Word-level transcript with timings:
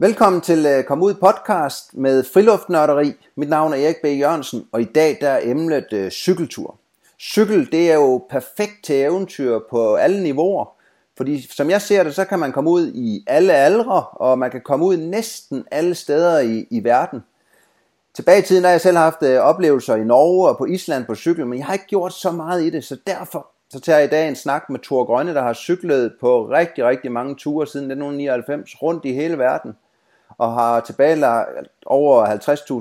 Velkommen 0.00 0.40
til 0.40 0.66
øh, 0.66 0.84
Kom 0.84 1.02
Ud 1.02 1.14
podcast 1.14 1.94
med 1.94 2.24
friluftnørderi. 2.24 3.12
Mit 3.36 3.48
navn 3.48 3.72
er 3.72 3.76
Erik 3.76 3.96
B. 4.02 4.04
Jørgensen, 4.04 4.66
og 4.72 4.80
i 4.80 4.84
dag 4.84 5.18
der 5.20 5.28
er 5.28 5.40
emnet 5.42 5.92
øh, 5.92 6.10
cykeltur. 6.10 6.76
Cykel, 7.20 7.72
det 7.72 7.90
er 7.90 7.94
jo 7.94 8.26
perfekt 8.30 8.84
til 8.84 8.96
eventyr 8.96 9.58
på 9.70 9.94
alle 9.94 10.22
niveauer. 10.22 10.66
Fordi 11.16 11.54
som 11.56 11.70
jeg 11.70 11.82
ser 11.82 12.02
det, 12.02 12.14
så 12.14 12.24
kan 12.24 12.38
man 12.38 12.52
komme 12.52 12.70
ud 12.70 12.92
i 12.94 13.24
alle 13.26 13.52
aldre, 13.52 14.02
og 14.02 14.38
man 14.38 14.50
kan 14.50 14.60
komme 14.60 14.84
ud 14.84 14.96
næsten 14.96 15.64
alle 15.70 15.94
steder 15.94 16.38
i, 16.38 16.66
i 16.70 16.84
verden. 16.84 17.20
Tilbage 18.14 18.38
i 18.38 18.42
tiden 18.42 18.64
har 18.64 18.70
jeg 18.70 18.80
selv 18.80 18.96
haft 18.96 19.22
øh, 19.22 19.38
oplevelser 19.40 19.96
i 19.96 20.04
Norge 20.04 20.48
og 20.48 20.58
på 20.58 20.64
Island 20.64 21.04
på 21.04 21.14
cykel, 21.14 21.46
men 21.46 21.58
jeg 21.58 21.66
har 21.66 21.72
ikke 21.72 21.86
gjort 21.86 22.12
så 22.12 22.30
meget 22.30 22.62
i 22.62 22.70
det, 22.70 22.84
så 22.84 22.96
derfor 23.06 23.46
så 23.70 23.80
tager 23.80 23.98
jeg 23.98 24.06
i 24.06 24.10
dag 24.10 24.28
en 24.28 24.36
snak 24.36 24.70
med 24.70 24.80
Thor 24.82 25.04
Grønne, 25.04 25.34
der 25.34 25.42
har 25.42 25.54
cyklet 25.54 26.12
på 26.20 26.50
rigtig, 26.50 26.84
rigtig 26.84 27.12
mange 27.12 27.34
ture 27.34 27.66
siden 27.66 27.90
1999 27.90 28.82
rundt 28.82 29.04
i 29.04 29.12
hele 29.12 29.38
verden 29.38 29.74
og 30.38 30.52
har 30.52 30.80
tilbagelagt 30.80 31.68
over 31.86 32.26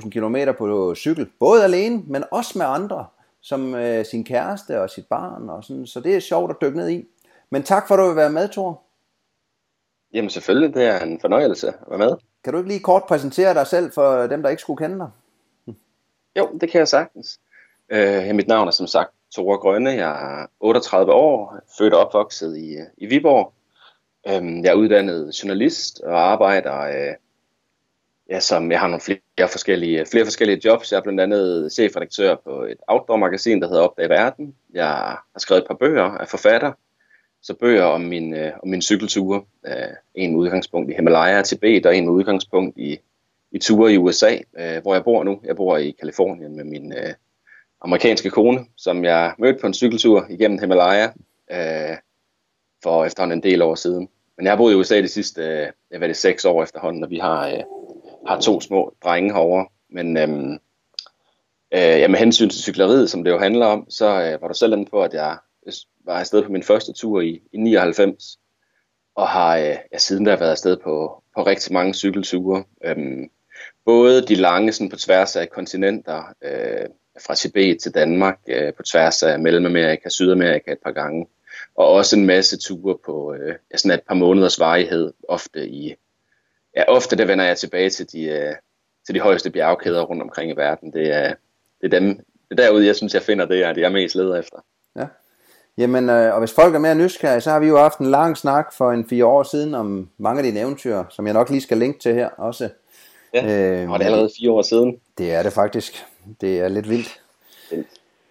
50.000 0.01 0.09
km 0.09 0.35
på 0.57 0.95
cykel, 0.95 1.29
både 1.39 1.63
alene, 1.63 2.03
men 2.07 2.23
også 2.31 2.57
med 2.57 2.65
andre, 2.65 3.05
som 3.41 3.75
øh, 3.75 4.05
sin 4.05 4.23
kæreste 4.23 4.81
og 4.81 4.89
sit 4.89 5.05
barn, 5.05 5.49
og 5.49 5.63
sådan, 5.63 5.87
så 5.87 5.99
det 5.99 6.15
er 6.15 6.19
sjovt 6.19 6.51
at 6.51 6.57
dykke 6.61 6.77
ned 6.77 6.89
i. 6.89 7.05
Men 7.49 7.63
tak 7.63 7.87
for, 7.87 7.95
at 7.95 7.99
du 7.99 8.07
vil 8.07 8.15
være 8.15 8.29
med, 8.29 8.49
Thor. 8.49 8.81
Jamen 10.13 10.29
selvfølgelig, 10.29 10.73
det 10.73 10.85
er 10.85 10.99
en 10.99 11.19
fornøjelse 11.21 11.67
at 11.67 11.75
være 11.89 11.99
med. 11.99 12.15
Kan 12.43 12.53
du 12.53 12.59
ikke 12.59 12.69
lige 12.69 12.79
kort 12.79 13.03
præsentere 13.03 13.53
dig 13.53 13.67
selv 13.67 13.91
for 13.91 14.27
dem, 14.27 14.41
der 14.41 14.49
ikke 14.49 14.61
skulle 14.61 14.77
kende 14.77 14.99
dig? 14.99 15.09
Jo, 16.37 16.49
det 16.61 16.71
kan 16.71 16.79
jeg 16.79 16.87
sagtens. 16.87 17.39
Øh, 17.89 18.35
mit 18.35 18.47
navn 18.47 18.67
er 18.67 18.71
som 18.71 18.87
sagt 18.87 19.11
Tore 19.35 19.57
Grønne, 19.57 19.89
jeg 19.89 20.41
er 20.41 20.47
38 20.59 21.13
år, 21.13 21.59
født 21.77 21.93
og 21.93 21.99
opvokset 21.99 22.57
i, 22.57 22.77
i 22.97 23.05
Viborg. 23.05 23.53
Øh, 24.27 24.63
jeg 24.63 24.71
er 24.71 24.73
uddannet 24.73 25.43
journalist 25.43 26.01
og 26.01 26.31
arbejder 26.31 26.79
øh, 26.79 27.15
ja, 28.29 28.39
som 28.39 28.71
jeg 28.71 28.79
har 28.79 28.87
nogle 28.87 29.01
flere 29.01 29.49
forskellige, 29.49 30.05
flere 30.11 30.25
forskellige 30.25 30.61
jobs. 30.65 30.91
Jeg 30.91 30.97
er 30.97 31.01
blandt 31.01 31.21
andet 31.21 31.71
chefredaktør 31.71 32.35
på 32.35 32.63
et 32.63 32.77
outdoor-magasin, 32.87 33.61
der 33.61 33.67
hedder 33.67 33.81
Opdag 33.81 34.09
Verden. 34.09 34.55
Jeg 34.73 34.87
har 34.87 35.37
skrevet 35.37 35.61
et 35.61 35.67
par 35.67 35.75
bøger 35.75 36.03
af 36.03 36.27
forfatter. 36.27 36.71
Så 37.41 37.53
bøger 37.53 37.83
om 37.83 38.01
min, 38.01 38.33
øh, 38.33 38.51
om 38.63 38.69
min 38.69 38.81
cykelture. 38.81 39.41
Øh, 39.67 39.73
en 40.15 40.31
med 40.31 40.39
udgangspunkt 40.39 40.91
i 40.91 40.93
Himalaya 40.93 41.39
og 41.39 41.45
Tibet, 41.45 41.85
og 41.85 41.97
en 41.97 42.05
med 42.05 42.13
udgangspunkt 42.13 42.77
i, 42.77 42.99
i 43.51 43.59
ture 43.59 43.93
i 43.93 43.97
USA, 43.97 44.37
øh, 44.59 44.81
hvor 44.81 44.93
jeg 44.93 45.03
bor 45.03 45.23
nu. 45.23 45.39
Jeg 45.43 45.55
bor 45.55 45.77
i 45.77 45.91
Kalifornien 45.91 46.55
med 46.55 46.63
min 46.63 46.93
øh, 46.93 47.13
amerikanske 47.81 48.29
kone, 48.29 48.65
som 48.75 49.03
jeg 49.03 49.33
mødte 49.37 49.59
på 49.61 49.67
en 49.67 49.73
cykeltur 49.73 50.25
igennem 50.29 50.59
Himalaya 50.59 51.05
øh, 51.51 51.97
for 52.83 53.05
efterhånden 53.05 53.37
en 53.37 53.43
del 53.43 53.61
år 53.61 53.75
siden. 53.75 54.09
Men 54.37 54.45
jeg 54.45 54.51
har 54.51 54.57
boet 54.57 54.73
i 54.73 54.75
USA 54.75 55.01
de 55.01 55.07
sidste 55.07 55.41
øh, 55.91 55.99
hvad 55.99 56.07
det, 56.07 56.17
seks 56.17 56.45
år 56.45 56.63
efterhånden, 56.63 57.03
og 57.03 57.09
vi 57.09 57.17
har... 57.17 57.47
Øh, 57.47 57.63
har 58.27 58.39
to 58.39 58.61
små 58.61 58.93
drenge 59.03 59.33
herovre. 59.33 59.67
Men 59.89 60.17
øhm, 60.17 60.53
øh, 61.73 61.99
ja, 62.01 62.07
med 62.07 62.19
hensyn 62.19 62.49
til 62.49 62.61
cykleriet, 62.61 63.09
som 63.09 63.23
det 63.23 63.31
jo 63.31 63.39
handler 63.39 63.65
om, 63.65 63.89
så 63.89 64.05
øh, 64.05 64.41
var 64.41 64.47
du 64.47 64.53
selv 64.53 64.73
inde 64.73 64.85
på, 64.85 65.01
at 65.01 65.13
jeg 65.13 65.37
var 66.05 66.13
afsted 66.13 66.43
på 66.43 66.51
min 66.51 66.63
første 66.63 66.93
tur 66.93 67.21
i, 67.21 67.41
i 67.53 67.57
99, 67.57 68.39
og 69.15 69.27
har 69.27 69.57
øh, 69.57 69.75
ja, 69.93 69.97
siden 69.97 70.25
der 70.25 70.35
været 70.35 70.51
afsted 70.51 70.77
på, 70.77 71.23
på 71.35 71.43
rigtig 71.43 71.73
mange 71.73 71.93
cykelture. 71.93 72.63
Øhm, 72.85 73.29
både 73.85 74.21
de 74.21 74.35
lange 74.35 74.73
sådan 74.73 74.89
på 74.89 74.95
tværs 74.95 75.35
af 75.35 75.49
kontinenter, 75.49 76.23
øh, 76.41 76.89
fra 77.25 77.35
Tibet 77.35 77.81
til 77.81 77.93
Danmark, 77.93 78.39
øh, 78.47 78.73
på 78.73 78.83
tværs 78.83 79.23
af 79.23 79.39
Mellemamerika, 79.39 80.09
Sydamerika 80.09 80.71
et 80.71 80.77
par 80.83 80.91
gange, 80.91 81.27
og 81.75 81.87
også 81.87 82.15
en 82.15 82.25
masse 82.25 82.57
ture 82.57 82.97
på 83.05 83.33
øh, 83.33 83.55
sådan 83.75 83.99
et 83.99 84.03
par 84.07 84.15
måneders 84.15 84.59
varighed, 84.59 85.13
ofte 85.27 85.69
i 85.69 85.95
ja, 86.77 86.83
ofte 86.87 87.15
det 87.15 87.27
vender 87.27 87.45
jeg 87.45 87.57
tilbage 87.57 87.89
til 87.89 88.11
de, 88.11 88.23
øh, 88.23 88.55
til 89.05 89.15
de 89.15 89.19
højeste 89.19 89.49
bjergkæder 89.49 90.01
rundt 90.01 90.21
omkring 90.21 90.51
i 90.51 90.55
verden. 90.55 90.93
Det 90.93 91.13
er, 91.13 91.33
det 91.81 91.93
er 91.93 91.99
dem, 91.99 92.15
det 92.49 92.59
er 92.59 92.63
derude, 92.63 92.85
jeg 92.85 92.95
synes, 92.95 93.13
jeg 93.13 93.21
finder 93.21 93.45
det, 93.45 93.59
jeg, 93.59 93.75
det 93.75 93.81
jeg 93.81 93.91
mest 93.91 94.15
leder 94.15 94.35
efter. 94.35 94.57
Ja. 94.95 95.05
Jamen, 95.77 96.09
øh, 96.09 96.33
og 96.33 96.39
hvis 96.39 96.53
folk 96.53 96.75
er 96.75 96.79
mere 96.79 96.95
nysgerrige, 96.95 97.41
så 97.41 97.51
har 97.51 97.59
vi 97.59 97.67
jo 97.67 97.77
haft 97.77 97.99
en 97.99 98.11
lang 98.11 98.37
snak 98.37 98.73
for 98.73 98.91
en 98.91 99.09
fire 99.09 99.25
år 99.25 99.43
siden 99.43 99.75
om 99.75 100.09
mange 100.17 100.39
af 100.39 100.43
dine 100.43 100.59
eventyr, 100.59 101.03
som 101.09 101.25
jeg 101.25 101.33
nok 101.33 101.49
lige 101.49 101.61
skal 101.61 101.77
linke 101.77 101.99
til 101.99 102.13
her 102.13 102.29
også. 102.29 102.69
Ja, 103.33 103.43
øh, 103.43 103.91
og 103.91 103.99
det 103.99 104.05
er 104.05 104.09
allerede 104.09 104.31
fire 104.39 104.51
år 104.51 104.61
siden. 104.61 104.99
Det 105.17 105.33
er 105.33 105.43
det 105.43 105.53
faktisk. 105.53 106.05
Det 106.41 106.59
er 106.59 106.67
lidt 106.67 106.89
vildt. 106.89 107.21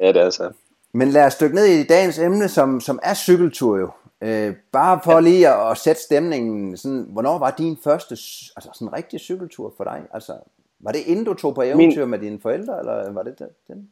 Ja, 0.00 0.08
det 0.08 0.16
er 0.16 0.30
så. 0.30 0.52
Men 0.92 1.08
lad 1.08 1.24
os 1.24 1.36
dykke 1.36 1.54
ned 1.54 1.64
i 1.64 1.86
dagens 1.86 2.18
emne, 2.18 2.48
som, 2.48 2.80
som 2.80 2.98
er 3.02 3.14
cykeltur 3.14 3.78
jo. 3.78 3.90
Øh, 4.22 4.54
bare 4.72 5.00
for 5.04 5.12
ja. 5.12 5.20
lige 5.20 5.48
at, 5.48 5.70
at 5.70 5.78
sætte 5.78 6.02
stemningen, 6.02 6.76
sådan, 6.76 7.06
hvornår 7.08 7.38
var 7.38 7.54
din 7.58 7.76
første 7.84 8.12
altså 8.56 8.70
sådan 8.74 8.92
rigtig 8.92 9.20
cykeltur 9.20 9.74
for 9.76 9.84
dig? 9.84 10.02
Altså, 10.14 10.32
var 10.80 10.92
det 10.92 11.00
inden 11.06 11.24
du 11.24 11.34
tog 11.34 11.54
på 11.54 11.62
eventyr 11.62 12.00
Min... 12.00 12.10
med 12.10 12.18
dine 12.18 12.40
forældre, 12.40 12.78
eller 12.78 13.12
var 13.12 13.22
det 13.22 13.38
den? 13.68 13.88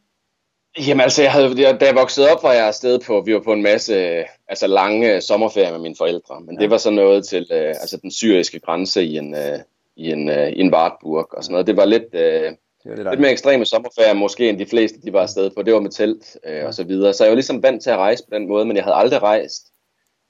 Jamen 0.86 1.00
altså, 1.00 1.22
jeg 1.22 1.32
havde, 1.32 1.54
da 1.54 1.86
jeg 1.86 1.94
voksede 1.94 2.30
op, 2.30 2.42
var 2.42 2.52
jeg 2.52 2.66
afsted 2.66 2.98
på, 2.98 3.20
vi 3.20 3.34
var 3.34 3.40
på 3.40 3.52
en 3.52 3.62
masse 3.62 4.24
altså 4.48 4.66
lange 4.66 5.20
sommerferier 5.20 5.72
med 5.72 5.80
mine 5.80 5.96
forældre, 5.98 6.40
men 6.40 6.54
ja. 6.54 6.62
det 6.62 6.70
var 6.70 6.76
så 6.76 6.90
noget 6.90 7.24
til 7.24 7.46
øh, 7.52 7.68
altså 7.68 7.96
den 8.02 8.10
syriske 8.10 8.60
grænse 8.60 9.04
i 9.04 9.16
en, 9.16 9.34
øh, 9.34 9.58
i 9.96 10.10
en, 10.10 10.28
øh, 10.28 10.48
i 10.48 10.60
en 10.60 10.74
Wartburg 10.74 11.28
og 11.34 11.44
sådan 11.44 11.52
noget. 11.52 11.66
Det 11.66 11.76
var 11.76 11.84
lidt, 11.84 12.14
øh, 12.14 12.20
det 12.22 12.56
var 12.84 12.96
lidt, 12.96 13.10
lidt 13.10 13.20
mere 13.20 13.30
ekstreme 13.30 13.64
sommerferier 13.64 14.14
måske 14.14 14.48
end 14.48 14.58
de 14.58 14.66
fleste, 14.66 15.00
de 15.00 15.12
var 15.12 15.20
afsted 15.22 15.50
på. 15.56 15.62
Det 15.62 15.74
var 15.74 15.80
med 15.80 15.90
telt 15.90 16.36
øh, 16.46 16.56
ja. 16.56 16.66
og 16.66 16.74
så 16.74 16.84
videre. 16.84 17.12
Så 17.12 17.24
jeg 17.24 17.30
var 17.30 17.36
ligesom 17.36 17.62
vant 17.62 17.82
til 17.82 17.90
at 17.90 17.96
rejse 17.96 18.24
på 18.24 18.34
den 18.34 18.48
måde, 18.48 18.64
men 18.64 18.76
jeg 18.76 18.84
havde 18.84 18.96
aldrig 18.96 19.22
rejst 19.22 19.73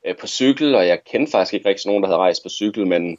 øh, 0.05 0.17
på 0.17 0.27
cykel, 0.27 0.75
og 0.75 0.87
jeg 0.87 1.05
kendte 1.05 1.31
faktisk 1.31 1.55
ikke 1.55 1.69
rigtig 1.69 1.87
nogen, 1.87 2.03
der 2.03 2.09
havde 2.09 2.19
rejst 2.19 2.43
på 2.43 2.49
cykel, 2.49 2.87
men 2.87 3.19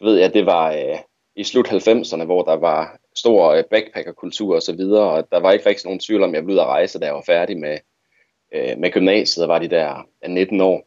du 0.00 0.04
ved 0.04 0.18
jeg, 0.18 0.34
det 0.34 0.46
var 0.46 0.72
øh, 0.72 0.98
i 1.36 1.44
slut 1.44 1.68
90'erne, 1.68 2.24
hvor 2.24 2.42
der 2.42 2.56
var 2.56 2.98
stor 3.14 3.52
øh, 3.52 3.64
backpackerkultur 3.64 4.54
og 4.54 4.62
så 4.62 4.72
videre, 4.72 5.10
og 5.10 5.28
der 5.32 5.40
var 5.40 5.52
ikke 5.52 5.66
rigtig 5.66 5.86
nogen 5.86 6.00
tvivl 6.00 6.22
om, 6.22 6.34
jeg 6.34 6.44
blev 6.44 6.54
ud 6.54 6.60
at 6.60 6.66
rejse, 6.66 6.98
da 6.98 7.06
jeg 7.06 7.14
var 7.14 7.24
færdig 7.26 7.58
med, 7.58 7.78
øh, 8.54 8.78
med 8.78 8.90
gymnasiet, 8.90 9.44
og 9.44 9.48
var 9.48 9.58
de 9.58 9.68
der 9.68 10.06
19 10.28 10.60
år. 10.60 10.86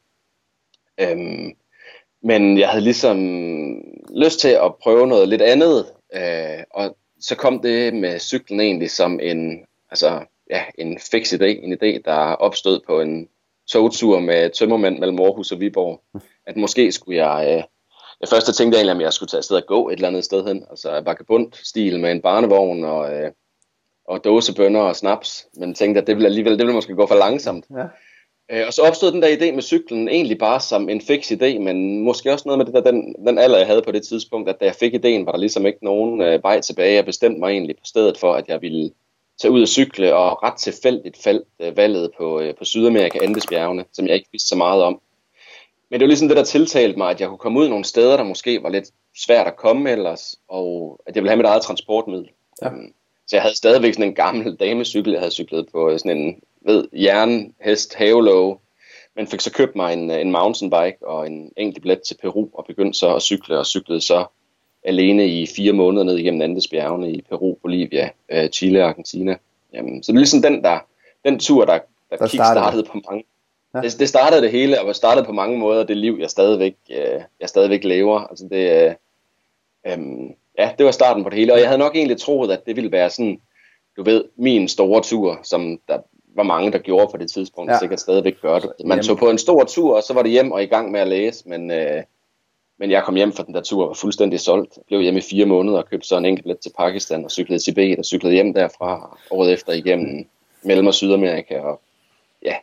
Øhm, 1.00 1.56
men 2.22 2.60
jeg 2.60 2.70
havde 2.70 2.84
ligesom 2.84 3.18
lyst 4.16 4.40
til 4.40 4.50
at 4.50 4.76
prøve 4.76 5.08
noget 5.08 5.30
lidt 5.30 5.42
andet, 5.42 5.86
øh, 6.16 6.64
og 6.70 6.98
så 7.20 7.36
kom 7.36 7.62
det 7.62 7.94
med 7.94 8.20
cyklen 8.20 8.60
egentlig 8.60 8.92
som 8.92 9.20
en, 9.20 9.66
altså, 9.90 10.26
ja, 10.50 10.64
en 10.78 11.00
fix 11.00 11.34
idé, 11.34 11.46
en 11.46 11.74
idé, 11.74 12.02
der 12.06 12.36
opstod 12.36 12.80
på 12.88 13.02
en 13.02 13.30
togtur 13.72 14.20
med 14.20 14.50
tømmermænd 14.50 15.00
mellem 15.00 15.20
Aarhus 15.20 15.52
og 15.52 15.60
Viborg. 15.60 16.02
At 16.48 16.58
måske 16.58 16.92
skulle 16.92 17.26
jeg... 17.26 17.58
Øh, 17.58 17.64
jeg 18.22 18.30
først 18.30 18.58
tænkte 18.58 18.78
egentlig, 18.78 18.96
at 18.96 19.02
jeg 19.02 19.14
skulle 19.14 19.28
tage 19.28 19.38
afsted 19.38 19.58
og 19.58 19.66
gå 19.68 19.90
et 19.90 19.94
eller 19.94 20.08
andet 20.08 20.26
sted 20.26 20.48
hen. 20.48 20.66
Altså 20.70 21.02
vagabund-stil 21.06 22.00
med 22.00 22.12
en 22.12 22.22
barnevogn 22.22 22.84
og, 22.84 23.14
øh, 23.14 23.32
og 24.08 24.24
dåsebønder 24.24 24.82
og 24.82 24.96
snaps. 24.96 25.48
Men 25.54 25.74
tænkte, 25.74 26.02
at 26.02 26.08
det 26.08 26.16
ville 26.16 26.28
alligevel 26.28 26.52
det 26.52 26.60
ville 26.60 26.74
måske 26.74 26.96
gå 26.96 27.08
for 27.08 27.16
langsomt. 27.16 27.66
Ja. 27.78 27.86
Øh, 28.52 28.68
og 28.68 28.74
så 28.74 28.82
opstod 28.82 29.12
den 29.12 29.22
der 29.22 29.38
idé 29.38 29.52
med 29.52 29.62
cyklen 29.62 30.10
egentlig 30.10 30.38
bare 30.38 30.60
som 30.60 30.90
en 30.90 31.02
fix 31.02 31.32
idé, 31.32 31.60
men 31.60 32.04
måske 32.04 32.32
også 32.32 32.44
noget 32.46 32.58
med 32.58 32.66
det 32.66 32.74
der, 32.74 32.92
den, 32.92 33.16
den 33.28 33.38
alder, 33.38 33.58
jeg 33.58 33.68
havde 33.68 33.82
på 33.82 33.92
det 33.92 34.04
tidspunkt, 34.04 34.50
at 34.50 34.60
da 34.60 34.66
jeg 34.66 34.76
fik 34.76 34.94
idéen, 34.94 35.26
var 35.26 35.32
der 35.32 35.38
ligesom 35.38 35.66
ikke 35.66 35.86
nogen 35.86 36.22
øh, 36.22 36.44
vej 36.44 36.62
tilbage. 36.62 36.96
Jeg 36.96 37.06
bestemte 37.06 37.40
mig 37.40 37.50
egentlig 37.52 37.76
på 37.76 37.86
stedet 37.86 38.18
for, 38.18 38.34
at 38.34 38.48
jeg 38.48 38.62
ville 38.62 38.92
tage 39.42 39.52
ud 39.52 39.62
og 39.62 39.68
cykle, 39.68 40.16
og 40.16 40.44
ret 40.44 40.58
tilfældigt 40.58 41.18
faldt 41.24 41.48
øh, 41.60 41.78
valget 41.78 42.12
på, 42.18 42.40
øh, 42.40 42.56
på 42.56 42.66
Sydamerika 42.66 43.20
Andesbjergene, 43.22 43.86
som 43.94 44.08
jeg 44.08 44.16
ikke 44.16 44.30
vidste 44.32 44.50
så 44.50 44.56
meget 44.56 44.84
om. 44.84 45.02
Men 45.90 46.00
det 46.00 46.06
var 46.06 46.08
ligesom 46.08 46.28
det, 46.28 46.38
der 46.38 46.44
tiltalte 46.44 46.98
mig, 46.98 47.10
at 47.10 47.22
jeg 47.22 47.30
kunne 47.30 47.38
komme 47.38 47.60
ud 47.60 47.70
nogle 47.70 47.86
steder, 47.86 48.18
der 48.18 48.24
måske 48.24 48.64
var 48.64 48.70
lidt 48.70 48.86
svært 49.26 49.48
at 49.48 49.56
komme 49.56 49.92
ellers, 49.92 50.36
og 50.48 51.00
at 51.08 51.16
jeg 51.16 51.24
ville 51.24 51.30
have 51.30 51.38
mit 51.38 51.46
eget 51.46 51.62
transportmiddel. 51.62 52.30
Ja. 52.62 52.68
Um, 52.68 52.94
så 53.28 53.36
jeg 53.36 53.42
havde 53.42 53.56
stadigvæk 53.56 53.94
sådan 53.94 54.10
en 54.10 54.16
gammel 54.16 54.56
damecykel, 54.56 55.12
jeg 55.12 55.22
havde 55.22 55.32
cyklet 55.34 55.68
på 55.72 55.90
øh, 55.90 56.00
sådan 56.00 56.18
en 56.18 56.42
ved, 56.66 56.88
jernhest 56.94 57.96
havelåge, 57.96 58.58
men 59.16 59.28
fik 59.28 59.42
så 59.42 59.52
købt 59.52 59.76
mig 59.76 59.94
en, 59.94 60.12
en 60.12 60.32
mountainbike 60.32 60.98
og 61.08 61.28
en 61.28 61.52
enkelt 61.58 61.82
billet 61.82 62.02
til 62.02 62.18
Peru, 62.22 62.48
og 62.54 62.66
begyndte 62.68 63.00
så 63.00 63.16
at 63.16 63.22
cykle, 63.22 63.60
og 63.60 63.66
cyklede 63.66 64.02
så 64.02 64.26
alene 64.86 65.28
i 65.28 65.48
fire 65.56 65.74
måneder 65.74 66.04
ned 66.04 66.18
igennem 66.18 66.42
Andesbjergene 66.42 67.12
i 67.12 67.22
Peru, 67.30 67.54
Bolivia, 67.62 68.10
øh, 68.30 68.50
Chile 68.50 68.84
og 68.84 68.90
Argentina. 68.90 69.36
Jamen, 69.74 70.04
så 70.04 70.12
det 70.12 70.18
er 70.18 70.20
ligesom 70.20 70.42
den, 70.42 70.64
der, 70.64 70.80
den 71.26 71.40
tur, 71.40 71.66
der, 71.66 71.80
der, 72.10 72.18
der 72.18 72.28
kickstartede 72.28 72.84
på 72.84 73.02
mange. 73.10 73.24
Ja. 73.76 73.82
Det, 73.82 74.00
det 74.00 74.10
startede 74.10 74.42
det 74.42 74.52
hele, 74.52 74.82
og 74.82 74.96
startede 74.96 75.26
på 75.26 75.32
mange 75.32 75.58
måder 75.58 75.84
det 75.84 75.98
liv, 75.98 76.18
jeg 76.20 76.30
stadigvæk, 76.30 76.76
øh, 76.92 77.22
jeg 77.40 77.50
stadigvæk 77.50 77.84
lever. 77.84 78.20
Altså 78.20 78.48
det, 78.52 78.86
øh, 78.86 78.94
øh, 79.88 80.30
ja, 80.58 80.72
det 80.78 80.86
var 80.86 80.92
starten 80.92 81.24
på 81.24 81.30
det 81.30 81.38
hele, 81.38 81.54
og 81.54 81.60
jeg 81.60 81.68
havde 81.68 81.80
nok 81.80 81.96
egentlig 81.96 82.18
troet, 82.18 82.52
at 82.52 82.66
det 82.66 82.76
ville 82.76 82.92
være 82.92 83.10
sådan, 83.10 83.42
du 83.98 84.04
ved, 84.04 84.24
min 84.36 84.68
store 84.68 85.02
tur, 85.02 85.40
som 85.44 85.80
der 85.88 85.98
var 86.36 86.44
mange, 86.44 86.72
der 86.72 86.78
gjorde 86.78 87.08
på 87.12 87.18
det 87.18 87.32
tidspunkt, 87.32 87.72
ja. 87.72 87.80
sikkert 87.80 88.00
stadigvæk 88.00 88.42
gør 88.42 88.60
det. 88.60 88.72
Man 88.80 88.90
Jamen. 88.90 89.04
tog 89.04 89.18
på 89.18 89.30
en 89.30 89.38
stor 89.38 89.64
tur, 89.64 89.96
og 89.96 90.04
så 90.04 90.14
var 90.14 90.22
det 90.22 90.32
hjem 90.32 90.52
og 90.52 90.64
i 90.64 90.66
gang 90.66 90.92
med 90.92 91.00
at 91.00 91.08
læse, 91.08 91.50
men 91.50 91.72
øh, 91.72 92.04
men 92.78 92.92
jeg 92.92 93.04
kom 93.04 93.16
hjem 93.16 93.32
fra 93.32 93.44
den 93.44 93.54
der 93.54 93.62
tur 93.62 93.84
og 93.84 93.88
var 93.88 93.94
fuldstændig 93.94 94.40
solgt. 94.40 94.78
Jeg 94.78 94.84
blev 94.88 95.02
hjemme 95.02 95.20
i 95.20 95.24
fire 95.30 95.46
måneder 95.46 95.78
og 95.78 95.90
købte 95.90 96.08
så 96.08 96.18
en 96.18 96.26
enkelt 96.26 96.60
til 96.60 96.72
Pakistan 96.78 97.26
og 97.26 97.32
cyklede 97.32 97.60
til 97.60 97.74
Tibet 97.74 98.00
og 98.00 98.06
cyklede 98.06 98.34
hjem 98.34 98.54
derfra 98.54 99.18
året 99.32 99.54
efter 99.54 99.74
igennem 99.74 100.28
Mellem- 100.64 100.88
og 100.88 100.94
Sydamerika. 100.94 101.60
Og, 101.60 101.82
ja. 102.46 102.56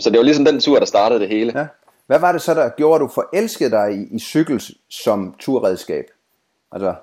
Så 0.00 0.10
det 0.10 0.18
var 0.18 0.24
ligesom 0.24 0.44
den 0.44 0.60
tur, 0.60 0.78
der 0.78 0.86
startede 0.86 1.20
det 1.20 1.28
hele. 1.28 1.58
Ja. 1.58 1.66
Hvad 2.06 2.18
var 2.18 2.32
det 2.32 2.42
så, 2.42 2.54
der 2.54 2.68
gjorde, 2.68 2.94
at 2.94 3.00
du 3.00 3.08
forelskede 3.08 3.70
dig 3.70 3.92
i, 3.94 4.16
i 4.16 4.18
cykel 4.18 4.62
som 4.88 5.34
turredskab? 5.38 6.04
Altså... 6.72 6.94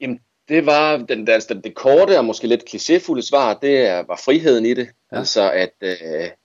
Jamen, 0.00 0.20
det 0.48 0.66
var 0.66 0.96
den, 0.96 1.28
altså, 1.28 1.54
det 1.54 1.74
korte 1.74 2.18
og 2.18 2.24
måske 2.24 2.46
lidt 2.46 2.62
klichéfulde 2.74 3.20
svar, 3.20 3.54
det 3.54 4.04
var 4.08 4.20
friheden 4.24 4.66
i 4.66 4.74
det. 4.74 4.88
Ja. 5.12 5.18
Altså, 5.18 5.50
at 5.52 5.72
øh, 5.80 5.96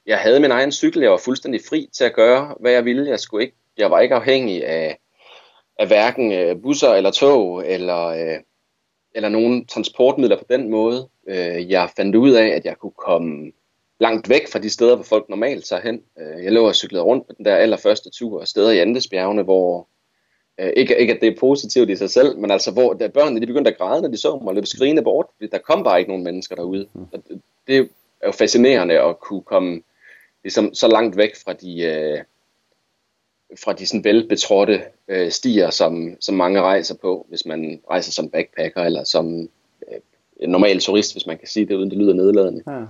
jeg 0.05 0.17
havde 0.17 0.39
min 0.39 0.51
egen 0.51 0.71
cykel, 0.71 1.01
jeg 1.01 1.11
var 1.11 1.17
fuldstændig 1.17 1.61
fri 1.69 1.89
til 1.93 2.03
at 2.03 2.13
gøre, 2.13 2.55
hvad 2.59 2.71
jeg 2.71 2.85
ville. 2.85 3.09
Jeg, 3.09 3.19
skulle 3.19 3.43
ikke, 3.43 3.57
jeg 3.77 3.91
var 3.91 3.99
ikke 3.99 4.15
afhængig 4.15 4.65
af, 4.67 4.97
af 5.79 5.87
hverken 5.87 6.31
øh, 6.31 6.61
busser 6.61 6.89
eller 6.89 7.11
tog, 7.11 7.67
eller, 7.67 8.05
øh, 8.05 8.39
eller 9.15 9.29
nogen 9.29 9.65
transportmidler 9.65 10.37
på 10.37 10.45
den 10.49 10.69
måde. 10.69 11.09
Øh, 11.27 11.71
jeg 11.71 11.89
fandt 11.95 12.15
ud 12.15 12.31
af, 12.31 12.47
at 12.47 12.65
jeg 12.65 12.77
kunne 12.77 12.97
komme 13.05 13.51
langt 13.99 14.29
væk 14.29 14.47
fra 14.51 14.59
de 14.59 14.69
steder, 14.69 14.95
hvor 14.95 15.03
folk 15.03 15.29
normalt 15.29 15.65
tager 15.65 15.81
hen. 15.81 16.01
Jeg 16.17 16.51
lå 16.51 16.67
og 16.67 16.75
cyklede 16.75 17.03
rundt 17.03 17.27
på 17.27 17.33
den 17.37 17.45
der 17.45 17.55
allerførste 17.55 18.09
tur, 18.09 18.39
og 18.39 18.47
steder 18.47 18.71
i 18.71 18.79
Andesbjergene, 18.79 19.43
hvor 19.43 19.87
ikke, 20.75 20.97
ikke 20.97 21.13
at 21.13 21.21
det 21.21 21.27
er 21.27 21.39
positivt 21.39 21.89
i 21.89 21.95
sig 21.95 22.09
selv, 22.09 22.37
men 22.37 22.51
altså 22.51 22.71
hvor 22.71 22.93
der 22.93 23.07
børnene 23.07 23.41
de 23.41 23.47
begyndte 23.47 23.71
at 23.71 23.77
græde, 23.77 24.01
når 24.01 24.09
de 24.09 24.17
så 24.17 24.35
mig 24.37 24.47
og 24.47 24.55
løb 24.55 24.65
skrigende 24.65 25.01
bort, 25.01 25.25
fordi 25.37 25.49
der 25.51 25.57
kom 25.57 25.83
bare 25.83 25.99
ikke 25.99 26.11
nogen 26.11 26.23
mennesker 26.23 26.55
derude. 26.55 26.87
Mm. 26.93 27.05
Og 27.13 27.23
det, 27.67 27.89
er 28.23 28.27
jo 28.27 28.31
fascinerende 28.31 28.99
at 28.99 29.19
kunne 29.19 29.41
komme 29.41 29.81
ligesom, 30.43 30.73
så 30.73 30.87
langt 30.87 31.17
væk 31.17 31.35
fra 31.45 31.53
de, 31.53 32.23
fra 33.63 33.73
de 33.73 33.85
sådan 33.85 34.03
velbetrådte 34.03 34.81
øh, 35.07 35.31
stier, 35.31 35.69
som, 35.69 36.17
som 36.19 36.35
mange 36.35 36.61
rejser 36.61 36.95
på, 36.95 37.25
hvis 37.29 37.45
man 37.45 37.81
rejser 37.89 38.11
som 38.11 38.29
backpacker 38.29 38.83
eller 38.83 39.03
som 39.03 39.49
øh, 39.91 39.99
en 40.39 40.49
normal 40.49 40.79
turist, 40.79 41.13
hvis 41.13 41.27
man 41.27 41.37
kan 41.37 41.47
sige 41.47 41.65
det, 41.65 41.75
uden 41.75 41.89
det 41.89 41.97
lyder 41.97 42.13
nedladende. 42.13 42.63
Ja. 42.67 42.81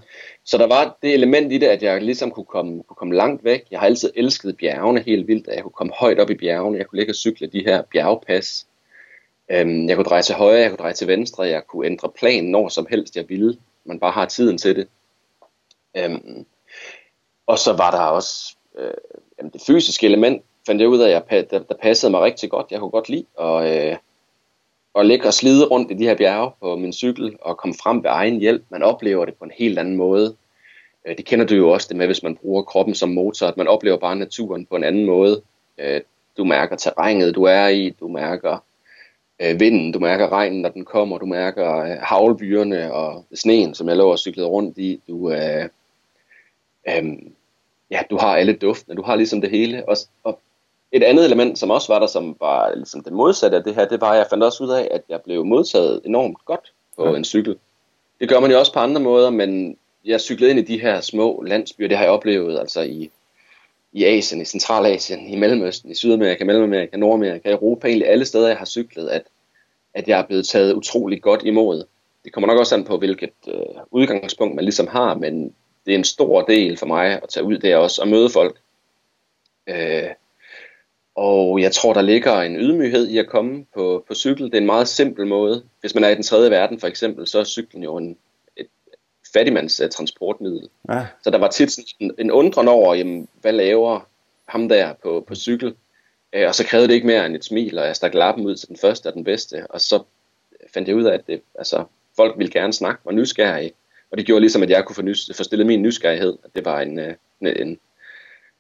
Så 0.44 0.58
der 0.58 0.68
var 0.68 0.98
det 1.02 1.14
element 1.14 1.54
i 1.54 1.58
det, 1.58 1.68
at 1.68 1.84
jeg 1.84 2.02
ligesom 2.02 2.32
kunne 2.32 2.46
komme, 2.46 2.84
kunne 2.84 2.96
komme 2.96 3.16
langt 3.16 3.44
væk. 3.44 3.66
Jeg 3.72 3.80
har 3.80 3.86
altid 3.86 4.12
elsket 4.16 4.58
bjergene 4.58 5.02
helt 5.02 5.28
vildt, 5.28 5.48
at 5.48 5.56
jeg 5.56 5.64
kunne 5.64 5.72
komme 5.72 5.94
højt 5.96 6.20
op 6.20 6.30
i 6.30 6.36
bjergene. 6.36 6.78
Jeg 6.78 6.88
kunne 6.88 7.00
ligge 7.00 7.12
og 7.12 7.16
cykle 7.16 7.48
de 7.48 7.64
her 7.66 7.82
bjergpas. 7.82 8.68
Øhm, 9.52 9.88
jeg 9.90 9.96
kunne 9.96 10.06
dreje 10.06 10.22
til 10.22 10.36
højre, 10.36 10.62
jeg 10.62 10.70
kunne 10.70 10.78
dreje 10.78 10.94
til 10.94 11.08
venstre, 11.08 11.44
jeg 11.44 11.68
kunne 11.68 11.86
ændre 11.86 12.10
plan 12.10 12.44
når 12.44 12.70
som 12.70 12.88
helst 12.90 13.16
jeg 13.16 13.26
ville. 13.30 13.58
Man 13.86 14.00
bare 14.00 14.12
har 14.12 14.26
tiden 14.26 14.58
til 14.58 14.76
det. 14.76 14.88
Øhm, 15.98 16.46
og 17.48 17.60
så 17.60 17.74
var 17.74 17.92
der 17.92 18.00
også 18.00 18.56
øh, 18.80 18.94
jamen 19.38 19.52
det 19.52 19.62
fysiske 19.68 20.06
element, 20.06 20.44
fandt 20.66 20.82
jeg 20.82 20.90
ud 20.90 21.00
af, 21.00 21.24
at 21.30 21.52
der, 21.52 21.60
der 21.60 21.76
passede 21.82 22.12
mig 22.12 22.22
rigtig 22.22 22.50
godt. 22.50 22.68
Jeg 22.72 22.80
kunne 22.80 22.90
godt 22.90 23.10
lide 23.10 23.26
at, 23.40 23.92
øh, 23.92 23.98
at 24.96 25.06
ligge 25.06 25.28
og 25.28 25.34
slide 25.34 25.66
rundt 25.66 25.92
i 25.92 25.94
de 25.94 26.04
her 26.04 26.16
bjerge 26.16 26.52
på 26.62 26.76
min 26.76 26.94
cykel 26.94 27.36
og 27.42 27.58
komme 27.58 27.76
frem 27.84 28.04
ved 28.04 28.10
egen 28.10 28.40
hjælp. 28.40 28.64
Man 28.70 28.84
oplever 28.84 29.26
det 29.26 29.34
på 29.36 29.46
en 29.46 29.52
helt 29.58 29.80
anden 29.80 29.96
måde. 29.96 30.36
Øh, 31.08 31.18
det 31.18 31.26
kender 31.26 31.46
du 31.46 31.56
jo 31.56 31.70
også 31.70 31.88
det 31.90 31.98
med, 31.98 32.06
hvis 32.06 32.24
man 32.24 32.36
bruger 32.36 32.64
kroppen 32.64 32.96
som 32.96 33.10
motor, 33.10 33.48
at 33.48 33.58
man 33.58 33.68
oplever 33.68 33.98
bare 33.98 34.16
naturen 34.16 34.66
på 34.66 34.76
en 34.76 34.84
anden 34.84 35.06
måde. 35.06 35.42
Øh, 35.78 36.02
du 36.38 36.44
mærker 36.44 36.76
terrænet, 36.76 37.36
du 37.36 37.44
er 37.44 37.68
i, 37.68 37.90
du 37.90 38.08
mærker 38.08 38.58
øh, 39.42 39.60
vinden, 39.60 39.92
du 39.92 40.00
mærker 40.00 40.32
regnen, 40.32 40.62
når 40.62 40.70
den 40.70 40.86
kommer, 40.86 41.18
du 41.18 41.26
mærker 41.26 41.78
øh, 41.78 41.98
havlbyerne 42.02 42.94
og 42.94 43.26
sneen, 43.34 43.76
som 43.76 43.88
jeg 43.88 43.98
lå 43.98 44.12
og 44.12 44.20
cyklede 44.20 44.48
rundt 44.48 44.78
i. 44.78 45.02
Du, 45.08 45.32
øh, 45.32 45.70
øh, 46.90 47.04
ja, 47.92 48.02
du 48.10 48.18
har 48.18 48.36
alle 48.36 48.54
duftene, 48.54 48.96
du 48.96 49.02
har 49.02 49.16
ligesom 49.16 49.42
det 49.42 49.50
hele. 49.50 49.90
Og, 49.90 49.98
og 50.24 50.40
et 50.94 51.04
andet 51.04 51.26
element, 51.26 51.60
som 51.60 51.72
også 51.72 51.94
var 51.94 52.00
der, 52.00 52.08
som 52.08 52.36
var 52.40 52.76
ligesom 52.76 53.04
det 53.04 53.14
modsatte 53.14 53.58
af 53.58 53.64
det 53.64 53.76
her, 53.76 53.88
det 53.88 54.02
var, 54.02 54.12
at 54.12 54.18
jeg 54.18 54.28
fandt 54.30 54.44
også 54.44 54.64
ud 54.64 54.70
af, 54.70 54.88
at 54.92 55.02
jeg 55.10 55.22
blev 55.22 55.46
modtaget 55.46 56.02
enormt 56.06 56.46
godt 56.46 56.72
på 56.98 57.10
ja. 57.10 57.16
en 57.16 57.26
cykel. 57.26 57.56
Det 58.20 58.30
gør 58.30 58.40
man 58.40 58.52
jo 58.52 58.60
også 58.60 58.74
på 58.74 58.80
andre 58.80 59.02
måder, 59.02 59.30
men 59.30 59.78
jeg 60.06 60.22
cyklede 60.22 60.52
ind 60.52 60.60
i 60.60 60.74
de 60.74 60.82
her 60.82 61.02
små 61.02 61.44
landsbyer, 61.48 61.88
det 61.88 61.98
har 61.98 62.04
jeg 62.04 62.14
oplevet 62.14 62.60
altså 62.60 62.82
i, 62.82 63.12
i 63.94 64.04
Asien, 64.04 64.42
i 64.42 64.46
Centralasien, 64.46 65.28
i 65.28 65.36
Mellemøsten, 65.36 65.92
i 65.92 65.96
Sydamerika, 65.96 66.44
Mellemamerika, 66.44 66.98
Nordamerika, 66.98 67.52
Europa, 67.52 67.88
egentlig 67.88 68.10
alle 68.10 68.26
steder, 68.26 68.48
jeg 68.48 68.58
har 68.58 68.66
cyklet, 68.66 69.10
at, 69.10 69.24
at 69.94 70.08
jeg 70.08 70.20
er 70.20 70.26
blevet 70.26 70.48
taget 70.48 70.74
utrolig 70.74 71.22
godt 71.22 71.44
imod. 71.44 71.84
Det 72.24 72.34
kommer 72.34 72.48
nok 72.48 72.60
også 72.60 72.76
an 72.76 72.84
på, 72.84 72.98
hvilket 72.98 73.30
øh, 73.48 73.54
udgangspunkt 73.92 74.56
man 74.56 74.64
ligesom 74.64 74.88
har, 74.88 75.16
men 75.16 75.56
det 75.86 75.94
er 75.94 75.98
en 75.98 76.04
stor 76.04 76.42
del 76.42 76.78
for 76.78 76.86
mig 76.86 77.24
at 77.24 77.30
tage 77.30 77.44
ud 77.44 77.58
der 77.58 77.78
også 77.78 78.02
og 78.02 78.08
møde 78.08 78.30
folk. 78.30 78.58
Øh, 79.68 80.10
og 81.16 81.62
jeg 81.62 81.72
tror, 81.72 81.94
der 81.94 82.02
ligger 82.02 82.42
en 82.42 82.56
ydmyghed 82.56 83.08
i 83.08 83.18
at 83.18 83.28
komme 83.28 83.66
på, 83.74 84.06
på 84.08 84.16
cykel. 84.16 84.46
Det 84.46 84.54
er 84.54 84.62
en 84.62 84.66
meget 84.66 84.88
simpel 84.88 85.28
måde. 85.28 85.64
Hvis 85.82 85.96
man 85.96 86.04
er 86.04 86.10
i 86.10 86.16
den 86.16 86.24
tredje 86.24 86.52
verden 86.52 86.80
for 86.80 86.88
eksempel, 86.88 87.28
så 87.28 87.40
er 87.40 87.44
cyklen 87.44 87.84
jo 87.84 87.98
en, 87.98 88.18
et 88.58 88.68
fattigmands 89.34 89.82
uh, 89.82 89.90
transportmiddel. 89.90 90.70
Ja. 90.90 91.06
Så 91.24 91.30
der 91.30 91.38
var 91.38 91.48
tit 91.48 91.72
sådan 91.72 92.12
en 92.18 92.32
undren 92.32 92.68
over, 92.68 92.96
jamen, 92.96 93.28
hvad 93.42 93.52
laver 93.52 94.00
ham 94.46 94.70
der 94.70 94.94
på, 94.94 95.24
på 95.28 95.36
cykel? 95.36 95.76
Uh, 96.38 96.48
og 96.48 96.56
så 96.56 96.66
krævede 96.66 96.88
det 96.88 96.94
ikke 96.94 97.08
mere 97.08 97.26
end 97.26 97.36
et 97.36 97.46
smil, 97.46 97.80
og 97.80 97.86
jeg 97.86 97.96
stak 97.96 98.14
lappen 98.14 98.46
ud 98.46 98.56
til 98.56 98.68
den 98.68 98.78
første 98.78 99.08
og 99.08 99.14
den 99.14 99.24
bedste. 99.24 99.68
Og 99.70 99.82
så 99.82 100.04
fandt 100.74 100.88
jeg 100.88 100.96
ud 100.96 101.04
af, 101.04 101.14
at 101.14 101.28
det, 101.28 101.42
altså, 101.56 101.84
folk 102.16 102.38
ville 102.38 102.52
gerne 102.52 102.74
snakke, 102.74 103.02
var 103.06 103.12
nysgerrige. 103.12 103.72
Og 104.12 104.18
det 104.18 104.26
gjorde 104.26 104.42
ligesom, 104.42 104.64
at 104.64 104.70
jeg 104.70 104.86
kunne 104.86 105.16
få 105.36 105.44
stillet 105.44 105.68
min 105.68 105.82
nysgerrighed, 105.82 106.38
at 106.44 106.50
det 106.56 106.66
var 106.66 106.82
en, 106.82 107.00
uh, 107.00 107.14
en, 107.42 107.80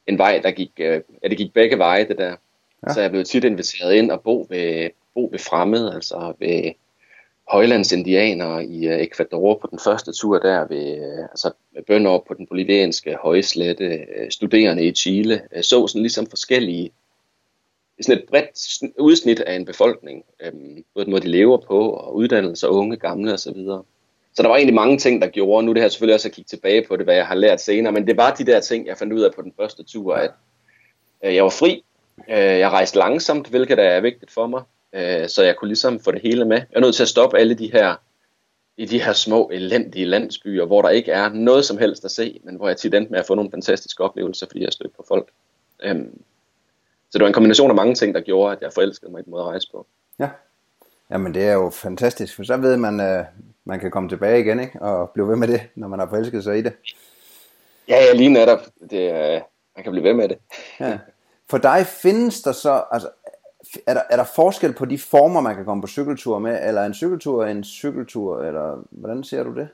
en 0.07 0.17
vej, 0.17 0.39
der 0.44 0.51
gik, 0.51 0.71
øh, 0.79 1.01
ja, 1.23 1.27
det 1.27 1.38
gik 1.38 1.53
begge 1.53 1.77
veje, 1.77 2.07
det 2.07 2.17
der. 2.17 2.35
Ja. 2.88 2.94
Så 2.94 3.01
jeg 3.01 3.12
blev 3.12 3.24
tit 3.24 3.44
inviteret 3.44 3.94
ind 3.94 4.12
og 4.12 4.21
bo 4.21 4.47
ved, 4.50 4.89
bo 5.13 5.30
ved 5.31 5.39
fremmede, 5.39 5.94
altså 5.94 6.33
ved 6.39 6.71
højlandsindianere 7.47 8.65
i 8.65 8.88
øh, 8.88 9.00
Ecuador 9.00 9.57
på 9.62 9.68
den 9.71 9.80
første 9.80 10.12
tur 10.12 10.39
der, 10.39 10.68
ved, 10.68 10.97
øh, 10.97 11.24
altså 11.31 11.51
altså 11.75 11.85
bønder 11.88 12.24
på 12.27 12.33
den 12.33 12.47
bolivianske 12.47 13.15
højslette, 13.24 13.85
øh, 13.85 14.31
studerende 14.31 14.85
i 14.85 14.91
Chile, 14.91 15.41
så 15.62 15.88
sådan 15.88 16.01
ligesom 16.01 16.27
forskellige, 16.27 16.91
sådan 18.01 18.18
et 18.18 18.30
bredt 18.30 18.83
udsnit 19.00 19.39
af 19.39 19.56
en 19.56 19.65
befolkning, 19.65 20.24
øhm, 20.41 20.83
både 20.94 21.06
den 21.06 21.12
måde 21.12 21.24
de 21.24 21.27
lever 21.27 21.57
på, 21.57 21.89
og 21.89 22.15
uddannelse, 22.15 22.69
unge, 22.69 22.97
gamle 22.97 23.33
osv. 23.33 23.57
Så 24.35 24.44
der 24.44 24.47
var 24.47 24.56
egentlig 24.56 24.75
mange 24.75 24.97
ting, 24.97 25.21
der 25.21 25.27
gjorde. 25.27 25.65
Nu 25.65 25.71
er 25.71 25.74
det 25.74 25.83
her 25.83 25.89
selvfølgelig 25.89 26.15
også 26.15 26.27
at 26.27 26.35
kigge 26.35 26.50
tilbage 26.50 26.85
på 26.88 26.95
det, 26.95 27.06
hvad 27.06 27.15
jeg 27.15 27.27
har 27.27 27.35
lært 27.35 27.62
senere, 27.62 27.94
men 27.94 28.07
det 28.07 28.18
var 28.18 28.33
de 28.33 28.45
der 28.45 28.59
ting, 28.59 28.88
jeg 28.88 28.97
fandt 28.97 29.13
ud 29.13 29.21
af 29.21 29.33
på 29.33 29.41
den 29.41 29.53
første 29.57 29.83
tur, 29.83 30.15
at 30.15 30.31
øh, 31.24 31.35
jeg 31.35 31.44
var 31.44 31.50
fri, 31.50 31.83
øh, 32.30 32.60
jeg 32.60 32.69
rejste 32.69 32.98
langsomt, 32.98 33.48
hvilket 33.48 33.80
er 33.80 34.00
vigtigt 34.00 34.31
for 34.31 34.48
mig, 34.48 34.63
øh, 34.94 35.30
så 35.30 35.44
jeg 35.44 35.56
kunne 35.56 35.68
ligesom 35.68 36.00
få 36.00 36.12
det 36.12 36.21
hele 36.21 36.45
med. 36.45 36.57
Jeg 36.57 36.75
er 36.75 36.80
nødt 36.80 36.95
til 36.95 37.04
at 37.04 37.10
stoppe 37.10 37.38
alle 37.38 37.54
de 37.54 37.71
her 37.71 37.95
i 38.77 38.86
de 38.86 39.04
her 39.04 39.13
små, 39.13 39.50
elendige 39.54 40.06
landsbyer, 40.06 40.65
hvor 40.65 40.81
der 40.81 40.89
ikke 40.89 41.12
er 41.12 41.30
noget 41.30 41.65
som 41.65 41.77
helst 41.77 42.06
at 42.06 42.12
se, 42.12 42.39
men 42.44 42.56
hvor 42.56 42.68
jeg 42.68 42.77
tit 42.77 42.94
endte 42.94 43.12
med 43.12 43.19
at 43.19 43.25
få 43.25 43.36
nogle 43.36 43.51
fantastiske 43.51 44.04
oplevelser, 44.04 44.48
fordi 44.48 44.63
jeg 44.63 44.74
stødte 44.74 44.95
på 44.98 45.06
folk. 45.07 45.30
Øhm, 45.83 46.21
så 47.10 47.18
det 47.18 47.21
var 47.21 47.27
en 47.27 47.33
kombination 47.33 47.69
af 47.69 47.75
mange 47.75 47.95
ting, 47.95 48.16
der 48.16 48.21
gjorde, 48.21 48.56
at 48.56 48.62
jeg 48.62 48.74
forelskede 48.74 49.12
mig 49.12 49.19
i 49.19 49.24
den 49.24 49.31
måde 49.31 49.44
at 49.44 49.48
rejse 49.48 49.68
på. 49.71 49.88
Ja, 50.19 50.30
Jamen 51.09 51.33
det 51.33 51.44
er 51.44 51.54
jo 51.54 51.69
fantastisk, 51.69 52.35
for 52.35 52.44
så 52.44 52.57
ved 52.57 52.78
man, 52.78 52.99
øh, 52.99 53.26
man 53.66 53.80
kan 53.80 53.92
komme 53.92 54.09
tilbage 54.09 54.40
igen 54.40 54.59
ikke? 54.59 54.81
og 54.81 55.09
blive 55.09 55.28
ved 55.28 55.35
med 55.35 55.47
det, 55.47 55.61
når 55.76 55.87
man 55.87 55.99
har 55.99 56.09
forelsket 56.09 56.44
sig 56.44 56.57
i 56.57 56.61
det. 56.61 56.73
Ja, 57.87 57.95
ja 57.95 58.14
lige 58.14 58.30
netop. 58.30 58.59
Det, 58.90 59.14
øh, 59.14 59.42
man 59.76 59.83
kan 59.83 59.92
blive 59.92 60.04
ved 60.04 60.14
med 60.14 60.30
det. 60.30 60.37
ja. 60.80 60.97
For 61.54 61.57
dig 61.57 61.86
findes 61.88 62.42
der 62.42 62.52
så, 62.52 62.83
altså, 62.92 63.10
er 63.88 63.94
der, 63.94 64.02
er 64.10 64.16
der 64.16 64.24
forskel 64.36 64.74
på 64.74 64.86
de 64.86 64.98
former, 64.98 65.42
man 65.42 65.56
kan 65.56 65.66
komme 65.66 65.81
på 65.81 65.88
cykeltur 65.88 66.40
med, 66.40 66.68
eller 66.68 66.86
en 66.86 66.94
cykeltur 66.94 67.45
en 67.45 67.64
cykeltur, 67.64 68.44
eller 68.44 68.88
hvordan 68.92 69.24
ser 69.24 69.44
du 69.44 69.56
det? 69.56 69.68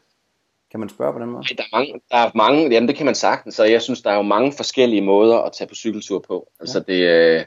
Kan 0.72 0.80
man 0.80 0.90
spørge 0.90 1.14
på 1.14 1.20
den 1.20 1.30
måde? 1.30 1.44
Der 1.58 1.64
er 1.64 1.78
mange, 1.78 2.02
der 2.12 2.18
er 2.18 2.32
mange 2.36 2.70
jamen 2.70 2.88
det 2.88 2.96
kan 2.96 3.06
man 3.06 3.16
sagtens, 3.16 3.56
så 3.56 3.64
jeg 3.64 3.82
synes, 3.82 4.02
der 4.02 4.12
er 4.12 4.16
jo 4.16 4.22
mange 4.22 4.52
forskellige 4.52 5.02
måder 5.02 5.38
at 5.38 5.52
tage 5.54 5.68
på 5.68 5.76
cykeltur 5.76 6.20
på. 6.28 6.52
Altså 6.60 6.84
ja. 6.88 6.94
det, 6.94 7.02
øh, 7.02 7.46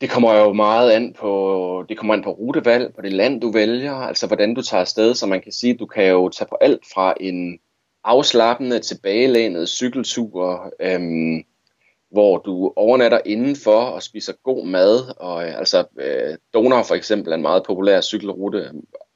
det 0.00 0.10
kommer 0.10 0.34
jo 0.34 0.52
meget 0.52 0.90
an 0.90 1.12
på, 1.12 1.84
det 1.88 1.98
kommer 1.98 2.14
an 2.14 2.22
på 2.22 2.30
rutevalg, 2.30 2.94
på 2.94 3.02
det 3.02 3.12
land, 3.12 3.40
du 3.40 3.52
vælger, 3.52 3.94
altså 3.94 4.26
hvordan 4.26 4.54
du 4.54 4.62
tager 4.62 4.80
afsted, 4.80 5.14
så 5.14 5.26
man 5.26 5.40
kan 5.40 5.52
sige, 5.52 5.74
du 5.74 5.86
kan 5.86 6.08
jo 6.08 6.28
tage 6.28 6.48
på 6.48 6.56
alt 6.60 6.82
fra 6.94 7.14
en 7.20 7.58
afslappende, 8.04 8.78
tilbagelænet 8.78 9.68
cykeltur, 9.68 10.72
øhm, 10.80 11.44
hvor 12.12 12.38
du 12.38 12.72
overnatter 12.76 13.20
indenfor 13.24 13.80
og 13.80 14.02
spiser 14.02 14.32
god 14.42 14.66
mad, 14.66 15.14
og 15.16 15.44
øh, 15.44 15.58
altså 15.58 15.84
øh, 16.00 16.36
Donau 16.54 16.82
for 16.82 16.94
eksempel 16.94 17.32
er 17.32 17.36
en 17.36 17.42
meget 17.42 17.62
populær 17.66 18.00
cykelrute 18.00 18.70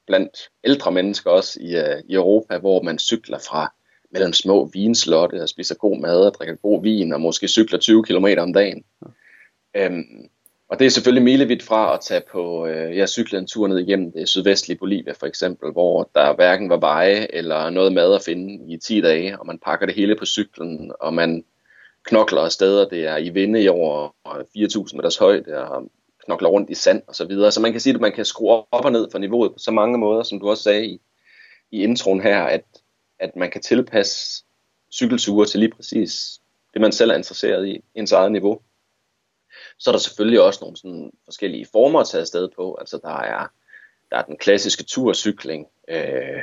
blandt 0.07 0.37
ældre 0.63 0.91
mennesker 0.91 1.29
også 1.29 1.59
i, 1.61 1.75
øh, 1.75 2.01
i 2.05 2.13
Europa, 2.13 2.57
hvor 2.57 2.81
man 2.81 2.99
cykler 2.99 3.39
fra 3.39 3.73
mellem 4.11 4.33
små 4.33 4.69
vinslotte 4.73 5.41
og 5.41 5.49
spiser 5.49 5.75
god 5.75 5.99
mad 5.99 6.25
og 6.25 6.33
drikker 6.33 6.55
god 6.55 6.83
vin 6.83 7.13
og 7.13 7.21
måske 7.21 7.47
cykler 7.47 7.79
20 7.79 8.03
km 8.03 8.25
om 8.37 8.53
dagen. 8.53 8.83
Øhm, 9.75 10.29
og 10.69 10.79
det 10.79 10.85
er 10.85 10.89
selvfølgelig 10.89 11.23
milevidt 11.23 11.63
fra 11.63 11.93
at 11.93 11.99
tage 12.01 12.21
på, 12.31 12.67
øh, 12.67 12.97
jeg 12.97 13.09
cyklede 13.09 13.41
en 13.41 13.47
tur 13.47 13.67
ned 13.67 13.79
igennem 13.79 14.11
det 14.11 14.29
sydvestlige 14.29 14.77
Bolivia 14.77 15.13
for 15.13 15.25
eksempel, 15.25 15.71
hvor 15.71 16.09
der 16.15 16.35
hverken 16.35 16.69
var 16.69 16.77
veje 16.77 17.27
eller 17.29 17.69
noget 17.69 17.93
mad 17.93 18.15
at 18.15 18.21
finde 18.25 18.73
i 18.73 18.77
10 18.77 19.01
dage, 19.01 19.39
og 19.39 19.47
man 19.47 19.59
pakker 19.65 19.85
det 19.85 19.95
hele 19.95 20.15
på 20.15 20.25
cyklen, 20.25 20.91
og 20.99 21.13
man 21.13 21.43
knokler 22.07 22.41
afsted, 22.41 22.79
og 22.79 22.91
det 22.91 23.05
er 23.05 23.17
i 23.17 23.29
vinde 23.29 23.63
i 23.63 23.67
over 23.67 24.09
4.000 24.87 24.95
meters 24.95 25.17
højde, 25.17 25.67
og 25.69 25.91
knokler 26.25 26.49
rundt 26.49 26.69
i 26.69 26.73
sand 26.73 27.01
og 27.07 27.15
så 27.15 27.25
videre. 27.25 27.51
Så 27.51 27.61
man 27.61 27.71
kan 27.71 27.81
sige, 27.81 27.93
at 27.93 28.01
man 28.01 28.11
kan 28.11 28.25
skrue 28.25 28.51
op 28.51 28.85
og 28.85 28.91
ned 28.91 29.07
for 29.11 29.19
niveauet 29.19 29.51
på 29.51 29.59
så 29.59 29.71
mange 29.71 29.97
måder, 29.97 30.23
som 30.23 30.39
du 30.39 30.49
også 30.49 30.63
sagde 30.63 30.85
i, 30.85 31.01
i 31.71 31.83
introen 31.83 32.21
her, 32.21 32.43
at, 32.43 32.63
at 33.19 33.35
man 33.35 33.51
kan 33.51 33.61
tilpasse 33.61 34.45
cykelture 34.91 35.45
til 35.45 35.59
lige 35.59 35.71
præcis 35.75 36.39
det, 36.73 36.81
man 36.81 36.91
selv 36.91 37.11
er 37.11 37.15
interesseret 37.15 37.67
i, 37.67 37.83
ens 37.95 38.11
eget 38.11 38.31
niveau. 38.31 38.61
Så 39.79 39.89
er 39.89 39.91
der 39.91 39.99
selvfølgelig 39.99 40.41
også 40.41 40.59
nogle 40.61 40.77
sådan 40.77 41.11
forskellige 41.25 41.67
former 41.71 41.99
at 41.99 42.07
tage 42.07 42.21
afsted 42.21 42.49
på. 42.55 42.75
Altså 42.79 42.99
der 43.03 43.19
er, 43.19 43.47
der 44.11 44.17
er 44.17 44.21
den 44.21 44.37
klassiske 44.37 44.83
turcykling. 44.83 45.67
Øh, 45.87 46.41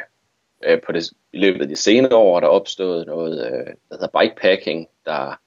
øh, 0.64 0.80
på 0.86 0.92
det, 0.92 1.12
I 1.32 1.38
løbet 1.38 1.62
af 1.62 1.68
de 1.68 1.76
senere 1.76 2.16
år 2.16 2.36
er 2.36 2.40
der 2.40 2.48
opstået 2.48 3.06
noget, 3.06 3.46
øh, 3.46 3.66
der 3.88 3.96
hedder 3.96 4.20
bikepacking, 4.20 4.88
der 5.04 5.40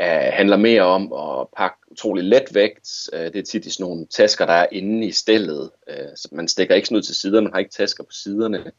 øh, 0.00 0.32
handler 0.32 0.56
mere 0.56 0.82
om 0.82 1.12
at 1.12 1.46
pakke 1.56 1.76
utrolig 1.90 2.24
let 2.24 2.54
vægt. 2.54 2.88
Øh, 3.12 3.20
det 3.20 3.36
er 3.36 3.42
tit 3.42 3.66
i 3.66 3.70
sådan 3.70 3.84
nogle 3.84 4.06
tasker, 4.06 4.46
der 4.46 4.52
er 4.52 4.66
inde 4.72 5.06
i 5.06 5.12
stillet. 5.12 5.70
Øh, 5.88 6.08
så 6.16 6.28
man 6.32 6.48
stikker 6.48 6.74
ikke 6.74 6.88
sådan 6.88 6.96
ud 6.96 7.02
til 7.02 7.14
siderne, 7.14 7.44
man 7.44 7.52
har 7.52 7.58
ikke 7.58 7.70
tasker 7.70 8.04
på 8.04 8.12
siderne. 8.12 8.72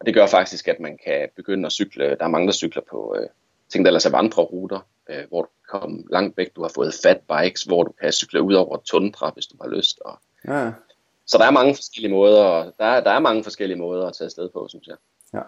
Og 0.00 0.06
det 0.06 0.14
gør 0.14 0.26
faktisk, 0.26 0.68
at 0.68 0.80
man 0.80 0.98
kan 1.04 1.28
begynde 1.36 1.66
at 1.66 1.72
cykle. 1.72 2.04
Der 2.04 2.24
er 2.24 2.28
mange, 2.28 2.46
der 2.46 2.52
cykler 2.52 2.82
på 2.90 3.16
øh, 3.18 3.28
ting, 3.68 3.84
der 3.84 3.88
ellers 3.88 4.06
er 4.06 4.10
vandreruter, 4.10 4.80
øh, 5.10 5.24
hvor 5.28 5.42
du 5.42 5.48
kan 5.48 5.80
komme 5.80 6.04
langt 6.10 6.36
væk. 6.36 6.56
Du 6.56 6.62
har 6.62 6.72
fået 6.74 6.94
fat 7.02 7.20
bikes, 7.32 7.62
hvor 7.62 7.82
du 7.82 7.92
kan 8.00 8.12
cykle 8.12 8.42
ud 8.42 8.54
over 8.54 8.76
tundra, 8.76 9.30
hvis 9.34 9.46
du 9.46 9.56
har 9.60 9.68
lyst. 9.68 10.00
Og... 10.04 10.18
Ja. 10.48 10.72
Så 11.26 11.38
der 11.38 11.44
er 11.44 11.50
mange 11.50 11.74
forskellige 11.74 12.12
måder, 12.12 12.70
der 12.78 12.84
er, 12.84 13.00
der 13.00 13.10
er 13.10 13.18
mange 13.18 13.44
forskellige 13.44 13.78
måder 13.78 14.06
at 14.06 14.14
tage 14.14 14.26
afsted 14.26 14.48
på, 14.48 14.66
synes 14.68 14.86
jeg. 14.86 14.96
Ja. 15.34 15.40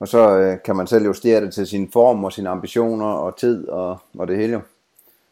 Og 0.00 0.08
så 0.08 0.38
øh, 0.38 0.62
kan 0.64 0.76
man 0.76 0.86
selv 0.86 1.04
justere 1.04 1.40
det 1.40 1.54
til 1.54 1.66
sin 1.66 1.90
form 1.92 2.24
og 2.24 2.32
sine 2.32 2.48
ambitioner 2.48 3.06
og 3.06 3.38
tid 3.38 3.68
og, 3.68 3.98
og 4.18 4.28
det 4.28 4.36
hele. 4.36 4.62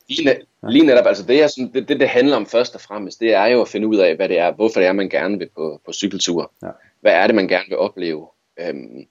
Lige, 0.09 0.25
net, 0.25 0.38
ja. 0.62 0.68
lige 0.68 0.87
netop, 0.87 1.06
altså 1.06 1.26
det, 1.26 1.42
er 1.42 1.47
sådan, 1.47 1.73
det, 1.75 1.88
det, 1.88 2.00
det 2.00 2.09
handler 2.09 2.37
om 2.37 2.47
først 2.47 2.75
og 2.75 2.80
fremmest, 2.80 3.21
det 3.21 3.35
er 3.35 3.47
jo 3.47 3.61
at 3.61 3.68
finde 3.68 3.87
ud 3.87 3.97
af, 3.97 4.16
hvad 4.16 4.28
det 4.28 4.38
er, 4.38 4.52
hvorfor 4.52 4.80
det 4.80 4.87
er, 4.87 4.92
man 4.92 5.09
gerne 5.09 5.38
vil 5.38 5.49
på, 5.56 5.80
på 5.87 5.92
cykeltur. 5.92 6.52
Ja. 6.62 6.68
Hvad 7.00 7.12
er 7.12 7.26
det, 7.26 7.35
man 7.35 7.49
gerne 7.49 7.64
vil 7.68 7.78
opleve? 7.78 8.28
Øhm, 8.61 9.06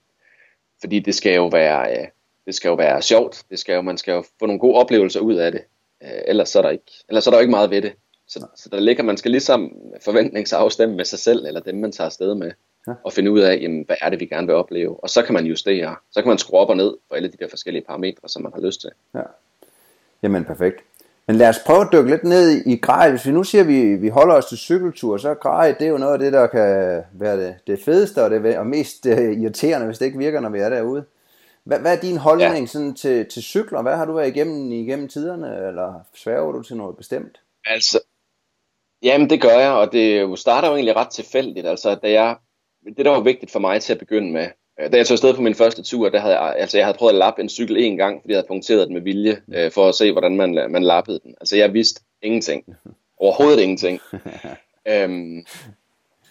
fordi 0.80 0.98
det 0.98 1.14
skal 1.14 1.34
jo 1.34 1.46
være, 1.46 1.98
øh, 1.98 2.06
det 2.46 2.54
skal 2.54 2.68
jo 2.68 2.74
være 2.74 3.02
sjovt. 3.02 3.42
Det 3.50 3.58
skal 3.58 3.74
jo, 3.74 3.82
man 3.82 3.98
skal 3.98 4.12
jo 4.12 4.24
få 4.38 4.46
nogle 4.46 4.60
gode 4.60 4.74
oplevelser 4.74 5.20
ud 5.20 5.34
af 5.34 5.52
det. 5.52 5.60
Øh, 6.02 6.20
ellers, 6.26 6.48
så 6.48 6.58
er 6.58 6.62
der 6.62 6.70
ikke, 6.70 6.92
ellers 7.08 7.24
så 7.24 7.30
er 7.30 7.32
der 7.32 7.38
jo 7.38 7.42
ikke 7.42 7.50
meget 7.50 7.70
ved 7.70 7.82
det. 7.82 7.92
Så, 8.26 8.46
så 8.56 8.68
der 8.68 8.80
ligger, 8.80 9.02
man 9.02 9.16
skal 9.16 9.30
ligesom 9.30 9.76
forventningsafstemme 10.04 10.96
med 10.96 11.04
sig 11.04 11.18
selv, 11.18 11.46
eller 11.46 11.60
dem, 11.60 11.74
man 11.74 11.92
tager 11.92 12.06
afsted 12.06 12.34
med, 12.34 12.52
ja. 12.86 12.92
og 13.04 13.12
finde 13.12 13.30
ud 13.30 13.40
af, 13.40 13.58
jamen, 13.60 13.84
hvad 13.86 13.96
er 14.00 14.10
det, 14.10 14.20
vi 14.20 14.26
gerne 14.26 14.46
vil 14.46 14.56
opleve. 14.56 15.04
Og 15.04 15.10
så 15.10 15.22
kan 15.22 15.34
man 15.34 15.46
justere. 15.46 15.96
Så 16.10 16.22
kan 16.22 16.28
man 16.28 16.38
skrue 16.38 16.60
op 16.60 16.68
og 16.68 16.76
ned 16.76 16.96
for 17.08 17.14
alle 17.14 17.28
de 17.28 17.36
der 17.36 17.48
forskellige 17.48 17.84
parametre, 17.84 18.28
som 18.28 18.42
man 18.42 18.52
har 18.54 18.60
lyst 18.60 18.80
til. 18.80 18.90
Ja. 19.14 19.22
Jamen, 20.22 20.44
perfekt. 20.44 20.84
Men 21.26 21.36
lad 21.36 21.48
os 21.48 21.58
prøve 21.66 21.80
at 21.80 21.88
dykke 21.92 22.10
lidt 22.10 22.24
ned 22.24 22.66
i 22.66 22.76
grej. 22.76 23.10
Hvis 23.10 23.26
vi 23.26 23.32
nu 23.32 23.44
siger, 23.44 23.62
at 23.62 23.68
vi, 23.68 23.94
vi 23.94 24.08
holder 24.08 24.34
os 24.34 24.46
til 24.46 24.58
cykeltur, 24.58 25.16
så 25.16 25.34
grej, 25.34 25.72
det 25.78 25.86
er 25.86 25.90
jo 25.90 25.98
noget 25.98 26.12
af 26.12 26.18
det, 26.18 26.32
der 26.32 26.46
kan 26.46 27.02
være 27.12 27.46
det, 27.46 27.56
det 27.66 27.80
fedeste 27.80 28.24
og 28.24 28.30
det 28.30 28.58
og 28.58 28.66
mest 28.66 29.06
uh, 29.06 29.12
irriterende, 29.12 29.86
hvis 29.86 29.98
det 29.98 30.06
ikke 30.06 30.18
virker, 30.18 30.40
når 30.40 30.48
vi 30.48 30.58
er 30.58 30.68
derude. 30.68 31.04
Hvad, 31.64 31.78
hvad 31.78 31.96
er 31.96 32.00
din 32.00 32.16
holdning 32.16 32.60
ja. 32.60 32.66
sådan 32.66 32.94
til, 32.94 33.26
til 33.26 33.42
cykler? 33.42 33.82
Hvad 33.82 33.96
har 33.96 34.04
du 34.04 34.12
været 34.12 34.28
igennem 34.28 34.72
igennem 34.72 35.08
tiderne, 35.08 35.68
eller 35.68 36.00
sværger 36.14 36.52
du 36.52 36.62
til 36.62 36.76
noget 36.76 36.96
bestemt? 36.96 37.40
Altså, 37.66 38.00
jamen 39.02 39.30
det 39.30 39.42
gør 39.42 39.58
jeg, 39.58 39.70
og 39.70 39.92
det 39.92 40.38
starter 40.38 40.68
jo 40.68 40.74
egentlig 40.74 40.96
ret 40.96 41.10
tilfældigt. 41.10 41.66
Altså, 41.66 41.94
da 41.94 42.10
jeg, 42.10 42.36
det 42.96 43.04
der 43.04 43.10
var 43.10 43.20
vigtigt 43.20 43.52
for 43.52 43.58
mig 43.58 43.82
til 43.82 43.92
at 43.92 43.98
begynde 43.98 44.32
med, 44.32 44.46
Øh, 44.80 44.92
da 44.92 44.96
jeg 44.96 45.06
tog 45.06 45.14
afsted 45.14 45.34
på 45.34 45.42
min 45.42 45.54
første 45.54 45.82
tur, 45.82 46.08
der 46.08 46.20
havde 46.20 46.40
jeg, 46.40 46.54
altså 46.58 46.78
jeg 46.78 46.86
havde 46.86 46.98
prøvet 46.98 47.12
at 47.12 47.18
lappe 47.18 47.42
en 47.42 47.48
cykel 47.48 47.76
en 47.76 47.96
gang, 47.96 48.22
fordi 48.22 48.32
jeg 48.32 48.36
havde 48.36 48.48
punkteret 48.48 48.86
den 48.86 48.94
med 48.94 49.02
vilje, 49.02 49.40
øh, 49.54 49.70
for 49.70 49.88
at 49.88 49.94
se, 49.94 50.12
hvordan 50.12 50.36
man, 50.36 50.66
man 50.70 50.82
lappede 50.82 51.20
den. 51.22 51.34
Altså 51.40 51.56
jeg 51.56 51.74
vidste 51.74 52.00
ingenting. 52.22 52.64
Overhovedet 53.18 53.60
ingenting. 53.60 54.00
øhm, 54.88 55.44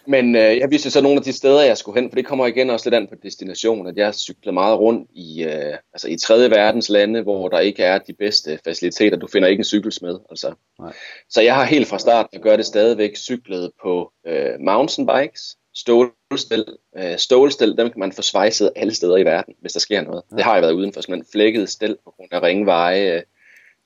men 0.06 0.36
øh, 0.36 0.58
jeg 0.58 0.70
vidste 0.70 0.90
så 0.90 1.00
nogle 1.00 1.16
af 1.16 1.22
de 1.22 1.32
steder, 1.32 1.62
jeg 1.62 1.78
skulle 1.78 2.00
hen, 2.00 2.10
for 2.10 2.16
det 2.16 2.26
kommer 2.26 2.46
igen 2.46 2.70
også 2.70 2.90
lidt 2.90 2.94
an 2.94 3.06
på 3.06 3.14
destination, 3.22 3.86
at 3.86 3.96
jeg 3.96 4.14
cyklede 4.14 4.52
meget 4.52 4.78
rundt 4.78 5.10
i, 5.14 5.44
øh, 5.44 5.74
altså 5.92 6.08
i 6.08 6.16
tredje 6.16 6.50
verdens 6.50 6.88
lande, 6.88 7.22
hvor 7.22 7.48
der 7.48 7.60
ikke 7.60 7.82
er 7.82 7.98
de 7.98 8.12
bedste 8.12 8.58
faciliteter. 8.64 9.16
Du 9.16 9.26
finder 9.26 9.48
ikke 9.48 9.60
en 9.60 9.64
cykelsmed. 9.64 10.18
Altså. 10.30 10.54
Nej. 10.78 10.92
Så 11.30 11.42
jeg 11.42 11.54
har 11.54 11.64
helt 11.64 11.88
fra 11.88 11.98
start, 11.98 12.26
at 12.32 12.42
gøre 12.42 12.56
det 12.56 12.66
stadigvæk, 12.66 13.16
cyklet 13.16 13.70
på 13.82 14.12
øh, 14.26 14.60
mountainbikes, 14.60 15.56
stålstel. 15.74 16.64
Øh, 16.96 17.18
stålstel, 17.18 17.76
dem 17.76 17.90
kan 17.90 17.98
man 18.00 18.12
få 18.12 18.22
svejset 18.22 18.72
alle 18.76 18.94
steder 18.94 19.16
i 19.16 19.24
verden, 19.24 19.54
hvis 19.60 19.72
der 19.72 19.80
sker 19.80 20.02
noget. 20.02 20.22
Ja. 20.30 20.36
Det 20.36 20.44
har 20.44 20.54
jeg 20.54 20.62
været 20.62 20.72
uden 20.72 20.92
for, 20.92 21.00
sådan 21.00 21.24
flækket 21.32 21.68
stel 21.68 21.96
på 22.04 22.10
grund 22.16 22.32
af 22.32 22.42
ringveje, 22.42 23.16
øh, 23.16 23.22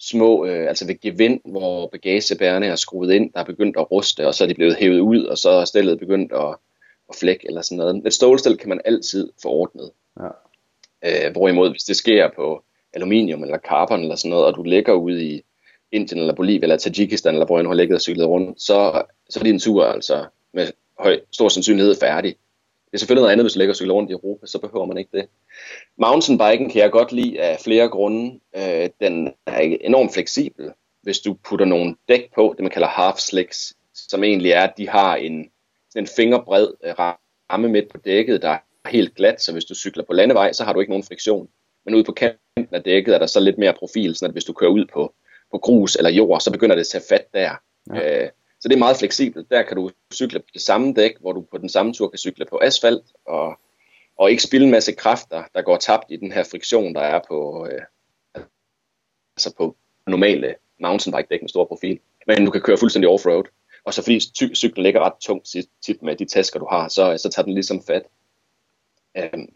små, 0.00 0.46
øh, 0.46 0.68
altså 0.68 0.86
ved 0.86 1.00
gevind, 1.00 1.40
hvor 1.44 1.86
bagagebærerne 1.86 2.66
er 2.66 2.76
skruet 2.76 3.12
ind, 3.12 3.32
der 3.32 3.40
er 3.40 3.44
begyndt 3.44 3.76
at 3.76 3.90
ruste, 3.90 4.26
og 4.26 4.34
så 4.34 4.44
er 4.44 4.48
de 4.48 4.54
blevet 4.54 4.76
hævet 4.76 5.00
ud, 5.00 5.24
og 5.24 5.38
så 5.38 5.50
er 5.50 5.64
stillet 5.64 5.98
begyndt 5.98 6.32
at, 6.32 6.56
at 7.08 7.14
flække 7.20 7.46
eller 7.46 7.62
sådan 7.62 7.78
noget. 7.78 8.06
Et 8.06 8.14
stålstel 8.14 8.56
kan 8.56 8.68
man 8.68 8.80
altid 8.84 9.32
få 9.42 9.48
ordnet. 9.48 9.90
Ja. 10.20 10.28
Øh, 11.04 11.32
hvorimod, 11.32 11.70
hvis 11.70 11.84
det 11.84 11.96
sker 11.96 12.30
på 12.36 12.62
aluminium 12.92 13.42
eller 13.42 13.58
carbon 13.58 14.00
eller 14.00 14.16
sådan 14.16 14.30
noget, 14.30 14.46
og 14.46 14.56
du 14.56 14.62
ligger 14.62 14.92
ude 14.92 15.24
i 15.24 15.42
Indien 15.92 16.20
eller 16.20 16.34
Bolivia 16.34 16.62
eller 16.62 16.76
Tajikistan, 16.76 17.34
eller 17.34 17.46
hvor 17.46 17.62
du 17.62 17.68
har 17.68 17.74
ligget 17.74 17.94
og 17.94 18.00
cyklet 18.00 18.26
rundt, 18.26 18.62
så, 18.62 19.02
så 19.30 19.40
er 19.40 19.44
din 19.44 19.58
tur 19.58 19.84
altså 19.84 20.26
med 20.52 20.66
høj, 20.98 21.20
stor 21.32 21.48
sandsynlighed 21.48 21.94
færdig. 22.00 22.36
Det 22.86 22.94
er 22.94 22.98
selvfølgelig 22.98 23.22
noget 23.22 23.32
andet, 23.32 23.44
hvis 23.44 23.52
du 23.52 23.58
ligger 23.58 23.72
og 23.72 23.76
cykler 23.76 23.94
rundt 23.94 24.10
i 24.10 24.12
Europa, 24.12 24.46
så 24.46 24.58
behøver 24.58 24.86
man 24.86 24.98
ikke 24.98 25.10
det. 25.12 25.28
Mountainbiken 25.96 26.70
kan 26.70 26.82
jeg 26.82 26.90
godt 26.90 27.12
lide 27.12 27.40
af 27.40 27.60
flere 27.64 27.88
grunde. 27.88 28.40
Øh, 28.56 28.90
den 29.00 29.32
er 29.46 29.76
enormt 29.80 30.14
fleksibel, 30.14 30.72
hvis 31.02 31.18
du 31.18 31.34
putter 31.48 31.66
nogle 31.66 31.96
dæk 32.08 32.34
på, 32.34 32.54
det 32.56 32.62
man 32.62 32.70
kalder 32.70 32.88
half 32.88 33.16
slicks, 33.16 33.72
som 33.94 34.24
egentlig 34.24 34.52
er, 34.52 34.62
at 34.62 34.74
de 34.76 34.88
har 34.88 35.16
en, 35.16 35.50
en 35.96 36.06
fingerbred 36.16 36.68
øh, 36.84 36.94
ramme 36.98 37.68
midt 37.68 37.88
på 37.88 37.98
dækket, 38.04 38.42
der 38.42 38.50
er 38.84 38.88
helt 38.88 39.14
glat, 39.14 39.42
så 39.42 39.52
hvis 39.52 39.64
du 39.64 39.74
cykler 39.74 40.04
på 40.04 40.12
landevej, 40.12 40.52
så 40.52 40.64
har 40.64 40.72
du 40.72 40.80
ikke 40.80 40.92
nogen 40.92 41.04
friktion. 41.04 41.48
Men 41.84 41.94
ude 41.94 42.04
på 42.04 42.12
kanten 42.12 42.68
af 42.72 42.82
dækket 42.82 43.14
er 43.14 43.18
der 43.18 43.26
så 43.26 43.40
lidt 43.40 43.58
mere 43.58 43.74
profil, 43.78 44.14
så 44.14 44.24
at 44.24 44.32
hvis 44.32 44.44
du 44.44 44.52
kører 44.52 44.70
ud 44.70 44.84
på, 44.92 45.14
på 45.50 45.58
grus 45.58 45.96
eller 45.96 46.10
jord, 46.10 46.40
så 46.40 46.52
begynder 46.52 46.74
det 46.74 46.80
at 46.80 46.86
tage 46.86 47.04
fat 47.08 47.26
der. 47.34 47.50
Ja. 47.94 48.22
Øh, 48.22 48.30
så 48.60 48.68
det 48.68 48.74
er 48.74 48.78
meget 48.78 48.96
fleksibelt. 48.96 49.50
Der 49.50 49.62
kan 49.62 49.76
du 49.76 49.90
cykle 50.14 50.38
på 50.38 50.46
det 50.52 50.62
samme 50.62 50.94
dæk, 50.94 51.18
hvor 51.20 51.32
du 51.32 51.40
på 51.40 51.58
den 51.58 51.68
samme 51.68 51.92
tur 51.94 52.08
kan 52.08 52.18
cykle 52.18 52.44
på 52.44 52.60
asfalt, 52.62 53.04
og, 53.24 53.58
og 54.16 54.30
ikke 54.30 54.42
spille 54.42 54.64
en 54.64 54.70
masse 54.70 54.92
kræfter, 54.92 55.44
der 55.54 55.62
går 55.62 55.76
tabt 55.76 56.04
i 56.08 56.16
den 56.16 56.32
her 56.32 56.44
friktion, 56.44 56.94
der 56.94 57.00
er 57.00 57.20
på, 57.28 57.68
øh, 57.70 57.82
altså 59.36 59.54
på 59.56 59.76
normale 60.06 60.54
mountainbike-dæk 60.80 61.42
med 61.42 61.48
stor 61.48 61.64
profil. 61.64 62.00
Men 62.26 62.44
du 62.44 62.50
kan 62.50 62.62
køre 62.62 62.78
fuldstændig 62.78 63.08
offroad. 63.08 63.44
Og 63.84 63.94
så 63.94 64.02
fordi 64.02 64.20
cyklen 64.54 64.82
ligger 64.82 65.00
ret 65.00 65.20
tungt 65.20 65.48
tit 65.82 66.02
med 66.02 66.16
de 66.16 66.24
tasker, 66.24 66.58
du 66.58 66.66
har, 66.70 66.88
så, 66.88 67.12
øh, 67.12 67.18
så 67.18 67.28
tager 67.28 67.44
den 67.44 67.54
ligesom 67.54 67.82
fat. 67.86 68.02
Øhm, 69.16 69.54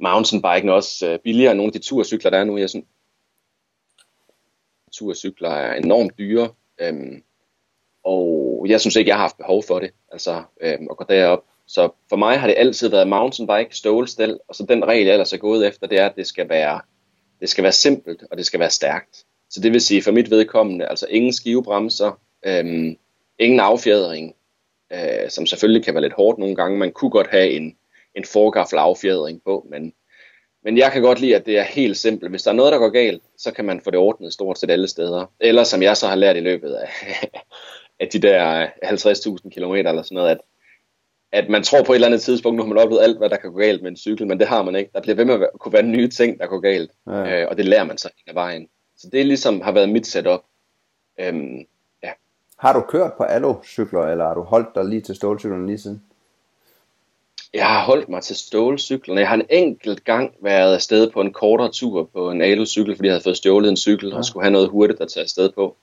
mountainbiken 0.00 0.68
er 0.68 0.72
også 0.72 1.06
øh, 1.06 1.18
billigere 1.18 1.50
end 1.50 1.56
nogle 1.56 1.68
af 1.68 1.72
de 1.72 1.86
turcykler, 1.86 2.30
der 2.30 2.38
er 2.38 2.44
nu. 2.44 2.58
Jeg 2.58 2.70
synes, 2.70 2.86
turcykler 4.92 5.50
er 5.50 5.74
enormt 5.74 6.18
dyre. 6.18 6.54
Øhm, 6.82 7.22
og 8.04 8.66
jeg 8.68 8.80
synes 8.80 8.96
ikke, 8.96 9.08
jeg 9.08 9.16
har 9.16 9.22
haft 9.22 9.36
behov 9.36 9.62
for 9.62 9.78
det, 9.78 9.90
altså 10.12 10.42
øhm, 10.60 10.86
at 10.90 10.96
gå 10.96 11.04
derop. 11.08 11.44
Så 11.66 11.88
for 12.08 12.16
mig 12.16 12.40
har 12.40 12.46
det 12.46 12.56
altid 12.58 12.88
været 12.88 13.08
mountainbike, 13.08 13.76
stålstel, 13.76 14.38
og 14.48 14.54
så 14.54 14.66
den 14.68 14.84
regel, 14.84 15.04
jeg 15.06 15.12
ellers 15.12 15.32
er 15.32 15.36
gået 15.36 15.66
efter, 15.66 15.86
det 15.86 15.98
er, 15.98 16.06
at 16.06 16.16
det 16.16 16.26
skal 16.26 16.48
være, 16.48 16.80
det 17.40 17.48
skal 17.48 17.64
være 17.64 17.72
simpelt, 17.72 18.24
og 18.30 18.36
det 18.36 18.46
skal 18.46 18.60
være 18.60 18.70
stærkt. 18.70 19.24
Så 19.50 19.60
det 19.60 19.72
vil 19.72 19.80
sige, 19.80 20.02
for 20.02 20.12
mit 20.12 20.30
vedkommende, 20.30 20.86
altså 20.86 21.06
ingen 21.10 21.32
skivebremser, 21.32 22.20
øhm, 22.46 22.96
ingen 23.38 23.60
affjedring, 23.60 24.34
øh, 24.92 25.30
som 25.30 25.46
selvfølgelig 25.46 25.84
kan 25.84 25.94
være 25.94 26.02
lidt 26.02 26.12
hårdt 26.12 26.38
nogle 26.38 26.56
gange. 26.56 26.78
Man 26.78 26.92
kunne 26.92 27.10
godt 27.10 27.30
have 27.30 27.50
en, 27.50 27.76
en 28.14 28.24
forgaffel 28.24 28.78
affjedring 28.78 29.42
på, 29.44 29.66
men 29.70 29.92
men 30.64 30.78
jeg 30.78 30.92
kan 30.92 31.02
godt 31.02 31.20
lide, 31.20 31.36
at 31.36 31.46
det 31.46 31.58
er 31.58 31.62
helt 31.62 31.96
simpelt. 31.96 32.30
Hvis 32.30 32.42
der 32.42 32.50
er 32.50 32.54
noget, 32.54 32.72
der 32.72 32.78
går 32.78 32.88
galt, 32.90 33.22
så 33.36 33.52
kan 33.52 33.64
man 33.64 33.80
få 33.80 33.90
det 33.90 33.98
ordnet 33.98 34.32
stort 34.32 34.58
set 34.58 34.70
alle 34.70 34.88
steder. 34.88 35.26
Eller 35.40 35.64
som 35.64 35.82
jeg 35.82 35.96
så 35.96 36.06
har 36.06 36.14
lært 36.14 36.36
i 36.36 36.40
løbet 36.40 36.72
af, 36.72 36.88
af 38.00 38.08
de 38.08 38.18
der 38.18 38.66
50.000 38.66 39.50
km 39.50 39.74
eller 39.74 40.02
sådan 40.02 40.14
noget, 40.14 40.30
at, 40.30 40.38
at 41.32 41.48
man 41.48 41.62
tror 41.62 41.82
på 41.82 41.92
et 41.92 41.96
eller 41.96 42.08
andet 42.08 42.22
tidspunkt, 42.22 42.56
nu 42.56 42.62
har 42.62 42.68
man 42.68 42.78
oplevet 42.78 43.02
alt, 43.02 43.18
hvad 43.18 43.30
der 43.30 43.36
kan 43.36 43.52
gå 43.52 43.58
galt 43.58 43.82
med 43.82 43.90
en 43.90 43.96
cykel, 43.96 44.26
men 44.26 44.38
det 44.38 44.48
har 44.48 44.62
man 44.62 44.76
ikke. 44.76 44.90
Der 44.94 45.02
bliver 45.02 45.16
ved 45.16 45.24
med 45.24 45.34
at 45.34 45.50
kunne 45.60 45.72
være 45.72 45.82
nye 45.82 46.08
ting, 46.08 46.38
der 46.38 46.46
går 46.46 46.60
galt, 46.60 46.90
ja. 47.06 47.42
øh, 47.42 47.48
og 47.48 47.56
det 47.56 47.64
lærer 47.64 47.84
man 47.84 47.98
sig 47.98 48.10
af 48.26 48.34
vejen. 48.34 48.68
Så 48.96 49.08
det 49.12 49.26
ligesom 49.26 49.60
har 49.60 49.72
været 49.72 49.88
mit 49.88 50.06
setup. 50.06 50.40
Øhm, 51.20 51.58
ja. 52.02 52.10
Har 52.58 52.72
du 52.72 52.80
kørt 52.80 53.12
på 53.16 53.22
alu-cykler, 53.22 54.00
eller 54.00 54.24
har 54.26 54.34
du 54.34 54.42
holdt 54.42 54.74
dig 54.74 54.84
lige 54.84 55.00
til 55.00 55.14
stålcyklerne 55.14 55.66
lige 55.66 55.78
siden? 55.78 56.02
Jeg 57.54 57.66
har 57.66 57.84
holdt 57.84 58.08
mig 58.08 58.22
til 58.22 58.36
stålcyklerne. 58.36 59.20
Jeg 59.20 59.28
har 59.28 59.34
en 59.34 59.46
enkelt 59.50 60.04
gang 60.04 60.34
været 60.40 60.74
afsted 60.74 61.10
på 61.10 61.20
en 61.20 61.32
kortere 61.32 61.72
tur 61.72 62.10
på 62.12 62.30
en 62.30 62.42
alu-cykel, 62.42 62.96
fordi 62.96 63.06
jeg 63.06 63.12
havde 63.12 63.22
fået 63.22 63.36
stjålet 63.36 63.70
en 63.70 63.76
cykel 63.76 64.08
ja. 64.08 64.16
og 64.16 64.24
skulle 64.24 64.44
have 64.44 64.52
noget 64.52 64.68
hurtigt 64.68 65.00
at 65.00 65.08
tage 65.08 65.22
afsted 65.22 65.50
på. 65.52 65.76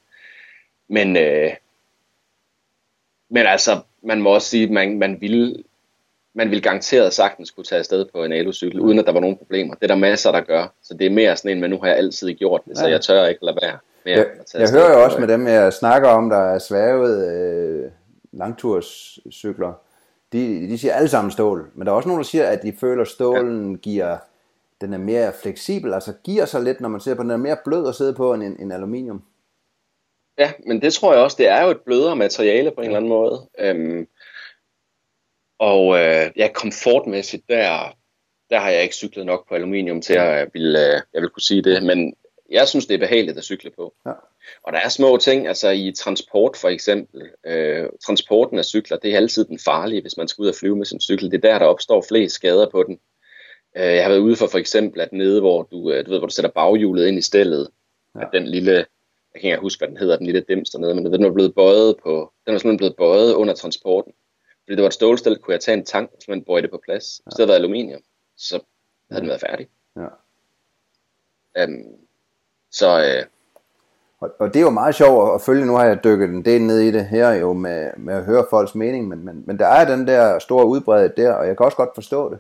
Men, 0.87 1.17
øh, 1.17 1.51
men 3.29 3.45
altså, 3.45 3.79
man 4.03 4.21
må 4.21 4.29
også 4.29 4.47
sige, 4.49 4.63
at 4.63 4.71
man, 4.71 4.99
man 4.99 5.21
ville 5.21 5.63
man 6.33 6.49
ville 6.49 6.61
garanteret 6.61 7.13
sagtens 7.13 7.51
kunne 7.51 7.63
tage 7.63 7.79
afsted 7.79 8.05
på 8.05 8.23
en 8.23 8.33
alu-cykel, 8.33 8.79
uden 8.79 8.99
at 8.99 9.05
der 9.05 9.11
var 9.11 9.19
nogen 9.19 9.37
problemer. 9.37 9.75
Det 9.75 9.83
er 9.83 9.87
der 9.87 9.95
masser, 9.95 10.31
der 10.31 10.41
gør. 10.41 10.73
Så 10.83 10.93
det 10.93 11.05
er 11.05 11.11
mere 11.11 11.37
sådan 11.37 11.51
en, 11.51 11.61
men 11.61 11.69
nu 11.69 11.77
har 11.77 11.87
jeg 11.87 11.97
altid 11.97 12.33
gjort 12.33 12.61
det, 12.65 12.77
så 12.77 12.87
jeg 12.87 13.01
tør 13.01 13.25
ikke 13.25 13.45
lade 13.45 13.57
være. 13.61 13.77
Mere 14.05 14.17
jeg, 14.17 14.25
jeg 14.53 14.71
hører 14.71 14.93
jo 14.93 15.03
også 15.03 15.19
med 15.19 15.27
dem, 15.27 15.47
jeg 15.47 15.73
snakker 15.73 16.09
om, 16.09 16.29
der 16.29 16.37
er 16.37 16.59
svævet 16.59 17.27
øh, 17.31 17.91
langturscykler, 18.31 19.73
de, 20.33 20.69
de 20.69 20.77
siger 20.77 20.93
alle 20.93 21.09
sammen 21.09 21.31
stål, 21.31 21.71
men 21.75 21.85
der 21.85 21.91
er 21.91 21.95
også 21.95 22.09
nogen, 22.09 22.23
der 22.23 22.27
siger, 22.27 22.47
at 22.47 22.63
de 22.63 22.73
føler, 22.79 23.01
at 23.01 23.07
stålen 23.07 23.71
ja. 23.71 23.77
giver, 23.77 24.17
den 24.81 24.93
er 24.93 24.97
mere 24.97 25.33
fleksibel, 25.41 25.93
altså 25.93 26.13
giver 26.23 26.45
sig 26.45 26.63
lidt, 26.63 26.81
når 26.81 26.89
man 26.89 27.01
ser 27.01 27.15
på 27.15 27.23
den, 27.23 27.31
er 27.31 27.37
mere 27.37 27.57
blød 27.65 27.87
at 27.87 27.95
sidde 27.95 28.13
på 28.13 28.33
end, 28.33 28.43
end 28.43 28.73
aluminium. 28.73 29.23
Ja, 30.37 30.51
men 30.65 30.81
det 30.81 30.93
tror 30.93 31.13
jeg 31.13 31.23
også, 31.23 31.37
det 31.39 31.47
er 31.47 31.63
jo 31.63 31.69
et 31.69 31.81
blødere 31.81 32.15
materiale 32.15 32.71
på 32.71 32.81
en 32.81 32.85
eller 32.85 32.97
anden 32.97 33.09
måde. 33.09 33.49
Øhm, 33.59 34.07
og 35.59 35.99
øh, 35.99 36.31
ja, 36.35 36.49
komfortmæssigt, 36.53 37.49
der, 37.49 37.95
der 38.49 38.59
har 38.59 38.69
jeg 38.69 38.83
ikke 38.83 38.95
cyklet 38.95 39.25
nok 39.25 39.47
på 39.49 39.55
aluminium 39.55 40.01
til, 40.01 40.13
at 40.13 40.37
jeg 40.37 40.47
vil, 40.53 40.75
øh, 40.75 41.01
jeg 41.13 41.21
vil 41.21 41.29
kunne 41.29 41.41
sige 41.41 41.63
det. 41.63 41.83
Men 41.83 42.13
jeg 42.51 42.67
synes, 42.67 42.85
det 42.85 42.93
er 42.93 42.99
behageligt 42.99 43.37
at 43.37 43.43
cykle 43.43 43.71
på. 43.71 43.93
Ja. 44.05 44.11
Og 44.63 44.73
der 44.73 44.79
er 44.79 44.89
små 44.89 45.17
ting, 45.17 45.47
altså 45.47 45.69
i 45.69 45.91
transport 45.91 46.57
for 46.57 46.69
eksempel. 46.69 47.29
Øh, 47.45 47.89
transporten 48.05 48.57
af 48.57 48.65
cykler, 48.65 48.97
det 48.97 49.13
er 49.13 49.17
altid 49.17 49.45
den 49.45 49.59
farlige, 49.59 50.01
hvis 50.01 50.17
man 50.17 50.27
skal 50.27 50.41
ud 50.43 50.47
og 50.47 50.55
flyve 50.55 50.75
med 50.75 50.85
sin 50.85 51.01
cykel. 51.01 51.31
Det 51.31 51.45
er 51.45 51.51
der, 51.51 51.59
der 51.59 51.65
opstår 51.65 52.05
flest 52.09 52.35
skader 52.35 52.69
på 52.69 52.83
den. 52.83 52.99
Øh, 53.77 53.95
jeg 53.95 54.03
har 54.03 54.09
været 54.09 54.19
ude 54.19 54.35
for 54.35 54.47
for 54.47 54.57
eksempel, 54.57 55.01
at 55.01 55.13
nede, 55.13 55.39
hvor 55.39 55.63
du, 55.63 55.91
øh, 55.91 56.05
du 56.05 56.11
ved, 56.11 56.19
hvor 56.19 56.27
du 56.27 56.33
sætter 56.33 56.51
baghjulet 56.51 57.07
ind 57.07 57.17
i 57.17 57.21
stillet, 57.21 57.69
ja. 58.15 58.21
at 58.21 58.29
den 58.33 58.47
lille, 58.47 58.73
jeg 59.33 59.41
kan 59.41 59.49
ikke 59.49 59.61
huske, 59.61 59.79
hvad 59.79 59.87
den 59.87 59.97
hedder, 59.97 60.17
den 60.17 60.25
lille 60.25 60.45
dims 60.47 60.69
dernede, 60.69 60.95
men 60.95 61.05
den 61.05 61.23
var 61.23 61.31
blevet 61.33 61.55
bøjet 61.55 61.95
på, 62.03 62.33
den 62.45 62.51
var 62.53 62.57
simpelthen 62.57 62.77
blevet 62.77 62.95
bøjet 62.95 63.33
under 63.33 63.53
transporten. 63.53 64.13
Fordi 64.63 64.75
det 64.75 64.81
var 64.81 64.87
et 64.87 64.93
stålstel, 64.93 65.37
kunne 65.37 65.53
jeg 65.53 65.61
tage 65.61 65.77
en 65.77 65.85
tank, 65.85 66.11
og 66.13 66.21
simpelthen 66.21 66.45
bøje 66.45 66.61
det 66.61 66.69
på 66.69 66.81
plads. 66.85 67.21
Ja. 67.25 67.29
I 67.29 67.31
stedet 67.33 67.49
for 67.49 67.55
aluminium, 67.55 68.01
så 68.37 68.59
havde 69.11 69.21
den 69.21 69.29
været 69.29 69.41
færdig. 69.41 69.67
Ja. 69.95 70.07
Um, 71.63 71.99
så, 72.71 72.99
øh, 72.99 73.25
og, 74.19 74.29
og 74.39 74.47
det 74.47 74.55
er 74.55 74.63
jo 74.63 74.69
meget 74.69 74.95
sjovt 74.95 75.35
at 75.35 75.41
følge, 75.41 75.65
nu 75.65 75.75
har 75.75 75.85
jeg 75.85 76.03
dykket 76.03 76.29
en 76.29 76.45
del 76.45 76.61
ned 76.61 76.79
i 76.79 76.91
det 76.91 77.05
her 77.05 77.31
jo 77.31 77.53
med, 77.53 77.91
med 77.97 78.13
at 78.13 78.23
høre 78.23 78.45
folks 78.49 78.75
mening, 78.75 79.07
men, 79.07 79.25
men, 79.25 79.43
men 79.47 79.59
der 79.59 79.67
er 79.67 79.95
den 79.95 80.07
der 80.07 80.39
store 80.39 80.65
udbredet 80.65 81.17
der, 81.17 81.33
og 81.33 81.47
jeg 81.47 81.57
kan 81.57 81.65
også 81.65 81.77
godt 81.77 81.89
forstå 81.95 82.29
det. 82.29 82.39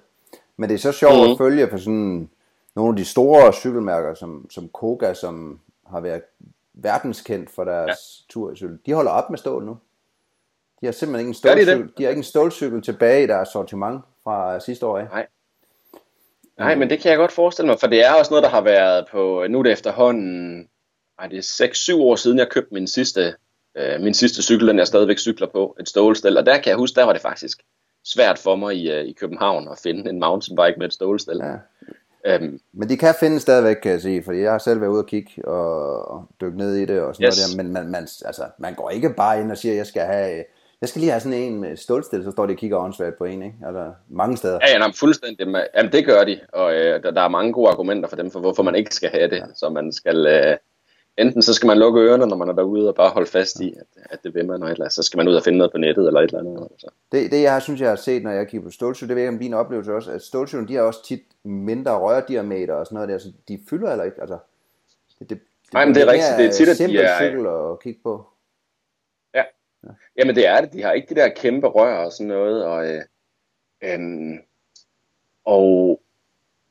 Men 0.57 0.69
det 0.69 0.75
er 0.75 0.79
så 0.79 0.91
sjovt 0.91 1.15
mm. 1.15 1.21
at 1.21 1.29
mhm. 1.29 1.37
følge 1.37 1.67
på 1.67 1.77
sådan 1.77 2.29
nogle 2.75 2.89
af 2.89 2.95
de 2.95 3.05
store 3.05 3.53
cykelmærker, 3.53 4.13
som, 4.13 4.49
som 4.49 4.69
Koga, 4.69 5.13
som 5.13 5.59
har 5.87 5.99
været 5.99 6.21
verdenskendt 6.73 7.49
for 7.49 7.63
deres 7.63 7.87
ja. 7.89 8.33
turcykel. 8.33 8.79
De 8.85 8.93
holder 8.93 9.11
op 9.11 9.29
med 9.29 9.37
stål 9.37 9.65
nu. 9.65 9.77
De 10.81 10.85
har 10.85 10.91
simpelthen 10.91 11.19
ikke 11.19 11.29
en 11.29 11.33
stålcykel, 11.33 11.83
de, 11.83 11.89
de 11.97 12.03
har 12.03 12.09
ikke 12.09 12.19
en 12.19 12.23
stålcykel 12.23 12.81
tilbage 12.81 13.23
i 13.23 13.27
deres 13.27 13.49
sortiment 13.49 14.01
fra 14.23 14.59
sidste 14.59 14.85
år 14.85 14.97
af. 14.97 15.05
Nej. 15.05 15.27
Nej, 16.59 16.75
men 16.75 16.89
det 16.89 16.99
kan 16.99 17.09
jeg 17.09 17.17
godt 17.17 17.31
forestille 17.31 17.67
mig, 17.67 17.79
for 17.79 17.87
det 17.87 18.05
er 18.05 18.13
også 18.13 18.31
noget, 18.31 18.43
der 18.43 18.49
har 18.49 18.61
været 18.61 19.05
på, 19.11 19.45
nu 19.49 19.59
er 19.59 19.63
det 19.63 19.71
efterhånden, 19.71 20.67
ej, 21.19 21.27
det 21.27 21.37
er 21.37 21.93
6-7 21.93 22.01
år 22.01 22.15
siden, 22.15 22.37
jeg 22.37 22.49
købte 22.49 22.73
min 22.73 22.87
sidste, 22.87 23.33
øh, 23.77 24.01
min 24.01 24.13
sidste 24.13 24.41
cykel, 24.41 24.67
den 24.67 24.77
jeg 24.77 24.87
stadigvæk 24.87 25.19
cykler 25.19 25.47
på, 25.47 25.75
et 25.79 25.89
stålstel, 25.89 26.37
og 26.37 26.45
der 26.45 26.57
kan 26.57 26.69
jeg 26.69 26.77
huske, 26.77 26.95
der 26.95 27.03
var 27.03 27.13
det 27.13 27.21
faktisk 27.21 27.57
svært 28.05 28.39
for 28.39 28.55
mig 28.55 28.75
i, 28.75 28.91
øh, 28.91 29.05
i 29.05 29.13
København 29.13 29.67
at 29.71 29.79
finde 29.83 30.09
en 30.09 30.19
mountainbike 30.19 30.75
med 30.77 30.87
et 30.87 30.93
stålstel. 30.93 31.37
Ja. 31.43 31.55
Øhm, 32.25 32.59
men 32.73 32.89
de 32.89 32.97
kan 32.97 33.15
finde 33.19 33.39
stadigvæk, 33.39 33.75
kan 33.75 33.91
jeg 33.91 34.01
sige, 34.01 34.23
fordi 34.23 34.39
jeg 34.39 34.51
har 34.51 34.57
selv 34.57 34.81
været 34.81 34.91
ude 34.91 35.03
og 35.03 35.07
kigge 35.07 35.45
og, 35.45 36.07
og 36.11 36.25
dykke 36.41 36.57
ned 36.57 36.75
i 36.75 36.85
det 36.85 37.01
og 37.01 37.15
sådan 37.15 37.27
yes. 37.27 37.37
noget 37.37 37.57
der, 37.57 37.63
men 37.63 37.73
man, 37.73 37.91
man, 37.91 38.07
altså, 38.25 38.43
man 38.59 38.73
går 38.73 38.89
ikke 38.89 39.13
bare 39.17 39.41
ind 39.41 39.51
og 39.51 39.57
siger, 39.57 39.71
at 39.71 39.77
jeg 39.77 39.87
skal 39.87 40.01
have 40.01 40.43
jeg 40.81 40.89
skal 40.89 40.99
lige 40.99 41.11
have 41.11 41.19
sådan 41.19 41.37
en 41.37 41.59
med 41.59 41.77
stålstil, 41.77 42.23
så 42.23 42.31
står 42.31 42.45
de 42.45 42.51
og 42.51 42.57
kigger 42.57 42.77
åndssvagt 42.77 43.17
på 43.17 43.25
en, 43.25 43.43
ikke? 43.43 43.55
Altså, 43.65 43.91
mange 44.09 44.37
steder. 44.37 44.59
Ja, 44.61 44.71
ja 44.71 44.77
nej, 44.77 44.91
fuldstændig. 44.95 45.47
Jamen, 45.75 45.91
det 45.91 46.05
gør 46.05 46.23
de, 46.23 46.39
og 46.53 46.75
øh, 46.75 47.03
der, 47.03 47.11
der 47.11 47.21
er 47.21 47.27
mange 47.27 47.53
gode 47.53 47.69
argumenter 47.69 48.09
for 48.09 48.15
dem, 48.15 48.31
for 48.31 48.39
hvorfor 48.39 48.63
man 48.63 48.75
ikke 48.75 48.95
skal 48.95 49.09
have 49.09 49.29
det. 49.29 49.37
Ja. 49.37 49.45
Så 49.55 49.69
man 49.69 49.91
skal, 49.91 50.27
øh, 50.27 50.57
enten 51.17 51.41
så 51.41 51.53
skal 51.53 51.67
man 51.67 51.77
lukke 51.77 52.01
ørerne, 52.01 52.25
når 52.25 52.35
man 52.35 52.49
er 52.49 52.53
derude, 52.53 52.89
og 52.89 52.95
bare 52.95 53.09
holde 53.09 53.29
fast 53.29 53.59
i, 53.59 53.73
at, 53.79 54.03
at 54.09 54.23
det 54.23 54.35
vil 54.35 54.47
man, 54.47 54.63
og 54.63 54.71
eller 54.71 54.89
så 54.89 55.03
skal 55.03 55.17
man 55.17 55.27
ud 55.27 55.35
og 55.35 55.43
finde 55.43 55.57
noget 55.57 55.71
på 55.71 55.77
nettet, 55.77 56.07
eller 56.07 56.21
et 56.21 56.27
eller 56.27 56.39
andet. 56.39 56.67
Altså. 56.71 56.87
Det, 57.11 57.31
det 57.31 57.41
jeg 57.41 57.53
har, 57.53 57.59
synes, 57.59 57.81
jeg 57.81 57.89
har 57.89 57.95
set, 57.95 58.23
når 58.23 58.31
jeg 58.31 58.47
kigger 58.47 58.67
på 58.67 58.71
stålsyl, 58.71 59.07
det 59.07 59.15
ved 59.15 59.23
jeg 59.23 59.33
om 59.33 59.39
din 59.39 59.53
oplevelse 59.53 59.93
også, 59.93 60.11
at 60.11 60.21
stålsylen, 60.21 60.67
de 60.67 60.75
har 60.75 60.81
også 60.81 61.05
tit 61.05 61.23
mindre 61.43 61.99
rørdiameter 61.99 62.73
og 62.73 62.85
sådan 62.85 62.95
noget 62.95 63.09
der, 63.09 63.17
så 63.17 63.31
de 63.47 63.59
fylder 63.69 63.91
eller 63.91 64.03
ikke, 64.03 64.21
altså. 64.21 64.37
Det, 65.19 65.29
det, 65.29 65.39
det, 65.39 65.73
Nej, 65.73 65.85
men 65.85 65.95
det 65.95 66.03
er 66.03 66.11
rigtigt, 66.11 66.37
det 66.37 66.45
er 66.45 66.51
tit, 66.51 66.69
at 66.69 66.89
de 66.89 66.97
er... 66.97 67.17
cykel 67.19 67.47
at 67.47 67.79
kigge 67.79 67.99
på. 68.03 68.25
Ja. 69.83 69.89
Jamen 70.17 70.35
det 70.35 70.47
er 70.47 70.61
det. 70.61 70.73
De 70.73 70.83
har 70.83 70.91
ikke 70.91 71.15
de 71.15 71.19
der 71.21 71.29
kæmpe 71.29 71.67
rør 71.67 72.05
og 72.05 72.11
sådan 72.11 72.27
noget. 72.27 72.65
Og, 72.65 72.87
øh, 72.87 73.01
øh, 73.83 73.99
og 75.45 76.01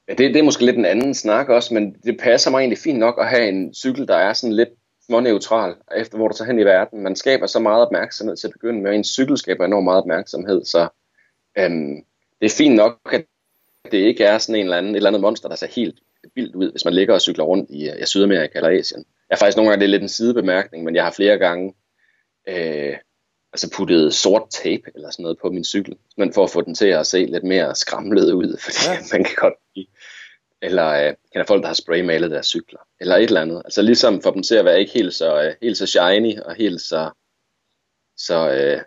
ja, 0.08 0.12
det, 0.12 0.34
det 0.34 0.36
er 0.36 0.42
måske 0.42 0.64
lidt 0.64 0.76
en 0.76 0.84
anden 0.84 1.14
snak 1.14 1.48
også, 1.48 1.74
men 1.74 1.92
det 1.92 2.20
passer 2.20 2.50
mig 2.50 2.58
egentlig 2.58 2.78
fint 2.78 2.98
nok 2.98 3.14
at 3.20 3.28
have 3.28 3.48
en 3.48 3.74
cykel, 3.74 4.08
der 4.08 4.16
er 4.16 4.32
sådan 4.32 4.56
lidt 4.56 4.68
neutral, 5.08 5.74
efter 5.96 6.16
hvor 6.16 6.28
du 6.28 6.36
tager 6.36 6.46
hen 6.46 6.58
i 6.58 6.64
verden. 6.64 7.02
Man 7.02 7.16
skaber 7.16 7.46
så 7.46 7.58
meget 7.58 7.86
opmærksomhed 7.86 8.36
til 8.36 8.46
at 8.46 8.52
begynde 8.52 8.80
med, 8.80 8.90
og 8.90 8.96
en 8.96 9.04
cykel 9.04 9.38
skaber 9.38 9.64
enormt 9.64 9.84
meget 9.84 9.98
opmærksomhed, 9.98 10.64
så 10.64 10.88
øhm, 11.58 12.04
det 12.40 12.46
er 12.46 12.56
fint 12.56 12.74
nok, 12.74 12.98
at 13.12 13.24
det 13.92 13.98
ikke 13.98 14.24
er 14.24 14.38
sådan 14.38 14.54
en 14.54 14.66
eller 14.66 14.76
anden, 14.76 14.92
et 14.92 14.96
eller 14.96 15.10
andet 15.10 15.22
monster, 15.22 15.48
der 15.48 15.56
ser 15.56 15.66
helt 15.66 15.98
vildt 16.34 16.54
ud, 16.54 16.70
hvis 16.70 16.84
man 16.84 16.94
ligger 16.94 17.14
og 17.14 17.20
cykler 17.20 17.44
rundt 17.44 17.70
i, 17.70 17.88
øh, 17.88 18.02
i 18.02 18.06
Sydamerika 18.06 18.58
eller 18.58 18.78
Asien. 18.78 19.04
Jeg 19.28 19.34
er 19.34 19.38
faktisk 19.38 19.56
nogle 19.56 19.70
gange, 19.70 19.80
det 19.80 19.86
er 19.86 19.90
lidt 19.90 20.02
en 20.02 20.08
sidebemærkning, 20.08 20.84
men 20.84 20.94
jeg 20.94 21.04
har 21.04 21.10
flere 21.10 21.38
gange 21.38 21.74
øh, 22.48 22.96
altså 23.52 23.70
puttet 23.76 24.14
sort 24.14 24.42
tape 24.50 24.82
eller 24.94 25.10
sådan 25.10 25.22
noget 25.22 25.38
på 25.38 25.50
min 25.50 25.64
cykel, 25.64 25.96
men 26.16 26.32
for 26.32 26.44
at 26.44 26.50
få 26.50 26.60
den 26.60 26.74
til 26.74 26.86
at 26.86 27.06
se 27.06 27.24
lidt 27.24 27.44
mere 27.44 27.74
skramlet 27.74 28.32
ud, 28.32 28.58
fordi 28.64 28.76
ja. 28.86 28.98
man 29.12 29.24
kan 29.24 29.34
godt 29.36 29.54
lide. 29.76 29.86
Eller 30.62 31.08
øh, 31.08 31.14
kan 31.32 31.44
folk, 31.46 31.62
der 31.62 31.66
har 31.66 31.74
spraymalet 31.74 32.30
deres 32.30 32.46
cykler, 32.46 32.80
eller 33.00 33.16
et 33.16 33.22
eller 33.22 33.40
andet. 33.40 33.62
Altså 33.64 33.82
ligesom 33.82 34.22
for 34.22 34.30
dem 34.30 34.42
til 34.42 34.54
at 34.54 34.64
være 34.64 34.80
ikke 34.80 34.92
helt 34.92 35.14
så, 35.14 35.42
øh, 35.42 35.54
helt 35.62 35.78
så 35.78 35.86
shiny, 35.86 36.40
og 36.40 36.54
helt 36.54 36.80
så, 36.80 37.10
så, 38.16 38.50
øh, 38.50 38.80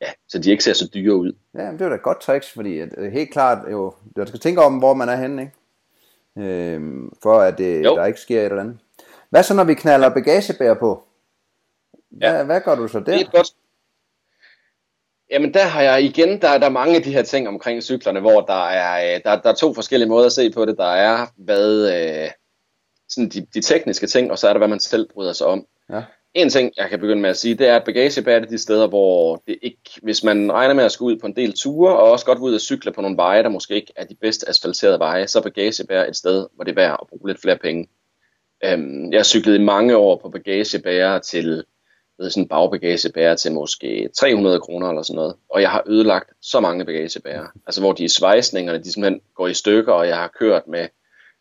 ja, 0.00 0.10
så 0.28 0.38
de 0.38 0.50
ikke 0.50 0.64
ser 0.64 0.72
så 0.72 0.88
dyre 0.94 1.14
ud. 1.14 1.32
Ja, 1.54 1.72
det 1.72 1.80
er 1.80 1.88
da 1.88 1.94
et 1.94 2.02
godt 2.02 2.20
trick, 2.20 2.44
fordi 2.54 2.78
at, 2.78 2.88
øh, 2.98 3.12
helt 3.12 3.32
klart, 3.32 3.72
jo, 3.72 3.94
du 4.16 4.26
skal 4.26 4.40
tænke 4.40 4.62
om, 4.62 4.78
hvor 4.78 4.94
man 4.94 5.08
er 5.08 5.16
henne, 5.16 5.42
ikke? 5.42 5.54
Øhm, 6.38 7.12
for 7.22 7.40
at 7.40 7.58
det, 7.58 7.84
der 7.84 8.06
ikke 8.06 8.20
sker 8.20 8.40
et 8.40 8.44
eller 8.44 8.60
andet. 8.60 8.78
Hvad 9.30 9.42
så, 9.42 9.54
når 9.54 9.64
vi 9.64 9.74
knaller 9.74 10.08
bagagebær 10.08 10.74
på? 10.74 11.04
Hvad, 12.18 12.36
ja. 12.36 12.44
hvad 12.44 12.60
gør 12.60 12.74
du 12.74 12.88
så 12.88 12.98
der? 12.98 13.04
Det 13.04 13.20
er 13.20 13.30
godt, 13.30 13.48
Jamen 15.32 15.54
der 15.54 15.64
har 15.64 15.82
jeg 15.82 16.02
igen, 16.02 16.28
der, 16.40 16.58
der 16.58 16.66
er 16.66 16.70
mange 16.70 16.96
af 16.96 17.02
de 17.02 17.12
her 17.12 17.22
ting 17.22 17.48
omkring 17.48 17.82
cyklerne, 17.82 18.20
hvor 18.20 18.40
der 18.40 18.68
er, 18.68 19.14
øh, 19.14 19.20
der, 19.24 19.40
der 19.40 19.50
er 19.50 19.54
to 19.54 19.74
forskellige 19.74 20.08
måder 20.08 20.26
at 20.26 20.32
se 20.32 20.50
på 20.50 20.64
det. 20.64 20.78
Der 20.78 20.92
er 20.92 21.26
hvad, 21.36 21.94
øh, 21.94 22.30
sådan 23.08 23.28
de, 23.28 23.46
de 23.54 23.60
tekniske 23.60 24.06
ting, 24.06 24.30
og 24.30 24.38
så 24.38 24.48
er 24.48 24.52
der, 24.52 24.58
hvad 24.58 24.68
man 24.68 24.80
selv 24.80 25.08
bryder 25.14 25.32
sig 25.32 25.46
om. 25.46 25.66
Ja. 25.90 26.02
En 26.34 26.50
ting, 26.50 26.72
jeg 26.76 26.90
kan 26.90 27.00
begynde 27.00 27.22
med 27.22 27.30
at 27.30 27.36
sige, 27.36 27.54
det 27.54 27.68
er, 27.68 27.76
at 27.76 27.84
bagagebær 27.84 28.36
er 28.36 28.44
de 28.44 28.58
steder, 28.58 28.86
hvor 28.86 29.42
det 29.46 29.58
ikke, 29.62 30.00
hvis 30.02 30.24
man 30.24 30.52
regner 30.52 30.74
med 30.74 30.84
at 30.84 30.92
skulle 30.92 31.14
ud 31.14 31.20
på 31.20 31.26
en 31.26 31.36
del 31.36 31.52
ture, 31.52 31.96
og 31.96 32.10
også 32.10 32.26
godt 32.26 32.38
ud 32.38 32.54
og 32.54 32.60
cykle 32.60 32.92
på 32.92 33.00
nogle 33.00 33.16
veje, 33.16 33.42
der 33.42 33.48
måske 33.48 33.74
ikke 33.74 33.92
er 33.96 34.04
de 34.04 34.14
bedste 34.14 34.48
asfalterede 34.48 34.98
veje, 34.98 35.26
så 35.26 35.38
er 35.38 35.42
bagagebær 35.42 36.04
et 36.04 36.16
sted, 36.16 36.46
hvor 36.54 36.64
det 36.64 36.70
er 36.70 36.74
værd 36.74 36.98
at 37.02 37.08
bruge 37.08 37.28
lidt 37.28 37.40
flere 37.40 37.58
penge. 37.58 37.88
Øhm, 38.64 39.12
jeg 39.12 39.26
cyklet 39.26 39.54
i 39.54 39.62
mange 39.62 39.96
år 39.96 40.16
på 40.16 40.28
bagagebær 40.28 41.18
til 41.18 41.64
ved 42.22 42.30
sådan 42.30 42.42
en 42.42 42.48
bagbagagebærer 42.48 43.36
til 43.36 43.52
måske 43.52 44.08
300 44.14 44.60
kroner 44.60 44.88
eller 44.88 45.02
sådan 45.02 45.16
noget. 45.16 45.34
Og 45.48 45.62
jeg 45.62 45.70
har 45.70 45.82
ødelagt 45.86 46.30
så 46.40 46.60
mange 46.60 46.84
bagagebærer. 46.84 47.46
Altså 47.66 47.80
hvor 47.80 47.92
de 47.92 48.08
svejsningerne, 48.08 48.78
de 48.78 48.92
simpelthen 48.92 49.20
går 49.34 49.48
i 49.48 49.54
stykker, 49.54 49.92
og 49.92 50.08
jeg 50.08 50.16
har 50.16 50.32
kørt 50.38 50.68
med 50.68 50.88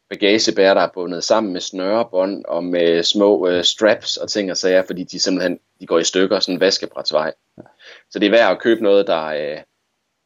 bagagebærer, 0.09 0.73
der 0.73 0.81
er 0.81 0.89
bundet 0.93 1.23
sammen 1.23 1.53
med 1.53 1.61
snørebånd 1.61 2.45
og 2.45 2.63
med 2.63 3.03
små 3.03 3.47
øh, 3.47 3.63
straps 3.63 4.17
og 4.17 4.29
ting 4.29 4.51
og 4.51 4.57
sager, 4.57 4.83
fordi 4.83 5.03
de 5.03 5.19
simpelthen 5.19 5.59
de 5.79 5.85
går 5.85 5.99
i 5.99 6.03
stykker, 6.03 6.39
sådan 6.39 6.59
vaskebrætsvej. 6.59 7.33
Så 8.11 8.19
det 8.19 8.25
er 8.27 8.31
værd 8.31 8.51
at 8.51 8.59
købe 8.59 8.83
noget, 8.83 9.07
der, 9.07 9.25
øh, 9.25 9.57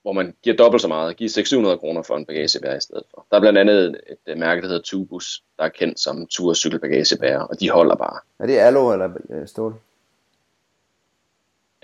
hvor 0.01 0.13
man 0.13 0.33
giver 0.43 0.55
dobbelt 0.55 0.81
så 0.81 0.87
meget, 0.87 1.17
giver 1.17 1.29
600 1.29 1.77
kroner 1.77 2.01
for 2.01 2.17
en 2.17 2.25
bagagebær 2.25 2.75
i 2.75 2.79
stedet 2.79 3.03
for. 3.11 3.25
Der 3.31 3.37
er 3.37 3.41
blandt 3.41 3.59
andet 3.59 3.85
et, 3.85 3.97
et, 4.27 4.37
mærke, 4.37 4.61
der 4.61 4.67
hedder 4.67 4.81
Tubus, 4.81 5.43
der 5.57 5.63
er 5.63 5.69
kendt 5.69 5.99
som 5.99 6.27
tur- 6.27 6.49
og 6.49 6.55
cykelbagagebærer, 6.55 7.39
og 7.39 7.59
de 7.59 7.69
holder 7.69 7.95
bare. 7.95 8.19
Er 8.39 8.45
det 8.45 8.57
alo 8.57 8.91
eller 8.91 9.09
øh, 9.29 9.47
stål? 9.47 9.73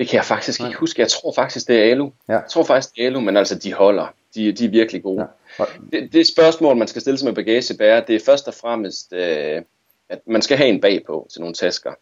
Det 0.01 0.09
kan 0.09 0.17
jeg 0.17 0.25
faktisk 0.25 0.61
ikke 0.61 0.77
huske. 0.77 1.01
Jeg 1.01 1.09
tror 1.09 1.33
faktisk, 1.33 1.67
det 1.67 1.79
er 1.79 1.91
Alu. 1.91 2.09
Ja. 2.27 2.33
Jeg 2.33 2.43
tror 2.49 2.63
faktisk, 2.63 2.95
det 2.95 3.03
er 3.03 3.07
Alu, 3.07 3.19
men 3.19 3.37
altså, 3.37 3.55
de 3.55 3.73
holder. 3.73 4.07
De, 4.35 4.51
de 4.51 4.65
er 4.65 4.69
virkelig 4.69 5.03
gode. 5.03 5.27
Ja. 5.59 5.65
Det, 5.91 6.13
det 6.13 6.27
spørgsmål, 6.27 6.77
man 6.77 6.87
skal 6.87 7.01
stille 7.01 7.17
sig 7.17 7.25
med 7.25 7.35
bagagebærer, 7.35 8.05
det 8.05 8.15
er 8.15 8.19
først 8.25 8.47
og 8.47 8.53
fremmest, 8.53 9.13
øh, 9.13 9.61
at 10.09 10.19
man 10.25 10.41
skal 10.41 10.57
have 10.57 10.69
en 10.69 10.81
bagpå 10.81 11.27
til 11.31 11.41
nogle 11.41 11.53
tasker. 11.53 11.93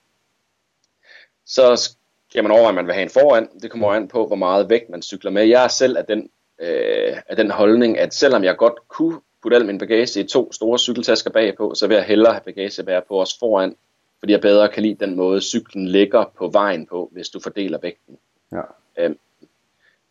Så 1.45 1.95
skal 2.29 2.43
man 2.43 2.51
overveje, 2.51 2.69
at 2.69 2.75
man 2.75 2.85
vil 2.85 2.93
have 2.93 3.03
en 3.03 3.09
foran. 3.09 3.49
Det 3.61 3.71
kommer 3.71 3.93
an 3.93 4.07
på, 4.07 4.27
hvor 4.27 4.35
meget 4.35 4.69
vægt 4.69 4.89
man 4.89 5.01
cykler 5.01 5.31
med. 5.31 5.43
Jeg 5.43 5.63
er 5.63 5.67
selv 5.67 5.97
af 5.97 6.05
den, 6.05 6.29
øh, 6.61 7.17
af 7.27 7.35
den 7.35 7.51
holdning, 7.51 7.99
at 7.99 8.13
selvom 8.13 8.43
jeg 8.43 8.57
godt 8.57 8.87
kunne 8.87 9.19
putte 9.43 9.57
al 9.57 9.65
min 9.65 9.77
bagage 9.77 10.19
i 10.19 10.27
to 10.27 10.51
store 10.53 10.79
cykeltasker 10.79 11.29
bagpå, 11.31 11.75
så 11.75 11.87
vil 11.87 11.95
jeg 11.95 12.03
hellere 12.03 12.33
have 12.33 12.43
bagagebær 12.45 12.99
på 13.07 13.21
os 13.21 13.37
foran, 13.39 13.75
fordi 14.19 14.31
jeg 14.31 14.41
bedre 14.41 14.69
kan 14.69 14.83
lide 14.83 15.05
den 15.05 15.15
måde, 15.15 15.41
cyklen 15.41 15.87
ligger 15.87 16.33
på 16.37 16.47
vejen 16.47 16.85
på, 16.85 17.09
hvis 17.11 17.29
du 17.29 17.39
fordeler 17.39 17.77
vægten. 17.77 18.17
Ja. 18.51 18.61
Øhm, 18.97 19.19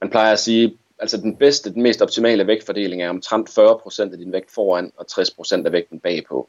man 0.01 0.11
plejer 0.11 0.33
at 0.33 0.39
sige, 0.39 0.79
altså 0.99 1.17
den 1.17 1.37
bedste, 1.37 1.75
den 1.75 1.83
mest 1.83 2.03
optimale 2.03 2.47
vægtfordeling 2.47 3.03
er 3.03 3.09
omtrent 3.09 3.49
40% 3.49 4.13
af 4.13 4.19
din 4.19 4.33
vægt 4.33 4.51
foran, 4.51 4.93
og 4.97 5.07
60% 5.11 5.67
af 5.67 5.73
vægten 5.73 6.01
bagpå. 6.01 6.49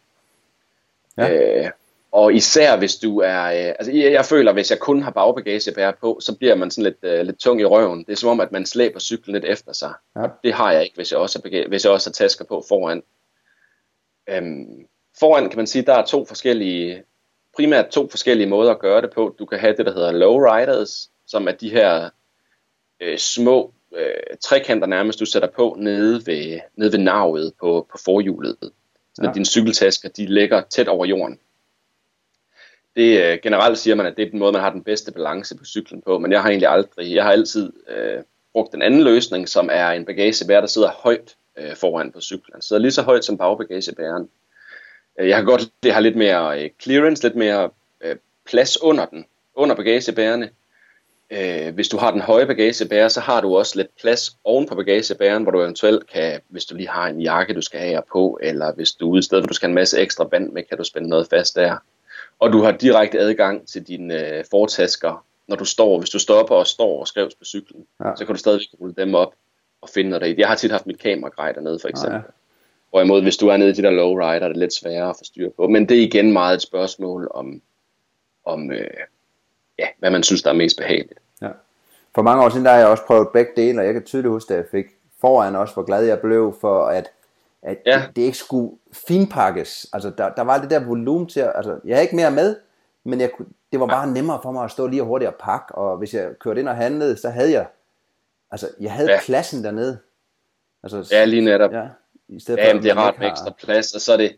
Ja. 1.17 1.33
Øh, 1.33 1.71
og 2.11 2.33
især 2.33 2.77
hvis 2.77 2.95
du 2.95 3.19
er, 3.19 3.43
øh, 3.43 3.75
altså 3.79 3.91
jeg, 3.91 4.11
jeg 4.11 4.25
føler, 4.25 4.53
hvis 4.53 4.71
jeg 4.71 4.79
kun 4.79 5.01
har 5.01 5.11
bagbagagebær 5.11 5.91
på, 5.91 6.19
så 6.21 6.37
bliver 6.37 6.55
man 6.55 6.71
sådan 6.71 6.83
lidt, 6.83 6.97
øh, 7.03 7.25
lidt 7.25 7.39
tung 7.39 7.61
i 7.61 7.65
røven. 7.65 8.03
Det 8.03 8.11
er 8.11 8.15
som 8.15 8.29
om, 8.29 8.39
at 8.39 8.51
man 8.51 8.65
slæber 8.65 8.99
cyklen 8.99 9.33
lidt 9.33 9.45
efter 9.45 9.73
sig. 9.73 9.93
Ja. 10.15 10.21
Og 10.21 10.29
det 10.43 10.53
har 10.53 10.71
jeg 10.71 10.83
ikke, 10.83 10.95
hvis 10.95 11.11
jeg 11.11 11.19
også 11.19 11.41
har, 11.43 11.67
hvis 11.67 11.85
jeg 11.85 11.93
også 11.93 12.09
har 12.09 12.13
tasker 12.13 12.45
på 12.45 12.63
foran. 12.69 13.03
Øhm, 14.29 14.87
foran 15.19 15.49
kan 15.49 15.57
man 15.57 15.67
sige, 15.67 15.85
der 15.85 15.93
er 15.93 16.05
to 16.05 16.25
forskellige 16.25 17.03
primært 17.55 17.87
to 17.89 18.09
forskellige 18.09 18.49
måder 18.49 18.71
at 18.71 18.79
gøre 18.79 19.01
det 19.01 19.09
på. 19.09 19.35
Du 19.39 19.45
kan 19.45 19.59
have 19.59 19.75
det, 19.77 19.85
der 19.85 19.93
hedder 19.93 20.11
lowriders, 20.11 21.09
som 21.27 21.47
er 21.47 21.51
de 21.51 21.69
her 21.69 22.09
øh, 22.99 23.17
små 23.17 23.73
øh, 23.95 24.37
trekanter 24.41 24.87
nærmest, 24.87 25.19
du 25.19 25.25
sætter 25.25 25.49
på 25.49 25.75
nede 25.79 26.21
ved, 26.25 26.59
nede 26.75 26.91
ved 26.91 26.99
navet 26.99 27.53
på, 27.59 27.87
på 27.91 27.97
forhjulet. 28.05 28.57
Så 29.13 29.21
ja. 29.23 29.31
dine 29.31 29.45
cykeltasker, 29.45 30.09
de 30.09 30.25
ligger 30.25 30.61
tæt 30.61 30.87
over 30.87 31.05
jorden. 31.05 31.39
Det 32.95 33.23
øh, 33.23 33.39
generelt 33.43 33.77
siger 33.77 33.95
man, 33.95 34.05
at 34.05 34.17
det 34.17 34.25
er 34.25 34.29
den 34.29 34.39
måde, 34.39 34.51
man 34.51 34.61
har 34.61 34.69
den 34.69 34.83
bedste 34.83 35.11
balance 35.11 35.57
på 35.57 35.65
cyklen 35.65 36.01
på, 36.01 36.19
men 36.19 36.31
jeg 36.31 36.41
har 36.41 36.49
egentlig 36.49 36.69
aldrig, 36.69 37.15
jeg 37.15 37.23
har 37.23 37.31
altid 37.31 37.73
øh, 37.87 38.23
brugt 38.53 38.71
den 38.71 38.81
anden 38.81 39.01
løsning, 39.01 39.49
som 39.49 39.69
er 39.71 39.89
en 39.89 40.05
bagagebærer, 40.05 40.59
der 40.59 40.67
sidder 40.67 40.89
højt 40.91 41.35
øh, 41.57 41.75
foran 41.75 42.11
på 42.11 42.21
cyklen. 42.21 42.53
Den 42.53 42.61
sidder 42.61 42.81
lige 42.81 42.91
så 42.91 43.01
højt 43.01 43.25
som 43.25 43.37
bagbagagebæreren. 43.37 44.29
Øh, 45.19 45.29
jeg 45.29 45.37
kan 45.37 45.45
godt 45.45 45.69
det 45.83 45.93
har 45.93 45.99
lidt 45.99 46.15
mere 46.15 46.63
øh, 46.63 46.69
clearance, 46.81 47.23
lidt 47.23 47.35
mere 47.35 47.69
øh, 48.01 48.15
plads 48.45 48.81
under 48.81 49.05
den, 49.05 49.25
under 49.55 49.75
bagagebærerne. 49.75 50.49
Øh, 51.31 51.73
hvis 51.73 51.87
du 51.87 51.97
har 51.97 52.11
den 52.11 52.21
høje 52.21 52.45
bagagebærer, 52.45 53.07
så 53.07 53.19
har 53.19 53.41
du 53.41 53.57
også 53.57 53.77
lidt 53.77 53.95
plads 54.01 54.37
oven 54.43 54.67
på 54.67 54.75
bagagebæren, 54.75 55.43
hvor 55.43 55.51
du 55.51 55.61
eventuelt 55.61 56.09
kan, 56.09 56.41
hvis 56.47 56.65
du 56.65 56.75
lige 56.75 56.89
har 56.89 57.07
en 57.07 57.21
jakke, 57.21 57.53
du 57.53 57.61
skal 57.61 57.79
have 57.79 58.01
på, 58.11 58.39
eller 58.41 58.73
hvis 58.73 58.91
du 58.91 59.09
ude 59.09 59.23
stedet, 59.23 59.43
hvor 59.43 59.47
du 59.47 59.53
skal 59.53 59.67
have 59.67 59.71
en 59.71 59.75
masse 59.75 59.99
ekstra 59.99 60.23
band 60.23 60.51
med, 60.51 60.63
kan 60.63 60.77
du 60.77 60.83
spænde 60.83 61.09
noget 61.09 61.27
fast 61.29 61.55
der. 61.55 61.75
Og 62.39 62.53
du 62.53 62.61
har 62.61 62.71
direkte 62.71 63.19
adgang 63.19 63.67
til 63.67 63.87
dine 63.87 64.37
øh, 64.37 64.43
fortasker, 64.51 65.25
når 65.47 65.55
du 65.55 65.65
står, 65.65 65.99
hvis 65.99 66.09
du 66.09 66.19
stopper 66.19 66.55
og 66.55 66.67
står 66.67 66.99
og 66.99 67.07
skrives 67.07 67.35
på 67.35 67.45
cyklen, 67.45 67.85
ja. 68.03 68.15
så 68.15 68.25
kan 68.25 68.35
du 68.35 68.39
stadig 68.39 68.61
rulle 68.81 68.95
dem 68.97 69.15
op 69.15 69.33
og 69.81 69.89
finde 69.89 70.19
dig 70.19 70.29
i. 70.29 70.35
Jeg 70.39 70.47
har 70.47 70.55
tit 70.55 70.71
haft 70.71 70.87
mit 70.87 70.99
kamera 70.99 71.29
grej 71.29 71.51
dernede, 71.51 71.79
for 71.79 71.87
eksempel. 71.87 72.15
Ja, 72.15 72.17
ja. 72.17 72.31
Hvorimod, 72.89 73.21
hvis 73.21 73.37
du 73.37 73.47
er 73.47 73.57
nede 73.57 73.69
i 73.69 73.73
de 73.73 73.81
der 73.81 73.89
lowrider, 73.89 74.45
er 74.45 74.47
det 74.47 74.57
lidt 74.57 74.73
sværere 74.73 75.09
at 75.09 75.15
få 75.15 75.23
styr 75.23 75.49
på. 75.49 75.67
Men 75.67 75.89
det 75.89 75.97
er 75.97 76.01
igen 76.01 76.31
meget 76.33 76.55
et 76.55 76.61
spørgsmål 76.61 77.31
om, 77.33 77.61
om 78.45 78.71
øh, 78.71 78.87
ja, 79.79 79.87
hvad 79.99 80.11
man 80.11 80.23
synes, 80.23 80.43
der 80.43 80.49
er 80.49 80.53
mest 80.53 80.77
behageligt. 80.77 81.19
Ja. 81.41 81.49
For 82.15 82.21
mange 82.21 82.43
år 82.43 82.49
siden, 82.49 82.65
der 82.65 82.71
har 82.71 82.77
jeg 82.77 82.87
også 82.87 83.03
prøvet 83.03 83.27
begge 83.33 83.51
dele, 83.55 83.79
og 83.79 83.85
jeg 83.85 83.93
kan 83.93 84.03
tydeligt 84.03 84.31
huske, 84.31 84.53
at 84.53 84.57
jeg 84.57 84.65
fik 84.71 84.85
foran 85.21 85.55
også, 85.55 85.73
hvor 85.73 85.83
glad 85.83 86.03
jeg 86.03 86.19
blev 86.19 86.57
for, 86.61 86.85
at, 86.85 87.11
at 87.61 87.77
ja. 87.85 88.03
det, 88.15 88.21
ikke 88.21 88.37
skulle 88.37 88.77
finpakkes. 89.07 89.87
Altså, 89.93 90.11
der, 90.17 90.29
der 90.29 90.41
var 90.41 90.61
det 90.61 90.69
der 90.69 90.85
volumen 90.85 91.27
til, 91.27 91.39
at, 91.39 91.51
altså, 91.55 91.79
jeg 91.85 91.95
havde 91.95 92.03
ikke 92.03 92.15
mere 92.15 92.31
med, 92.31 92.55
men 93.03 93.21
jeg 93.21 93.31
kunne, 93.31 93.47
det 93.71 93.79
var 93.79 93.85
bare 93.85 94.07
ja. 94.07 94.13
nemmere 94.13 94.39
for 94.43 94.51
mig 94.51 94.63
at 94.63 94.71
stå 94.71 94.87
lige 94.87 95.01
hurtigt 95.01 95.29
og 95.29 95.35
pakke, 95.39 95.75
og 95.75 95.97
hvis 95.97 96.13
jeg 96.13 96.29
kørte 96.39 96.59
ind 96.59 96.69
og 96.69 96.75
handlede, 96.75 97.17
så 97.17 97.29
havde 97.29 97.51
jeg, 97.51 97.67
altså, 98.51 98.67
jeg 98.79 98.91
havde 98.91 99.11
ja. 99.11 99.19
pladsen 99.25 99.63
dernede. 99.63 99.99
Altså, 100.83 101.07
ja, 101.11 101.25
lige 101.25 101.41
netop. 101.41 101.71
Ja, 101.71 101.87
i 102.29 102.39
stedet 102.39 102.59
ja, 102.59 102.73
for, 102.73 102.79
det 102.79 102.91
er 102.91 102.95
rart 102.95 103.19
med 103.19 103.27
har... 103.27 103.33
ekstra 103.33 103.53
plads, 103.63 103.95
og 103.95 104.01
så 104.01 104.13
er 104.13 104.17
det, 104.17 104.35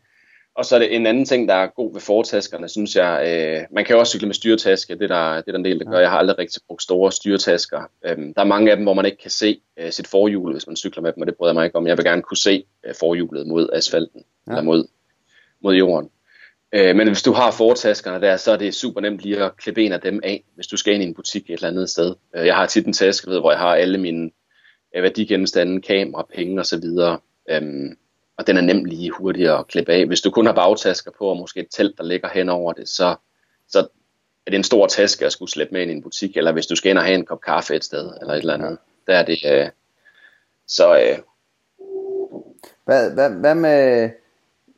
og 0.56 0.65
så 0.65 0.75
er 0.75 0.80
det 0.80 0.95
en 0.95 1.06
anden 1.06 1.25
ting, 1.25 1.49
der 1.49 1.54
er 1.54 1.67
god 1.67 1.93
ved 1.93 2.01
fortaskerne, 2.01 2.69
synes 2.69 2.95
jeg. 2.95 3.23
Øh, 3.27 3.65
man 3.71 3.86
kan 3.86 3.93
jo 3.93 3.99
også 3.99 4.12
cykle 4.12 4.27
med 4.27 4.36
styretaske, 4.36 4.95
det 4.95 5.12
er 5.12 5.15
der, 5.15 5.36
det 5.36 5.47
er 5.47 5.51
der 5.51 5.60
en 5.60 5.65
del, 5.65 5.80
der 5.80 5.86
gør. 5.86 5.99
Jeg 5.99 6.10
har 6.10 6.17
aldrig 6.17 6.38
rigtig 6.38 6.62
brugt 6.67 6.84
store 6.84 7.12
styretasker. 7.12 7.82
Øh, 8.06 8.17
der 8.17 8.41
er 8.41 8.43
mange 8.43 8.71
af 8.71 8.77
dem, 8.77 8.86
hvor 8.86 8.93
man 8.93 9.06
ikke 9.06 9.17
kan 9.17 9.32
se 9.32 9.62
øh, 9.80 9.91
sit 9.91 10.08
forhjul, 10.08 10.51
hvis 10.51 10.67
man 10.67 10.75
cykler 10.75 11.04
med 11.04 11.13
dem, 11.13 11.21
og 11.21 11.27
det 11.27 11.36
bryder 11.36 11.51
jeg 11.51 11.56
mig 11.56 11.65
ikke 11.65 11.77
om. 11.77 11.88
Jeg 11.88 11.97
vil 11.97 12.06
gerne 12.06 12.21
kunne 12.21 12.38
se 12.38 12.63
øh, 12.86 12.95
forhjulet 12.99 13.47
mod 13.47 13.69
asfalten, 13.73 14.23
ja. 14.47 14.51
eller 14.51 14.63
mod, 14.63 14.88
mod 15.63 15.75
jorden. 15.75 16.10
Øh, 16.73 16.95
men 16.95 17.08
hvis 17.08 17.23
du 17.23 17.32
har 17.32 17.51
fortaskerne 17.51 18.21
der, 18.21 18.38
så 18.38 18.51
er 18.51 18.58
det 18.58 18.75
super 18.75 19.01
nemt 19.01 19.21
lige 19.21 19.43
at 19.43 19.58
klippe 19.58 19.86
en 19.86 19.91
af 19.91 20.01
dem 20.01 20.19
af, 20.23 20.43
hvis 20.56 20.67
du 20.67 20.77
skal 20.77 20.93
ind 20.93 21.04
i 21.04 21.06
en 21.06 21.13
butik 21.13 21.49
et 21.49 21.54
eller 21.54 21.67
andet 21.67 21.89
sted. 21.89 22.15
Øh, 22.36 22.45
jeg 22.45 22.56
har 22.56 22.65
tit 22.65 22.86
en 22.86 22.93
taske, 22.93 23.32
ved, 23.32 23.39
hvor 23.39 23.51
jeg 23.51 23.60
har 23.60 23.75
alle 23.75 23.97
mine 23.97 24.32
øh, 24.95 25.04
værdigenstande, 25.04 25.82
kamera, 25.82 26.27
penge 26.36 26.60
osv., 26.60 26.84
øh, 27.49 27.91
og 28.38 28.47
den 28.47 28.58
er 28.58 28.62
nemt 28.62 28.88
lige 28.88 29.12
hurtigt 29.12 29.49
at 29.49 29.67
klippe 29.67 29.93
af. 29.93 30.06
Hvis 30.06 30.21
du 30.21 30.32
kun 30.32 30.45
har 30.45 30.54
bagtasker 30.54 31.12
på, 31.17 31.25
og 31.25 31.38
måske 31.38 31.60
et 31.60 31.67
telt, 31.71 31.97
der 31.97 32.04
ligger 32.04 32.30
hen 32.30 32.49
over 32.49 32.73
det, 32.73 32.89
så, 32.89 33.15
så 33.67 33.80
er 34.45 34.51
det 34.51 34.58
en 34.58 34.63
stor 34.63 34.88
taske 34.88 35.25
at 35.25 35.32
skulle 35.32 35.51
slæbe 35.51 35.71
med 35.71 35.82
ind 35.82 35.91
i 35.91 35.93
en 35.93 36.04
butik, 36.04 36.38
eller 36.38 36.51
hvis 36.51 36.67
du 36.67 36.75
skal 36.75 36.89
ind 36.89 36.97
og 36.97 37.04
have 37.04 37.15
en 37.15 37.25
kop 37.25 37.41
kaffe 37.41 37.75
et 37.75 37.84
sted, 37.84 38.13
eller 38.21 38.34
et 38.34 38.39
eller 38.39 38.54
andet. 38.54 38.77
Der 39.08 39.15
er 39.15 39.25
det, 39.25 39.38
øh, 39.45 39.69
så... 40.67 40.97
Øh, 40.97 41.17
hvad, 42.86 43.12
hvad, 43.13 43.30
hvad 43.30 43.56
med, 43.56 44.10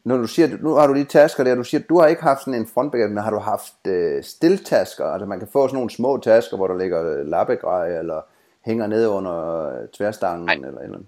når 0.05 0.17
du 0.17 0.27
siger, 0.27 0.57
nu 0.61 0.73
har 0.73 0.87
du 0.87 0.93
lige 0.93 1.05
tasker 1.05 1.43
der, 1.43 1.55
du 1.55 1.63
siger, 1.63 1.83
du 1.89 1.99
har 1.99 2.07
ikke 2.07 2.21
haft 2.21 2.39
sådan 2.39 2.59
en 2.59 2.67
frontbagage, 2.67 3.09
men 3.09 3.23
har 3.23 3.31
du 3.31 3.39
haft 3.39 3.87
øh, 3.87 4.23
stiltasker, 4.23 5.05
altså 5.05 5.25
man 5.25 5.39
kan 5.39 5.47
få 5.47 5.67
sådan 5.67 5.75
nogle 5.75 5.89
små 5.89 6.17
tasker, 6.17 6.57
hvor 6.57 6.67
der 6.67 6.77
ligger 6.77 7.23
lappegrej, 7.23 7.99
eller 7.99 8.21
hænger 8.65 8.87
nede 8.87 9.09
under 9.09 9.71
tværstangen, 9.93 10.45
Nej. 10.45 10.53
eller 10.53 10.81
eller 10.81 10.99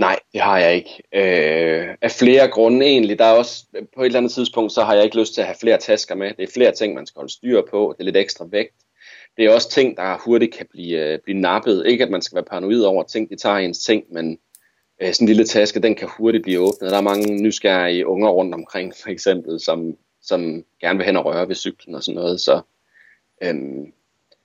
Nej, 0.00 0.18
det 0.32 0.40
har 0.40 0.58
jeg 0.58 0.74
ikke. 0.74 1.02
Øh, 1.12 1.96
af 2.02 2.10
flere 2.10 2.48
grunde 2.48 2.86
egentlig. 2.86 3.18
Der 3.18 3.24
er 3.24 3.32
også, 3.32 3.64
på 3.94 4.02
et 4.02 4.06
eller 4.06 4.18
andet 4.18 4.32
tidspunkt, 4.32 4.72
så 4.72 4.82
har 4.82 4.94
jeg 4.94 5.04
ikke 5.04 5.18
lyst 5.18 5.34
til 5.34 5.40
at 5.40 5.46
have 5.46 5.56
flere 5.60 5.78
tasker 5.78 6.14
med. 6.14 6.32
Det 6.34 6.42
er 6.42 6.52
flere 6.54 6.72
ting, 6.72 6.94
man 6.94 7.06
skal 7.06 7.20
holde 7.20 7.32
styr 7.32 7.62
på. 7.70 7.94
Det 7.96 8.02
er 8.02 8.04
lidt 8.04 8.16
ekstra 8.16 8.46
vægt. 8.50 8.74
Det 9.36 9.44
er 9.44 9.54
også 9.54 9.70
ting, 9.70 9.96
der 9.96 10.18
hurtigt 10.24 10.54
kan 10.54 10.66
blive, 10.70 11.12
øh, 11.12 11.18
blive 11.24 11.40
nappet. 11.40 11.86
Ikke 11.86 12.04
at 12.04 12.10
man 12.10 12.22
skal 12.22 12.36
være 12.36 12.44
paranoid 12.44 12.82
over 12.82 13.02
ting, 13.02 13.30
de 13.30 13.36
tager 13.36 13.56
ens 13.56 13.78
ting, 13.78 14.04
men 14.12 14.38
øh, 15.02 15.12
sådan 15.12 15.24
en 15.24 15.28
lille 15.28 15.44
taske, 15.44 15.80
den 15.80 15.94
kan 15.94 16.08
hurtigt 16.18 16.42
blive 16.42 16.60
åbnet. 16.60 16.90
Der 16.90 16.98
er 16.98 17.02
mange 17.02 17.42
nysgerrige 17.42 18.06
unger 18.06 18.28
rundt 18.28 18.54
omkring, 18.54 18.92
for 19.02 19.08
eksempel, 19.08 19.60
som, 19.60 19.96
som 20.22 20.64
gerne 20.80 20.96
vil 20.96 21.06
hen 21.06 21.16
og 21.16 21.24
røre 21.24 21.48
ved 21.48 21.54
cyklen 21.54 21.94
og 21.94 22.02
sådan 22.02 22.16
noget. 22.16 22.40
Så, 22.40 22.60
øh, 23.42 23.54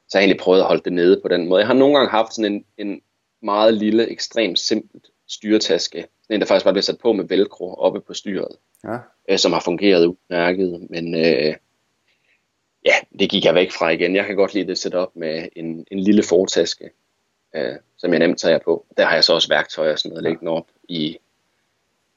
så 0.08 0.18
har 0.18 0.20
jeg 0.20 0.22
egentlig 0.22 0.40
prøvet 0.40 0.60
at 0.60 0.68
holde 0.68 0.84
det 0.84 0.94
nede 0.94 1.20
på 1.22 1.28
den 1.28 1.48
måde. 1.48 1.60
Jeg 1.60 1.68
har 1.68 1.74
nogle 1.74 1.96
gange 1.96 2.12
haft 2.12 2.34
sådan 2.34 2.54
en, 2.54 2.66
en 2.78 3.02
meget 3.42 3.74
lille, 3.74 4.12
ekstremt 4.12 4.60
simpelt 4.60 5.06
styretaske. 5.28 6.08
En, 6.30 6.40
der 6.40 6.48
faktisk 6.48 6.66
bare 6.66 6.74
bliver 6.74 6.82
sat 6.82 7.00
på 7.02 7.14
med 7.14 7.26
velcro 7.26 7.74
oppe 7.74 8.02
på 8.02 8.14
styret. 8.14 8.58
Ja. 8.84 8.98
Øh, 9.30 9.38
som 9.38 9.54
har 9.54 9.62
fungeret 9.66 10.06
udmærket. 10.06 10.88
Men 10.90 11.16
øh, 11.16 11.56
ja, 12.86 12.96
det 13.20 13.30
gik 13.30 13.46
jeg 13.46 13.56
væk 13.56 13.72
fra 13.72 13.90
igen. 13.90 14.16
Jeg 14.16 14.26
kan 14.26 14.36
godt 14.36 14.54
lide 14.54 14.68
det 14.68 14.78
setup 14.78 15.10
med 15.16 15.50
en, 15.56 15.86
en 15.92 16.00
lille 16.00 16.24
fortaske, 16.24 16.90
øh, 17.56 17.76
som 17.98 18.12
jeg 18.12 18.20
nemt 18.20 18.40
tager 18.40 18.60
på. 18.60 18.86
Der 18.98 19.06
har 19.06 19.14
jeg 19.14 19.24
så 19.24 19.34
også 19.34 19.50
værktøj 19.50 19.92
og 19.92 20.00
sådan 20.00 20.10
noget 20.10 20.24
liggende 20.24 20.52
op 20.52 20.68
i, 20.90 21.18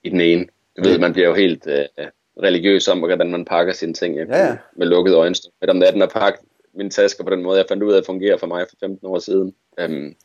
i 0.02 0.10
den 0.10 0.20
ene. 0.20 0.46
Du 0.76 0.82
ved, 0.82 0.98
man 0.98 1.12
bliver 1.12 1.28
jo 1.28 1.34
helt 1.34 1.66
øh, 1.66 2.06
religiøs 2.42 2.88
om, 2.88 2.98
hvordan 2.98 3.30
man 3.30 3.44
pakker 3.44 3.72
sine 3.72 3.94
ting 3.94 4.16
ja, 4.16 4.46
ja. 4.46 4.56
med 4.76 4.86
lukkede 4.86 5.16
øjne. 5.16 5.34
Men 5.60 5.70
om 5.70 5.76
natten 5.76 6.02
at 6.02 6.10
pakke 6.12 6.38
mine 6.74 6.90
tasker 6.90 7.24
på 7.24 7.30
den 7.30 7.42
måde, 7.42 7.58
jeg 7.58 7.66
fandt 7.68 7.82
ud 7.82 7.92
af, 7.92 7.98
at 7.98 8.06
fungerer 8.06 8.36
for 8.36 8.46
mig 8.46 8.66
for 8.68 8.76
15 8.80 9.06
år 9.06 9.18
siden. 9.18 9.54
Um, 9.84 10.16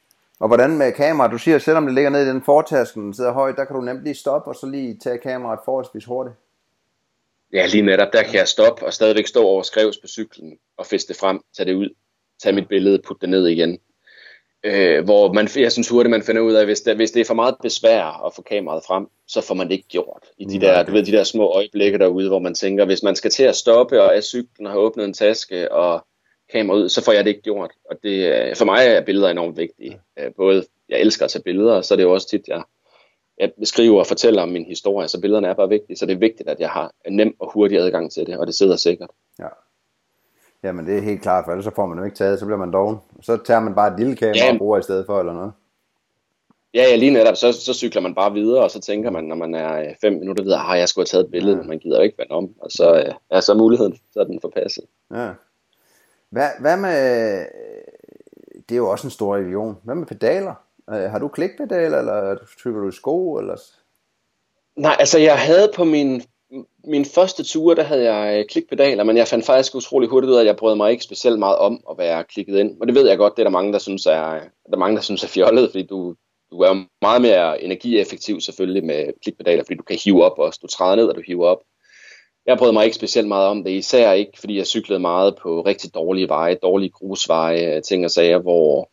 og 0.43 0.47
hvordan 0.47 0.77
med 0.77 0.91
kamera? 0.91 1.32
Du 1.32 1.38
siger, 1.38 1.56
at 1.56 1.62
selvom 1.62 1.86
det 1.86 1.93
ligger 1.93 2.10
nede 2.10 2.23
i 2.23 2.29
den 2.29 2.41
fortasken, 2.41 3.03
den 3.03 3.13
sidder 3.13 3.32
højt, 3.32 3.56
der 3.58 3.65
kan 3.65 3.75
du 3.75 3.82
nemt 3.82 4.03
lige 4.03 4.15
stoppe 4.15 4.49
og 4.51 4.56
så 4.56 4.65
lige 4.65 4.97
tage 5.03 5.17
kameraet 5.17 5.60
forholdsvis 5.65 6.06
hurtigt. 6.06 6.36
Ja, 7.53 7.65
lige 7.65 7.82
netop. 7.82 8.13
Der 8.13 8.23
kan 8.23 8.36
jeg 8.36 8.47
stoppe 8.47 8.86
og 8.86 8.93
stadigvæk 8.93 9.27
stå 9.27 9.43
over 9.43 9.63
skrevs 9.63 9.97
på 9.97 10.08
cyklen 10.08 10.58
og 10.77 10.86
feste 10.86 11.13
det 11.13 11.19
frem, 11.19 11.41
tage 11.58 11.69
det 11.69 11.75
ud, 11.75 11.89
tage 12.43 12.56
mit 12.56 12.67
billede, 12.67 13.01
putte 13.08 13.21
det 13.21 13.29
ned 13.29 13.47
igen. 13.47 13.79
Øh, 14.63 15.03
hvor 15.03 15.34
man, 15.34 15.47
jeg 15.56 15.71
synes 15.71 15.89
hurtigt, 15.89 16.12
man 16.12 16.23
finder 16.23 16.41
ud 16.41 16.53
af, 16.53 16.65
hvis 16.65 16.82
det, 16.82 16.95
hvis 16.95 17.12
det 17.12 17.21
er 17.21 17.25
for 17.25 17.34
meget 17.34 17.56
besvær 17.62 18.25
at 18.25 18.34
få 18.36 18.41
kameraet 18.41 18.84
frem, 18.88 19.08
så 19.27 19.41
får 19.41 19.56
man 19.56 19.67
det 19.67 19.73
ikke 19.73 19.88
gjort. 19.88 20.23
I 20.38 20.45
de 20.45 20.62
der, 20.62 20.84
du 20.84 20.91
ved, 20.91 21.06
de 21.06 21.12
der 21.12 21.23
små 21.23 21.47
øjeblikke 21.47 21.97
derude, 21.97 22.29
hvor 22.29 22.39
man 22.39 22.56
tænker, 22.56 22.86
hvis 22.86 23.03
man 23.03 23.15
skal 23.15 23.32
til 23.32 23.43
at 23.43 23.56
stoppe 23.56 24.01
og 24.01 24.15
af 24.15 24.23
cyklen 24.23 24.67
have 24.67 24.79
åbnet 24.79 25.06
en 25.06 25.13
taske 25.13 25.71
og 25.71 26.06
kamera 26.51 26.77
ud, 26.77 26.89
så 26.89 27.03
får 27.03 27.12
jeg 27.12 27.23
det 27.23 27.29
ikke 27.29 27.41
gjort. 27.41 27.71
Og 27.89 27.95
det, 28.03 28.58
for 28.58 28.65
mig 28.65 28.86
er 28.86 29.01
billeder 29.01 29.29
enormt 29.29 29.58
vigtige. 29.58 29.99
Øh, 30.19 30.32
både, 30.38 30.65
jeg 30.89 30.99
elsker 30.99 31.25
at 31.25 31.32
tage 31.32 31.43
billeder, 31.43 31.73
og 31.73 31.86
så 31.86 31.93
er 31.93 31.95
det 31.95 32.03
jo 32.03 32.13
også 32.13 32.29
tit, 32.29 32.47
jeg, 32.47 32.63
jeg 33.39 33.51
beskriver 33.60 33.99
og 33.99 34.08
fortæller 34.08 34.41
om 34.41 34.49
min 34.49 34.65
historie, 34.65 35.08
så 35.08 35.21
billederne 35.21 35.47
er 35.47 35.53
bare 35.53 35.69
vigtige. 35.69 35.97
Så 35.97 36.06
det 36.06 36.13
er 36.13 36.17
vigtigt, 36.17 36.49
at 36.49 36.60
jeg 36.60 36.69
har 36.69 36.91
nem 37.10 37.36
og 37.39 37.51
hurtig 37.53 37.77
adgang 37.77 38.12
til 38.12 38.25
det, 38.25 38.38
og 38.38 38.47
det 38.47 38.56
sidder 38.56 38.75
sikkert. 38.75 39.10
Ja. 39.39 39.47
Jamen 40.63 40.86
det 40.86 40.97
er 40.97 41.01
helt 41.01 41.21
klart, 41.21 41.45
for 41.45 41.51
ellers 41.51 41.65
så 41.65 41.71
får 41.75 41.86
man 41.86 41.97
det 41.97 42.06
ikke 42.06 42.17
taget, 42.17 42.39
så 42.39 42.45
bliver 42.45 42.58
man 42.58 42.73
doven. 42.73 42.97
Så 43.21 43.38
tager 43.38 43.60
man 43.60 43.75
bare 43.75 43.93
et 43.93 43.99
lille 43.99 44.15
kamera 44.15 44.45
ja, 44.45 44.53
og 44.53 44.58
bruger 44.58 44.77
i 44.77 44.84
stedet 44.84 45.06
for, 45.06 45.19
eller 45.19 45.34
noget. 45.34 45.51
Ja, 46.73 46.84
ja, 46.84 46.95
lige 46.95 47.12
netop, 47.12 47.36
så, 47.36 47.51
så 47.51 47.73
cykler 47.73 48.01
man 48.01 48.15
bare 48.15 48.34
videre, 48.34 48.63
og 48.63 48.71
så 48.71 48.79
tænker 48.79 49.10
man, 49.10 49.23
når 49.23 49.36
man 49.36 49.56
er 49.56 49.79
øh, 49.79 49.95
fem 50.01 50.13
minutter 50.13 50.43
videre, 50.43 50.60
har 50.60 50.73
ah, 50.73 50.79
jeg 50.79 50.89
skulle 50.89 51.03
have 51.03 51.17
taget 51.17 51.25
et 51.25 51.32
billede, 51.32 51.56
men 51.56 51.67
man 51.67 51.79
gider 51.79 51.97
jo 51.97 52.03
ikke 52.03 52.17
vende 52.17 52.32
om, 52.32 52.49
og 52.62 52.71
så 52.71 52.95
øh, 52.95 53.13
er 53.29 53.39
så 53.39 53.53
muligheden, 53.53 53.97
så 54.13 54.19
er 54.19 54.23
den 54.23 54.39
forpasset. 54.41 54.84
Ja. 55.12 55.29
Hvad, 56.33 56.49
hvad 56.59 56.77
med, 56.77 57.39
øh, 57.39 57.45
det 58.69 58.75
er 58.75 58.77
jo 58.77 58.89
også 58.89 59.07
en 59.07 59.11
stor 59.11 59.35
religion, 59.35 59.77
hvad 59.83 59.95
med 59.95 60.05
pedaler? 60.05 60.53
Øh, 60.89 61.11
har 61.11 61.19
du 61.19 61.27
klikpedaler, 61.27 61.99
eller 61.99 62.37
cykler 62.59 62.81
du 62.81 62.89
i 62.89 62.91
sko? 62.91 63.35
Eller? 63.35 63.55
Nej, 64.75 64.95
altså 64.99 65.19
jeg 65.19 65.39
havde 65.39 65.71
på 65.75 65.83
min, 65.83 66.21
min 66.83 67.05
første 67.05 67.43
tur, 67.43 67.73
der 67.73 67.83
havde 67.83 68.13
jeg 68.13 68.39
øh, 68.39 68.45
klikpedaler, 68.49 69.03
men 69.03 69.17
jeg 69.17 69.27
fandt 69.27 69.45
faktisk 69.45 69.75
utrolig 69.75 70.09
hurtigt 70.09 70.29
ud 70.31 70.35
af, 70.35 70.39
at 70.39 70.45
jeg 70.47 70.55
brød 70.55 70.75
mig 70.75 70.91
ikke 70.91 71.03
specielt 71.03 71.39
meget 71.39 71.57
om 71.57 71.83
at 71.91 71.97
være 71.97 72.23
klikket 72.23 72.59
ind. 72.59 72.81
Og 72.81 72.87
det 72.87 72.95
ved 72.95 73.07
jeg 73.07 73.17
godt, 73.17 73.33
det 73.35 73.39
er 73.39 73.45
der 73.45 73.59
mange, 73.59 73.73
der 73.73 73.79
synes 73.79 74.05
er, 74.05 74.29
der 74.69 74.73
er, 74.73 74.77
mange, 74.77 74.95
der 74.95 75.01
synes 75.01 75.23
er 75.23 75.27
fjollet, 75.27 75.71
fordi 75.71 75.85
du, 75.85 76.15
du 76.51 76.59
er 76.59 76.75
jo 76.75 76.83
meget 77.01 77.21
mere 77.21 77.63
energieffektiv 77.63 78.41
selvfølgelig 78.41 78.85
med 78.85 79.13
klikpedaler, 79.23 79.63
fordi 79.63 79.75
du 79.77 79.83
kan 79.83 79.99
hive 80.03 80.23
op 80.23 80.39
også. 80.39 80.59
Du 80.61 80.67
træder 80.67 80.95
ned, 80.95 81.07
og 81.07 81.15
du 81.15 81.21
hiver 81.27 81.47
op. 81.47 81.59
Jeg 82.45 82.58
brød 82.58 82.71
mig 82.71 82.86
ikke 82.86 82.95
specielt 82.95 83.27
meget 83.27 83.47
om 83.47 83.63
det, 83.63 83.71
især 83.71 84.12
ikke, 84.12 84.39
fordi 84.39 84.58
jeg 84.58 84.67
cyklede 84.67 84.99
meget 84.99 85.36
på 85.36 85.62
rigtig 85.62 85.93
dårlige 85.93 86.29
veje, 86.29 86.56
dårlige 86.56 86.89
grusveje, 86.89 87.82
ting 87.82 88.06
og 88.06 88.12
sager, 88.12 88.39
hvor, 88.39 88.89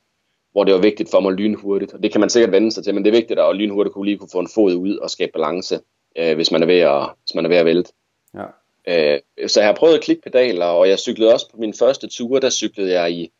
hvor 0.53 0.65
det 0.65 0.75
var 0.75 0.81
vigtigt 0.81 1.11
for 1.11 1.21
mig 1.21 1.33
lynhurtigt. 1.33 1.95
Og 1.95 2.03
det 2.03 2.13
kan 2.13 2.21
man 2.21 2.31
sikkert 2.31 2.53
vende 2.53 2.73
sig 2.73 2.85
til, 2.85 2.95
men 2.95 3.05
det 3.05 3.11
er 3.11 3.19
vigtigt 3.19 3.41
at 3.41 3.57
lynhurtigt 3.57 3.95
kunne 3.95 4.05
lige 4.05 4.19
kunne 4.19 4.29
få 4.33 4.39
en 4.39 4.51
fod 4.55 4.75
ud 4.75 4.97
og 4.97 5.11
skabe 5.11 5.33
balance, 5.33 5.81
øh, 6.19 6.35
hvis, 6.35 6.51
man 6.51 6.63
er 6.63 6.67
ved 6.67 6.79
at, 6.79 7.11
hvis 7.23 7.35
man 7.35 7.45
er 7.45 7.49
ved 7.49 7.57
at 7.57 7.65
vælte. 7.65 7.93
Ja. 8.35 8.45
Øh, 8.89 9.49
så 9.49 9.61
jeg 9.61 9.69
har 9.69 9.75
prøvet 9.75 10.01
klikpedaler, 10.01 10.67
og 10.67 10.89
jeg 10.89 10.99
cyklede 10.99 11.33
også 11.33 11.51
på 11.51 11.57
min 11.57 11.75
første 11.79 12.09
tur, 12.09 12.39
der 12.39 12.51
cyklede 12.51 12.93
jeg 12.93 13.13
i 13.13 13.33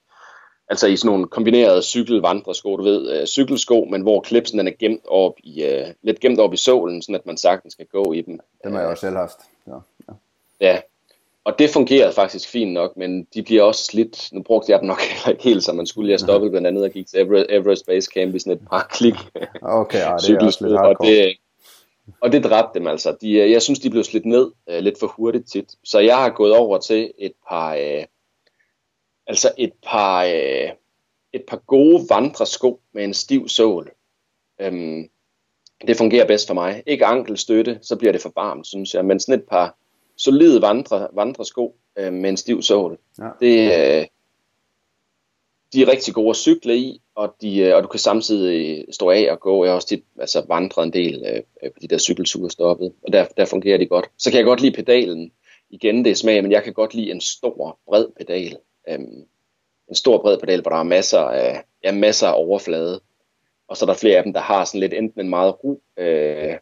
altså 0.71 0.87
i 0.87 0.97
sådan 0.97 1.09
nogle 1.09 1.27
kombinerede 1.27 1.83
cykelvandresko, 1.83 2.77
du 2.77 2.83
ved, 2.83 3.21
øh, 3.21 3.27
cykelsko, 3.27 3.85
men 3.91 4.03
hvor 4.03 4.21
klipsen 4.21 4.59
den 4.59 4.69
er 4.69 4.73
gemt 4.79 5.05
op 5.09 5.33
i, 5.39 5.65
øh, 5.65 5.87
lidt 6.03 6.21
gemt 6.21 6.41
op 6.41 6.55
i 6.55 6.57
sålen, 6.57 7.03
sådan 7.03 7.15
at 7.15 7.27
man 7.27 7.37
sagtens 7.37 7.73
skal 7.73 7.87
gå 7.87 8.13
i 8.13 8.21
dem. 8.21 8.41
Dem 8.65 8.73
har 8.73 8.81
jeg 8.81 8.89
også 8.89 9.01
selv 9.01 9.17
haft. 9.17 9.39
Ja. 10.61 10.81
Og 11.45 11.59
det 11.59 11.71
fungerede 11.71 12.13
faktisk 12.13 12.49
fint 12.49 12.73
nok, 12.73 12.97
men 12.97 13.27
de 13.35 13.43
bliver 13.43 13.63
også 13.63 13.85
slidt. 13.85 14.33
Nu 14.33 14.43
brugte 14.43 14.73
jeg 14.73 14.81
dem 14.81 14.87
nok 14.89 15.01
heller 15.11 15.29
ikke 15.31 15.43
helt, 15.43 15.65
som 15.65 15.77
man 15.77 15.87
skulle. 15.87 16.11
Jeg 16.11 16.21
stoppede 16.21 16.51
blandt 16.51 16.67
andet 16.67 16.85
og 16.85 16.91
gik 16.91 17.07
til 17.07 17.21
Everest, 17.21 17.47
Everest 17.51 17.87
Base 17.87 18.11
Camp 18.15 18.35
i 18.35 18.39
sådan 18.39 18.53
et 18.53 18.69
par 18.71 18.87
klik. 18.91 19.15
Okay, 19.63 19.99
ja, 19.99 20.17
det 20.17 20.31
er 20.31 20.45
også 20.47 20.67
lidt 20.67 20.79
hardcore. 20.79 20.97
Og 20.99 21.07
det, 21.07 21.37
og 22.21 22.33
det 22.33 22.45
dræbte 22.45 22.79
dem 22.79 22.87
altså. 22.87 23.17
De, 23.21 23.33
øh, 23.33 23.51
jeg 23.51 23.63
synes, 23.63 23.79
de 23.79 23.91
blev 23.91 24.05
slidt 24.05 24.27
ned 24.27 24.53
uh, 24.73 24.79
lidt 24.79 24.99
for 25.01 25.07
hurtigt 25.07 25.51
tit. 25.53 25.75
Så 25.85 25.99
jeg 25.99 26.17
har 26.17 26.31
gået 26.31 26.57
over 26.57 26.79
til 26.79 27.13
et 27.19 27.33
par, 27.49 27.75
uh, 27.75 28.05
altså 29.27 29.53
et 29.59 29.73
par, 29.87 30.25
uh, 30.25 30.71
et 31.33 31.43
par 31.49 31.57
gode 31.67 32.07
vandresko 32.11 32.81
med 32.93 33.05
en 33.05 33.15
stiv 33.15 33.49
sål. 33.49 33.91
Um, 34.67 35.09
det 35.87 35.97
fungerer 35.97 36.27
bedst 36.27 36.47
for 36.47 36.55
mig. 36.55 36.83
Ikke 36.87 37.07
ankelstøtte, 37.07 37.79
så 37.83 37.97
bliver 37.97 38.13
det 38.13 38.23
for 38.23 38.33
varmt, 38.35 38.67
synes 38.67 38.95
jeg. 38.95 39.05
Men 39.05 39.21
sådan 39.21 39.41
et 39.41 39.49
par 39.51 39.77
solide 40.21 40.63
vandre, 40.63 41.09
vandresko 41.13 41.75
uh, 42.01 42.13
med 42.13 42.31
en 42.31 42.37
stiv 42.37 42.63
sål. 42.63 42.99
Ja. 43.19 43.31
Det, 43.41 43.55
uh, 43.67 44.07
de 45.73 45.83
er 45.83 45.89
rigtig 45.89 46.15
gode 46.15 46.31
at 46.31 46.37
cykle 46.37 46.77
i, 46.77 47.01
og, 47.15 47.35
de, 47.41 47.59
øh, 47.59 47.77
og 47.77 47.83
du 47.83 47.89
kan 47.89 48.01
samtidig 48.01 48.87
stå 48.91 49.11
af 49.11 49.29
og 49.31 49.41
gå. 49.41 49.65
Jeg 49.65 49.71
har 49.71 49.75
også 49.75 49.89
tit 49.89 50.05
altså, 50.21 50.45
vandret 50.49 50.85
en 50.85 50.93
del 50.93 51.25
øh, 51.63 51.71
på 51.71 51.79
de 51.83 51.89
der 51.89 51.99
cykelture 51.99 52.51
stoppet, 52.51 52.93
og 53.03 53.13
der, 53.13 53.25
der 53.37 53.45
fungerer 53.45 53.79
de 53.79 53.87
godt. 53.87 54.11
Så 54.19 54.31
kan 54.31 54.37
jeg 54.37 54.45
godt 54.45 54.61
lide 54.61 54.77
pedalen. 54.77 55.33
Igen, 55.71 56.05
det 56.05 56.11
er 56.11 56.15
smag, 56.15 56.43
men 56.43 56.53
jeg 56.53 56.65
kan 56.65 56.73
godt 56.73 56.95
lide 56.95 57.11
en 57.11 57.21
stor, 57.21 57.79
bred 57.87 58.07
pedal. 58.17 58.57
Øhm, 58.89 59.25
en 59.89 59.95
stor, 59.95 60.19
bred 60.19 60.39
pedal, 60.39 60.63
hvor 60.63 60.71
der 60.71 60.79
er 60.79 60.83
masser 60.83 61.21
af, 61.21 61.65
ja, 61.85 61.93
masser 61.93 62.29
af 62.29 62.35
overflade. 62.37 63.01
Og 63.69 63.77
så 63.77 63.85
er 63.85 63.87
der 63.87 63.95
flere 63.95 64.17
af 64.17 64.23
dem, 64.23 64.33
der 64.33 64.41
har 64.41 64.65
sådan 64.65 64.81
lidt 64.81 64.95
enten 64.95 65.21
en 65.21 65.29
meget 65.29 65.65
ru 65.65 65.77
øh, 65.97 66.55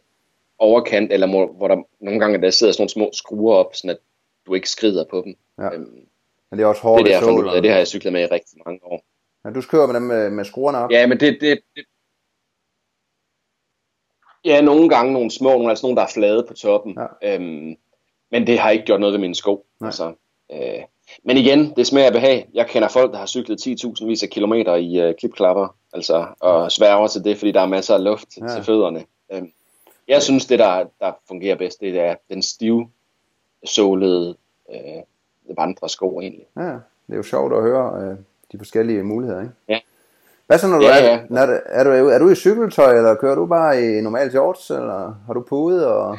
overkant, 0.59 1.13
eller 1.13 1.27
hvor, 1.27 1.53
hvor 1.57 1.67
der 1.67 1.75
nogle 1.99 2.19
gange 2.19 2.41
der 2.41 2.49
sidder 2.49 2.73
sådan 2.73 2.81
nogle 2.81 2.89
små 2.89 3.09
skruer 3.13 3.55
op, 3.55 3.75
sådan 3.75 3.89
at 3.89 3.97
du 4.45 4.53
ikke 4.53 4.69
skrider 4.69 5.05
på 5.09 5.21
dem. 5.25 5.35
Ja. 5.57 5.73
Øhm, 5.73 6.05
men 6.51 6.59
det 6.59 6.63
er 6.63 6.67
også 6.67 6.81
hårdt 6.81 7.05
det, 7.05 7.15
er 7.15 7.19
det, 7.19 7.53
jeg 7.53 7.63
det 7.63 7.71
har 7.71 7.77
jeg 7.77 7.87
cyklet 7.87 8.13
med 8.13 8.21
i 8.21 8.25
rigtig 8.25 8.57
mange 8.65 8.79
år. 8.83 9.03
Ja, 9.45 9.49
du 9.49 9.61
kører 9.61 9.87
med 9.87 9.95
dem 9.95 10.03
med, 10.03 10.29
med 10.29 10.45
skruerne 10.45 10.77
op? 10.77 10.91
Ja, 10.91 11.07
men 11.07 11.19
det, 11.19 11.37
det, 11.41 11.59
det, 11.75 11.85
Ja, 14.45 14.61
nogle 14.61 14.89
gange 14.89 15.13
nogle 15.13 15.31
små, 15.31 15.49
nogle, 15.49 15.69
altså 15.69 15.85
nogle, 15.85 15.95
der 15.95 16.03
er 16.03 16.11
flade 16.13 16.45
på 16.47 16.53
toppen. 16.53 16.97
Ja. 17.21 17.33
Øhm, 17.33 17.75
men 18.31 18.47
det 18.47 18.59
har 18.59 18.69
ikke 18.69 18.85
gjort 18.85 18.99
noget 18.99 19.13
ved 19.13 19.19
mine 19.19 19.35
sko. 19.35 19.65
Altså, 19.81 20.13
øh, 20.51 20.83
men 21.23 21.37
igen, 21.37 21.73
det 21.75 21.87
smager 21.87 22.11
behag. 22.11 22.49
Jeg 22.53 22.67
kender 22.67 22.87
folk, 22.87 23.11
der 23.11 23.17
har 23.17 23.25
cyklet 23.25 23.67
10.000 23.67 24.05
vis 24.05 24.23
af 24.23 24.29
kilometer 24.29 24.75
i 24.75 24.99
øh, 24.99 25.15
klipklapper, 25.15 25.75
altså, 25.93 26.27
og 26.39 26.71
sværger 26.71 27.07
til 27.07 27.23
det, 27.23 27.37
fordi 27.37 27.51
der 27.51 27.61
er 27.61 27.67
masser 27.67 27.95
af 27.95 28.03
luft 28.03 28.37
ja. 28.37 28.47
til 28.47 28.63
fødderne. 28.63 29.05
Øhm, 29.33 29.51
jeg 30.09 30.21
synes, 30.21 30.45
det 30.45 30.59
der, 30.59 30.85
der 30.99 31.11
fungerer 31.27 31.55
bedst, 31.55 31.79
det 31.79 31.99
er 31.99 32.15
den 32.29 32.41
stive, 32.41 32.89
sålede 33.65 34.35
øh, 34.71 35.57
vandresko 35.57 36.19
egentlig. 36.19 36.45
Ja, 36.57 36.63
det 36.63 37.13
er 37.13 37.17
jo 37.17 37.23
sjovt 37.23 37.53
at 37.53 37.61
høre 37.61 38.01
øh, 38.01 38.17
de 38.51 38.57
forskellige 38.57 39.03
muligheder, 39.03 39.41
ikke? 39.41 39.53
Ja. 39.67 39.79
Hvad 40.47 40.57
så, 40.57 40.67
når 40.67 40.77
du, 40.77 40.85
ja, 40.85 41.03
er, 41.03 41.11
ja. 41.11 41.19
Når, 41.29 41.41
er, 41.65 41.83
du, 41.83 41.89
er 41.89 42.19
du 42.19 42.29
i 42.29 42.35
cykeltøj, 42.35 42.97
eller 42.97 43.15
kører 43.15 43.35
du 43.35 43.45
bare 43.45 43.81
i 43.81 44.01
normal 44.01 44.31
shorts, 44.31 44.69
eller 44.69 45.15
har 45.25 45.33
du 45.33 45.41
pude, 45.41 45.87
og? 45.87 46.17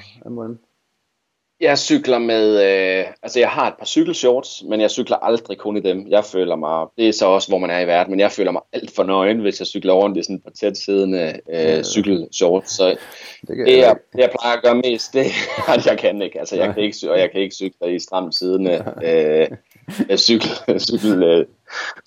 Jeg 1.60 1.78
cykler 1.78 2.18
med, 2.18 2.62
øh, 2.62 3.06
altså 3.22 3.38
jeg 3.38 3.48
har 3.48 3.68
et 3.68 3.74
par 3.78 3.86
cykelshorts, 3.86 4.62
men 4.68 4.80
jeg 4.80 4.90
cykler 4.90 5.16
aldrig 5.16 5.58
kun 5.58 5.76
i 5.76 5.80
dem. 5.80 6.06
Jeg 6.08 6.24
føler 6.24 6.56
mig, 6.56 6.86
det 6.96 7.08
er 7.08 7.12
så 7.12 7.26
også, 7.26 7.48
hvor 7.48 7.58
man 7.58 7.70
er 7.70 7.80
i 7.80 7.86
verden, 7.86 8.10
men 8.10 8.20
jeg 8.20 8.32
føler 8.32 8.50
mig 8.50 8.62
alt 8.72 8.94
for 8.94 9.04
nøgen, 9.04 9.38
hvis 9.40 9.60
jeg 9.60 9.66
cykler 9.66 9.92
rundt 9.92 10.18
i 10.18 10.22
sådan 10.22 10.36
et 10.36 10.42
par 10.42 10.50
tæt 10.50 10.76
siddende 10.76 11.40
øh, 11.50 11.84
cykelshorts. 11.84 12.70
Så 12.70 12.96
det, 13.40 13.66
det, 13.66 13.78
jeg, 13.78 13.96
det, 14.12 14.18
jeg 14.20 14.30
plejer 14.40 14.56
at 14.56 14.62
gøre 14.62 14.74
mest, 14.74 15.12
det 15.12 15.20
er, 15.20 15.72
at 15.72 15.86
jeg 15.90 15.98
kan 15.98 16.22
ikke. 16.22 16.38
Altså 16.38 16.56
jeg 16.56 16.74
kan 16.74 16.82
ikke, 16.82 17.10
og 17.10 17.18
jeg 17.18 17.30
kan 17.30 17.40
ikke 17.40 17.54
cykle 17.54 17.94
i 17.94 17.98
stramt 17.98 18.34
siddende 18.34 18.94
øh, 19.04 20.18
cykel, 20.18 20.50
cykel 20.88 21.22
øh, 21.22 21.46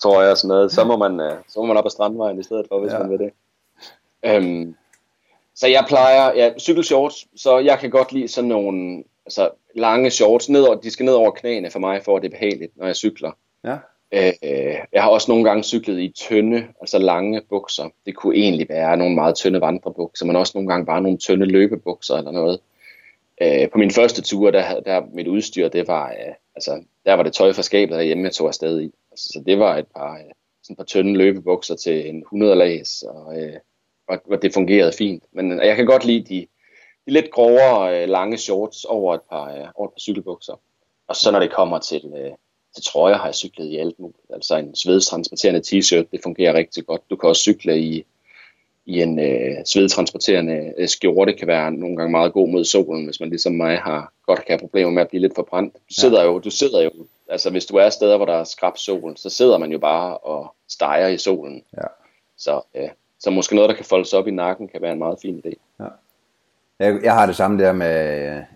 tror 0.02 0.22
jeg, 0.22 0.30
og 0.30 0.36
sådan 0.36 0.48
noget. 0.48 0.72
Så 0.72 0.84
må 0.84 0.96
man, 0.96 1.20
øh, 1.20 1.36
så 1.48 1.60
må 1.60 1.66
man 1.66 1.76
op 1.76 1.86
ad 1.86 1.90
strandvejen 1.90 2.40
i 2.40 2.42
stedet 2.42 2.66
for, 2.68 2.80
hvis 2.80 2.92
ja. 2.92 2.98
man 2.98 3.10
vil 3.10 3.18
det. 3.18 3.30
Øhm, 4.26 4.74
så 5.54 5.66
jeg 5.68 5.84
plejer, 5.88 6.32
ja, 6.34 6.50
cykelshorts, 6.58 7.26
så 7.36 7.58
jeg 7.58 7.78
kan 7.78 7.90
godt 7.90 8.12
lide 8.12 8.28
sådan 8.28 8.48
nogle 8.48 9.04
altså, 9.26 9.50
lange 9.74 10.10
shorts, 10.10 10.48
ned, 10.48 10.82
de 10.82 10.90
skal 10.90 11.04
ned 11.04 11.14
over 11.14 11.30
knæene 11.30 11.70
for 11.70 11.78
mig, 11.78 12.02
for 12.02 12.16
at 12.16 12.22
det 12.22 12.28
er 12.28 12.36
behageligt, 12.38 12.76
når 12.76 12.86
jeg 12.86 12.96
cykler. 12.96 13.30
Ja. 13.64 13.76
Øh, 14.12 14.76
jeg 14.92 15.02
har 15.02 15.10
også 15.10 15.30
nogle 15.30 15.44
gange 15.44 15.62
cyklet 15.62 16.00
i 16.00 16.08
tynde, 16.08 16.66
altså 16.80 16.98
lange 16.98 17.42
bukser. 17.48 17.88
Det 18.06 18.14
kunne 18.14 18.36
egentlig 18.36 18.68
være 18.68 18.96
nogle 18.96 19.14
meget 19.14 19.34
tynde 19.34 19.60
vandrebukser, 19.60 20.26
men 20.26 20.36
også 20.36 20.52
nogle 20.54 20.68
gange 20.68 20.86
bare 20.86 21.02
nogle 21.02 21.18
tynde 21.18 21.46
løbebukser 21.46 22.16
eller 22.16 22.30
noget. 22.30 22.60
Øh, 23.42 23.70
på 23.70 23.78
min 23.78 23.90
første 23.90 24.22
tur, 24.22 24.50
der, 24.50 24.80
der 24.80 25.02
mit 25.12 25.26
udstyr, 25.26 25.68
det 25.68 25.88
var, 25.88 26.10
øh, 26.10 26.34
altså, 26.54 26.82
der 27.06 27.14
var 27.14 27.22
det 27.22 27.32
tøj 27.32 27.52
fra 27.52 27.62
skabet 27.62 27.96
derhjemme, 27.96 28.24
jeg 28.24 28.32
tog 28.32 28.48
afsted 28.48 28.80
i. 28.80 28.90
Altså, 29.10 29.30
så 29.32 29.42
det 29.46 29.58
var 29.58 29.76
et 29.76 29.86
par, 29.96 30.14
øh, 30.14 30.32
sådan 30.62 30.74
et 30.74 30.76
par 30.76 30.84
tynde 30.84 31.16
løbebukser 31.18 31.74
til 31.74 32.08
en 32.08 32.18
100 32.18 32.54
lags, 32.54 33.02
og, 33.02 33.42
øh, 33.42 33.56
og, 34.08 34.18
og 34.30 34.42
det 34.42 34.54
fungerede 34.54 34.92
fint. 34.98 35.24
Men 35.32 35.60
jeg 35.60 35.76
kan 35.76 35.86
godt 35.86 36.04
lide 36.04 36.24
de, 36.34 36.46
de 37.06 37.12
lidt 37.12 37.30
grovere, 37.30 38.02
øh, 38.02 38.08
lange 38.08 38.38
shorts 38.38 38.84
over 38.84 39.14
et 39.14 39.20
par, 39.30 39.44
øh, 39.44 39.64
over 39.74 39.88
et 39.88 39.92
par 39.92 40.00
cykelbukser. 40.00 40.60
Og 41.08 41.16
så 41.16 41.30
når 41.30 41.40
det 41.40 41.52
kommer 41.52 41.78
til, 41.78 42.12
øh, 42.16 42.32
til 42.74 42.84
trøjer, 42.84 43.16
har 43.16 43.24
jeg 43.24 43.34
cyklet 43.34 43.66
i 43.66 43.76
alt 43.76 43.98
muligt. 43.98 44.30
Altså 44.30 44.56
en 44.56 44.74
svedstransporterende 44.76 45.60
t-shirt, 45.60 46.04
det 46.12 46.20
fungerer 46.22 46.54
rigtig 46.54 46.86
godt. 46.86 47.10
Du 47.10 47.16
kan 47.16 47.28
også 47.28 47.42
cykle 47.42 47.78
i, 47.78 48.04
i 48.86 49.02
en 49.02 49.18
øh, 49.18 49.64
svedtransporterende 49.64 50.72
øh, 50.78 50.88
skjorte, 50.88 51.32
kan 51.32 51.48
være 51.48 51.72
nogle 51.72 51.96
gange 51.96 52.10
meget 52.10 52.32
god 52.32 52.48
mod 52.48 52.64
solen, 52.64 53.04
hvis 53.04 53.20
man 53.20 53.28
ligesom 53.28 53.52
mig 53.52 53.78
har 53.78 54.12
godt 54.26 54.38
kan 54.38 54.48
have 54.48 54.58
problemer 54.58 54.90
med 54.90 55.02
at 55.02 55.08
blive 55.08 55.20
lidt 55.20 55.34
for 55.34 55.42
brændt. 55.42 55.74
Du 55.74 55.94
sidder 56.00 56.20
ja. 56.20 56.26
jo, 56.26 56.38
du 56.38 56.50
sidder 56.50 56.82
jo, 56.82 56.90
altså 57.28 57.50
hvis 57.50 57.66
du 57.66 57.76
er 57.76 57.90
steder, 57.90 58.16
hvor 58.16 58.26
der 58.26 58.34
er 58.34 58.44
skrab 58.44 58.76
sol, 58.76 59.16
så 59.16 59.30
sidder 59.30 59.58
man 59.58 59.72
jo 59.72 59.78
bare 59.78 60.18
og 60.18 60.54
steger 60.68 61.08
i 61.08 61.18
solen. 61.18 61.64
Ja. 61.76 61.86
Så, 62.36 62.60
øh, 62.74 62.88
så 63.18 63.30
måske 63.30 63.54
noget, 63.54 63.68
der 63.68 63.76
kan 63.76 63.84
foldes 63.84 64.12
op 64.12 64.28
i 64.28 64.30
nakken, 64.30 64.68
kan 64.68 64.82
være 64.82 64.92
en 64.92 64.98
meget 64.98 65.18
fin 65.22 65.42
idé. 65.46 65.52
Ja. 65.80 65.88
Jeg, 66.78 67.00
jeg 67.02 67.14
har 67.14 67.26
det 67.26 67.36
samme 67.36 67.62
der 67.62 67.72
med, 67.72 67.86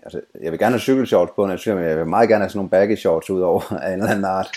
altså, 0.03 0.21
jeg 0.43 0.51
vil 0.51 0.59
gerne 0.59 0.73
have 0.73 0.79
cykelshorts 0.79 1.31
på, 1.35 1.45
men 1.45 1.59
jeg 1.65 1.97
vil 1.97 2.07
meget 2.07 2.29
gerne 2.29 2.43
have 2.43 2.49
sådan 2.49 2.57
nogle 2.57 2.69
baggy 2.69 2.95
shorts 2.95 3.29
ud 3.29 3.41
over 3.41 3.73
af 3.83 3.93
en 3.93 3.99
eller 3.99 4.11
anden 4.11 4.25
art. 4.25 4.49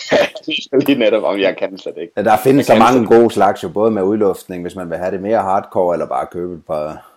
Lige 0.86 0.98
netop, 0.98 1.22
om 1.22 1.38
jeg 1.38 1.56
kan 1.56 1.78
slet 1.78 1.96
ikke. 1.96 2.24
Der 2.24 2.36
findes 2.36 2.66
så 2.66 2.74
mange 2.74 3.06
gode 3.06 3.30
slags 3.30 3.62
jo, 3.62 3.68
både 3.68 3.90
med 3.90 4.02
udluftning, 4.02 4.62
hvis 4.62 4.76
man 4.76 4.90
vil 4.90 4.98
have 4.98 5.10
det 5.10 5.22
mere 5.22 5.38
hardcore, 5.38 5.94
eller 5.94 6.06
bare 6.06 6.26
købe 6.32 6.54
et 6.54 6.66
par, 6.66 7.12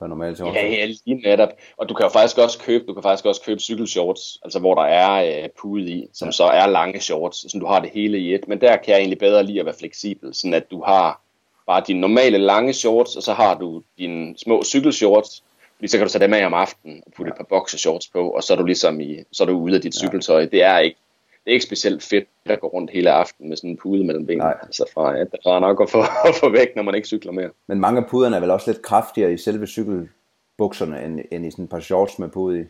par 0.00 0.06
normale 0.06 0.36
shorts. 0.36 0.56
Ja, 0.56 0.66
ja, 0.66 0.86
lige 0.86 1.20
netop. 1.24 1.48
Og 1.76 1.88
du 1.88 1.94
kan 1.94 2.04
jo 2.04 2.10
faktisk 2.10 2.38
også 2.38 2.58
købe, 2.58 2.84
du 2.88 2.94
kan 2.94 3.02
faktisk 3.02 3.26
også 3.26 3.42
købe 3.46 3.60
cykelshorts, 3.60 4.38
altså 4.42 4.58
hvor 4.58 4.74
der 4.74 4.82
er 4.82 5.42
øh, 5.42 5.48
pude 5.60 5.90
i, 5.90 6.08
som 6.14 6.28
ja. 6.28 6.32
så 6.32 6.44
er 6.44 6.66
lange 6.66 7.00
shorts, 7.00 7.52
så 7.52 7.58
du 7.58 7.66
har 7.66 7.80
det 7.80 7.90
hele 7.94 8.18
i 8.18 8.34
et. 8.34 8.48
Men 8.48 8.60
der 8.60 8.76
kan 8.76 8.92
jeg 8.92 8.98
egentlig 8.98 9.18
bedre 9.18 9.42
lide 9.42 9.60
at 9.60 9.66
være 9.66 9.74
fleksibel, 9.78 10.34
sådan 10.34 10.54
at 10.54 10.70
du 10.70 10.82
har 10.82 11.20
bare 11.66 11.82
dine 11.86 12.00
normale 12.00 12.38
lange 12.38 12.72
shorts, 12.72 13.16
og 13.16 13.22
så 13.22 13.32
har 13.32 13.54
du 13.54 13.82
dine 13.98 14.34
små 14.38 14.64
cykelshorts, 14.64 15.42
fordi 15.78 15.88
så 15.88 15.96
kan 15.98 16.06
du 16.06 16.12
tage 16.12 16.24
dem 16.24 16.34
af 16.34 16.46
om 16.46 16.54
aftenen 16.54 17.02
og 17.06 17.12
putte 17.12 17.28
ja. 17.28 17.32
et 17.32 17.36
par 17.36 17.58
boxershorts 17.58 18.08
på, 18.08 18.30
og 18.30 18.42
så 18.42 18.52
er 18.52 18.56
du 18.56 18.64
ligesom 18.64 19.00
i, 19.00 19.24
så 19.32 19.42
er 19.42 19.46
du 19.46 19.52
ude 19.52 19.74
af 19.74 19.80
dit 19.80 19.94
ja. 19.94 20.06
cykeltøj. 20.06 20.46
Det 20.46 20.62
er 20.62 20.78
ikke, 20.78 20.98
det 21.44 21.50
er 21.50 21.54
ikke 21.54 21.66
specielt 21.66 22.02
fedt 22.02 22.28
at 22.44 22.60
gå 22.60 22.66
rundt 22.66 22.90
hele 22.90 23.10
aftenen 23.10 23.48
med 23.48 23.56
sådan 23.56 23.70
en 23.70 23.76
pude 23.76 24.04
mellem 24.04 24.26
benene. 24.26 24.44
Nej. 24.44 24.58
Altså 24.62 24.84
fra, 24.94 25.12
ja, 25.12 25.24
der 25.24 25.54
er 25.54 25.58
nok 25.58 25.82
at 25.82 25.90
få, 25.90 26.00
at 26.28 26.34
få 26.40 26.50
væk, 26.50 26.76
når 26.76 26.82
man 26.82 26.94
ikke 26.94 27.08
cykler 27.08 27.32
mere. 27.32 27.50
Men 27.66 27.80
mange 27.80 28.00
af 28.00 28.06
puderne 28.06 28.36
er 28.36 28.40
vel 28.40 28.50
også 28.50 28.70
lidt 28.70 28.82
kraftigere 28.82 29.32
i 29.32 29.36
selve 29.36 29.66
cykelbukserne, 29.66 31.04
end, 31.04 31.20
end 31.30 31.46
i 31.46 31.50
sådan 31.50 31.64
et 31.64 31.70
par 31.70 31.80
shorts 31.80 32.18
med 32.18 32.28
pude 32.28 32.60
i. 32.60 32.64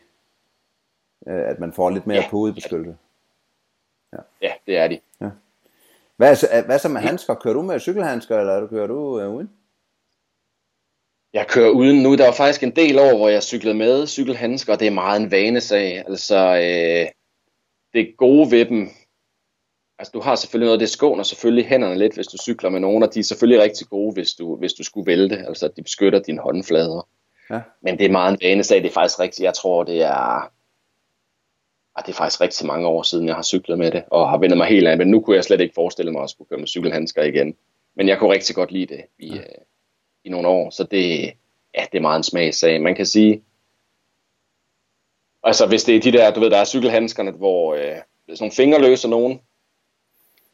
Øh, 1.28 1.50
at 1.50 1.58
man 1.58 1.72
får 1.72 1.90
lidt 1.90 2.06
mere 2.06 2.22
ja. 2.22 2.28
pudebeskyttelse. 2.30 2.96
Ja. 4.12 4.18
ja, 4.42 4.52
det 4.66 4.76
er 4.76 4.88
de. 4.88 5.00
Ja. 5.20 5.30
Hvad, 6.16 6.44
er, 6.50 6.64
hvad 6.64 6.78
så 6.78 6.88
med 6.88 7.00
handsker? 7.00 7.34
Kører 7.34 7.54
du 7.54 7.62
med 7.62 7.80
cykelhandsker, 7.80 8.38
eller 8.40 8.66
kører 8.66 8.86
du 8.86 8.94
uh, 8.94 9.34
uden? 9.34 9.50
Jeg 11.38 11.46
kører 11.46 11.70
uden 11.70 12.02
nu. 12.02 12.14
Der 12.14 12.24
var 12.24 12.32
faktisk 12.32 12.62
en 12.62 12.76
del 12.76 12.98
år, 12.98 13.16
hvor 13.16 13.28
jeg 13.28 13.42
cyklede 13.42 13.74
med 13.74 14.06
cykelhandsker, 14.06 14.72
og 14.72 14.80
det 14.80 14.86
er 14.86 14.90
meget 14.90 15.20
en 15.22 15.30
vanesag. 15.30 15.98
Altså, 16.08 16.36
øh, 16.36 17.08
det 17.92 18.16
gode 18.16 18.50
ved 18.50 18.64
dem, 18.64 18.88
altså 19.98 20.10
du 20.14 20.20
har 20.20 20.34
selvfølgelig 20.34 20.66
noget, 20.66 20.80
det 20.80 20.88
skåner 20.88 21.22
selvfølgelig 21.22 21.66
hænderne 21.66 21.98
lidt, 21.98 22.14
hvis 22.14 22.26
du 22.26 22.38
cykler 22.38 22.70
med 22.70 22.80
nogen, 22.80 23.02
og 23.02 23.14
de 23.14 23.20
er 23.20 23.24
selvfølgelig 23.24 23.62
rigtig 23.62 23.86
gode, 23.86 24.12
hvis 24.12 24.32
du, 24.32 24.56
hvis 24.56 24.72
du 24.72 24.84
skulle 24.84 25.06
vælte, 25.06 25.36
altså 25.36 25.68
de 25.76 25.82
beskytter 25.82 26.18
dine 26.18 26.40
håndflader. 26.40 27.08
Ja. 27.50 27.60
Men 27.82 27.98
det 27.98 28.06
er 28.06 28.10
meget 28.10 28.32
en 28.32 28.38
vanesag, 28.42 28.82
det 28.82 28.88
er 28.88 28.92
faktisk 28.92 29.20
rigtigt, 29.20 29.44
jeg 29.44 29.54
tror 29.54 29.84
det 29.84 30.02
er, 30.02 30.50
ah, 31.96 32.02
det 32.06 32.12
er 32.12 32.16
faktisk 32.16 32.40
rigtig 32.40 32.66
mange 32.66 32.88
år 32.88 33.02
siden, 33.02 33.26
jeg 33.26 33.34
har 33.34 33.42
cyklet 33.42 33.78
med 33.78 33.90
det, 33.90 34.04
og 34.10 34.30
har 34.30 34.38
vendt 34.38 34.56
mig 34.56 34.66
helt 34.66 34.88
af, 34.88 34.98
men 34.98 35.08
nu 35.08 35.20
kunne 35.20 35.36
jeg 35.36 35.44
slet 35.44 35.60
ikke 35.60 35.74
forestille 35.74 36.12
mig 36.12 36.22
at 36.22 36.30
skulle 36.30 36.48
køre 36.48 36.58
med 36.58 36.68
cykelhandsker 36.68 37.22
igen. 37.22 37.56
Men 37.96 38.08
jeg 38.08 38.18
kunne 38.18 38.32
rigtig 38.32 38.54
godt 38.54 38.72
lide 38.72 38.94
det 38.94 39.04
i, 39.18 39.34
ja 39.34 39.42
i 40.24 40.28
nogle 40.28 40.48
år, 40.48 40.70
så 40.70 40.84
det, 40.84 41.32
ja, 41.74 41.86
det 41.92 41.98
er 41.98 42.02
meget 42.02 42.16
en 42.16 42.22
smagssag. 42.22 42.82
Man 42.82 42.94
kan 42.94 43.06
sige, 43.06 43.42
Altså 45.42 45.66
hvis 45.66 45.84
det 45.84 45.96
er 45.96 46.00
de 46.00 46.12
der, 46.12 46.30
du 46.30 46.40
ved, 46.40 46.50
der 46.50 46.56
er 46.56 46.64
cykelhandskerne, 46.64 47.30
hvor 47.30 47.74
øh, 47.74 47.80
sådan 47.80 48.36
nogle 48.40 48.52
fingerløse 48.52 49.08
nogen, 49.08 49.40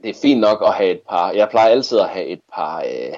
det 0.03 0.11
er 0.11 0.21
fint 0.23 0.41
nok 0.41 0.63
at 0.67 0.75
have 0.75 0.91
et 0.91 1.01
par, 1.09 1.33
jeg 1.33 1.49
plejer 1.51 1.71
altid 1.71 1.99
at 1.99 2.09
have 2.09 2.27
et 2.27 2.41
par, 2.55 2.79
øh, 2.81 3.17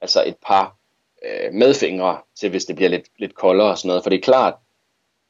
altså 0.00 0.24
et 0.26 0.36
par 0.46 0.76
øh, 1.24 1.52
medfingre 1.52 2.18
til, 2.40 2.50
hvis 2.50 2.64
det 2.64 2.76
bliver 2.76 2.88
lidt, 2.88 3.04
lidt 3.18 3.34
koldere 3.34 3.70
og 3.70 3.78
sådan 3.78 3.88
noget. 3.88 4.02
For 4.02 4.10
det 4.10 4.16
er 4.16 4.22
klart, 4.22 4.54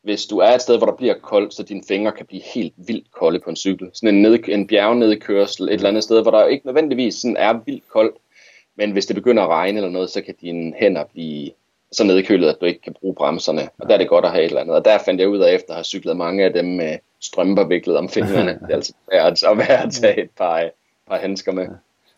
hvis 0.03 0.27
du 0.27 0.39
er 0.39 0.51
et 0.51 0.63
sted, 0.63 0.77
hvor 0.79 0.87
der 0.87 0.97
bliver 0.97 1.15
koldt, 1.19 1.55
så 1.55 1.63
dine 1.63 1.83
fingre 1.89 2.13
kan 2.13 2.27
blive 2.27 2.43
helt 2.55 2.75
vildt 2.77 3.11
kolde 3.11 3.41
på 3.41 3.51
en 3.51 3.57
cykel. 3.57 3.91
Sådan 3.93 4.15
en, 4.15 4.23
ned, 4.23 4.39
en 4.49 4.67
bjergnedkørsel 4.67 5.69
et 5.69 5.73
eller 5.73 5.89
andet 5.89 6.05
sted, 6.05 6.23
hvor 6.23 6.31
der 6.31 6.47
ikke 6.47 6.67
nødvendigvis 6.67 7.15
sådan 7.15 7.37
er 7.37 7.53
vildt 7.67 7.89
koldt, 7.89 8.17
men 8.77 8.91
hvis 8.91 9.07
det 9.07 9.17
begynder 9.17 9.43
at 9.43 9.49
regne 9.49 9.79
eller 9.79 9.91
noget, 9.91 10.11
så 10.11 10.23
kan 10.23 10.35
dine 10.41 10.73
hænder 10.77 11.05
blive 11.05 11.51
så 11.93 12.05
nedkølet, 12.05 12.49
at 12.49 12.57
du 12.61 12.67
ikke 12.67 12.81
kan 12.81 12.95
bruge 13.01 13.15
bremserne. 13.15 13.69
Og 13.79 13.89
der 13.89 13.95
er 13.95 13.99
det 13.99 14.09
godt 14.09 14.25
at 14.25 14.31
have 14.31 14.43
et 14.45 14.49
eller 14.49 14.61
andet. 14.61 14.77
Og 14.77 14.85
der 14.85 14.99
fandt 14.99 15.21
jeg 15.21 15.29
ud 15.29 15.39
af, 15.39 15.55
efter 15.55 15.71
at 15.71 15.77
have 15.77 15.85
cyklet 15.85 16.17
mange 16.17 16.45
af 16.45 16.53
dem 16.53 16.65
med 16.65 16.99
strømper 17.21 17.65
viklet 17.65 17.97
om 17.97 18.09
fingrene, 18.09 18.53
det 18.69 18.95
er 19.13 19.23
altså 19.23 19.55
værd 19.55 19.59
at, 19.61 19.69
være 19.69 19.83
at 19.83 19.93
tage 19.93 20.23
et 20.23 20.31
par, 20.31 20.71
par 21.09 21.17
handsker 21.17 21.53
med. 21.53 21.67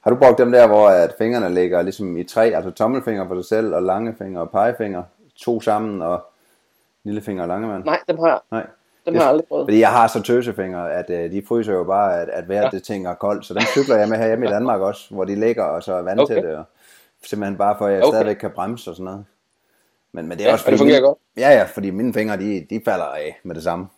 Har 0.01 0.11
du 0.11 0.16
brugt 0.16 0.38
dem 0.38 0.53
der, 0.53 0.66
hvor 0.66 0.88
at 0.88 1.14
fingrene 1.19 1.55
ligger 1.55 1.83
ligesom 1.83 2.16
i 2.16 2.25
tre, 2.25 2.45
altså 2.45 2.71
tommelfinger 2.71 3.29
for 3.29 3.35
sig 3.35 3.45
selv, 3.45 3.75
og 3.75 3.83
langefinger 3.83 4.40
og 4.40 4.51
pegefinger, 4.51 5.03
to 5.37 5.61
sammen, 5.61 6.03
og 6.03 6.27
lillefinger 7.05 7.42
og 7.42 7.49
langemand? 7.49 7.85
Nej, 7.85 8.01
dem 8.09 8.19
har 8.19 8.29
jeg. 8.29 8.38
Nej. 8.51 8.66
Dem 9.07 9.14
har 9.14 9.23
jeg 9.23 9.31
aldrig 9.31 9.47
prøvet. 9.49 9.66
Fordi 9.66 9.81
jeg 9.81 9.90
har 9.90 10.07
så 10.07 10.23
tøsefingre, 10.23 10.92
at 10.92 11.11
uh, 11.11 11.33
de 11.33 11.42
fryser 11.49 11.73
jo 11.73 11.85
bare, 11.85 12.21
at, 12.21 12.29
at 12.29 12.49
vejret 12.49 12.64
ja. 12.64 12.71
det 12.71 12.83
ting 12.83 13.07
er 13.07 13.14
koldt. 13.14 13.47
Så 13.47 13.55
dem 13.55 13.62
cykler 13.62 13.97
jeg 13.97 14.09
med 14.09 14.19
her 14.19 14.27
hjemme 14.27 14.47
i 14.47 14.49
Danmark 14.49 14.81
også, 14.81 15.14
hvor 15.14 15.25
de 15.25 15.35
ligger 15.35 15.64
og 15.64 15.83
så 15.83 15.92
er 15.92 16.03
vandtætte. 16.03 16.38
Okay. 16.38 16.57
Og 16.57 16.64
simpelthen 17.23 17.57
bare 17.59 17.75
for, 17.79 17.87
at 17.87 17.92
jeg 17.92 18.03
okay. 18.03 18.16
stadigvæk 18.16 18.37
kan 18.37 18.51
bremse 18.51 18.90
og 18.90 18.97
sådan 18.97 19.05
noget. 19.05 19.25
Men, 20.12 20.29
men 20.29 20.38
det 20.38 20.45
er 20.45 20.49
ja, 20.49 20.53
også 20.53 20.64
fordi, 20.64 20.73
det 20.73 20.79
fungerer 20.79 21.01
mine, 21.01 21.07
godt. 21.07 21.19
Ja, 21.37 21.51
ja, 21.51 21.64
fordi 21.64 21.90
mine 21.90 22.14
fingre, 22.14 22.37
de, 22.37 22.66
de 22.71 22.81
falder 22.85 23.05
af 23.05 23.40
med 23.42 23.55
det 23.55 23.62
samme. 23.62 23.87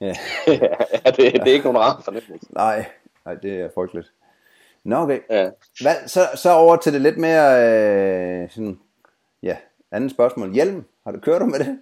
Ja, 0.00 0.14
ja 0.46 1.10
det, 1.10 1.16
det 1.16 1.48
er 1.48 1.52
ikke 1.52 1.64
nogen 1.64 1.78
rar 1.78 2.00
fornemmelse. 2.04 2.46
Nej, 2.50 2.86
nej, 3.24 3.34
det 3.34 3.60
er 3.60 3.68
frygteligt. 3.74 4.12
Nå, 4.84 4.96
okay. 4.96 5.20
Ja. 5.30 5.50
Hvad, 5.80 5.94
så, 6.06 6.20
så 6.34 6.52
over 6.52 6.76
til 6.76 6.92
det 6.92 7.00
lidt 7.00 7.18
mere, 7.18 7.64
øh, 8.42 8.50
sådan, 8.50 8.78
ja, 9.42 9.56
andet 9.92 10.10
spørgsmål. 10.10 10.52
Hjelm, 10.52 10.84
har 11.04 11.12
du 11.12 11.20
kørt 11.20 11.40
du 11.40 11.46
med 11.46 11.58
det? 11.58 11.78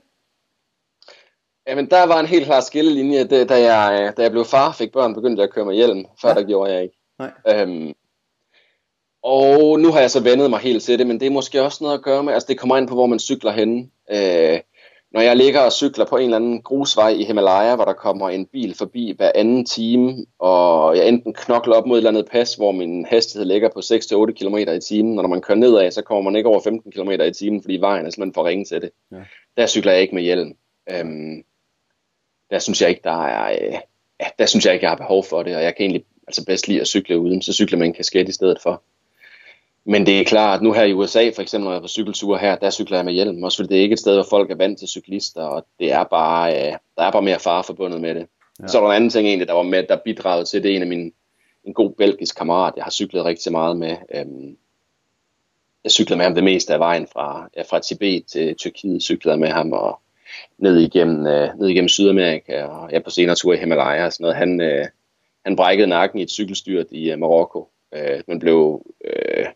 Jamen, 1.68 1.90
der 1.90 2.06
var 2.06 2.20
en 2.20 2.26
helt 2.26 2.44
klar 2.44 2.60
skillelinje, 2.60 3.24
det, 3.24 3.48
da, 3.48 3.72
jeg, 3.72 4.12
da 4.16 4.22
jeg 4.22 4.30
blev 4.30 4.44
far, 4.44 4.72
fik 4.72 4.92
børn, 4.92 5.14
begyndte 5.14 5.40
jeg 5.40 5.48
at 5.48 5.54
køre 5.54 5.64
med 5.64 5.74
hjelm. 5.74 6.04
Før 6.22 6.28
ja. 6.28 6.34
der 6.34 6.42
gjorde 6.42 6.72
jeg 6.72 6.82
ikke. 6.82 6.96
Nej. 7.18 7.32
Øhm, 7.48 7.94
og 9.22 9.80
nu 9.80 9.92
har 9.92 10.00
jeg 10.00 10.10
så 10.10 10.22
vendet 10.22 10.50
mig 10.50 10.60
helt 10.60 10.82
til 10.82 10.98
det, 10.98 11.06
men 11.06 11.20
det 11.20 11.26
er 11.26 11.30
måske 11.30 11.62
også 11.62 11.84
noget 11.84 11.98
at 11.98 12.04
gøre 12.04 12.22
med, 12.22 12.32
altså 12.32 12.46
det 12.48 12.58
kommer 12.58 12.76
ind 12.76 12.88
på, 12.88 12.94
hvor 12.94 13.06
man 13.06 13.18
cykler 13.18 13.52
henne. 13.52 13.88
Øh, 14.10 14.60
når 15.12 15.20
jeg 15.20 15.36
ligger 15.36 15.60
og 15.60 15.72
cykler 15.72 16.04
på 16.04 16.16
en 16.16 16.24
eller 16.24 16.36
anden 16.36 16.62
grusvej 16.62 17.08
i 17.08 17.24
Himalaya, 17.24 17.74
hvor 17.74 17.84
der 17.84 17.92
kommer 17.92 18.28
en 18.28 18.46
bil 18.46 18.74
forbi 18.74 19.14
hver 19.16 19.32
anden 19.34 19.64
time, 19.64 20.26
og 20.38 20.96
jeg 20.96 21.08
enten 21.08 21.34
knokler 21.34 21.74
op 21.74 21.86
mod 21.86 21.96
et 21.96 21.98
eller 21.98 22.10
andet 22.10 22.28
pas, 22.30 22.54
hvor 22.54 22.72
min 22.72 23.04
hastighed 23.04 23.46
ligger 23.46 23.68
på 23.68 23.78
6-8 23.78 24.32
km 24.32 24.56
i 24.56 24.80
timen, 24.80 25.18
og 25.18 25.22
når 25.22 25.28
man 25.28 25.40
kører 25.40 25.58
nedad, 25.58 25.90
så 25.90 26.02
kommer 26.02 26.22
man 26.30 26.36
ikke 26.36 26.48
over 26.48 26.60
15 26.60 26.92
km 26.92 27.10
i 27.10 27.32
timen, 27.32 27.62
fordi 27.62 27.76
vejen 27.76 28.06
er 28.06 28.10
simpelthen 28.10 28.34
for 28.34 28.44
ringe 28.44 28.64
til 28.64 28.80
det. 28.80 28.90
Ja. 29.12 29.16
Der 29.56 29.66
cykler 29.66 29.92
jeg 29.92 30.02
ikke 30.02 30.14
med 30.14 30.22
hjelm. 30.22 30.56
Øhm, 30.90 31.42
der 32.50 32.58
synes 32.58 32.82
jeg 32.82 32.88
ikke, 32.88 33.00
der 33.04 33.24
er, 33.24 33.50
øh, 33.50 33.78
ja, 34.20 34.26
der 34.38 34.46
synes 34.46 34.66
jeg 34.66 34.74
ikke, 34.74 34.84
jeg 34.84 34.90
har 34.90 34.96
behov 34.96 35.24
for 35.24 35.42
det, 35.42 35.56
og 35.56 35.62
jeg 35.62 35.76
kan 35.76 35.84
egentlig 35.84 36.04
altså 36.26 36.44
bedst 36.44 36.68
lide 36.68 36.80
at 36.80 36.86
cykle 36.86 37.18
uden, 37.18 37.42
så 37.42 37.52
cykler 37.52 37.78
man 37.78 37.88
en 37.88 37.94
kasket 37.94 38.28
i 38.28 38.32
stedet 38.32 38.58
for. 38.62 38.82
Men 39.88 40.06
det 40.06 40.20
er 40.20 40.24
klart, 40.24 40.56
at 40.56 40.62
nu 40.62 40.72
her 40.72 40.82
i 40.82 40.92
USA, 40.92 41.30
for 41.34 41.42
eksempel 41.42 41.64
når 41.64 41.72
jeg 41.72 41.78
er 41.78 41.82
på 41.82 41.88
cykelture 41.88 42.38
her, 42.38 42.56
der 42.56 42.70
cykler 42.70 42.98
jeg 42.98 43.04
med 43.04 43.12
hjelm. 43.12 43.42
Også 43.42 43.58
fordi 43.58 43.68
det 43.68 43.78
er 43.78 43.82
ikke 43.82 43.92
et 43.92 43.98
sted, 43.98 44.14
hvor 44.14 44.26
folk 44.30 44.50
er 44.50 44.54
vant 44.54 44.78
til 44.78 44.88
cyklister, 44.88 45.42
og 45.42 45.66
det 45.78 45.92
er 45.92 46.04
bare, 46.04 46.54
øh, 46.54 46.72
der 46.96 47.02
er 47.02 47.12
bare 47.12 47.22
mere 47.22 47.38
fare 47.38 47.64
forbundet 47.64 48.00
med 48.00 48.14
det. 48.14 48.26
Ja. 48.60 48.66
Så 48.66 48.78
er 48.78 48.82
der 48.82 48.90
en 48.90 48.96
anden 48.96 49.10
ting 49.10 49.28
egentlig, 49.28 49.48
der 49.48 49.54
var 49.54 49.62
med, 49.62 49.82
der 49.88 49.96
bidrog 50.04 50.46
til, 50.46 50.62
det 50.62 50.70
er 50.70 50.76
en 50.76 50.82
af 50.82 50.88
mine, 50.88 51.10
en 51.64 51.74
god 51.74 51.90
belgisk 51.90 52.36
kammerat, 52.36 52.72
jeg 52.76 52.84
har 52.84 52.90
cyklet 52.90 53.24
rigtig 53.24 53.52
meget 53.52 53.76
med. 53.76 53.96
Øhm, 54.14 54.56
jeg 55.84 55.92
cyklede 55.92 56.16
med 56.16 56.24
ham 56.24 56.34
det 56.34 56.44
meste 56.44 56.74
af 56.74 56.80
vejen 56.80 57.06
fra, 57.12 57.48
ja, 57.56 57.62
fra 57.62 57.78
Tibet 57.78 58.26
til 58.26 58.54
Tyrkiet, 58.54 59.02
cyklede 59.02 59.36
med 59.36 59.48
ham, 59.48 59.72
og 59.72 60.00
ned 60.58 60.76
igennem, 60.76 61.26
øh, 61.26 61.48
ned 61.58 61.68
igennem 61.68 61.88
Sydamerika, 61.88 62.62
og 62.62 62.92
jeg 62.92 63.04
på 63.04 63.10
senere 63.10 63.36
tur 63.36 63.52
i 63.54 63.56
Himalaya 63.56 64.06
og 64.06 64.12
sådan 64.12 64.24
noget. 64.24 64.36
Han, 64.36 64.60
øh, 64.60 64.86
han 65.44 65.56
brækkede 65.56 65.86
nakken 65.86 66.18
i 66.18 66.22
et 66.22 66.30
cykelstyrt 66.30 66.86
i 66.90 67.10
øh, 67.10 67.18
Marokko, 67.18 67.68
øh, 67.94 68.20
men 68.26 68.38
blev 68.38 68.86
øh, 69.04 69.46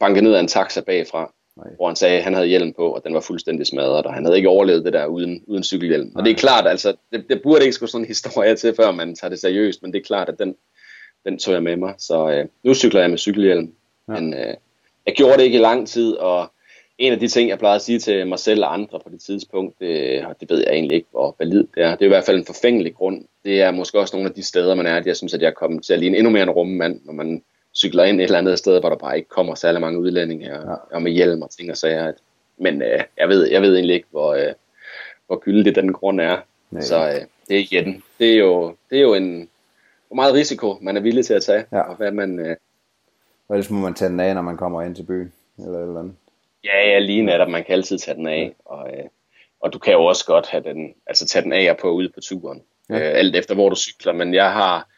banket 0.00 0.22
ned 0.22 0.34
af 0.34 0.40
en 0.40 0.48
taxa 0.48 0.80
bagfra, 0.80 1.32
Nej. 1.56 1.66
hvor 1.76 1.86
han 1.86 1.96
sagde, 1.96 2.16
at 2.16 2.24
han 2.24 2.34
havde 2.34 2.46
hjelm 2.46 2.72
på, 2.72 2.94
og 2.94 3.02
den 3.04 3.14
var 3.14 3.20
fuldstændig 3.20 3.66
smadret, 3.66 4.06
og 4.06 4.14
han 4.14 4.24
havde 4.24 4.36
ikke 4.36 4.48
overlevet 4.48 4.84
det 4.84 4.92
der 4.92 5.06
uden, 5.06 5.44
uden 5.46 5.64
cykelhjelm. 5.64 6.06
Nej. 6.06 6.12
Og 6.16 6.24
det 6.24 6.30
er 6.30 6.36
klart, 6.36 6.66
altså, 6.66 6.94
det, 7.12 7.24
det 7.28 7.42
burde 7.42 7.62
ikke 7.62 7.72
skulle 7.72 7.90
sådan 7.90 8.04
en 8.04 8.08
historie 8.08 8.56
til, 8.56 8.74
før 8.76 8.90
man 8.90 9.14
tager 9.14 9.28
det 9.28 9.40
seriøst, 9.40 9.82
men 9.82 9.92
det 9.92 9.98
er 9.98 10.04
klart, 10.04 10.28
at 10.28 10.38
den, 10.38 10.56
den 11.24 11.38
tog 11.38 11.54
jeg 11.54 11.62
med 11.62 11.76
mig. 11.76 11.94
Så 11.98 12.30
øh, 12.30 12.46
nu 12.62 12.74
cykler 12.74 13.00
jeg 13.00 13.10
med 13.10 13.18
cykelhjelm. 13.18 13.72
Ja. 14.08 14.12
Men 14.12 14.34
øh, 14.34 14.54
jeg 15.06 15.14
gjorde 15.14 15.36
det 15.36 15.42
ikke 15.42 15.58
i 15.58 15.60
lang 15.60 15.88
tid, 15.88 16.12
og 16.12 16.52
en 16.98 17.12
af 17.12 17.20
de 17.20 17.28
ting, 17.28 17.48
jeg 17.48 17.58
plejede 17.58 17.76
at 17.76 17.82
sige 17.82 17.98
til 17.98 18.26
mig 18.26 18.38
selv 18.38 18.64
og 18.64 18.74
andre 18.74 19.00
på 19.00 19.08
det 19.10 19.20
tidspunkt, 19.20 19.80
det, 19.80 20.24
og 20.26 20.40
det 20.40 20.50
ved 20.50 20.58
jeg 20.58 20.72
egentlig 20.72 20.96
ikke, 20.96 21.08
hvor 21.10 21.36
valid 21.38 21.66
det 21.74 21.82
er. 21.82 21.90
Det 21.90 22.00
er 22.00 22.06
i 22.06 22.08
hvert 22.08 22.24
fald 22.24 22.38
en 22.38 22.46
forfængelig 22.46 22.94
grund. 22.94 23.24
Det 23.44 23.62
er 23.62 23.70
måske 23.70 23.98
også 23.98 24.16
nogle 24.16 24.28
af 24.28 24.34
de 24.34 24.42
steder, 24.42 24.74
man 24.74 24.86
er, 24.86 24.96
at 24.96 25.06
jeg 25.06 25.16
synes, 25.16 25.34
at 25.34 25.42
jeg 25.42 25.48
er 25.48 25.52
kommet 25.52 25.84
til 25.84 25.92
at 25.92 25.98
ligne 25.98 26.16
endnu 26.16 26.30
mere 26.30 26.42
en 26.42 26.50
rummand, 26.50 27.00
når 27.04 27.12
man 27.12 27.42
cykler 27.74 28.04
ind 28.04 28.20
et 28.20 28.24
eller 28.24 28.38
andet 28.38 28.58
sted, 28.58 28.80
hvor 28.80 28.88
der 28.88 28.96
bare 28.96 29.16
ikke 29.16 29.28
kommer 29.28 29.54
særlig 29.54 29.80
mange 29.80 29.98
udlændinge 29.98 30.58
og, 30.58 30.64
ja. 30.64 30.96
og 30.96 31.02
med 31.02 31.12
hjelm 31.12 31.42
og 31.42 31.50
ting 31.50 31.70
og 31.70 31.76
sager. 31.76 32.12
Men 32.58 32.82
øh, 32.82 33.00
jeg, 33.18 33.28
ved, 33.28 33.50
jeg 33.50 33.62
ved 33.62 33.74
egentlig 33.74 33.94
ikke, 33.94 34.08
hvor, 34.10 34.34
øh, 34.34 34.52
hvor 35.26 35.38
gyldig 35.38 35.74
den 35.74 35.92
grund 35.92 36.20
er. 36.20 36.36
Nej. 36.70 36.82
Så 36.82 37.08
øh, 37.08 37.20
det 37.48 37.56
er 37.56 37.60
igen, 37.60 38.02
det 38.18 38.32
er 38.32 38.38
jo, 38.38 38.76
det 38.90 38.98
er 38.98 39.02
jo 39.02 39.14
en, 39.14 39.48
hvor 40.08 40.14
meget 40.14 40.34
risiko 40.34 40.78
man 40.80 40.96
er 40.96 41.00
villig 41.00 41.26
til 41.26 41.34
at 41.34 41.42
tage, 41.42 41.64
ja. 41.72 41.80
og 41.80 41.96
hvad 41.96 42.10
man... 42.10 42.38
Øh, 42.38 42.56
og 43.48 43.56
ellers 43.56 43.70
må 43.70 43.78
man 43.78 43.94
tage 43.94 44.08
den 44.08 44.20
af, 44.20 44.34
når 44.34 44.42
man 44.42 44.56
kommer 44.56 44.82
ind 44.82 44.94
til 44.94 45.02
byen, 45.02 45.32
eller 45.58 45.78
eller 45.78 46.00
andet. 46.00 46.14
Ja, 46.66 46.88
ja, 46.90 46.98
lige 46.98 47.22
netop, 47.22 47.48
man 47.48 47.64
kan 47.64 47.72
altid 47.72 47.98
tage 47.98 48.16
den 48.16 48.26
af, 48.26 48.54
og, 48.64 48.88
øh, 48.88 49.04
og 49.60 49.72
du 49.72 49.78
kan 49.78 49.92
jo 49.92 50.04
også 50.04 50.26
godt 50.26 50.46
have 50.46 50.62
den, 50.62 50.94
altså 51.06 51.26
tage 51.26 51.42
den 51.42 51.52
af 51.52 51.70
og 51.70 51.76
på 51.76 51.90
ud 51.90 52.08
på 52.08 52.20
turen, 52.20 52.62
ja. 52.90 52.94
øh, 52.94 53.18
alt 53.18 53.36
efter 53.36 53.54
hvor 53.54 53.68
du 53.68 53.76
cykler, 53.76 54.12
men 54.12 54.34
jeg 54.34 54.52
har, 54.52 54.88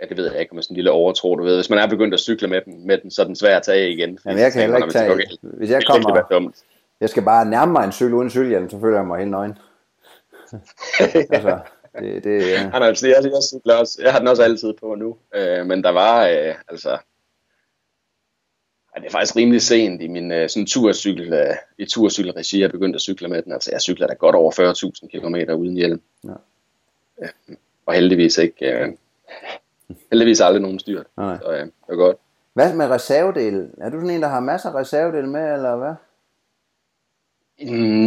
ja, 0.00 0.06
det 0.06 0.16
ved 0.16 0.30
jeg 0.32 0.40
ikke, 0.40 0.52
om 0.52 0.62
sådan 0.62 0.74
en 0.74 0.76
lille 0.76 0.90
overtro, 0.90 1.36
du 1.36 1.44
ved. 1.44 1.54
Hvis 1.54 1.70
man 1.70 1.78
er 1.78 1.86
begyndt 1.86 2.14
at 2.14 2.20
cykle 2.20 2.48
med 2.48 2.60
den, 2.60 2.86
med 2.86 2.98
den 2.98 3.10
så 3.10 3.22
er 3.22 3.26
den 3.26 3.36
svær 3.36 3.56
at 3.56 3.62
tage 3.62 3.92
igen. 3.92 4.18
Jamen, 4.26 4.38
jeg 4.38 4.52
kan 4.52 4.60
heller 4.60 4.76
ikke 4.76 4.90
tage, 4.90 5.08
galt, 5.08 5.40
hvis 5.42 5.70
jeg 5.70 5.82
kommer, 5.86 6.14
det 6.14 6.24
dumt. 6.30 6.56
jeg 7.00 7.08
skal 7.08 7.22
bare 7.22 7.44
nærme 7.44 7.72
mig 7.72 7.84
en 7.84 7.92
cykel 7.92 8.14
uden 8.14 8.30
cykelhjelm, 8.30 8.70
så 8.70 8.80
føler 8.80 8.96
jeg 8.96 9.06
mig 9.06 9.18
helt 9.18 9.30
nøgen. 9.30 9.58
altså, 11.30 11.58
det, 12.00 12.24
det, 12.24 12.50
ja. 12.50 12.58
Han 12.58 12.82
altså, 12.82 13.06
jeg, 13.06 13.16
jeg, 13.22 13.42
cykler 13.42 13.74
også, 13.74 14.00
jeg 14.02 14.12
har 14.12 14.18
den 14.18 14.28
også 14.28 14.42
altid 14.42 14.72
på 14.80 14.94
nu, 14.94 15.16
øh, 15.34 15.66
men 15.66 15.84
der 15.84 15.90
var, 15.90 16.26
øh, 16.26 16.54
altså, 16.68 16.98
ja, 18.96 19.00
det 19.00 19.06
er 19.06 19.10
faktisk 19.10 19.36
rimelig 19.36 19.62
sent 19.62 20.02
i 20.02 20.08
min 20.08 20.32
øh, 20.32 20.48
sådan 20.48 20.66
turcykel, 20.66 21.32
øh, 21.32 21.54
i 21.78 21.84
turcykelregi, 21.84 22.60
jeg 22.60 22.70
begyndte 22.70 22.96
at 22.96 23.00
cykle 23.00 23.28
med 23.28 23.42
den. 23.42 23.52
Altså, 23.52 23.70
jeg 23.72 23.80
cykler 23.80 24.06
da 24.06 24.14
godt 24.14 24.34
over 24.34 24.52
40.000 24.52 25.18
km 25.18 25.52
uden 25.60 25.74
hjelm. 25.74 26.00
Ja. 26.24 26.32
Ja, 27.22 27.28
og 27.86 27.94
heldigvis 27.94 28.38
ikke, 28.38 28.72
øh, 28.72 28.88
heldigvis 30.10 30.40
aldrig 30.40 30.62
nogen 30.62 30.78
styrt. 30.78 31.06
Nej. 31.16 31.38
Så 31.38 31.52
ja, 31.52 31.60
det 31.60 31.72
er 31.88 31.94
godt. 31.94 32.16
Hvad 32.52 32.74
med 32.74 32.90
reservedele? 32.90 33.70
Er 33.80 33.90
du 33.90 33.96
sådan 33.96 34.10
en, 34.10 34.22
der 34.22 34.28
har 34.28 34.40
masser 34.40 34.70
af 34.70 34.74
reservedele 34.74 35.28
med, 35.28 35.52
eller 35.52 35.76
hvad? 35.76 35.94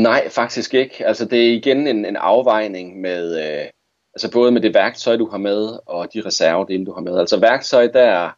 Nej, 0.01 0.29
faktisk 0.29 0.73
ikke. 0.73 1.07
Altså 1.07 1.25
det 1.25 1.47
er 1.47 1.53
igen 1.53 1.87
en, 1.87 2.05
en 2.05 2.15
afvejning 2.15 3.01
med, 3.01 3.37
øh, 3.37 3.69
altså 4.13 4.31
både 4.31 4.51
med 4.51 4.61
det 4.61 4.73
værktøj, 4.73 5.15
du 5.15 5.29
har 5.29 5.37
med, 5.37 5.79
og 5.85 6.13
de 6.13 6.21
reservedele, 6.25 6.85
du 6.85 6.93
har 6.93 7.01
med. 7.01 7.19
Altså 7.19 7.39
værktøj, 7.39 7.87
der, 7.87 8.35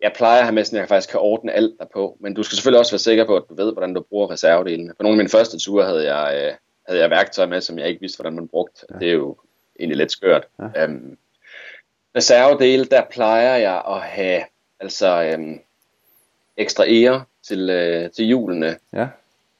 jeg 0.00 0.12
plejer 0.16 0.38
at 0.38 0.44
have 0.44 0.54
med 0.54 0.64
sådan, 0.64 0.76
at 0.76 0.80
jeg 0.80 0.88
faktisk 0.88 1.10
kan 1.10 1.20
ordne 1.20 1.52
alt 1.52 1.74
der 1.78 1.84
på, 1.84 2.16
men 2.20 2.34
du 2.34 2.42
skal 2.42 2.56
selvfølgelig 2.56 2.78
også 2.78 2.92
være 2.92 2.98
sikker 2.98 3.24
på, 3.24 3.36
at 3.36 3.42
du 3.48 3.54
ved, 3.54 3.72
hvordan 3.72 3.94
du 3.94 4.00
bruger 4.00 4.30
reservedelene. 4.30 4.94
På 4.94 5.02
nogle 5.02 5.14
af 5.14 5.18
mine 5.18 5.28
første 5.28 5.58
ture 5.58 5.84
havde 5.84 6.14
jeg, 6.14 6.34
øh, 6.34 6.54
havde 6.88 7.00
jeg 7.00 7.10
værktøj 7.10 7.46
med, 7.46 7.60
som 7.60 7.78
jeg 7.78 7.88
ikke 7.88 8.00
vidste, 8.00 8.16
hvordan 8.16 8.34
man 8.34 8.48
brugte. 8.48 8.86
Ja. 8.90 8.98
Det 8.98 9.08
er 9.08 9.12
jo 9.12 9.36
egentlig 9.78 9.96
lidt 9.96 10.12
skørt. 10.12 10.46
Ja. 10.58 10.84
Um, 10.84 11.18
reservedele, 12.16 12.84
der 12.84 13.02
plejer 13.10 13.56
jeg 13.56 13.82
at 13.88 14.00
have 14.00 14.42
altså 14.80 15.22
øhm, 15.22 15.60
ekstra 16.56 16.84
ære 16.86 17.24
til, 17.42 17.70
øh, 17.70 18.10
til 18.10 18.24
hjulene. 18.24 18.76
Ja. 18.92 19.08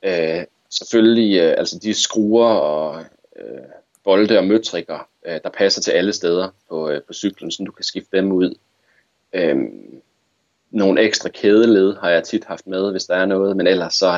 Øh, 0.02 0.44
selvfølgelig 0.70 1.40
øh, 1.40 1.54
altså 1.58 1.78
de 1.78 1.94
skruer 1.94 2.48
og 2.48 3.04
øh, 3.36 3.58
bolde 4.04 4.38
og 4.38 4.44
møtrikker, 4.44 5.08
øh, 5.26 5.40
der 5.44 5.50
passer 5.50 5.82
til 5.82 5.90
alle 5.90 6.12
steder 6.12 6.48
på, 6.68 6.90
øh, 6.90 7.02
på 7.02 7.12
cyklen, 7.12 7.50
så 7.50 7.62
du 7.64 7.72
kan 7.72 7.84
skifte 7.84 8.16
dem 8.16 8.32
ud. 8.32 8.54
Øhm, 9.32 10.02
nogle 10.70 11.00
ekstra 11.00 11.28
kædeled 11.28 11.96
har 11.96 12.10
jeg 12.10 12.24
tit 12.24 12.44
haft 12.44 12.66
med, 12.66 12.90
hvis 12.90 13.04
der 13.04 13.14
er 13.14 13.26
noget, 13.26 13.56
men 13.56 13.66
ellers 13.66 13.94
så 13.94 14.08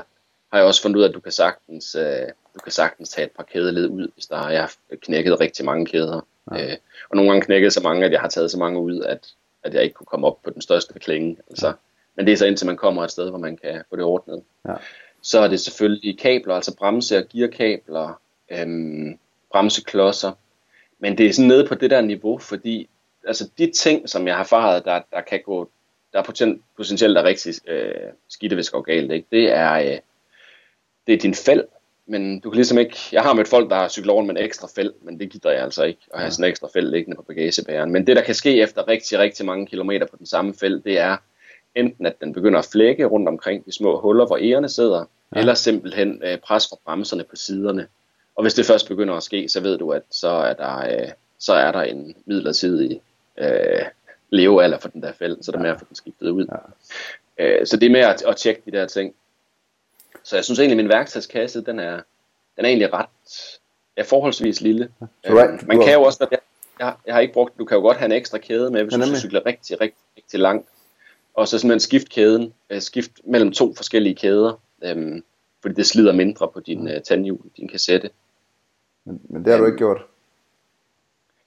har 0.53 0.59
jeg 0.59 0.65
også 0.65 0.83
fundet 0.83 0.99
ud 0.99 1.03
af, 1.03 1.09
at 1.09 1.15
du 1.15 1.21
kan 1.21 1.33
sagtens, 1.33 1.95
øh, 1.95 2.29
du 2.55 2.61
kan 2.65 2.73
sagtens 2.73 3.09
tage 3.09 3.27
et 3.27 3.31
par 3.31 3.43
kædeled 3.43 3.89
ud, 3.89 4.09
hvis 4.15 4.27
der 4.27 4.37
er, 4.37 4.51
jeg 4.51 4.61
har 4.61 4.73
knækket 5.03 5.41
rigtig 5.41 5.65
mange 5.65 5.87
kæder. 5.87 6.27
Ja. 6.53 6.73
Øh, 6.73 6.77
og 7.11 7.17
nogle 7.17 7.31
gange 7.31 7.45
knækkede 7.45 7.71
så 7.71 7.81
mange, 7.81 8.07
at 8.07 8.13
jeg 8.13 8.21
har 8.21 8.29
taget 8.29 8.51
så 8.51 8.59
mange 8.59 8.81
ud, 8.81 9.01
at, 9.01 9.27
at 9.63 9.75
jeg 9.75 9.83
ikke 9.83 9.95
kunne 9.95 10.07
komme 10.07 10.27
op 10.27 10.43
på 10.43 10.51
den 10.51 10.63
største 10.63 10.99
klinge. 10.99 11.37
Altså. 11.51 11.73
Men 12.17 12.27
det 12.27 12.33
er 12.33 12.37
så 12.37 12.47
indtil 12.47 12.67
man 12.67 12.77
kommer 12.77 13.05
et 13.05 13.11
sted, 13.11 13.29
hvor 13.29 13.39
man 13.39 13.57
kan 13.57 13.83
få 13.91 13.97
det 13.97 14.05
ordnet. 14.05 14.43
Ja. 14.69 14.75
Så 15.23 15.41
er 15.41 15.49
det 15.49 15.61
selvfølgelig 15.61 16.19
kabler, 16.19 16.55
altså 16.55 16.77
bremse- 16.77 17.19
og 17.19 17.25
gearkabler, 17.33 18.21
øhm, 18.51 19.19
bremseklodser, 19.53 20.33
Men 20.99 21.19
det 21.19 21.27
er 21.27 21.33
sådan 21.33 21.49
nede 21.49 21.67
på 21.67 21.75
det 21.75 21.91
der 21.91 22.01
niveau, 22.01 22.39
fordi 22.39 22.89
altså 23.27 23.51
de 23.59 23.73
ting, 23.73 24.09
som 24.09 24.27
jeg 24.27 24.35
har 24.35 24.43
erfaret, 24.43 24.85
der, 24.85 25.01
der 25.13 25.21
kan 25.21 25.41
gå, 25.45 25.71
der 26.13 26.19
er 26.19 26.23
potent, 26.23 26.63
potentielt 26.77 27.19
er 27.19 27.25
rigtig 27.25 27.55
øh, 27.69 27.95
skidte, 28.29 28.55
hvis 28.55 28.67
det 28.67 28.73
går 28.73 28.81
galt, 28.81 29.13
ikke? 29.13 29.27
det 29.33 29.53
er, 29.53 29.73
øh, 29.73 29.99
det 31.07 31.15
er 31.15 31.19
din 31.19 31.35
fæld, 31.35 31.65
men 32.07 32.41
du 32.41 32.51
kan 32.51 32.57
ligesom 32.57 32.79
ikke, 32.79 32.97
jeg 33.13 33.23
har 33.23 33.35
mødt 33.35 33.49
folk, 33.49 33.71
der 33.71 33.77
har 33.77 33.89
cyklet 33.89 34.11
over 34.11 34.25
med 34.25 34.31
en 34.31 34.45
ekstra 34.45 34.69
fæld, 34.77 34.93
men 35.03 35.21
det 35.21 35.31
gider 35.31 35.51
jeg 35.51 35.63
altså 35.63 35.85
ikke, 35.85 36.01
at 36.15 36.21
have 36.21 36.31
sådan 36.31 36.45
en 36.45 36.51
ekstra 36.51 36.69
fæld 36.75 36.91
liggende 36.91 37.17
på 37.17 37.23
bagagebæren. 37.23 37.93
Men 37.93 38.07
det, 38.07 38.17
der 38.17 38.23
kan 38.23 38.35
ske 38.35 38.61
efter 38.61 38.89
rigtig, 38.89 39.19
rigtig 39.19 39.47
mange 39.47 39.67
kilometer 39.67 40.07
på 40.07 40.17
den 40.17 40.27
samme 40.27 40.55
fæld, 40.55 40.83
det 40.83 40.99
er 40.99 41.17
enten, 41.75 42.07
at 42.07 42.21
den 42.21 42.33
begynder 42.33 42.59
at 42.59 42.69
flække 42.73 43.05
rundt 43.05 43.29
omkring 43.29 43.67
de 43.67 43.73
små 43.73 44.01
huller, 44.01 44.27
hvor 44.27 44.39
ærerne 44.43 44.69
sidder, 44.69 45.05
ja. 45.35 45.41
eller 45.41 45.55
simpelthen 45.55 46.23
øh, 46.25 46.39
pres 46.39 46.69
fra 46.69 46.77
bremserne 46.85 47.25
på 47.25 47.37
siderne. 47.37 47.87
Og 48.37 48.43
hvis 48.43 48.55
det 48.55 48.67
først 48.67 48.89
begynder 48.89 49.15
at 49.15 49.23
ske, 49.23 49.49
så 49.49 49.61
ved 49.61 49.79
du, 49.79 49.91
at 49.91 50.03
så 50.11 50.29
er 50.29 50.53
der, 50.53 50.79
øh, 50.79 51.09
så 51.39 51.53
er 51.53 51.73
der 51.73 51.83
en 51.83 52.15
midlertidig 52.27 53.01
øh, 53.39 53.85
levealder 54.31 54.79
for 54.79 54.89
den 54.89 55.03
der 55.03 55.13
fæld, 55.13 55.43
så 55.43 55.53
det 55.53 55.59
er 55.59 55.63
med 55.63 55.71
at 55.71 55.79
få 55.79 55.85
den 55.89 55.97
skiftet 55.97 56.31
ud. 56.31 56.47
Ja. 57.39 57.45
Øh, 57.45 57.67
så 57.67 57.77
det 57.77 57.87
er 57.87 57.91
med 57.91 58.01
at, 58.01 58.23
at 58.23 58.37
tjekke 58.37 58.63
de 58.67 58.71
der 58.71 58.87
ting. 58.87 59.15
Så 60.23 60.37
jeg 60.37 60.45
synes 60.45 60.59
egentlig, 60.59 60.79
at 60.79 60.85
min 60.85 60.89
værktøjskasse, 60.89 61.65
den 61.65 61.79
er, 61.79 61.95
den 62.57 62.65
er 62.65 62.69
egentlig 62.69 62.93
ret 62.93 63.07
er 63.97 64.05
forholdsvis 64.05 64.61
lille. 64.61 64.93
Right. 65.25 65.69
Man 65.69 65.81
kan 65.81 65.93
jo 65.93 66.03
også, 66.03 66.27
jeg, 66.31 66.39
jeg, 66.79 66.95
jeg 67.07 67.15
har 67.15 67.21
ikke 67.21 67.35
brugt, 67.35 67.59
du 67.59 67.65
kan 67.65 67.77
jo 67.77 67.83
godt 67.83 67.97
have 67.97 68.07
en 68.07 68.13
ekstra 68.13 68.39
kæde 68.39 68.71
med, 68.71 68.83
hvis 68.83 68.97
ja, 68.97 69.05
du 69.05 69.17
cykler 69.17 69.47
rigtig, 69.47 69.81
rigtig, 69.81 69.99
rigtig 70.17 70.41
langt. 70.41 70.69
Og 71.35 71.49
så 71.49 71.59
simpelthen 71.59 71.81
skift 71.81 72.09
kæden, 72.09 72.55
øh, 72.71 72.81
skift 72.81 73.11
mellem 73.25 73.53
to 73.53 73.75
forskellige 73.75 74.15
kæder, 74.15 74.61
øhm, 74.83 75.25
fordi 75.63 75.75
det 75.75 75.87
slider 75.87 76.13
mindre 76.13 76.49
på 76.49 76.61
din 76.61 76.89
øh, 76.89 77.03
tandhjul, 77.03 77.41
din 77.57 77.69
kassette. 77.69 78.11
Men, 79.05 79.21
men 79.29 79.45
det 79.45 79.53
har 79.53 79.61
du 79.61 79.67
ikke 79.67 79.79
gjort? 79.79 80.03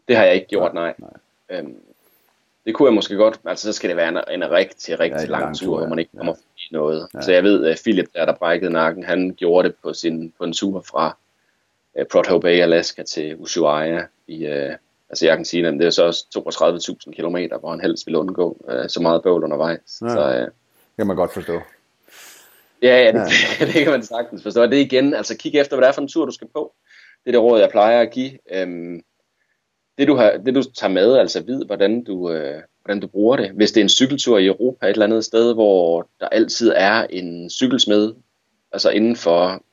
Det 0.07 0.15
har 0.15 0.23
jeg 0.23 0.35
ikke 0.35 0.47
gjort, 0.47 0.73
nej. 0.73 0.93
nej. 0.97 1.09
Øhm, 1.49 1.77
det 2.65 2.75
kunne 2.75 2.87
jeg 2.87 2.93
måske 2.93 3.15
godt, 3.15 3.39
altså 3.45 3.67
så 3.67 3.73
skal 3.73 3.89
det 3.89 3.97
være 3.97 4.09
en, 4.09 4.41
en 4.41 4.51
rigtig, 4.51 4.99
rigtig 4.99 5.21
ja, 5.21 5.25
lang, 5.25 5.43
lang 5.43 5.57
tur, 5.57 5.77
hvor 5.77 5.87
man 5.87 5.99
ikke 5.99 6.11
kommer 6.17 6.33
forbi 6.33 6.67
noget. 6.71 7.07
Ja. 7.13 7.21
Så 7.21 7.31
jeg 7.31 7.43
ved, 7.43 7.65
at 7.65 7.81
Philip, 7.83 8.05
der, 8.13 8.25
der 8.25 8.33
brækkede 8.33 8.71
nakken, 8.71 9.03
han 9.03 9.35
gjorde 9.37 9.67
det 9.67 9.75
på, 9.83 9.93
sin, 9.93 10.33
på 10.37 10.43
en 10.43 10.53
tur 10.53 10.81
fra 10.81 11.17
uh, 11.99 12.05
Prudhoe 12.11 12.41
Bay, 12.41 12.61
Alaska 12.61 13.03
til 13.03 13.35
Ushuaia 13.35 14.05
i, 14.27 14.45
uh, 14.45 14.75
altså 15.09 15.25
jeg 15.25 15.35
kan 15.35 15.45
sige, 15.45 15.67
at 15.67 15.73
det 15.73 15.85
er 15.85 15.89
så 15.89 16.03
også 16.03 16.95
32.000 17.07 17.11
km, 17.11 17.37
hvor 17.59 17.71
han 17.71 17.81
helst 17.81 18.07
vil 18.07 18.15
undgå 18.15 18.57
uh, 18.59 18.87
så 18.87 19.01
meget 19.01 19.23
bøvl 19.23 19.43
undervejs. 19.43 20.01
Ja. 20.01 20.09
Så, 20.09 20.27
uh, 20.29 20.35
det 20.35 20.97
kan 20.97 21.07
man 21.07 21.15
godt 21.15 21.33
forstå. 21.33 21.61
Ja, 22.81 23.01
ja, 23.01 23.11
det, 23.11 23.31
ja. 23.59 23.65
det 23.73 23.73
kan 23.73 23.91
man 23.91 24.03
sagtens 24.03 24.43
forstå. 24.43 24.65
Det 24.65 24.77
igen, 24.77 25.13
altså 25.13 25.37
kig 25.37 25.55
efter, 25.55 25.75
hvad 25.75 25.81
det 25.81 25.89
er 25.89 25.93
for 25.93 26.01
en 26.01 26.07
tur, 26.07 26.25
du 26.25 26.31
skal 26.31 26.47
på. 26.47 26.73
Det 27.23 27.29
er 27.29 27.31
det 27.31 27.41
råd, 27.41 27.59
jeg 27.59 27.69
plejer 27.69 28.01
at 28.01 28.11
give. 28.11 28.31
Um, 28.63 29.01
det 29.97 30.07
du, 30.07 30.15
har, 30.15 30.31
det 30.45 30.55
du 30.55 30.63
tager 30.63 30.93
med, 30.93 31.17
altså 31.17 31.43
vid, 31.43 31.65
hvordan 31.65 32.03
du, 32.03 32.31
øh, 32.31 32.61
hvordan 32.83 32.99
du 32.99 33.07
bruger 33.07 33.37
det. 33.37 33.51
Hvis 33.51 33.71
det 33.71 33.81
er 33.81 33.85
en 33.85 33.89
cykeltur 33.89 34.37
i 34.37 34.45
Europa 34.45 34.85
et 34.85 34.91
eller 34.91 35.05
andet 35.05 35.25
sted, 35.25 35.53
hvor 35.53 36.07
der 36.19 36.29
altid 36.29 36.73
er 36.75 37.07
en 37.09 37.49
cykelsmed, 37.49 38.13
altså 38.71 38.89
inden 38.89 39.15
for, 39.15 39.63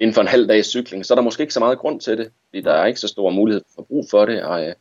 inden 0.00 0.14
for 0.14 0.20
en 0.20 0.28
halv 0.28 0.48
dags 0.48 0.68
cykling, 0.68 1.06
så 1.06 1.14
er 1.14 1.16
der 1.16 1.22
måske 1.22 1.40
ikke 1.40 1.54
så 1.54 1.60
meget 1.60 1.78
grund 1.78 2.00
til 2.00 2.18
det, 2.18 2.30
fordi 2.48 2.60
der 2.60 2.72
er 2.72 2.86
ikke 2.86 3.00
så 3.00 3.08
stor 3.08 3.30
mulighed 3.30 3.62
for 3.74 3.82
brug 3.82 4.06
for 4.10 4.26
det. 4.26 4.42
Og, 4.42 4.66
øh, 4.66 4.74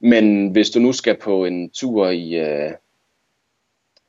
men 0.00 0.48
hvis 0.48 0.70
du 0.70 0.78
nu 0.78 0.92
skal 0.92 1.16
på 1.16 1.44
en 1.44 1.70
tur 1.70 2.08
i, 2.08 2.34
øh, 2.34 2.72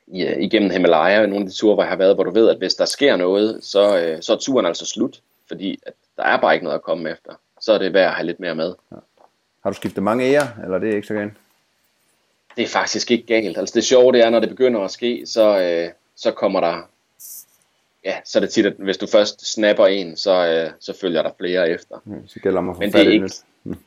i, 0.08 0.26
øh, 0.26 0.42
igennem 0.42 0.70
Himalaya, 0.70 1.26
nogle 1.26 1.46
af 1.46 1.50
de 1.50 1.56
ture, 1.56 1.74
hvor 1.74 1.84
jeg 1.84 1.90
har 1.90 1.98
været, 1.98 2.16
hvor 2.16 2.24
du 2.24 2.32
ved, 2.32 2.50
at 2.50 2.58
hvis 2.58 2.76
der 2.76 2.86
sker 2.86 3.16
noget, 3.16 3.64
så, 3.64 3.98
øh, 4.00 4.22
så 4.22 4.34
er 4.34 4.38
turen 4.38 4.66
altså 4.66 4.86
slut, 4.86 5.22
fordi 5.48 5.80
at 5.86 5.94
der 6.18 6.24
er 6.24 6.42
bare 6.42 6.54
ikke 6.54 6.64
noget 6.64 6.78
at 6.78 6.84
komme 6.84 7.10
efter. 7.10 7.32
Så 7.62 7.74
er 7.74 7.78
det 7.78 7.94
værd 7.94 8.08
at 8.08 8.14
have 8.14 8.26
lidt 8.26 8.40
mere 8.40 8.56
med. 8.56 8.74
Ja. 8.92 8.96
Har 9.66 9.72
du 9.72 9.76
skiftet 9.76 10.04
mange 10.04 10.26
ære, 10.26 10.48
eller 10.64 10.78
det 10.78 10.90
er 10.90 10.96
ikke 10.96 11.08
så 11.08 11.14
galt? 11.14 11.34
Det 12.58 12.64
er 12.64 12.68
faktisk 12.68 13.12
ikke 13.12 13.26
galt. 13.26 13.58
Altså 13.58 13.74
det 13.76 13.84
sjove 13.84 14.12
det 14.12 14.22
er, 14.22 14.30
når 14.30 14.40
det 14.40 14.50
begynder 14.50 14.82
at 14.82 14.92
ske, 14.92 15.24
så, 15.26 15.60
øh, 15.60 15.92
så 16.16 16.32
kommer 16.32 16.60
der... 16.60 16.90
Ja, 18.04 18.16
så 18.26 18.40
er 18.40 18.42
det 18.42 18.50
tit, 18.50 18.66
at 18.66 18.74
hvis 18.78 18.98
du 18.98 19.08
først 19.08 19.54
snapper 19.54 19.88
en, 19.88 20.18
så, 20.18 20.48
øh, 20.48 20.72
så 20.80 20.98
følger 21.02 21.22
der 21.22 21.30
flere 21.40 21.70
efter. 21.70 21.96
Ja, 22.08 22.16
så 22.28 22.40
gælder 22.40 22.62
man 22.62 22.76
for 22.76 22.80
Men 22.80 22.92
det 22.92 23.08
er 23.08 23.12
ikke... 23.12 23.32
Mm. 23.64 23.78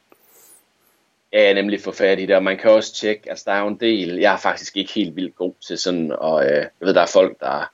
Ja, 1.33 1.53
nemlig 1.53 1.81
få 1.81 1.93
fat 1.93 2.21
i 2.21 2.27
det, 2.27 2.37
og 2.37 2.43
man 2.43 2.59
kan 2.59 2.71
også 2.71 2.95
tjekke, 2.95 3.31
altså 3.31 3.45
der 3.47 3.53
er 3.53 3.61
jo 3.61 3.69
en 3.69 3.81
del, 3.81 4.15
jeg 4.15 4.33
er 4.33 4.39
faktisk 4.39 4.77
ikke 4.77 4.93
helt 4.93 5.17
vildt 5.17 5.37
god 5.37 5.55
til 5.67 5.79
sådan, 5.79 6.13
og 6.13 6.45
øh, 6.45 6.57
jeg 6.57 6.71
ved, 6.81 6.95
der 6.95 7.03
er 7.03 7.11
folk, 7.13 7.41
der 7.41 7.71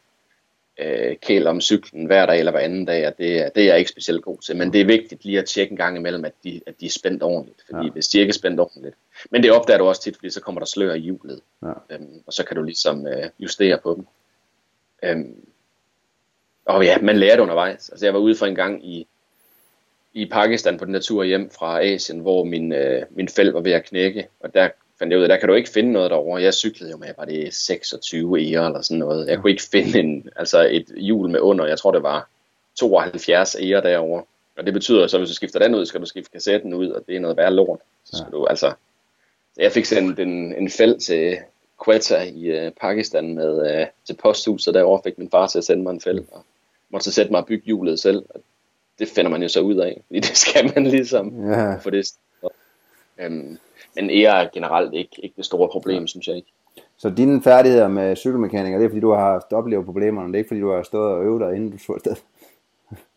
øh, 0.79 1.17
kæler 1.17 1.51
om 1.51 1.61
cyklen 1.61 2.07
hver 2.07 2.27
dag 2.27 2.39
eller 2.39 2.53
hver 2.53 2.61
anden 2.61 2.85
dag, 2.85 3.07
og 3.07 3.19
det, 3.19 3.51
det 3.55 3.63
er 3.63 3.67
jeg 3.67 3.79
ikke 3.79 3.91
specielt 3.91 4.23
god 4.23 4.39
til. 4.39 4.57
Men 4.57 4.73
det 4.73 4.81
er 4.81 4.85
vigtigt 4.85 5.25
lige 5.25 5.39
at 5.39 5.45
tjekke 5.45 5.71
en 5.71 5.77
gang 5.77 5.97
imellem, 5.97 6.25
at 6.25 6.33
de, 6.45 6.61
at 6.67 6.81
de 6.81 6.87
er 6.87 6.91
spændt 6.91 7.23
ordentligt. 7.23 7.63
Fordi 7.71 7.87
ja. 7.87 7.93
hvis 7.93 8.09
de 8.09 8.19
ikke 8.19 8.31
er 8.31 8.35
spændt 8.35 8.61
ordentligt. 8.61 8.95
Men 9.31 9.43
det 9.43 9.53
opdager 9.53 9.79
du 9.79 9.85
også 9.85 10.03
tit, 10.03 10.17
fordi 10.17 10.31
så 10.31 10.41
kommer 10.41 10.59
der 10.59 10.67
slør 10.67 10.95
i 10.95 10.99
hjulet. 10.99 11.41
Ja. 11.63 11.73
Øhm, 11.91 12.23
og 12.27 12.33
så 12.33 12.45
kan 12.45 12.57
du 12.57 12.63
ligesom 12.63 13.07
øh, 13.07 13.31
justere 13.39 13.79
på 13.79 13.95
dem. 13.95 14.07
Øhm, 15.03 15.47
og 16.65 16.85
ja, 16.85 16.99
man 16.99 17.17
lærer 17.17 17.37
det 17.37 17.43
undervejs. 17.43 17.89
Altså 17.89 18.07
jeg 18.07 18.15
var 18.15 18.21
ude 18.21 18.37
for 18.37 18.47
en 18.47 18.55
gang 18.55 18.89
i, 18.89 19.07
i 20.13 20.27
Pakistan 20.27 20.79
på 20.79 20.85
den 20.85 20.95
der 20.95 21.01
tur 21.01 21.25
hjem 21.25 21.51
fra 21.51 21.85
Asien, 21.85 22.19
hvor 22.21 22.45
min, 22.45 22.73
øh, 22.73 23.03
min 23.11 23.29
fæld 23.29 23.51
var 23.51 23.61
ved 23.61 23.73
at 23.73 23.85
knække. 23.85 24.29
Og 24.41 24.55
der 24.55 24.69
fandt 24.99 25.11
jeg 25.11 25.19
ud 25.19 25.23
af, 25.23 25.29
der 25.29 25.37
kan 25.37 25.49
du 25.49 25.55
ikke 25.55 25.71
finde 25.71 25.93
noget 25.93 26.11
derovre. 26.11 26.43
Jeg 26.43 26.55
cyklede 26.55 26.91
jo 26.91 26.97
med, 26.97 27.09
var 27.19 27.25
det 27.25 27.55
26 27.55 28.53
ere 28.53 28.67
eller 28.67 28.83
sådan 28.83 28.99
noget. 28.99 29.29
Jeg 29.29 29.39
kunne 29.39 29.51
ikke 29.51 29.63
finde 29.63 29.99
en, 29.99 30.29
altså 30.37 30.69
et 30.71 30.87
hjul 30.97 31.31
med 31.31 31.41
under, 31.41 31.67
jeg 31.67 31.79
tror 31.79 31.93
det 31.93 32.03
var 32.03 32.29
72 32.75 33.55
ere 33.55 33.83
derovre. 33.83 34.25
Og 34.59 34.67
det 34.67 34.73
betyder 34.73 35.07
så, 35.07 35.19
hvis 35.19 35.29
du 35.29 35.35
skifter 35.35 35.59
den 35.59 35.75
ud, 35.75 35.87
skal 35.87 36.01
du 36.01 36.07
skifte 36.07 36.31
kassetten 36.33 36.75
ud, 36.75 36.89
og 36.89 37.07
det 37.07 37.17
er 37.17 37.21
noget 37.21 37.37
værre 37.37 37.55
lort. 37.55 37.81
Så 38.05 38.17
skal 38.17 38.29
ja. 38.33 38.37
du 38.37 38.47
altså... 38.47 38.73
Jeg 39.57 39.73
fik 39.73 39.85
sendt 39.85 40.19
en, 40.21 40.55
en 40.55 40.71
fæld 40.71 41.01
til 41.01 41.37
Quetta 41.85 42.23
i 42.23 42.67
uh, 42.67 42.73
Pakistan 42.81 43.35
med, 43.35 43.81
uh, 43.81 43.87
til 44.07 44.17
posthuset, 44.23 44.75
derovre 44.75 45.03
fik 45.05 45.19
min 45.19 45.31
far 45.31 45.47
til 45.47 45.59
at 45.59 45.65
sende 45.65 45.83
mig 45.83 45.91
en 45.91 46.01
fæld, 46.01 46.25
og 46.33 46.45
måtte 46.91 47.05
så 47.05 47.13
sætte 47.13 47.31
mig 47.31 47.41
og 47.41 47.47
bygge 47.47 47.65
hjulet 47.65 48.01
selv. 48.01 48.25
Og 48.31 48.41
det 48.99 49.09
finder 49.09 49.31
man 49.31 49.43
jo 49.43 49.49
så 49.49 49.61
ud 49.61 49.77
af, 49.77 50.03
fordi 50.07 50.21
det 50.29 50.37
skal 50.37 50.73
man 50.75 50.87
ligesom 50.87 51.51
ja. 51.51 51.75
for 51.75 51.91
det. 51.91 52.13
Um, 53.27 53.59
men 53.97 54.11
ære 54.11 54.45
er 54.45 54.49
generelt 54.53 54.95
ikke, 54.95 55.21
ikke 55.23 55.37
det 55.37 55.45
store 55.45 55.69
problem, 55.69 56.01
ja. 56.01 56.07
synes 56.07 56.27
jeg 56.27 56.37
ikke. 56.37 56.53
Så 56.97 57.11
dine 57.11 57.43
færdigheder 57.43 57.89
med 57.89 58.17
cykelmekaniker, 58.17 58.79
det 58.79 58.85
er 58.85 58.89
fordi 58.89 59.01
du 59.01 59.11
har 59.11 59.33
haft 59.33 59.53
oplevet 59.53 59.85
problemerne, 59.85 60.29
det 60.29 60.35
er 60.35 60.39
ikke 60.39 60.49
fordi 60.49 60.61
du 60.61 60.71
har 60.71 60.83
stået 60.83 61.13
og 61.13 61.25
øvet 61.25 61.41
dig, 61.41 61.57
inden 61.57 61.71
du 61.71 61.79
tog 61.79 61.95
afsted? 61.95 62.17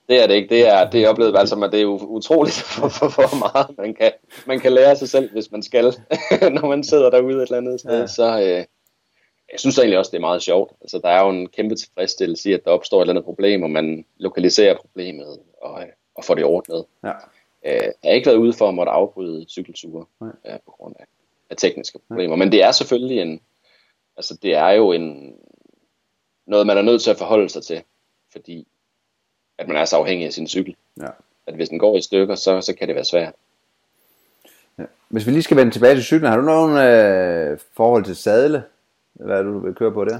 Det 0.10 0.24
er 0.24 0.28
det 0.28 0.36
ikke. 0.36 0.50
Det 0.50 0.68
er, 0.68 0.89
det 0.89 1.04
er 1.04 1.10
oplevet, 1.10 1.38
altså, 1.38 1.56
at 1.56 1.72
det 1.72 1.82
er 1.82 1.86
utroligt, 1.86 2.64
hvor, 2.78 3.16
hvor 3.16 3.39
meget 3.39 3.78
man 3.78 3.93
kan, 3.93 4.12
man 4.45 4.60
kan 4.60 4.72
lære 4.72 4.95
sig 4.95 5.10
selv, 5.10 5.32
hvis 5.32 5.52
man 5.52 5.64
skal, 5.64 5.84
når 6.62 6.68
man 6.68 6.84
sidder 6.84 7.10
derude 7.10 7.38
et 7.38 7.41
eller 7.41 7.58
andet 7.58 7.80
sted. 7.80 8.00
Ja. 8.00 8.08
Så 8.08 8.39
øh, 8.39 8.66
jeg 9.52 9.60
synes 9.60 9.78
egentlig 9.78 9.98
også, 9.98 10.12
det 10.12 10.18
er 10.18 10.22
meget 10.30 10.41
sjovt. 10.41 10.72
Altså, 10.82 11.00
der 11.04 11.10
er 11.10 11.24
jo 11.24 11.30
en 11.30 11.48
kæmpe 11.48 11.76
tilfredsstillelse 11.76 12.50
i, 12.50 12.54
at 12.54 12.66
der 12.66 12.72
opstår 12.72 12.98
et 12.98 13.04
eller 13.04 13.14
andet 13.14 13.26
problem, 13.26 13.64
og 13.64 13.70
man 13.70 14.06
lokaliserer 14.18 14.76
problemet 14.76 15.39
og, 15.62 15.82
øh, 15.82 15.88
og 16.16 16.26
får 16.26 16.36
det 16.36 16.45
ordnet. 16.45 16.86
Ja. 17.04 17.12
Øh, 17.66 17.91
har 18.03 18.12
ikke 18.12 18.28
været 18.28 18.38
ude 18.38 18.53
for 18.53 18.68
at 18.70 18.76
måtte 18.76 18.91
afbryde 18.91 19.45
cykelture 19.49 20.05
øh, 20.22 20.60
på 20.66 20.72
grund 20.72 20.95
af, 20.99 21.05
af 21.49 21.58
tekniske 21.58 21.99
problemer. 22.08 22.36
Nej. 22.36 22.45
Men 22.45 22.51
det 22.51 22.64
er 22.64 22.72
selvfølgelig 22.72 23.22
en, 23.22 23.41
altså 24.18 24.38
det 24.41 24.53
er 24.53 24.70
jo 24.70 24.91
en, 24.91 25.36
noget 26.45 26.68
man 26.68 26.78
er 26.78 26.82
nødt 26.82 27.01
til 27.01 27.12
at 27.12 27.18
forholde 27.18 27.49
sig 27.49 27.64
til, 27.64 27.84
fordi 28.32 28.68
at 29.58 29.68
man 29.68 29.78
er 29.78 29.86
så 29.86 29.97
afhængig 29.97 30.28
af 30.28 30.34
sin 30.34 30.47
cykel. 30.47 30.76
Ja. 31.01 31.08
At 31.47 31.55
hvis 31.55 31.70
den 31.70 31.80
går 31.80 31.97
i 31.97 32.01
stykker, 32.01 32.36
så, 32.36 32.62
så 32.62 32.76
kan 32.76 32.88
det 32.88 32.95
være 32.95 33.05
svært. 33.05 33.34
Ja. 34.80 34.84
Hvis 35.08 35.26
vi 35.26 35.32
lige 35.32 35.43
skal 35.43 35.58
vende 35.58 35.72
tilbage 35.72 35.95
til 35.95 36.03
cyklen, 36.03 36.30
har 36.30 36.38
du 36.38 36.43
nogen 36.43 36.78
øh, 36.78 37.60
forhold 37.74 38.03
til 38.03 38.16
sadle? 38.16 38.64
Hvad 39.14 39.38
er 39.38 39.43
du 39.43 39.60
vil 39.60 39.76
køre 39.76 39.91
på 39.91 40.05
der? 40.05 40.20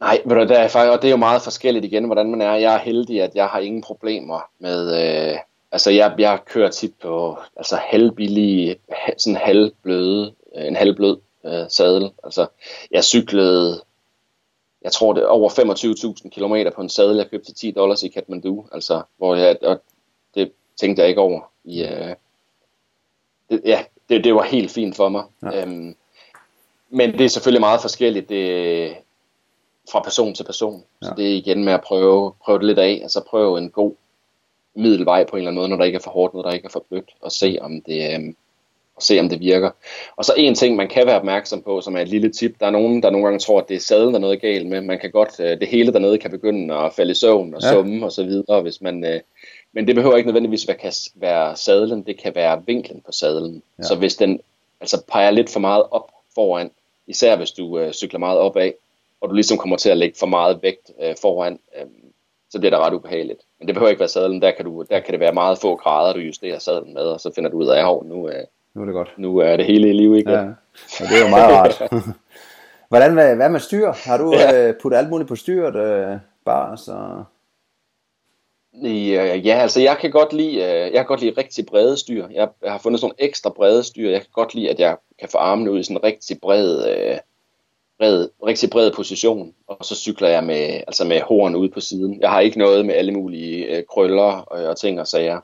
Nej, 0.00 0.22
men 0.24 0.36
det 0.36 0.60
er, 0.60 0.68
faktisk, 0.68 0.92
og 0.92 1.02
det 1.02 1.08
er 1.08 1.10
jo 1.10 1.16
meget 1.16 1.42
forskelligt 1.42 1.84
igen, 1.84 2.04
hvordan 2.04 2.30
man 2.30 2.40
er. 2.40 2.54
Jeg 2.54 2.74
er 2.74 2.78
heldig, 2.78 3.22
at 3.22 3.34
jeg 3.34 3.46
har 3.46 3.58
ingen 3.58 3.82
problemer 3.82 4.50
med, 4.58 4.80
øh, 5.32 5.38
Altså, 5.72 5.90
jeg, 5.90 6.14
jeg 6.18 6.40
kører 6.46 6.70
tit 6.70 6.94
på 7.02 7.38
altså, 7.56 7.76
halvbillige, 7.76 8.76
sådan 9.18 9.36
halvbløde, 9.36 10.34
en 10.54 10.76
halvblød 10.76 11.18
øh, 11.44 11.64
sadel. 11.68 12.10
Altså, 12.24 12.46
jeg 12.90 13.04
cyklede, 13.04 13.82
jeg 14.82 14.92
tror 14.92 15.12
det 15.12 15.22
er 15.22 15.26
over 15.26 15.50
25.000 15.50 16.28
km 16.28 16.74
på 16.74 16.82
en 16.82 16.88
sadel, 16.88 17.16
jeg 17.16 17.30
købte 17.30 17.46
til 17.46 17.54
10 17.54 17.70
dollars 17.70 18.02
i 18.02 18.08
Kathmandu. 18.08 18.66
Altså, 18.72 19.02
hvor 19.16 19.34
jeg, 19.34 19.56
og 19.62 19.82
det 20.34 20.52
tænkte 20.80 21.02
jeg 21.02 21.08
ikke 21.08 21.20
over. 21.20 21.40
I, 21.64 21.82
øh, 21.82 22.14
det, 23.50 23.62
ja, 23.64 23.84
det, 24.08 24.24
det 24.24 24.34
var 24.34 24.42
helt 24.42 24.70
fint 24.70 24.96
for 24.96 25.08
mig. 25.08 25.24
Ja. 25.42 25.62
Øhm, 25.62 25.96
men 26.90 27.12
det 27.12 27.20
er 27.20 27.28
selvfølgelig 27.28 27.60
meget 27.60 27.80
forskelligt 27.80 28.28
det, 28.28 28.96
fra 29.92 30.00
person 30.02 30.34
til 30.34 30.44
person. 30.44 30.84
Ja. 31.02 31.06
Så 31.06 31.14
det 31.16 31.32
er 31.32 31.36
igen 31.36 31.64
med 31.64 31.72
at 31.72 31.80
prøve, 31.80 32.32
prøve 32.44 32.58
det 32.58 32.66
lidt 32.66 32.78
af. 32.78 33.00
Altså 33.02 33.24
prøve 33.24 33.58
en 33.58 33.70
god 33.70 33.94
middelvej 34.78 35.24
på 35.24 35.36
en 35.36 35.38
eller 35.38 35.50
anden 35.50 35.60
måde, 35.60 35.68
når 35.68 35.76
der 35.76 35.84
ikke 35.84 35.96
er 35.96 36.02
for 36.02 36.10
hårdt, 36.10 36.34
når 36.34 36.42
der 36.42 36.50
ikke 36.50 36.66
er 36.66 36.70
for 36.70 36.84
blødt, 36.88 37.10
og 37.20 37.32
se 37.32 37.58
om 37.60 37.80
det, 37.80 38.14
øh, 38.14 38.34
og 38.96 39.02
se 39.02 39.20
om 39.20 39.28
det 39.28 39.40
virker. 39.40 39.70
Og 40.16 40.24
så 40.24 40.34
en 40.36 40.54
ting, 40.54 40.76
man 40.76 40.88
kan 40.88 41.06
være 41.06 41.16
opmærksom 41.16 41.62
på, 41.62 41.80
som 41.80 41.96
er 41.96 42.00
et 42.00 42.08
lille 42.08 42.32
tip. 42.32 42.60
Der 42.60 42.66
er 42.66 42.70
nogen, 42.70 43.02
der 43.02 43.10
nogle 43.10 43.26
gange 43.26 43.38
tror, 43.38 43.60
at 43.60 43.68
det 43.68 43.76
er 43.76 43.80
sadlen, 43.80 44.08
der 44.08 44.14
er 44.14 44.20
noget 44.20 44.40
galt 44.40 44.66
med. 44.66 44.80
Man 44.80 44.98
kan 44.98 45.10
godt, 45.10 45.40
øh, 45.40 45.60
det 45.60 45.68
hele 45.68 45.92
dernede 45.92 46.18
kan 46.18 46.30
begynde 46.30 46.74
at 46.74 46.92
falde 46.92 47.10
i 47.10 47.14
søvn 47.14 47.54
og 47.54 47.62
ja. 47.62 47.72
summe 47.72 48.06
og 48.06 48.12
så 48.12 48.24
videre, 48.24 48.60
hvis 48.60 48.80
man, 48.80 49.04
øh, 49.04 49.20
Men 49.72 49.86
det 49.86 49.94
behøver 49.94 50.16
ikke 50.16 50.26
nødvendigvis 50.26 50.68
være, 50.68 50.92
være 51.14 51.56
sadlen, 51.56 52.02
det 52.02 52.22
kan 52.22 52.34
være 52.34 52.62
vinklen 52.66 53.00
på 53.06 53.12
sadlen. 53.12 53.62
Ja. 53.78 53.82
Så 53.82 53.94
hvis 53.96 54.16
den 54.16 54.40
altså 54.80 55.02
peger 55.08 55.30
lidt 55.30 55.50
for 55.50 55.60
meget 55.60 55.84
op 55.90 56.10
foran, 56.34 56.70
især 57.06 57.36
hvis 57.36 57.50
du 57.50 57.78
øh, 57.78 57.92
cykler 57.92 58.18
meget 58.18 58.38
opad, 58.38 58.72
og 59.20 59.28
du 59.28 59.34
ligesom 59.34 59.58
kommer 59.58 59.76
til 59.76 59.90
at 59.90 59.98
lægge 59.98 60.18
for 60.18 60.26
meget 60.26 60.62
vægt 60.62 60.90
øh, 61.02 61.16
foran, 61.22 61.58
øh, 61.78 61.86
så 62.50 62.58
bliver 62.58 62.70
det 62.70 62.78
ret 62.78 62.94
ubehageligt. 62.94 63.40
Men 63.58 63.68
det 63.68 63.74
behøver 63.74 63.90
ikke 63.90 64.00
være 64.00 64.08
sadlen, 64.08 64.42
der 64.42 64.50
kan, 64.50 64.64
du, 64.64 64.84
der 64.90 65.00
kan 65.00 65.12
det 65.12 65.20
være 65.20 65.32
meget 65.32 65.58
få 65.58 65.76
grader, 65.76 66.12
du 66.12 66.20
justerer 66.20 66.58
sadlen 66.58 66.94
med, 66.94 67.02
og 67.02 67.20
så 67.20 67.32
finder 67.34 67.50
du 67.50 67.56
ud 67.56 67.66
af, 67.66 67.78
at 67.78 68.06
nu, 68.06 68.28
øh, 68.28 68.44
nu 68.74 68.80
er 68.80 68.86
det 68.86 68.94
godt. 68.94 69.14
Nu 69.16 69.38
er 69.38 69.56
det 69.56 69.66
hele 69.66 69.88
i 69.88 69.92
liv 69.92 70.14
igen. 70.14 70.28
Ja, 70.28 70.44
og 71.00 71.06
det 71.08 71.18
er 71.18 71.24
jo 71.24 71.30
meget 71.30 71.54
rart. 71.54 71.92
Hvordan, 72.88 73.12
hvad, 73.12 73.36
hvad 73.36 73.48
med 73.48 73.60
styr? 73.60 73.92
Har 73.92 74.18
du 74.18 74.32
ja. 74.32 74.68
øh, 74.68 74.74
puttet 74.82 74.98
alt 74.98 75.10
muligt 75.10 75.28
på 75.28 75.36
styret? 75.36 75.76
Øh, 75.76 76.16
bare 76.44 76.76
så... 76.76 77.24
Ja, 78.82 79.36
ja, 79.36 79.54
altså 79.54 79.80
jeg 79.80 79.96
kan 80.00 80.10
godt 80.10 80.32
lide, 80.32 80.54
øh, 80.54 80.80
jeg 80.80 80.94
kan 80.94 81.06
godt 81.06 81.20
lide 81.20 81.34
rigtig 81.38 81.66
brede 81.66 81.96
styr. 81.96 82.26
Jeg 82.30 82.48
har 82.64 82.78
fundet 82.78 83.00
sådan 83.00 83.06
nogle 83.08 83.28
ekstra 83.28 83.50
brede 83.50 83.82
styr. 83.82 84.10
Jeg 84.10 84.20
kan 84.20 84.30
godt 84.32 84.54
lide, 84.54 84.70
at 84.70 84.80
jeg 84.80 84.96
kan 85.20 85.28
få 85.28 85.38
armene 85.38 85.70
ud 85.70 85.78
i 85.78 85.82
sådan 85.82 85.96
en 85.96 86.04
rigtig 86.04 86.38
bred, 86.42 86.88
øh, 86.90 87.18
bred, 87.98 88.28
rigtig 88.46 88.70
bred 88.70 88.90
position. 88.90 89.54
Og 89.66 89.84
så 89.84 89.94
cykler 89.94 90.28
jeg 90.28 90.44
med, 90.44 90.82
altså 90.86 91.04
med 91.04 91.20
horn 91.20 91.54
ude 91.54 91.68
på 91.68 91.80
siden. 91.80 92.20
Jeg 92.20 92.30
har 92.30 92.40
ikke 92.40 92.58
noget 92.58 92.86
med 92.86 92.94
alle 92.94 93.12
mulige 93.12 93.76
øh, 93.76 93.84
krøller 93.84 94.32
og, 94.32 94.66
og 94.66 94.76
ting 94.76 95.00
og 95.00 95.06
sager. 95.06 95.40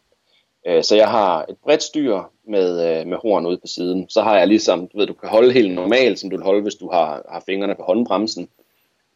Øh, 0.66 0.84
så 0.84 0.96
jeg 0.96 1.08
har 1.08 1.44
et 1.48 1.56
bredt 1.62 1.82
styr 1.82 2.20
med, 2.48 3.00
øh, 3.00 3.06
med 3.06 3.16
horn 3.22 3.46
ude 3.46 3.56
på 3.56 3.66
siden. 3.66 4.08
Så 4.08 4.22
har 4.22 4.38
jeg 4.38 4.48
ligesom, 4.48 4.88
du 4.88 4.98
ved, 4.98 5.06
du 5.06 5.12
kan 5.12 5.28
holde 5.28 5.52
helt 5.52 5.74
normalt, 5.74 6.18
som 6.18 6.30
du 6.30 6.36
vil 6.36 6.44
holde, 6.44 6.62
hvis 6.62 6.74
du 6.74 6.90
har, 6.90 7.22
har 7.28 7.42
fingrene 7.46 7.74
på 7.74 7.82
håndbremsen. 7.82 8.48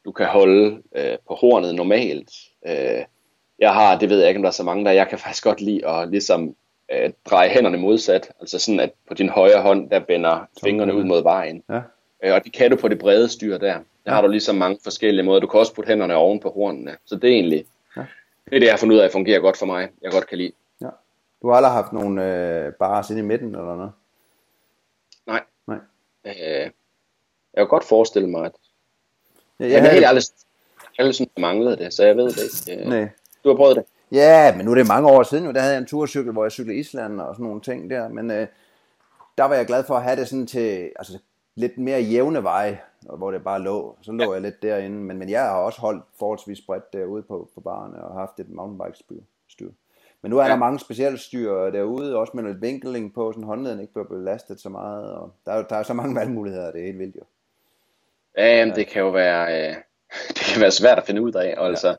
Du 0.04 0.12
kan 0.12 0.26
holde 0.26 0.78
øh, 0.96 1.16
på 1.28 1.34
hornet 1.34 1.74
normalt. 1.74 2.30
Øh, 2.66 3.04
jeg 3.58 3.74
har, 3.74 3.98
det 3.98 4.10
ved 4.10 4.18
jeg 4.18 4.28
ikke, 4.28 4.38
om 4.38 4.42
der 4.42 4.48
er 4.48 4.52
så 4.52 4.62
mange 4.62 4.84
der, 4.84 4.90
jeg 4.90 5.08
kan 5.08 5.18
faktisk 5.18 5.44
godt 5.44 5.60
lide 5.60 5.86
at 5.86 6.10
ligesom 6.10 6.54
øh, 6.92 7.10
dreje 7.30 7.48
hænderne 7.48 7.78
modsat. 7.78 8.30
Altså 8.40 8.58
sådan, 8.58 8.80
at 8.80 8.90
på 9.08 9.14
din 9.14 9.28
højre 9.28 9.62
hånd, 9.62 9.90
der 9.90 10.00
vender 10.08 10.48
fingrene 10.64 10.94
ud 10.94 11.04
mod 11.04 11.22
vejen. 11.22 11.62
Ja. 11.70 11.80
Øh, 12.24 12.34
og 12.34 12.44
det 12.44 12.52
kan 12.52 12.70
du 12.70 12.76
på 12.76 12.88
det 12.88 12.98
brede 12.98 13.28
styr 13.28 13.58
der. 13.58 13.74
Der 13.74 13.82
ja. 14.06 14.12
har 14.12 14.22
du 14.22 14.28
ligesom 14.28 14.56
mange 14.56 14.78
forskellige 14.82 15.24
måder. 15.24 15.40
Du 15.40 15.46
kan 15.46 15.60
også 15.60 15.74
putte 15.74 15.88
hænderne 15.88 16.14
oven 16.14 16.40
på 16.40 16.50
hornene. 16.50 16.96
Så 17.04 17.16
det 17.16 17.30
er 17.30 17.34
egentlig, 17.34 17.66
ja. 17.96 18.00
det 18.44 18.56
er 18.56 18.58
det, 18.58 18.66
jeg 18.66 18.72
har 18.72 18.78
fundet 18.78 18.94
ud 18.96 19.00
af, 19.00 19.04
at 19.04 19.12
fungerer 19.12 19.40
godt 19.40 19.56
for 19.56 19.66
mig. 19.66 19.88
Jeg 20.02 20.12
godt 20.12 20.26
kan 20.26 20.38
lide. 20.38 20.52
Du 21.42 21.48
har 21.48 21.56
aldrig 21.56 21.72
haft 21.72 21.92
nogle 21.92 22.24
øh, 22.24 22.72
bars 22.72 23.10
inde 23.10 23.22
i 23.22 23.24
midten 23.24 23.48
eller 23.48 23.76
noget? 23.76 23.92
Nej. 25.26 25.42
Nej. 25.66 25.78
Øh, 26.26 26.34
jeg 27.54 27.56
kan 27.56 27.68
godt 27.68 27.84
forestille 27.84 28.28
mig, 28.28 28.44
at... 28.44 28.52
Ja, 29.60 29.64
jeg, 29.64 29.72
jeg 29.72 29.80
havde... 29.80 29.94
helt 29.94 30.06
aldrig, 30.06 30.24
aldrig 30.98 31.20
jeg 31.20 31.40
manglede 31.40 31.76
det, 31.76 31.94
så 31.94 32.04
jeg 32.04 32.16
ved 32.16 32.30
det 32.30 32.68
ikke. 32.68 32.82
Øh, 32.82 32.88
Nej. 32.88 33.08
Du 33.44 33.48
har 33.48 33.56
prøvet 33.56 33.76
det? 33.76 33.84
Ja, 34.12 34.56
men 34.56 34.64
nu 34.64 34.70
er 34.70 34.74
det 34.74 34.88
mange 34.88 35.08
år 35.08 35.22
siden, 35.22 35.44
jo. 35.44 35.52
der 35.52 35.60
havde 35.60 35.72
jeg 35.72 35.80
en 35.80 35.86
turcykel, 35.86 36.32
hvor 36.32 36.44
jeg 36.44 36.52
cyklede 36.52 36.78
Island 36.78 37.20
og 37.20 37.34
sådan 37.34 37.46
nogle 37.46 37.60
ting 37.60 37.90
der, 37.90 38.08
men 38.08 38.30
øh, 38.30 38.46
der 39.38 39.44
var 39.44 39.54
jeg 39.54 39.66
glad 39.66 39.84
for 39.84 39.96
at 39.96 40.02
have 40.02 40.16
det 40.16 40.28
sådan 40.28 40.46
til 40.46 40.92
altså, 40.96 41.18
lidt 41.58 41.78
mere 41.78 42.00
jævne 42.00 42.42
veje, 42.42 42.80
hvor 43.00 43.30
det 43.30 43.44
bare 43.44 43.62
lå. 43.62 43.96
Så 44.02 44.12
lå 44.12 44.24
ja. 44.24 44.32
jeg 44.32 44.42
lidt 44.42 44.62
derinde, 44.62 44.96
men, 44.96 45.18
men 45.18 45.30
jeg 45.30 45.42
har 45.42 45.56
også 45.56 45.80
holdt 45.80 46.04
forholdsvis 46.18 46.60
bredt 46.60 46.92
derude 46.92 47.22
på, 47.22 47.50
på 47.54 47.60
barne 47.60 48.04
og 48.04 48.20
haft 48.20 48.40
et 48.40 48.48
mountainbike-styr. 48.48 49.70
Men 50.22 50.30
nu 50.30 50.38
er 50.38 50.44
ja. 50.44 50.50
der 50.50 50.56
mange 50.56 50.78
specielle 50.78 51.18
styr 51.18 51.70
derude, 51.70 52.16
også 52.16 52.32
med 52.34 52.42
noget 52.42 52.62
vinkling 52.62 53.14
på, 53.14 53.32
så 53.32 53.40
håndleden 53.40 53.80
ikke 53.80 53.92
bliver 53.92 54.06
belastet 54.08 54.60
så 54.60 54.68
meget. 54.68 55.12
Og 55.12 55.32
der, 55.46 55.52
er, 55.52 55.62
der 55.62 55.76
er 55.76 55.82
så 55.82 55.94
mange 55.94 56.14
valgmuligheder, 56.14 56.72
det 56.72 56.80
er 56.80 56.86
helt 56.86 56.98
vildt 56.98 57.16
jo. 57.16 57.22
Ja, 58.38 58.58
jamen, 58.58 58.74
det 58.74 58.86
kan 58.86 59.02
jo 59.02 59.10
være, 59.10 59.68
øh, 59.70 59.76
det 60.36 60.52
kan 60.52 60.60
være 60.60 60.70
svært 60.70 60.98
at 60.98 61.06
finde 61.06 61.22
ud 61.22 61.32
af. 61.32 61.54
Og 61.58 61.64
ja. 61.64 61.68
altså, 61.68 61.96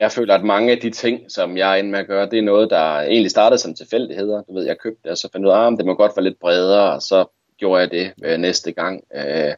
jeg 0.00 0.12
føler, 0.12 0.34
at 0.34 0.44
mange 0.44 0.72
af 0.72 0.78
de 0.78 0.90
ting, 0.90 1.30
som 1.30 1.56
jeg 1.56 1.72
er 1.72 1.76
inde 1.76 1.90
med 1.90 1.98
at 1.98 2.06
gøre, 2.06 2.30
det 2.30 2.38
er 2.38 2.42
noget, 2.42 2.70
der 2.70 3.00
egentlig 3.00 3.30
startede 3.30 3.58
som 3.58 3.74
tilfældigheder. 3.74 4.42
Du 4.42 4.54
ved, 4.54 4.64
jeg 4.64 4.78
købte 4.78 5.00
det, 5.04 5.10
og 5.10 5.18
så 5.18 5.28
fandt 5.32 5.46
ud 5.46 5.52
af, 5.52 5.66
at 5.66 5.72
ah, 5.72 5.76
det 5.76 5.86
må 5.86 5.94
godt 5.94 6.12
være 6.16 6.24
lidt 6.24 6.40
bredere, 6.40 6.92
og 6.92 7.02
så 7.02 7.35
gjorde 7.58 7.80
jeg 7.80 7.90
det 7.90 8.12
øh, 8.24 8.38
næste 8.38 8.72
gang. 8.72 9.04
Øh, 9.14 9.54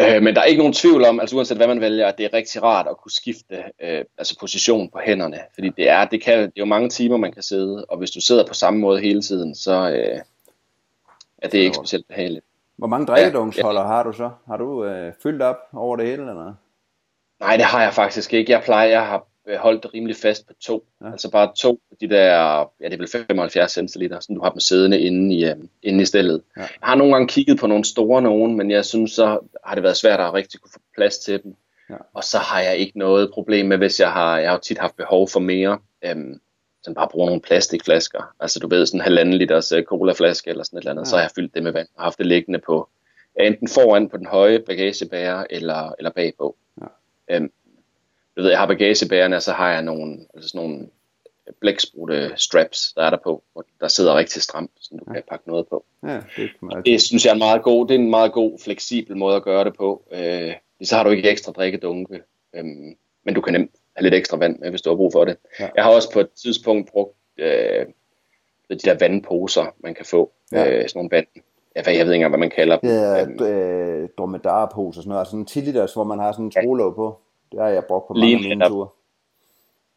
Øh, 0.00 0.22
men 0.22 0.34
der 0.34 0.40
er 0.40 0.44
ikke 0.44 0.58
nogen 0.58 0.72
tvivl 0.72 1.04
om, 1.04 1.20
altså 1.20 1.36
uanset 1.36 1.56
hvad 1.56 1.66
man 1.66 1.80
vælger, 1.80 2.06
at 2.06 2.18
det 2.18 2.24
er 2.24 2.32
rigtig 2.32 2.62
rart 2.62 2.86
at 2.90 2.96
kunne 2.96 3.12
skifte 3.12 3.64
øh, 3.82 4.04
altså 4.18 4.38
position 4.40 4.90
på 4.90 4.98
hænderne. 5.04 5.38
Fordi 5.54 5.68
det 5.68 5.88
er, 5.88 6.04
det, 6.04 6.22
kan, 6.22 6.38
det 6.38 6.46
er 6.46 6.50
jo 6.58 6.64
mange 6.64 6.88
timer, 6.88 7.16
man 7.16 7.32
kan 7.32 7.42
sidde, 7.42 7.84
og 7.84 7.98
hvis 7.98 8.10
du 8.10 8.20
sidder 8.20 8.46
på 8.46 8.54
samme 8.54 8.80
måde 8.80 9.00
hele 9.00 9.22
tiden, 9.22 9.54
så 9.54 9.90
øh, 9.90 10.20
er 11.38 11.48
det 11.48 11.58
ikke 11.58 11.76
specielt 11.76 12.08
behageligt. 12.08 12.44
Hvor 12.76 12.86
mange 12.86 13.06
drikkedungsholder 13.06 13.80
ja, 13.80 13.86
ja. 13.86 13.92
har 13.92 14.02
du 14.02 14.12
så? 14.12 14.30
Har 14.46 14.56
du 14.56 14.84
øh, 14.84 15.12
fyldt 15.22 15.42
op 15.42 15.56
over 15.72 15.96
det 15.96 16.06
hele, 16.06 16.22
eller 16.22 16.54
Nej, 17.40 17.56
det 17.56 17.64
har 17.64 17.82
jeg 17.82 17.94
faktisk 17.94 18.34
ikke. 18.34 18.52
Jeg 18.52 18.62
plejer, 18.62 18.88
jeg 18.88 19.06
har 19.06 19.26
holdt 19.58 19.82
det 19.82 19.94
rimelig 19.94 20.16
fast 20.16 20.46
på 20.46 20.52
to. 20.60 20.84
Ja. 21.00 21.12
Altså 21.12 21.30
bare 21.30 21.52
to 21.56 21.80
af 21.90 21.96
de 22.00 22.08
der, 22.08 22.58
ja 22.80 22.84
det 22.84 22.92
er 22.92 22.98
vel 22.98 23.08
75 23.08 23.72
centiliter, 23.72 24.20
som 24.20 24.34
du 24.34 24.42
har 24.42 24.50
dem 24.50 24.60
siddende 24.60 25.00
inde 25.00 25.34
i, 25.34 25.50
uh, 25.50 25.56
inde 25.82 26.02
i 26.02 26.04
stillet. 26.04 26.42
Ja. 26.56 26.60
Jeg 26.60 26.68
har 26.82 26.94
nogle 26.94 27.12
gange 27.12 27.28
kigget 27.28 27.58
på 27.58 27.66
nogle 27.66 27.84
store 27.84 28.22
nogen, 28.22 28.56
men 28.56 28.70
jeg 28.70 28.84
synes 28.84 29.12
så 29.12 29.38
har 29.64 29.74
det 29.74 29.82
været 29.82 29.96
svært 29.96 30.20
at 30.20 30.34
rigtig 30.34 30.60
kunne 30.60 30.70
få 30.72 30.80
plads 30.94 31.18
til 31.18 31.42
dem. 31.42 31.54
Ja. 31.90 31.96
Og 32.14 32.24
så 32.24 32.38
har 32.38 32.60
jeg 32.60 32.76
ikke 32.76 32.98
noget 32.98 33.30
problem 33.34 33.66
med, 33.66 33.78
hvis 33.78 34.00
jeg 34.00 34.12
har, 34.12 34.38
jeg 34.38 34.50
har 34.50 34.58
tit 34.58 34.78
haft 34.78 34.96
behov 34.96 35.28
for 35.28 35.40
mere, 35.40 35.78
øhm, 36.04 36.40
så 36.82 36.92
bare 36.94 37.08
bruge 37.12 37.26
nogle 37.26 37.40
plastikflasker. 37.40 38.34
Altså 38.40 38.58
du 38.58 38.68
ved, 38.68 38.86
sådan 38.86 39.00
en 39.00 39.04
halvanden 39.04 39.34
liters 39.34 39.72
uh, 39.72 39.82
colaflaske 39.82 40.50
eller 40.50 40.64
sådan 40.64 40.76
et 40.76 40.80
eller 40.80 40.90
andet, 40.90 41.02
ja. 41.02 41.08
så 41.08 41.16
har 41.16 41.22
jeg 41.22 41.30
fyldt 41.34 41.54
det 41.54 41.62
med 41.62 41.72
vand 41.72 41.88
og 41.96 42.02
haft 42.02 42.18
det 42.18 42.26
liggende 42.26 42.58
på, 42.58 42.88
enten 43.40 43.68
foran 43.68 44.08
på 44.08 44.16
den 44.16 44.26
høje 44.26 44.58
bagagebærer 44.58 45.46
eller, 45.50 45.94
eller 45.98 46.10
bagpå. 46.10 46.56
Ja. 46.80 46.86
Øhm, 47.36 47.50
du 48.36 48.42
ved, 48.42 48.50
jeg 48.50 48.58
har 48.58 48.66
bagagebærerne, 48.66 49.36
og 49.36 49.42
så 49.42 49.52
har 49.52 49.72
jeg 49.72 49.82
nogle, 49.82 50.18
altså 50.34 50.48
sådan 50.48 50.68
nogle 50.68 50.88
blæksprutte 51.60 52.32
straps, 52.36 52.92
der 52.96 53.02
er 53.02 53.10
der 53.10 53.18
på, 53.24 53.42
hvor 53.52 53.64
der 53.80 53.88
sidder 53.88 54.16
rigtig 54.16 54.42
stramt, 54.42 54.70
så 54.80 54.90
du 54.92 55.04
ja. 55.08 55.12
kan 55.12 55.22
pakke 55.30 55.48
noget 55.48 55.66
på. 55.68 55.84
Ja, 56.02 56.20
det, 56.36 56.50
er 56.62 56.80
det 56.80 57.02
synes 57.02 57.24
jeg 57.24 57.30
er 57.30 57.34
en 57.34 57.38
meget 57.38 57.62
god, 57.62 57.88
det 57.88 57.94
er 57.94 57.98
en 57.98 58.10
meget 58.10 58.32
god, 58.32 58.58
fleksibel 58.64 59.16
måde 59.16 59.36
at 59.36 59.42
gøre 59.42 59.64
det 59.64 59.74
på. 59.76 60.04
Øh, 60.12 60.52
så 60.82 60.96
har 60.96 61.04
du 61.04 61.10
ikke 61.10 61.30
ekstra 61.30 61.52
drikkedunke, 61.52 62.22
øh, 62.54 62.64
men 63.24 63.34
du 63.34 63.40
kan 63.40 63.52
nemt 63.52 63.70
have 63.96 64.02
lidt 64.02 64.14
ekstra 64.14 64.36
vand 64.36 64.58
med, 64.58 64.70
hvis 64.70 64.82
du 64.82 64.90
har 64.90 64.96
brug 64.96 65.12
for 65.12 65.24
det. 65.24 65.36
Ja. 65.60 65.68
Jeg 65.76 65.84
har 65.84 65.90
også 65.90 66.12
på 66.12 66.20
et 66.20 66.30
tidspunkt 66.30 66.90
brugt 66.92 67.16
øh, 67.38 67.86
de 68.70 68.76
der 68.76 68.96
vandposer, 69.00 69.74
man 69.78 69.94
kan 69.94 70.06
få, 70.06 70.32
ja. 70.52 70.70
øh, 70.70 70.88
sådan 70.88 70.98
nogle 70.98 71.10
vand. 71.10 71.26
Jeg, 71.76 71.84
jeg 71.86 72.06
ved 72.06 72.12
ikke 72.12 72.14
engang, 72.14 72.30
hvad 72.30 72.38
man 72.38 72.50
kalder 72.50 72.78
dem. 72.78 72.90
Ja, 72.90 73.26
øh, 73.46 74.08
dromedarposer, 74.18 75.00
sådan 75.00 75.08
noget, 75.08 75.20
altså 75.20 75.30
sådan 75.30 75.40
en 75.40 75.46
10 75.46 75.60
liters, 75.60 75.94
hvor 75.94 76.04
man 76.04 76.18
har 76.18 76.32
sådan 76.32 76.44
en 76.44 76.50
trolov 76.50 76.94
på. 76.94 77.20
Det 77.52 77.60
har 77.60 77.68
jeg 77.68 77.84
brugt 77.84 78.06
på 78.06 78.14
mange 78.14 78.34
af 78.34 78.40
mine 78.40 78.68
ture. 78.68 78.88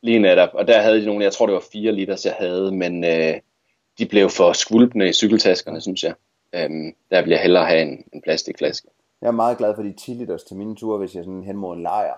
Lige 0.01 0.19
netop. 0.19 0.49
Og 0.53 0.67
der 0.67 0.81
havde 0.81 1.01
de 1.01 1.05
nogle, 1.05 1.23
jeg 1.23 1.33
tror 1.33 1.45
det 1.45 1.53
var 1.53 1.63
4 1.71 1.91
liter, 1.91 2.21
jeg 2.25 2.33
havde, 2.39 2.71
men 2.71 3.03
øh, 3.03 3.39
de 3.99 4.05
blev 4.05 4.29
for 4.29 4.53
skvulpende 4.53 5.09
i 5.09 5.13
cykeltaskerne, 5.13 5.81
synes 5.81 6.03
jeg. 6.03 6.13
Øhm, 6.55 6.95
der 7.11 7.21
vil 7.21 7.29
jeg 7.29 7.39
hellere 7.39 7.65
have 7.65 7.81
en, 7.81 8.03
en 8.13 8.21
plastikflaske. 8.21 8.87
Jeg 9.21 9.27
er 9.27 9.31
meget 9.31 9.57
glad 9.57 9.75
for 9.75 9.83
de 9.83 9.93
10 9.93 10.11
liters 10.11 10.43
til 10.43 10.55
mine 10.55 10.75
ture, 10.75 10.97
hvis 10.97 11.15
jeg 11.15 11.23
sådan 11.23 11.43
hen 11.43 11.57
mod 11.57 11.75
en 11.75 11.83
lejr. 11.83 12.13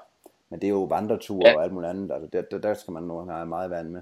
Men 0.50 0.60
det 0.60 0.68
er 0.68 0.72
jo 0.72 0.84
vandreture 0.84 1.50
ja. 1.50 1.56
og 1.56 1.64
alt 1.64 1.74
muligt 1.74 1.90
andet. 1.90 2.12
Altså, 2.12 2.30
der, 2.34 2.42
der, 2.42 2.58
der 2.58 2.74
skal 2.74 2.92
man 2.92 3.04
nu 3.04 3.20
have 3.20 3.46
meget 3.46 3.70
vand 3.70 3.90
med. 3.90 4.02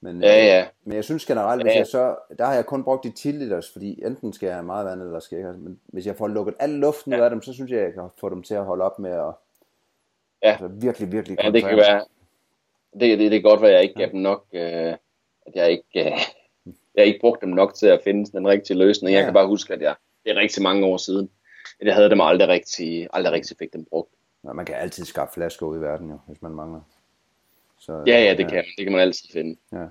Men, 0.00 0.22
ja, 0.22 0.46
ja. 0.46 0.60
Øh, 0.60 0.66
men 0.84 0.96
jeg 0.96 1.04
synes 1.04 1.26
generelt, 1.26 1.62
hvis 1.62 1.72
ja. 1.72 1.78
jeg 1.78 1.86
så, 1.86 2.16
der 2.38 2.44
har 2.44 2.54
jeg 2.54 2.66
kun 2.66 2.84
brugt 2.84 3.04
de 3.04 3.10
10 3.10 3.30
liters, 3.30 3.72
fordi 3.72 4.02
enten 4.06 4.32
skal 4.32 4.46
jeg 4.46 4.54
have 4.54 4.66
meget 4.66 4.86
vand, 4.86 5.02
eller 5.02 5.20
skal 5.20 5.36
jeg 5.36 5.46
have, 5.46 5.58
men 5.58 5.80
hvis 5.86 6.06
jeg 6.06 6.16
får 6.16 6.28
lukket 6.28 6.54
al 6.58 6.70
luften 6.70 7.12
ja. 7.12 7.18
ud 7.18 7.22
af 7.22 7.30
dem, 7.30 7.42
så 7.42 7.52
synes 7.52 7.70
jeg, 7.70 7.80
jeg 7.80 7.92
kan 7.92 8.02
få 8.20 8.28
dem 8.28 8.42
til 8.42 8.54
at 8.54 8.64
holde 8.64 8.84
op 8.84 8.98
med 8.98 9.10
at, 9.10 9.34
Ja. 10.42 10.50
Altså 10.50 10.68
virkelig, 10.68 11.12
virkelig 11.12 11.38
ja, 11.42 11.50
det 11.50 11.62
kan 11.62 11.76
være. 11.76 12.04
Det, 12.92 13.18
det, 13.18 13.30
det 13.30 13.34
er 13.34 13.42
godt, 13.42 13.64
at 13.64 13.72
jeg 13.72 13.82
ikke 13.82 13.94
gav 13.94 14.08
dem 14.10 14.20
nok, 14.20 14.44
øh, 14.52 14.92
at 15.46 15.54
jeg 15.54 15.70
ikke, 15.70 16.12
øh, 16.12 16.18
jeg 16.96 17.06
ikke 17.06 17.20
brugt 17.20 17.40
dem 17.40 17.48
nok 17.48 17.74
til 17.74 17.86
at 17.86 18.00
finde 18.04 18.32
den 18.32 18.48
rigtige 18.48 18.78
løsning. 18.78 19.14
Jeg 19.14 19.20
ja. 19.20 19.24
kan 19.24 19.34
bare 19.34 19.46
huske, 19.46 19.74
at 19.74 19.80
jeg, 19.80 19.94
det 20.24 20.30
er 20.30 20.36
rigtig 20.36 20.62
mange 20.62 20.86
år 20.86 20.96
siden, 20.96 21.30
at 21.80 21.86
jeg 21.86 21.94
havde 21.94 22.10
dem 22.10 22.20
aldrig 22.20 22.48
rigtig, 22.48 23.08
aldrig 23.12 23.32
rigtig 23.32 23.56
fik 23.58 23.72
dem 23.72 23.84
brugt. 23.84 24.14
Ja, 24.44 24.52
man 24.52 24.64
kan 24.64 24.74
altid 24.74 25.04
skaffe 25.04 25.34
flasker 25.34 25.66
ud 25.66 25.78
i 25.78 25.80
verden, 25.80 26.10
jo, 26.10 26.18
hvis 26.26 26.42
man 26.42 26.52
mangler. 26.52 26.80
Så, 27.78 28.02
ja, 28.06 28.24
ja, 28.24 28.30
det 28.30 28.44
ja. 28.44 28.48
kan 28.48 28.56
man. 28.56 28.64
Det 28.76 28.84
kan 28.84 28.92
man 28.92 29.00
altid 29.00 29.28
finde. 29.32 29.56
Ja. 29.72 29.86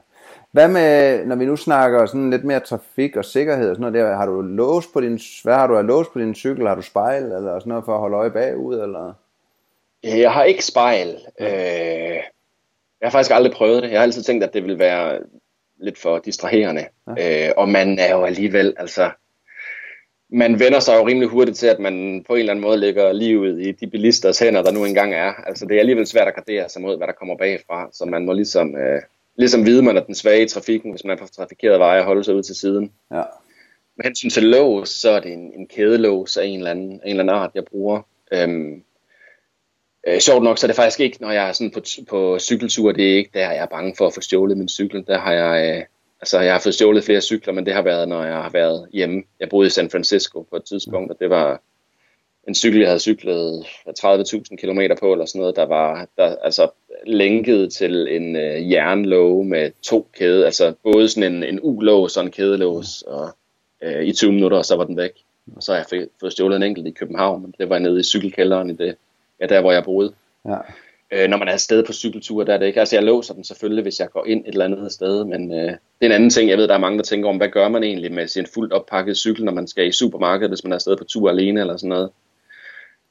Hvad 0.51 0.67
med, 0.67 1.25
når 1.25 1.35
vi 1.35 1.45
nu 1.45 1.55
snakker 1.55 2.05
sådan 2.05 2.29
lidt 2.29 2.43
mere 2.43 2.59
trafik 2.59 3.15
og 3.15 3.25
sikkerhed 3.25 3.69
og 3.69 3.75
sådan 3.75 3.91
noget 3.91 4.05
der, 4.07 4.15
har 4.15 4.25
du 4.25 4.41
lås 4.41 4.87
på 4.93 5.01
din, 5.01 5.19
hvad 5.43 5.55
har 5.55 5.67
du 5.67 5.77
af 5.77 5.87
lås 5.87 6.07
på 6.13 6.19
din 6.19 6.35
cykel? 6.35 6.67
Har 6.67 6.75
du 6.75 6.81
spejl 6.81 7.23
eller 7.23 7.59
sådan 7.59 7.69
noget 7.69 7.85
for 7.85 7.93
at 7.93 7.99
holde 7.99 8.17
øje 8.17 8.31
bagud, 8.31 8.79
eller? 8.79 9.13
Jeg 10.03 10.31
har 10.31 10.43
ikke 10.43 10.65
spejl. 10.65 11.17
Øh, 11.39 12.19
jeg 13.01 13.07
har 13.07 13.09
faktisk 13.09 13.31
aldrig 13.31 13.53
prøvet 13.53 13.83
det. 13.83 13.91
Jeg 13.91 13.99
har 13.99 14.03
altid 14.03 14.23
tænkt, 14.23 14.43
at 14.43 14.53
det 14.53 14.63
ville 14.63 14.79
være 14.79 15.19
lidt 15.79 15.97
for 15.97 16.19
distraherende. 16.19 16.85
Ja. 17.17 17.47
Øh, 17.47 17.53
og 17.57 17.69
man 17.69 17.99
er 17.99 18.11
jo 18.15 18.23
alligevel, 18.23 18.73
altså, 18.77 19.11
man 20.29 20.59
vender 20.59 20.79
sig 20.79 20.95
jo 20.95 21.07
rimelig 21.07 21.29
hurtigt 21.29 21.57
til, 21.57 21.67
at 21.67 21.79
man 21.79 22.23
på 22.27 22.33
en 22.33 22.39
eller 22.39 22.51
anden 22.51 22.65
måde 22.65 22.77
lægger 22.77 23.11
livet 23.11 23.61
i 23.61 23.71
de 23.71 23.87
bilisters 23.87 24.39
hænder, 24.39 24.63
der 24.63 24.71
nu 24.71 24.85
engang 24.85 25.13
er. 25.13 25.33
Altså, 25.47 25.65
det 25.65 25.75
er 25.75 25.79
alligevel 25.79 26.07
svært 26.07 26.27
at 26.27 26.35
gardere 26.35 26.69
sig 26.69 26.81
mod, 26.81 26.97
hvad 26.97 27.07
der 27.07 27.13
kommer 27.13 27.37
bagfra. 27.37 27.89
Så 27.93 28.05
man 28.05 28.25
må 28.25 28.33
ligesom, 28.33 28.77
øh, 28.77 29.01
ligesom 29.35 29.65
vide, 29.65 29.83
man 29.83 29.97
er 29.97 30.03
den 30.03 30.15
svage 30.15 30.43
i 30.43 30.47
trafikken, 30.47 30.91
hvis 30.91 31.03
man 31.03 31.17
er 31.17 31.21
på 31.21 31.27
trafikeret 31.27 31.79
veje 31.79 31.99
og 31.99 32.05
holde 32.05 32.23
sig 32.23 32.35
ud 32.35 32.43
til 32.43 32.55
siden. 32.55 32.91
Ja. 33.11 33.23
Med 33.95 34.05
hensyn 34.05 34.29
til 34.29 34.43
lås, 34.43 34.89
så 34.89 35.09
er 35.09 35.19
det 35.19 35.33
en, 35.33 35.53
en 35.53 35.67
kædelås 35.67 36.37
af 36.37 36.45
en 36.45 36.57
eller 36.57 36.71
anden, 36.71 36.91
en 36.91 37.01
eller 37.03 37.23
anden 37.23 37.35
art, 37.35 37.51
jeg 37.55 37.65
bruger. 37.65 38.01
Øhm, 38.31 38.83
Øh, 40.09 40.19
sjovt 40.19 40.43
nok, 40.43 40.57
så 40.57 40.65
er 40.65 40.67
det 40.67 40.75
faktisk 40.75 40.99
ikke, 40.99 41.17
når 41.21 41.31
jeg 41.31 41.49
er 41.49 41.51
sådan 41.51 41.71
på, 41.71 41.81
på 42.09 42.39
cykeltur, 42.39 42.91
det 42.91 43.11
er 43.11 43.17
ikke 43.17 43.29
der, 43.33 43.39
jeg 43.39 43.57
er 43.57 43.65
bange 43.65 43.93
for 43.97 44.07
at 44.07 44.13
få 44.13 44.21
stjålet 44.21 44.57
min 44.57 44.69
cykel. 44.69 45.03
Der 45.07 45.19
har 45.19 45.33
jeg, 45.33 45.77
øh, 45.77 45.83
altså 46.21 46.39
jeg 46.39 46.53
har 46.53 46.59
fået 46.59 46.75
stjålet 46.75 47.03
flere 47.03 47.21
cykler, 47.21 47.53
men 47.53 47.65
det 47.65 47.73
har 47.73 47.81
været, 47.81 48.07
når 48.07 48.23
jeg 48.23 48.35
har 48.35 48.49
været 48.49 48.87
hjemme. 48.93 49.23
Jeg 49.39 49.49
boede 49.49 49.67
i 49.67 49.69
San 49.69 49.89
Francisco 49.89 50.41
på 50.41 50.55
et 50.55 50.63
tidspunkt, 50.63 51.11
og 51.11 51.19
det 51.19 51.29
var 51.29 51.61
en 52.47 52.55
cykel, 52.55 52.79
jeg 52.79 52.89
havde 52.89 52.99
cyklet 52.99 53.65
30.000 53.99 54.55
km 54.55 54.79
på, 54.99 55.11
eller 55.11 55.25
sådan 55.25 55.39
noget, 55.39 55.55
der 55.55 55.65
var 55.65 56.07
der, 56.17 56.35
altså 56.43 56.69
lænket 57.07 57.73
til 57.73 58.07
en 58.15 58.35
øh, 58.35 58.71
jernlåge 58.71 59.45
med 59.45 59.71
to 59.81 60.07
kæde, 60.17 60.45
altså 60.45 60.73
både 60.83 61.09
sådan 61.09 61.33
en, 61.33 61.43
en 61.43 61.59
U-lås 61.63 62.17
og 62.17 62.23
en 62.23 62.31
kædelås, 62.31 63.01
og 63.01 63.29
øh, 63.83 64.03
i 64.03 64.13
20 64.13 64.31
minutter, 64.31 64.57
og 64.57 64.65
så 64.65 64.75
var 64.75 64.83
den 64.83 64.97
væk. 64.97 65.11
Og 65.55 65.63
så 65.63 65.71
har 65.73 65.85
jeg 65.91 66.07
fået 66.19 66.31
stjålet 66.31 66.55
en 66.55 66.63
enkelt 66.63 66.87
i 66.87 66.91
København, 66.91 67.41
men 67.41 67.53
det 67.59 67.69
var 67.69 67.79
nede 67.79 67.99
i 67.99 68.03
cykelkælderen 68.03 68.69
i 68.69 68.73
det, 68.73 68.95
ja, 69.41 69.45
der 69.45 69.61
hvor 69.61 69.71
jeg 69.71 69.83
boede. 69.83 70.13
Ja. 70.45 70.57
Øh, 71.11 71.29
når 71.29 71.37
man 71.37 71.47
er 71.47 71.51
afsted 71.51 71.85
på 71.85 71.93
cykeltur, 71.93 72.43
der 72.43 72.53
er 72.53 72.57
det 72.57 72.65
ikke. 72.65 72.79
Altså 72.79 72.95
jeg 72.95 73.03
låser 73.03 73.33
den 73.33 73.43
selvfølgelig, 73.43 73.81
hvis 73.81 73.99
jeg 73.99 74.09
går 74.09 74.25
ind 74.25 74.45
et 74.45 74.51
eller 74.51 74.65
andet 74.65 74.91
sted, 74.91 75.25
men 75.25 75.51
øh, 75.51 75.67
det 75.67 75.77
er 76.01 76.05
en 76.05 76.11
anden 76.11 76.29
ting. 76.29 76.49
Jeg 76.49 76.57
ved, 76.57 76.67
der 76.67 76.73
er 76.73 76.79
mange, 76.79 76.97
der 76.97 77.03
tænker 77.03 77.29
om, 77.29 77.37
hvad 77.37 77.49
gør 77.49 77.67
man 77.67 77.83
egentlig 77.83 78.13
med 78.13 78.27
sin 78.27 78.45
fuldt 78.53 78.73
oppakket 78.73 79.17
cykel, 79.17 79.45
når 79.45 79.53
man 79.53 79.67
skal 79.67 79.87
i 79.87 79.91
supermarkedet, 79.91 80.49
hvis 80.49 80.63
man 80.63 80.71
er 80.71 80.75
afsted 80.75 80.97
på 80.97 81.03
tur 81.03 81.29
alene 81.29 81.61
eller 81.61 81.77
sådan 81.77 81.89
noget. 81.89 82.09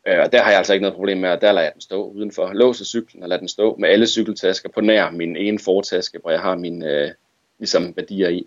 Øh, 0.09 0.19
og 0.25 0.33
der 0.33 0.43
har 0.43 0.51
jeg 0.51 0.59
altså 0.59 0.73
ikke 0.73 0.83
noget 0.83 0.97
problem 0.97 1.19
med, 1.19 1.29
at 1.29 1.41
der 1.41 1.53
lader 1.53 1.65
jeg 1.65 1.73
den 1.73 1.81
stå 1.81 2.11
udenfor. 2.11 2.53
Låser 2.53 2.85
cyklen 2.85 3.23
og 3.23 3.29
lader 3.29 3.39
den 3.39 3.49
stå 3.49 3.77
med 3.77 3.89
alle 3.89 4.07
cykeltasker 4.07 4.69
på 4.69 4.81
nær 4.81 5.11
min 5.11 5.37
ene 5.37 5.59
fortaske, 5.59 6.19
hvor 6.23 6.31
jeg 6.31 6.41
har 6.41 6.57
mine 6.57 6.91
øh, 6.91 7.11
ligesom 7.59 7.97
værdier 7.97 8.29
i. 8.29 8.47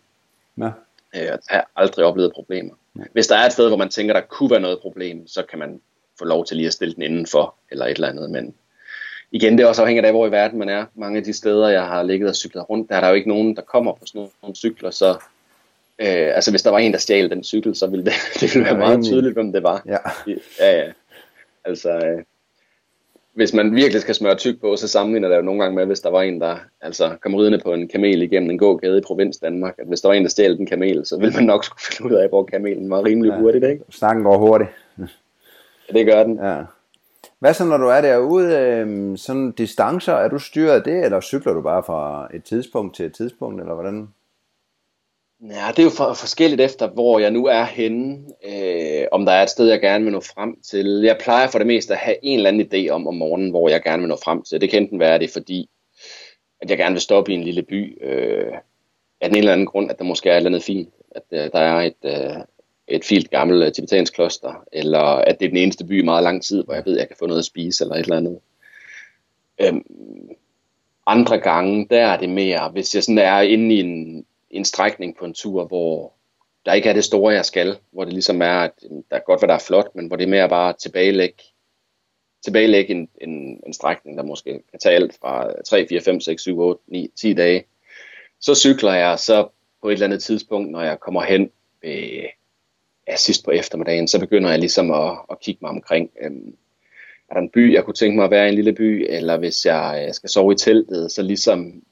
Ja. 0.57 0.71
Øh, 1.15 1.21
jeg 1.21 1.39
har 1.49 1.71
aldrig 1.75 2.05
oplevet 2.05 2.34
problemer. 2.34 2.73
Ja. 2.99 3.03
Hvis 3.13 3.27
der 3.27 3.36
er 3.36 3.45
et 3.45 3.53
sted, 3.53 3.67
hvor 3.67 3.77
man 3.77 3.89
tænker, 3.89 4.13
der 4.13 4.21
kunne 4.21 4.51
være 4.51 4.59
noget 4.59 4.79
problem, 4.82 5.27
så 5.27 5.43
kan 5.49 5.59
man 5.59 5.82
få 6.20 6.26
lov 6.26 6.45
til 6.45 6.57
lige 6.57 6.68
at 6.68 6.74
stille 6.74 6.93
den 6.93 7.03
indenfor, 7.03 7.55
eller 7.72 7.86
et 7.86 7.95
eller 7.95 8.09
andet. 8.09 8.32
Men 8.32 8.53
igen, 9.32 9.57
det 9.57 9.64
er 9.64 9.68
også 9.68 9.82
afhængigt 9.82 10.05
af, 10.05 10.12
hvor 10.12 10.28
i 10.28 10.32
verden 10.32 10.59
man 10.59 10.70
er. 10.70 10.86
Mange 10.95 11.18
af 11.18 11.24
de 11.24 11.34
steder, 11.34 11.70
jeg 11.70 11.86
har 11.86 12.03
ligget 12.03 12.30
og 12.30 12.36
cyklet 12.36 12.70
rundt, 12.70 12.89
der 12.89 12.95
er 12.95 13.01
der 13.01 13.07
jo 13.07 13.16
ikke 13.16 13.30
nogen, 13.30 13.55
der 13.55 13.62
kommer 13.62 13.91
på 13.91 14.05
sådan 14.05 14.28
nogle 14.41 14.55
cykler, 14.55 14.91
så 14.91 15.09
øh, 15.99 16.36
altså 16.36 16.51
hvis 16.51 16.62
der 16.62 16.70
var 16.70 16.80
en, 16.80 16.91
der 16.91 16.97
stjal 16.97 17.30
den 17.30 17.43
cykel, 17.43 17.76
så 17.76 17.88
ville 17.88 18.05
det, 18.05 18.14
det 18.39 18.55
ville 18.55 18.66
være 18.66 18.78
meget 18.78 19.03
tydeligt, 19.03 19.34
hvem 19.34 19.53
det 19.53 19.64
var. 19.64 19.84
Ja. 19.86 19.97
Ja, 20.59 20.78
ja. 20.78 20.91
Altså, 21.66 21.89
øh, 21.89 22.24
hvis 23.34 23.53
man 23.53 23.76
virkelig 23.76 24.01
skal 24.01 24.16
smøre 24.16 24.36
tyk 24.36 24.62
på, 24.62 24.76
så 24.76 24.88
sammenligner 24.88 25.30
det 25.30 25.36
jo 25.36 25.41
nogle 25.41 25.62
gange 25.62 25.76
med, 25.76 25.86
hvis 25.86 25.99
der 25.99 26.09
var 26.09 26.22
en, 26.22 26.41
der 26.41 26.57
altså, 26.82 27.16
kom 27.22 27.36
ridende 27.36 27.59
på 27.64 27.74
en 27.74 27.88
kamel 27.88 28.22
igennem 28.22 28.49
en 28.49 28.57
gågade 28.57 28.97
i 28.97 29.01
provins 29.01 29.38
Danmark, 29.38 29.76
at 29.78 29.88
hvis 29.88 30.01
der 30.01 30.09
var 30.09 30.16
en, 30.16 30.24
der 30.24 30.30
stjal 30.30 30.57
den 30.57 30.66
kamel, 30.66 31.05
så 31.05 31.18
ville 31.18 31.36
man 31.36 31.43
nok 31.43 31.66
skulle 31.66 31.82
finde 31.82 32.14
ud 32.14 32.20
af, 32.20 32.30
hvor 32.30 32.43
kamelen 32.43 32.89
var 32.89 33.05
rimelig 33.05 33.30
ja, 33.30 33.38
hurtigt, 33.38 33.66
ikke? 33.66 33.84
Snakken 33.89 34.24
går 34.24 34.38
hurtigt. 34.38 34.70
Det 35.89 36.05
gør 36.05 36.23
den. 36.23 36.39
Ja. 36.43 36.63
Hvad 37.39 37.53
så, 37.53 37.65
når 37.65 37.77
du 37.77 37.88
er 37.88 38.01
derude, 38.01 38.57
øh, 38.57 39.17
sådan 39.17 39.51
distancer, 39.51 40.13
er 40.13 40.27
du 40.27 40.39
styret 40.39 40.71
af 40.71 40.84
det, 40.84 41.05
eller 41.05 41.21
cykler 41.21 41.53
du 41.53 41.61
bare 41.61 41.84
fra 41.84 42.27
et 42.34 42.43
tidspunkt 42.43 42.95
til 42.95 43.05
et 43.05 43.13
tidspunkt, 43.13 43.61
eller 43.61 43.73
hvordan? 43.73 44.07
Ja, 45.41 45.67
det 45.69 45.79
er 45.79 45.84
jo 45.84 45.89
for, 45.89 46.13
forskelligt 46.13 46.61
efter, 46.61 46.88
hvor 46.88 47.19
jeg 47.19 47.32
nu 47.32 47.45
er 47.45 47.63
henne. 47.63 48.25
Øh, 48.45 49.07
om 49.11 49.25
der 49.25 49.32
er 49.32 49.43
et 49.43 49.49
sted, 49.49 49.67
jeg 49.67 49.82
gerne 49.82 50.03
vil 50.03 50.13
nå 50.13 50.19
frem 50.19 50.61
til. 50.61 51.01
Jeg 51.01 51.17
plejer 51.23 51.47
for 51.47 51.57
det 51.57 51.67
meste 51.67 51.93
at 51.93 51.99
have 51.99 52.15
en 52.23 52.39
eller 52.39 52.49
anden 52.49 52.67
idé 52.73 52.89
om 52.89 53.07
om 53.07 53.15
morgenen, 53.15 53.49
hvor 53.49 53.69
jeg 53.69 53.84
gerne 53.84 54.01
vil 54.01 54.09
nå 54.09 54.17
frem 54.23 54.41
til. 54.43 54.61
Det 54.61 54.69
kan 54.69 54.82
enten 54.82 54.99
være 54.99 55.19
det, 55.19 55.29
fordi 55.29 55.69
at 56.61 56.69
jeg 56.69 56.77
gerne 56.77 56.93
vil 56.93 57.01
stoppe 57.01 57.32
i 57.32 57.36
en 57.36 57.43
lille 57.43 57.63
by. 57.63 58.03
Øh, 58.03 58.53
af 59.21 59.29
den 59.29 59.36
en 59.36 59.39
eller 59.39 59.53
anden 59.53 59.67
grund, 59.67 59.91
at 59.91 59.99
der 59.99 60.05
måske 60.05 60.29
er 60.29 60.34
et 60.34 60.38
eller 60.38 60.49
andet 60.49 60.63
fint. 60.63 60.89
At 61.15 61.23
øh, 61.32 61.51
der 61.53 61.59
er 61.59 61.82
et, 61.82 62.05
øh, 62.05 62.43
et 62.91 63.05
fint 63.05 63.29
gammelt 63.29 63.63
øh, 63.65 63.71
tibetansk 63.71 64.13
kloster. 64.13 64.63
Eller 64.71 64.99
at 64.99 65.39
det 65.39 65.45
er 65.45 65.49
den 65.49 65.57
eneste 65.57 65.85
by 65.85 66.01
i 66.01 66.05
meget 66.05 66.23
lang 66.23 66.43
tid, 66.43 66.63
hvor 66.63 66.73
jeg 66.73 66.85
ved, 66.85 66.93
at 66.93 66.99
jeg 66.99 67.07
kan 67.07 67.17
få 67.19 67.27
noget 67.27 67.39
at 67.39 67.45
spise 67.45 67.83
eller 67.83 67.95
et 67.95 68.01
eller 68.01 68.17
andet. 68.17 68.39
Øhm, 69.61 69.83
andre 71.05 71.39
gange, 71.39 71.87
der 71.89 72.07
er 72.07 72.17
det 72.17 72.29
mere, 72.29 72.69
hvis 72.69 72.95
jeg 72.95 73.03
sådan 73.03 73.17
er 73.17 73.41
inde 73.41 73.75
i 73.75 73.79
en, 73.79 74.25
en 74.49 74.65
strækning 74.65 75.17
på 75.17 75.25
en 75.25 75.33
tur, 75.33 75.65
hvor 75.65 76.13
der 76.65 76.73
ikke 76.73 76.89
er 76.89 76.93
det 76.93 77.03
store, 77.03 77.33
jeg 77.33 77.45
skal, 77.45 77.77
hvor 77.91 78.03
det 78.03 78.13
ligesom 78.13 78.41
er, 78.41 78.59
at 78.59 78.71
øhm, 78.85 79.03
der 79.09 79.15
er 79.15 79.25
godt, 79.25 79.41
hvad 79.41 79.47
der 79.47 79.55
er 79.55 79.63
flot, 79.67 79.95
men 79.95 80.07
hvor 80.07 80.15
det 80.15 80.23
er 80.23 80.29
mere 80.29 80.49
bare 80.49 80.73
tilbagelæg, 80.73 81.41
tilbagelæg 82.43 82.89
en, 82.89 83.09
en, 83.21 83.59
en 83.67 83.73
strækning, 83.73 84.17
der 84.17 84.23
måske 84.23 84.51
kan 84.71 84.79
tage 84.79 84.95
alt 84.95 85.17
fra 85.21 85.61
3, 85.63 85.87
4, 85.87 86.01
5, 86.01 86.19
6, 86.19 86.41
7, 86.41 86.59
8, 86.59 86.81
9, 86.87 87.11
10 87.15 87.33
dage. 87.33 87.63
Så 88.39 88.55
cykler 88.55 88.93
jeg 88.93 89.19
så 89.19 89.47
på 89.81 89.89
et 89.89 89.93
eller 89.93 90.05
andet 90.05 90.23
tidspunkt, 90.23 90.71
når 90.71 90.81
jeg 90.81 90.99
kommer 90.99 91.23
hen 91.23 91.51
ved, 91.81 92.25
ja, 93.12 93.16
sidst 93.16 93.45
på 93.45 93.51
eftermiddagen, 93.51 94.07
så 94.07 94.20
begynder 94.20 94.49
jeg 94.49 94.59
ligesom 94.59 94.91
at, 94.91 95.18
at 95.32 95.39
kigge 95.39 95.59
mig 95.62 95.70
omkring. 95.70 96.12
Øh, 96.22 96.32
er 97.30 97.34
der 97.34 97.41
en 97.41 97.49
by, 97.49 97.74
jeg 97.74 97.84
kunne 97.84 97.93
tænke 97.93 98.16
mig 98.16 98.26
at 98.26 98.32
være 98.32 98.45
i 98.45 98.49
en 98.49 98.55
lille 98.55 98.74
by, 98.74 99.05
eller 99.09 99.38
hvis 99.38 99.66
øh, 99.66 99.70
jeg 99.70 100.16
skal 100.16 100.30
sove 100.30 100.53
i 100.53 100.55
teltet, 100.55 101.12
så 101.12 101.22
ligesom 101.22 101.84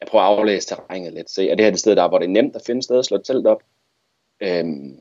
jeg 0.00 0.08
prøver 0.08 0.24
at 0.24 0.38
aflæse 0.38 0.68
terrænet 0.68 1.12
lidt, 1.12 1.30
se, 1.30 1.50
er 1.50 1.54
det 1.54 1.64
her 1.64 1.70
det 1.70 1.80
sted, 1.80 1.96
der 1.96 2.08
hvor 2.08 2.18
det 2.18 2.26
er 2.26 2.30
nemt 2.30 2.56
at 2.56 2.62
finde 2.66 2.82
sted 2.82 2.98
at 2.98 3.04
slå 3.04 3.16
et 3.16 3.24
telt 3.24 3.46
op? 3.46 3.62
Øhm, 4.40 5.00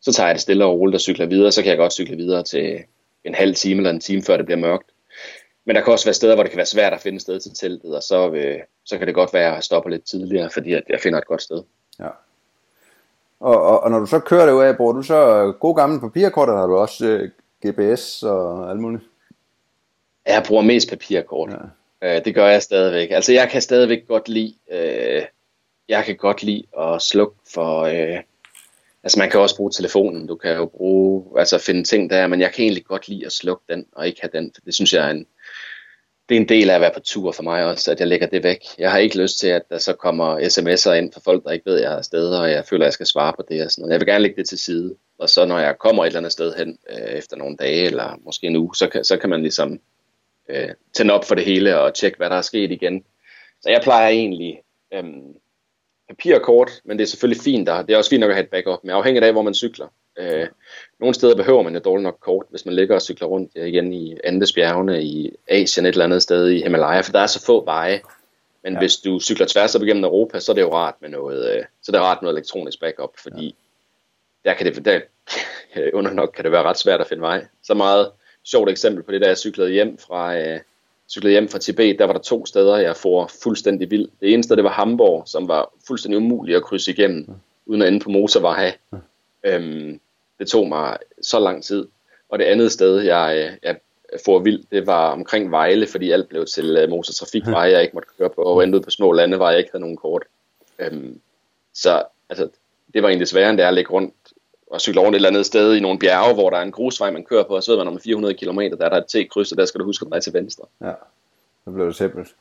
så 0.00 0.12
tager 0.12 0.26
jeg 0.26 0.34
det 0.34 0.42
stille 0.42 0.64
og 0.64 0.78
roligt 0.78 0.94
og 0.94 1.00
cykler 1.00 1.26
videre, 1.26 1.52
så 1.52 1.62
kan 1.62 1.70
jeg 1.70 1.78
godt 1.78 1.92
cykle 1.92 2.16
videre 2.16 2.42
til 2.42 2.84
en 3.24 3.34
halv 3.34 3.54
time 3.54 3.78
eller 3.78 3.90
en 3.90 4.00
time, 4.00 4.22
før 4.22 4.36
det 4.36 4.46
bliver 4.46 4.58
mørkt. 4.58 4.90
Men 5.64 5.76
der 5.76 5.82
kan 5.82 5.92
også 5.92 6.06
være 6.06 6.14
steder, 6.14 6.34
hvor 6.34 6.42
det 6.42 6.50
kan 6.50 6.56
være 6.56 6.66
svært 6.66 6.92
at 6.92 7.00
finde 7.00 7.20
sted 7.20 7.40
til 7.40 7.54
teltet, 7.54 7.96
og 7.96 8.02
så, 8.02 8.30
øh, 8.30 8.60
så 8.84 8.98
kan 8.98 9.06
det 9.06 9.14
godt 9.14 9.32
være, 9.32 9.48
at 9.48 9.54
jeg 9.54 9.64
stopper 9.64 9.90
lidt 9.90 10.04
tidligere, 10.04 10.50
fordi 10.50 10.72
at 10.72 10.82
jeg 10.88 11.00
finder 11.00 11.18
et 11.18 11.26
godt 11.26 11.42
sted. 11.42 11.62
Ja. 11.98 12.08
Og, 13.40 13.62
og, 13.62 13.82
og 13.82 13.90
når 13.90 13.98
du 13.98 14.06
så 14.06 14.18
kører 14.18 14.46
det 14.46 14.62
af, 14.64 14.76
bruger 14.76 14.92
du 14.92 15.02
så 15.02 15.52
god 15.60 15.76
gammel 15.76 16.00
papirkort, 16.00 16.48
eller 16.48 16.60
har 16.60 16.66
du 16.66 16.76
også 16.76 17.06
øh, 17.06 17.30
GPS 17.66 18.22
og 18.22 18.70
alt 18.70 18.80
muligt? 18.80 19.02
Jeg 20.26 20.44
bruger 20.46 20.62
mest 20.62 20.88
papirkort. 20.88 21.50
Ja. 21.50 22.16
Øh, 22.16 22.24
det 22.24 22.34
gør 22.34 22.46
jeg 22.46 22.62
stadigvæk. 22.62 23.10
Altså 23.10 23.32
jeg 23.32 23.48
kan 23.48 23.62
stadigvæk 23.62 24.08
godt 24.08 24.28
lide, 24.28 24.54
øh, 24.70 25.22
jeg 25.88 26.04
kan 26.04 26.16
godt 26.16 26.42
lide 26.42 26.64
at 26.78 27.02
slukke 27.02 27.36
for, 27.54 27.80
øh, 27.80 28.22
altså 29.02 29.18
man 29.18 29.30
kan 29.30 29.40
også 29.40 29.56
bruge 29.56 29.70
telefonen, 29.70 30.26
du 30.26 30.36
kan 30.36 30.56
jo 30.56 30.66
bruge, 30.66 31.40
altså 31.40 31.58
finde 31.58 31.84
ting 31.84 32.10
der, 32.10 32.26
men 32.26 32.40
jeg 32.40 32.52
kan 32.52 32.62
egentlig 32.62 32.84
godt 32.84 33.08
lide 33.08 33.26
at 33.26 33.32
slukke 33.32 33.64
den, 33.68 33.86
og 33.92 34.06
ikke 34.06 34.20
have 34.20 34.30
den, 34.32 34.52
for 34.54 34.60
det 34.60 34.74
synes 34.74 34.92
jeg 34.92 35.06
er 35.06 35.10
en, 35.10 35.26
det 36.28 36.36
er 36.36 36.40
en 36.40 36.48
del 36.48 36.70
af 36.70 36.74
at 36.74 36.80
være 36.80 36.90
på 36.94 37.00
tur 37.00 37.32
for 37.32 37.42
mig 37.42 37.64
også, 37.64 37.90
at 37.90 38.00
jeg 38.00 38.08
lægger 38.08 38.26
det 38.26 38.42
væk. 38.42 38.64
Jeg 38.78 38.90
har 38.90 38.98
ikke 38.98 39.22
lyst 39.22 39.38
til, 39.38 39.48
at 39.48 39.62
der 39.70 39.78
så 39.78 39.92
kommer 39.92 40.38
sms'er 40.38 40.92
ind 40.92 41.12
fra 41.12 41.20
folk, 41.24 41.44
der 41.44 41.50
ikke 41.50 41.66
ved, 41.66 41.76
at 41.76 41.82
jeg 41.82 41.92
er 41.92 41.96
afsted, 41.96 42.34
og 42.34 42.50
jeg 42.50 42.64
føler, 42.64 42.84
at 42.84 42.86
jeg 42.86 42.92
skal 42.92 43.06
svare 43.06 43.32
på 43.32 43.44
det 43.48 43.64
og 43.64 43.70
sådan 43.70 43.82
noget. 43.82 43.92
Jeg 43.92 44.00
vil 44.00 44.06
gerne 44.06 44.22
lægge 44.22 44.36
det 44.36 44.48
til 44.48 44.58
side, 44.58 44.94
og 45.18 45.28
så 45.28 45.44
når 45.44 45.58
jeg 45.58 45.78
kommer 45.78 46.02
et 46.02 46.06
eller 46.06 46.20
andet 46.20 46.32
sted 46.32 46.54
hen 46.54 46.78
øh, 46.90 47.18
efter 47.18 47.36
nogle 47.36 47.56
dage, 47.56 47.84
eller 47.84 48.20
måske 48.24 48.46
en 48.46 48.56
uge, 48.56 48.76
så 48.76 48.88
kan, 48.88 49.04
så 49.04 49.16
kan 49.16 49.30
man 49.30 49.42
ligesom 49.42 49.80
øh, 50.48 50.68
tænde 50.96 51.14
op 51.14 51.24
for 51.24 51.34
det 51.34 51.44
hele 51.44 51.80
og 51.80 51.94
tjekke, 51.94 52.18
hvad 52.18 52.30
der 52.30 52.36
er 52.36 52.42
sket 52.42 52.70
igen. 52.70 53.04
Så 53.60 53.70
jeg 53.70 53.80
plejer 53.82 54.08
egentlig 54.08 54.60
øhm, 54.94 55.34
papirkort, 56.08 56.70
men 56.84 56.98
det 56.98 57.04
er 57.04 57.08
selvfølgelig 57.08 57.42
fint, 57.42 57.66
der. 57.66 57.82
det 57.82 57.94
er 57.94 57.98
også 57.98 58.10
fint 58.10 58.20
nok 58.20 58.30
at 58.30 58.36
have 58.36 58.44
et 58.44 58.50
backup, 58.50 58.84
men 58.84 58.90
afhængigt 58.90 59.24
af, 59.24 59.32
hvor 59.32 59.42
man 59.42 59.54
cykler. 59.54 59.86
Øh, 60.18 60.46
nogle 61.00 61.14
steder 61.14 61.36
behøver 61.36 61.62
man 61.62 61.76
et 61.76 61.84
dårligt 61.84 62.02
nok 62.02 62.18
kort, 62.20 62.46
hvis 62.50 62.66
man 62.66 62.74
ligger 62.74 62.94
og 62.94 63.02
cykler 63.02 63.28
rundt 63.28 63.52
igen 63.56 63.92
i 63.92 64.16
Andesbjergene, 64.24 65.02
i 65.02 65.32
Asien, 65.48 65.86
et 65.86 65.92
eller 65.92 66.04
andet 66.04 66.22
sted 66.22 66.48
i 66.48 66.62
Himalaya, 66.62 67.00
for 67.00 67.12
der 67.12 67.20
er 67.20 67.26
så 67.26 67.44
få 67.44 67.64
veje. 67.64 68.00
Men 68.62 68.72
ja. 68.72 68.78
hvis 68.78 68.96
du 68.96 69.20
cykler 69.20 69.46
tværs 69.46 69.74
op 69.74 69.82
igennem 69.82 70.04
Europa, 70.04 70.40
så 70.40 70.52
er 70.52 70.54
det 70.54 70.62
jo 70.62 70.74
rart 70.74 70.94
med 71.00 71.08
noget, 71.08 71.56
øh, 71.56 71.64
så 71.82 71.92
er 71.92 71.96
det 71.98 72.06
rart 72.06 72.22
med 72.22 72.26
noget 72.26 72.36
elektronisk 72.36 72.80
backup, 72.80 73.10
fordi 73.22 73.56
ja. 74.44 74.50
der 74.50 74.56
kan 74.56 74.66
det, 74.66 74.84
der, 74.84 75.00
under 75.98 76.12
nok 76.12 76.32
kan 76.34 76.44
det 76.44 76.52
være 76.52 76.62
ret 76.62 76.78
svært 76.78 77.00
at 77.00 77.06
finde 77.06 77.22
vej. 77.22 77.46
Så 77.62 77.74
meget 77.74 78.10
sjovt 78.44 78.70
eksempel 78.70 79.02
på 79.02 79.12
det, 79.12 79.20
da 79.20 79.26
jeg 79.26 79.38
cyklede 79.38 79.70
hjem 79.70 79.98
fra, 79.98 80.36
øh, 80.36 80.60
cyklede 81.10 81.32
hjem 81.32 81.48
fra 81.48 81.58
Tibet, 81.58 81.98
der 81.98 82.04
var 82.04 82.12
der 82.12 82.20
to 82.20 82.46
steder, 82.46 82.76
jeg 82.76 82.96
får 82.96 83.30
fuldstændig 83.42 83.90
vild. 83.90 84.08
Det 84.20 84.32
ene 84.32 84.44
sted, 84.44 84.56
det 84.56 84.64
var 84.64 84.70
Hamburg, 84.70 85.22
som 85.26 85.48
var 85.48 85.72
fuldstændig 85.86 86.18
umuligt 86.18 86.56
at 86.56 86.62
krydse 86.62 86.90
igennem, 86.90 87.26
uden 87.66 87.82
at 87.82 87.88
ende 87.88 88.00
på 88.00 88.10
motorvej. 88.10 88.76
Ja. 88.92 88.98
Øhm, 89.44 90.00
det 90.38 90.48
tog 90.48 90.68
mig 90.68 90.96
så 91.22 91.38
lang 91.38 91.64
tid. 91.64 91.88
Og 92.28 92.38
det 92.38 92.44
andet 92.44 92.72
sted, 92.72 93.00
jeg, 93.00 93.56
jeg 93.62 93.76
får 94.24 94.38
vild, 94.38 94.64
det 94.70 94.86
var 94.86 95.10
omkring 95.10 95.50
Vejle, 95.50 95.86
fordi 95.86 96.10
alt 96.10 96.28
blev 96.28 96.46
til 96.46 96.84
uh, 96.84 96.90
motortrafikveje, 96.90 97.70
jeg 97.70 97.82
ikke 97.82 97.94
måtte 97.94 98.08
køre 98.18 98.30
på, 98.30 98.42
og 98.42 98.64
endte 98.64 98.78
ud 98.78 98.82
på 98.82 98.90
små 98.90 99.12
landeveje, 99.12 99.50
jeg 99.50 99.58
ikke 99.58 99.70
havde 99.72 99.80
nogen 99.80 99.96
kort. 99.96 100.24
Øhm, 100.78 101.20
så 101.74 102.02
altså, 102.28 102.48
det 102.94 103.02
var 103.02 103.08
egentlig 103.08 103.28
sværere, 103.28 103.50
end 103.50 103.58
det 103.58 103.64
er 103.64 103.68
at 103.68 103.74
lægge 103.74 103.90
rundt 103.90 104.14
og 104.70 104.80
cykle 104.80 105.00
rundt 105.00 105.14
et 105.14 105.16
eller 105.16 105.28
andet 105.28 105.46
sted 105.46 105.74
i 105.74 105.80
nogle 105.80 105.98
bjerge, 105.98 106.34
hvor 106.34 106.50
der 106.50 106.56
er 106.56 106.62
en 106.62 106.72
grusvej, 106.72 107.10
man 107.10 107.24
kører 107.24 107.44
på, 107.44 107.56
og 107.56 107.62
så 107.62 107.72
ved 107.72 107.78
man 107.78 107.88
om 107.88 108.00
400 108.00 108.34
km, 108.34 108.60
der 108.60 108.84
er 108.84 108.88
der 108.88 108.96
et 108.96 109.06
T-kryds, 109.06 109.52
og 109.52 109.58
der 109.58 109.64
skal 109.64 109.80
du 109.80 109.84
huske 109.84 110.04
at 110.04 110.10
dreje 110.10 110.20
til 110.20 110.32
venstre. 110.34 110.64
Ja, 110.80 110.92
så 111.64 111.70
bliver 111.70 111.86
det 111.86 111.96
simpelt. 111.96 112.34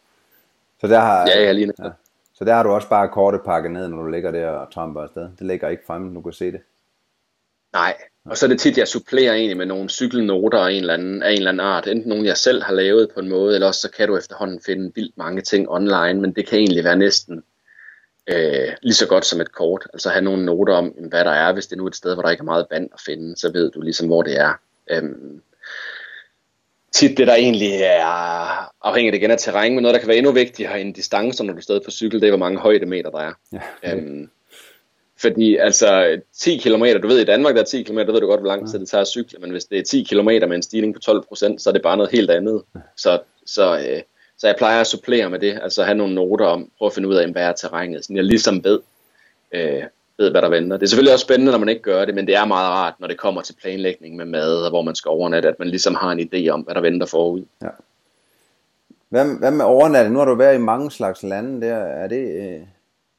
Så 0.82 0.88
der 0.88 1.00
har, 1.00 1.28
ja, 1.28 1.44
ja, 1.44 1.52
lige 1.52 1.74
ja. 1.84 1.90
Så 2.34 2.46
der 2.46 2.54
har 2.54 2.64
du 2.64 2.70
også 2.70 2.90
bare 2.90 3.10
kortet 3.10 3.42
pakket 3.42 3.72
ned, 3.72 3.88
når 3.88 4.04
du 4.04 4.10
ligger 4.10 4.32
der 4.32 4.50
og 4.50 4.74
tramper 4.74 5.02
afsted. 5.02 5.30
Det 5.40 5.48
ligger 5.48 5.70
ikke 5.70 5.84
fremme, 5.88 6.16
du 6.16 6.22
kan 6.22 6.34
se 6.34 6.52
det. 6.52 6.62
Nej, 7.74 7.96
og 8.26 8.38
så 8.38 8.46
er 8.46 8.48
det 8.48 8.60
tit, 8.60 8.78
jeg 8.78 8.88
supplerer 8.88 9.34
egentlig 9.34 9.58
med 9.58 9.66
nogle 9.66 9.90
cykelnoter 9.90 10.60
af 10.60 10.72
en, 10.72 10.80
eller 10.80 10.94
anden, 10.94 11.24
af 11.24 11.32
en 11.32 11.38
eller 11.38 11.52
anden 11.52 11.68
art. 11.68 11.88
Enten 11.88 12.10
nogle, 12.10 12.28
jeg 12.28 12.38
selv 12.38 12.64
har 12.64 12.74
lavet 12.74 13.10
på 13.14 13.20
en 13.20 13.30
måde, 13.30 13.56
eller 13.56 13.68
også 13.68 13.82
så 13.82 13.92
kan 13.92 14.08
du 14.08 14.18
efterhånden 14.18 14.62
finde 14.66 14.92
vildt 14.96 15.18
mange 15.18 15.42
ting 15.42 15.70
online, 15.70 16.22
men 16.22 16.32
det 16.32 16.48
kan 16.48 16.60
egentlig 16.60 16.84
være 16.84 16.96
næsten 16.96 17.44
øh, 18.28 18.74
lige 18.82 18.94
så 18.94 19.08
godt 19.08 19.26
som 19.26 19.42
et 19.42 19.52
kort. 19.52 19.88
Altså 19.94 20.10
have 20.10 20.24
nogle 20.24 20.46
noter 20.46 20.74
om, 20.74 20.86
hvad 20.86 21.26
der 21.26 21.32
er, 21.32 21.54
hvis 21.54 21.68
det 21.68 21.76
er 21.76 21.78
nu 21.78 21.88
et 21.88 21.96
sted, 21.96 22.14
hvor 22.14 22.24
der 22.24 22.30
ikke 22.30 22.42
er 22.42 22.46
meget 22.46 22.68
vand 22.72 22.90
at 22.94 23.02
finde, 23.06 23.38
så 23.38 23.52
ved 23.52 23.72
du 23.72 23.82
ligesom, 23.82 24.08
hvor 24.08 24.22
det 24.22 24.40
er. 24.40 24.54
Øhm, 24.92 25.42
tit 26.92 27.18
det, 27.18 27.28
der 27.28 27.36
egentlig 27.36 27.72
er 27.82 28.86
afhængigt 28.88 29.16
igen 29.16 29.32
af 29.32 29.38
terræn, 29.38 29.74
men 29.74 29.82
noget, 29.82 29.94
der 29.94 30.00
kan 30.00 30.08
være 30.08 30.18
endnu 30.18 30.32
vigtigere 30.32 30.82
end 30.82 30.96
distance, 30.96 31.44
når 31.44 31.54
du 31.54 31.62
står 31.62 31.80
på 31.86 31.92
cykel, 31.92 32.22
det 32.22 32.28
er, 32.28 32.32
hvor 32.32 32.38
mange 32.38 32.60
højdemeter 32.60 33.10
der 33.10 33.20
er. 33.20 33.34
Ja, 33.54 33.96
øhm, 33.96 34.30
fordi 35.22 35.56
altså 35.56 36.22
10 36.34 36.58
km, 36.58 36.84
du 37.02 37.08
ved 37.08 37.20
i 37.20 37.26
Danmark 37.26 37.56
der 37.56 37.62
er 37.62 37.66
10 37.66 37.84
km, 37.84 37.98
du 37.98 38.12
ved 38.12 38.22
du 38.22 38.28
godt, 38.28 38.40
hvor 38.40 38.48
lang 38.48 38.70
tid 38.70 38.80
det 38.80 38.90
tager 38.90 39.02
at 39.02 39.08
cykle, 39.08 39.40
men 39.40 39.52
hvis 39.52 39.66
det 39.66 39.80
er 39.80 39.84
10 39.84 40.04
km 40.04 40.28
med 40.28 40.56
en 40.56 40.64
stigning 40.64 40.94
på 40.94 41.00
12% 41.12 41.58
så 41.58 41.64
er 41.68 41.72
det 41.72 41.82
bare 41.82 41.98
noget 41.98 42.12
helt 42.12 42.32
andet. 42.32 42.62
Så, 42.98 43.20
så, 43.46 43.78
øh, 43.78 44.02
så 44.38 44.48
jeg 44.48 44.56
plejer 44.58 44.82
at 44.82 44.88
supplere 44.88 45.30
med 45.30 45.40
det, 45.40 45.60
altså 45.62 45.84
have 45.84 45.98
nogle 45.98 46.16
noter 46.16 46.46
om, 46.46 46.70
prøve 46.78 46.88
at 46.88 46.94
finde 46.94 47.10
ud 47.10 47.16
af, 47.16 47.32
hvad 47.32 47.44
er 47.44 47.54
terrænet, 47.54 48.06
så 48.06 48.14
jeg 48.14 48.24
ligesom 48.24 48.64
ved, 48.64 48.80
øh, 49.52 49.84
ved, 50.18 50.32
hvad 50.32 50.42
der 50.42 50.50
venter. 50.50 50.78
Det 50.78 50.84
er 50.84 50.88
selvfølgelig 50.88 51.14
også 51.14 51.26
spændende, 51.26 51.52
når 51.52 51.60
man 51.60 51.70
ikke 51.70 51.82
gør 51.82 52.06
det, 52.06 52.16
men 52.16 52.28
det 52.28 52.36
er 52.36 52.46
meget 52.46 52.70
rart, 52.70 52.94
når 53.00 53.08
det 53.08 53.18
kommer 53.18 53.42
til 53.42 53.56
planlægning 53.62 54.16
med 54.16 54.26
mad, 54.26 54.64
og 54.64 54.70
hvor 54.70 54.82
man 54.82 54.96
skal 54.96 55.10
overnatte, 55.10 55.50
at 55.50 55.60
man 55.60 55.68
ligesom 55.68 55.96
har 55.96 56.12
en 56.12 56.20
idé 56.20 56.50
om, 56.50 56.62
hvad 56.62 56.76
der 56.76 56.82
venter 56.82 57.08
forud. 57.08 57.46
Ja. 57.62 57.68
Hvad, 59.10 59.40
hvad 59.40 59.52
med 59.52 59.66
overnatning? 59.66 60.14
Nu 60.14 60.20
har 60.20 60.26
du 60.26 60.36
været 60.36 60.56
i 60.56 60.62
mange 60.62 60.92
slags 60.92 61.24
lande 61.24 61.68
der. 61.68 61.76
Er 61.76 62.08
det 62.08 62.36
øh, 62.36 62.62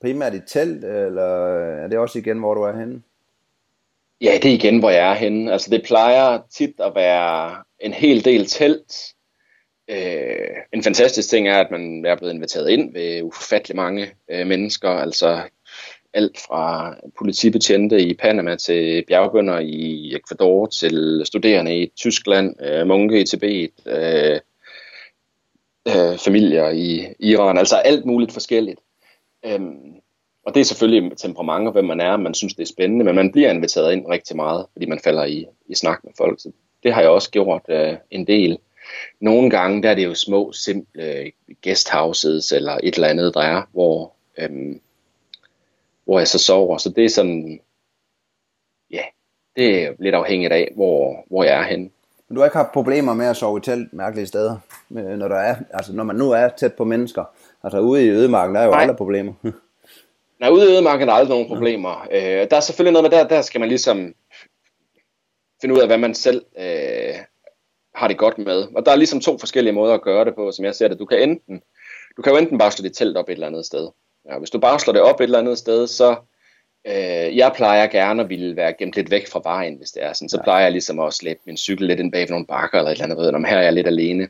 primært 0.00 0.34
i 0.34 0.40
telt, 0.46 0.84
eller 0.84 1.48
er 1.82 1.88
det 1.88 1.98
også 1.98 2.18
igen, 2.18 2.38
hvor 2.38 2.54
du 2.54 2.62
er 2.62 2.78
henne? 2.78 3.02
Ja, 4.20 4.38
det 4.42 4.50
er 4.50 4.54
igen, 4.54 4.78
hvor 4.78 4.90
jeg 4.90 5.10
er 5.10 5.14
henne. 5.14 5.52
Altså 5.52 5.70
det 5.70 5.82
plejer 5.86 6.40
tit 6.50 6.74
at 6.80 6.92
være 6.94 7.62
en 7.80 7.92
hel 7.92 8.24
del 8.24 8.46
telt. 8.46 9.14
Øh, 9.90 10.48
en 10.72 10.82
fantastisk 10.82 11.28
ting 11.28 11.48
er, 11.48 11.58
at 11.58 11.70
man 11.70 12.04
er 12.06 12.16
blevet 12.16 12.34
inviteret 12.34 12.70
ind 12.70 12.92
ved 12.92 13.22
ufattelig 13.22 13.76
mange 13.76 14.10
øh, 14.30 14.46
mennesker. 14.46 14.90
Altså 14.90 15.40
alt 16.14 16.38
fra 16.38 16.94
politibetjente 17.18 18.00
i 18.02 18.14
Panama 18.14 18.56
til 18.56 19.04
bjergbønder 19.08 19.58
i 19.58 20.14
Ecuador 20.14 20.66
til 20.66 21.22
studerende 21.24 21.82
i 21.82 21.92
Tyskland, 21.96 22.62
øh, 22.62 22.86
munke 22.86 23.20
i 23.20 23.24
Tibet, 23.24 23.70
øh, 23.86 24.40
øh, 25.88 26.18
familier 26.18 26.68
i 26.68 27.14
Iran, 27.18 27.58
altså 27.58 27.76
alt 27.76 28.06
muligt 28.06 28.32
forskelligt. 28.32 28.80
Øhm, 29.44 30.00
og 30.44 30.54
det 30.54 30.60
er 30.60 30.64
selvfølgelig 30.64 31.16
temperament 31.16 31.66
og 31.66 31.72
hvem 31.72 31.84
man 31.84 32.00
er, 32.00 32.16
man 32.16 32.34
synes 32.34 32.54
det 32.54 32.62
er 32.62 32.66
spændende, 32.66 33.04
men 33.04 33.14
man 33.14 33.32
bliver 33.32 33.50
inviteret 33.50 33.92
ind 33.92 34.06
rigtig 34.08 34.36
meget, 34.36 34.66
fordi 34.72 34.86
man 34.86 35.00
falder 35.04 35.24
i, 35.24 35.46
i 35.66 35.74
snak 35.74 36.04
med 36.04 36.12
folk. 36.16 36.40
Så 36.40 36.52
det 36.82 36.94
har 36.94 37.00
jeg 37.00 37.10
også 37.10 37.30
gjort 37.30 37.62
øh, 37.68 37.96
en 38.10 38.26
del. 38.26 38.58
Nogle 39.20 39.50
gange 39.50 39.82
der 39.82 39.90
er 39.90 39.94
det 39.94 40.04
jo 40.04 40.14
små, 40.14 40.52
simple 40.52 41.02
øh, 41.02 41.32
guesthouses 41.64 42.52
eller 42.52 42.78
et 42.82 42.94
eller 42.94 43.08
andet, 43.08 43.34
der 43.34 43.40
er, 43.40 43.62
hvor, 43.72 44.12
øhm, 44.38 44.80
hvor 46.04 46.18
jeg 46.18 46.28
så 46.28 46.38
sover. 46.38 46.78
Så 46.78 46.90
det 46.90 47.04
er 47.04 47.08
sådan, 47.08 47.60
ja, 48.90 49.02
det 49.56 49.82
er 49.84 49.92
lidt 49.98 50.14
afhængigt 50.14 50.52
af, 50.52 50.72
hvor, 50.74 51.24
hvor 51.26 51.44
jeg 51.44 51.60
er 51.60 51.64
henne. 51.64 51.90
Men 52.28 52.34
du 52.34 52.40
har 52.40 52.46
ikke 52.46 52.56
haft 52.56 52.72
problemer 52.72 53.14
med 53.14 53.26
at 53.26 53.36
sove 53.36 53.58
i 53.58 53.60
telt 53.60 53.92
mærkelige 53.92 54.26
steder, 54.26 54.56
når, 54.88 55.28
der 55.28 55.36
er, 55.36 55.56
altså 55.70 55.92
når 55.92 56.04
man 56.04 56.16
nu 56.16 56.30
er 56.30 56.48
tæt 56.48 56.74
på 56.74 56.84
mennesker? 56.84 57.24
Altså 57.64 57.80
ude 57.80 58.06
i 58.06 58.10
ødemarken, 58.10 58.54
der 58.54 58.60
er 58.60 58.64
jo 58.64 58.70
Nej. 58.70 58.82
alle 58.82 58.96
problemer. 58.96 59.32
Nej, 60.40 60.50
ude 60.50 60.70
i 60.70 60.72
ødemarken 60.72 61.02
er 61.02 61.06
der 61.06 61.12
aldrig 61.12 61.30
nogen 61.30 61.48
problemer. 61.48 62.06
Ja. 62.10 62.42
Øh, 62.42 62.50
der 62.50 62.56
er 62.56 62.60
selvfølgelig 62.60 62.92
noget 62.92 63.10
med, 63.10 63.18
der, 63.18 63.28
der 63.28 63.42
skal 63.42 63.60
man 63.60 63.68
ligesom 63.68 64.14
finde 65.60 65.74
ud 65.74 65.80
af, 65.80 65.86
hvad 65.86 65.98
man 65.98 66.14
selv 66.14 66.44
øh, 66.58 67.14
har 67.94 68.08
det 68.08 68.18
godt 68.18 68.38
med. 68.38 68.66
Og 68.76 68.86
der 68.86 68.92
er 68.92 68.96
ligesom 68.96 69.20
to 69.20 69.38
forskellige 69.38 69.72
måder 69.72 69.94
at 69.94 70.02
gøre 70.02 70.24
det 70.24 70.34
på, 70.34 70.52
som 70.52 70.64
jeg 70.64 70.74
ser 70.74 70.88
det. 70.88 70.98
Du 70.98 71.04
kan 71.04 71.22
enten, 71.22 71.62
du 72.16 72.22
kan 72.22 72.32
jo 72.32 72.38
enten 72.38 72.58
bare 72.58 72.70
slå 72.70 72.82
dit 72.82 72.96
telt 72.96 73.16
op 73.16 73.28
et 73.28 73.32
eller 73.32 73.46
andet 73.46 73.66
sted. 73.66 73.88
Ja, 74.28 74.38
hvis 74.38 74.50
du 74.50 74.58
bare 74.58 74.80
slår 74.80 74.92
det 74.92 75.02
op 75.02 75.20
et 75.20 75.24
eller 75.24 75.38
andet 75.38 75.58
sted, 75.58 75.86
så 75.86 76.16
øh, 76.88 77.36
jeg 77.36 77.52
plejer 77.56 77.86
gerne 77.86 78.22
at 78.22 78.28
ville 78.28 78.56
være 78.56 78.72
gemt 78.72 78.96
lidt 78.96 79.10
væk 79.10 79.28
fra 79.28 79.40
vejen, 79.44 79.76
hvis 79.76 79.90
det 79.90 80.04
er 80.04 80.12
sådan. 80.12 80.28
Så 80.28 80.36
ja. 80.36 80.42
plejer 80.42 80.62
jeg 80.62 80.72
ligesom 80.72 81.00
at 81.00 81.14
slæbe 81.14 81.40
min 81.46 81.56
cykel 81.56 81.86
lidt 81.86 82.00
ind 82.00 82.12
bag 82.12 82.30
nogle 82.30 82.46
bakker 82.46 82.78
eller 82.78 82.90
et 82.90 82.94
eller 82.94 83.04
andet, 83.04 83.18
ved, 83.18 83.34
om 83.34 83.44
her 83.44 83.56
er 83.56 83.62
jeg 83.62 83.72
lidt 83.72 83.86
alene. 83.86 84.28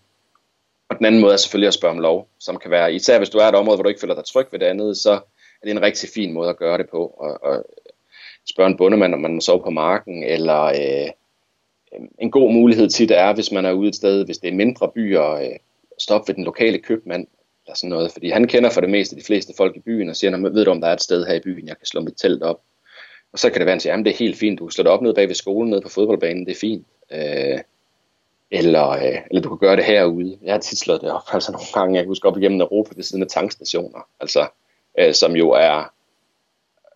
Og 0.88 0.98
den 0.98 1.06
anden 1.06 1.20
måde 1.20 1.32
er 1.32 1.36
selvfølgelig 1.36 1.68
at 1.68 1.74
spørge 1.74 1.94
om 1.94 2.00
lov, 2.00 2.28
som 2.38 2.56
kan 2.56 2.70
være, 2.70 2.94
især 2.94 3.18
hvis 3.18 3.30
du 3.30 3.38
er 3.38 3.44
et 3.44 3.54
område, 3.54 3.76
hvor 3.76 3.82
du 3.82 3.88
ikke 3.88 4.00
føler 4.00 4.14
dig 4.14 4.24
tryg 4.24 4.46
ved 4.50 4.58
det 4.58 4.66
andet, 4.66 4.96
så 4.96 5.12
er 5.62 5.64
det 5.64 5.70
en 5.70 5.82
rigtig 5.82 6.08
fin 6.14 6.32
måde 6.32 6.48
at 6.48 6.56
gøre 6.56 6.78
det 6.78 6.88
på. 6.90 7.06
Og, 7.06 7.42
og 7.42 7.64
spørge 8.50 8.70
en 8.70 8.76
bondemand, 8.76 9.14
om 9.14 9.20
man 9.20 9.34
må 9.34 9.40
sove 9.40 9.62
på 9.62 9.70
marken, 9.70 10.22
eller 10.24 10.62
øh, 10.64 11.10
en 12.18 12.30
god 12.30 12.52
mulighed 12.52 12.88
tit 12.88 13.10
er, 13.10 13.34
hvis 13.34 13.52
man 13.52 13.64
er 13.64 13.72
ude 13.72 13.88
et 13.88 13.96
sted, 13.96 14.24
hvis 14.24 14.38
det 14.38 14.48
er 14.48 14.54
mindre 14.54 14.88
byer, 14.88 15.30
øh, 15.30 15.56
stoppe 15.98 16.28
ved 16.28 16.34
den 16.34 16.44
lokale 16.44 16.78
købmand, 16.78 17.26
eller 17.68 17.76
sådan 17.76 17.90
noget, 17.90 18.12
fordi 18.12 18.30
han 18.30 18.46
kender 18.46 18.70
for 18.70 18.80
det 18.80 18.90
meste 18.90 19.16
de 19.16 19.22
fleste 19.22 19.52
folk 19.56 19.76
i 19.76 19.80
byen, 19.80 20.08
og 20.08 20.16
siger, 20.16 20.50
ved 20.50 20.64
du, 20.64 20.70
om 20.70 20.80
der 20.80 20.88
er 20.88 20.92
et 20.92 21.02
sted 21.02 21.26
her 21.26 21.34
i 21.34 21.40
byen, 21.40 21.68
jeg 21.68 21.76
kan 21.78 21.86
slå 21.86 22.00
mit 22.00 22.14
telt 22.16 22.42
op. 22.42 22.60
Og 23.32 23.38
så 23.38 23.50
kan 23.50 23.60
det 23.60 23.66
være, 23.66 23.72
at 23.72 23.74
han 23.74 23.80
siger, 23.80 23.96
det 23.96 24.12
er 24.12 24.16
helt 24.16 24.38
fint, 24.38 24.58
du 24.58 24.66
kan 24.66 24.72
slå 24.72 24.82
det 24.82 24.92
op 24.92 25.02
nede 25.02 25.14
bag 25.14 25.28
ved 25.28 25.34
skolen, 25.34 25.70
nede 25.70 25.80
på 25.80 25.88
fodboldbanen, 25.88 26.46
det 26.46 26.52
er 26.52 26.58
fint. 26.60 26.86
Øh, 27.12 27.58
eller, 28.50 28.88
øh, 28.88 29.18
eller 29.30 29.42
du 29.42 29.48
kan 29.48 29.58
gøre 29.58 29.76
det 29.76 29.84
herude. 29.84 30.38
Jeg 30.42 30.54
har 30.54 30.60
tit 30.60 30.78
slået 30.78 31.00
det 31.00 31.10
op, 31.10 31.22
altså 31.32 31.52
nogle 31.52 31.66
gange, 31.74 31.94
jeg 31.94 32.04
kan 32.04 32.08
huske 32.08 32.28
op 32.28 32.38
igennem 32.38 32.60
Europa 32.60 32.90
ved 32.96 33.04
siden 33.04 33.22
af 33.22 33.28
tankstationer, 33.28 34.08
altså, 34.20 34.48
øh, 34.98 35.14
som 35.14 35.36
jo 35.36 35.50
er 35.50 35.92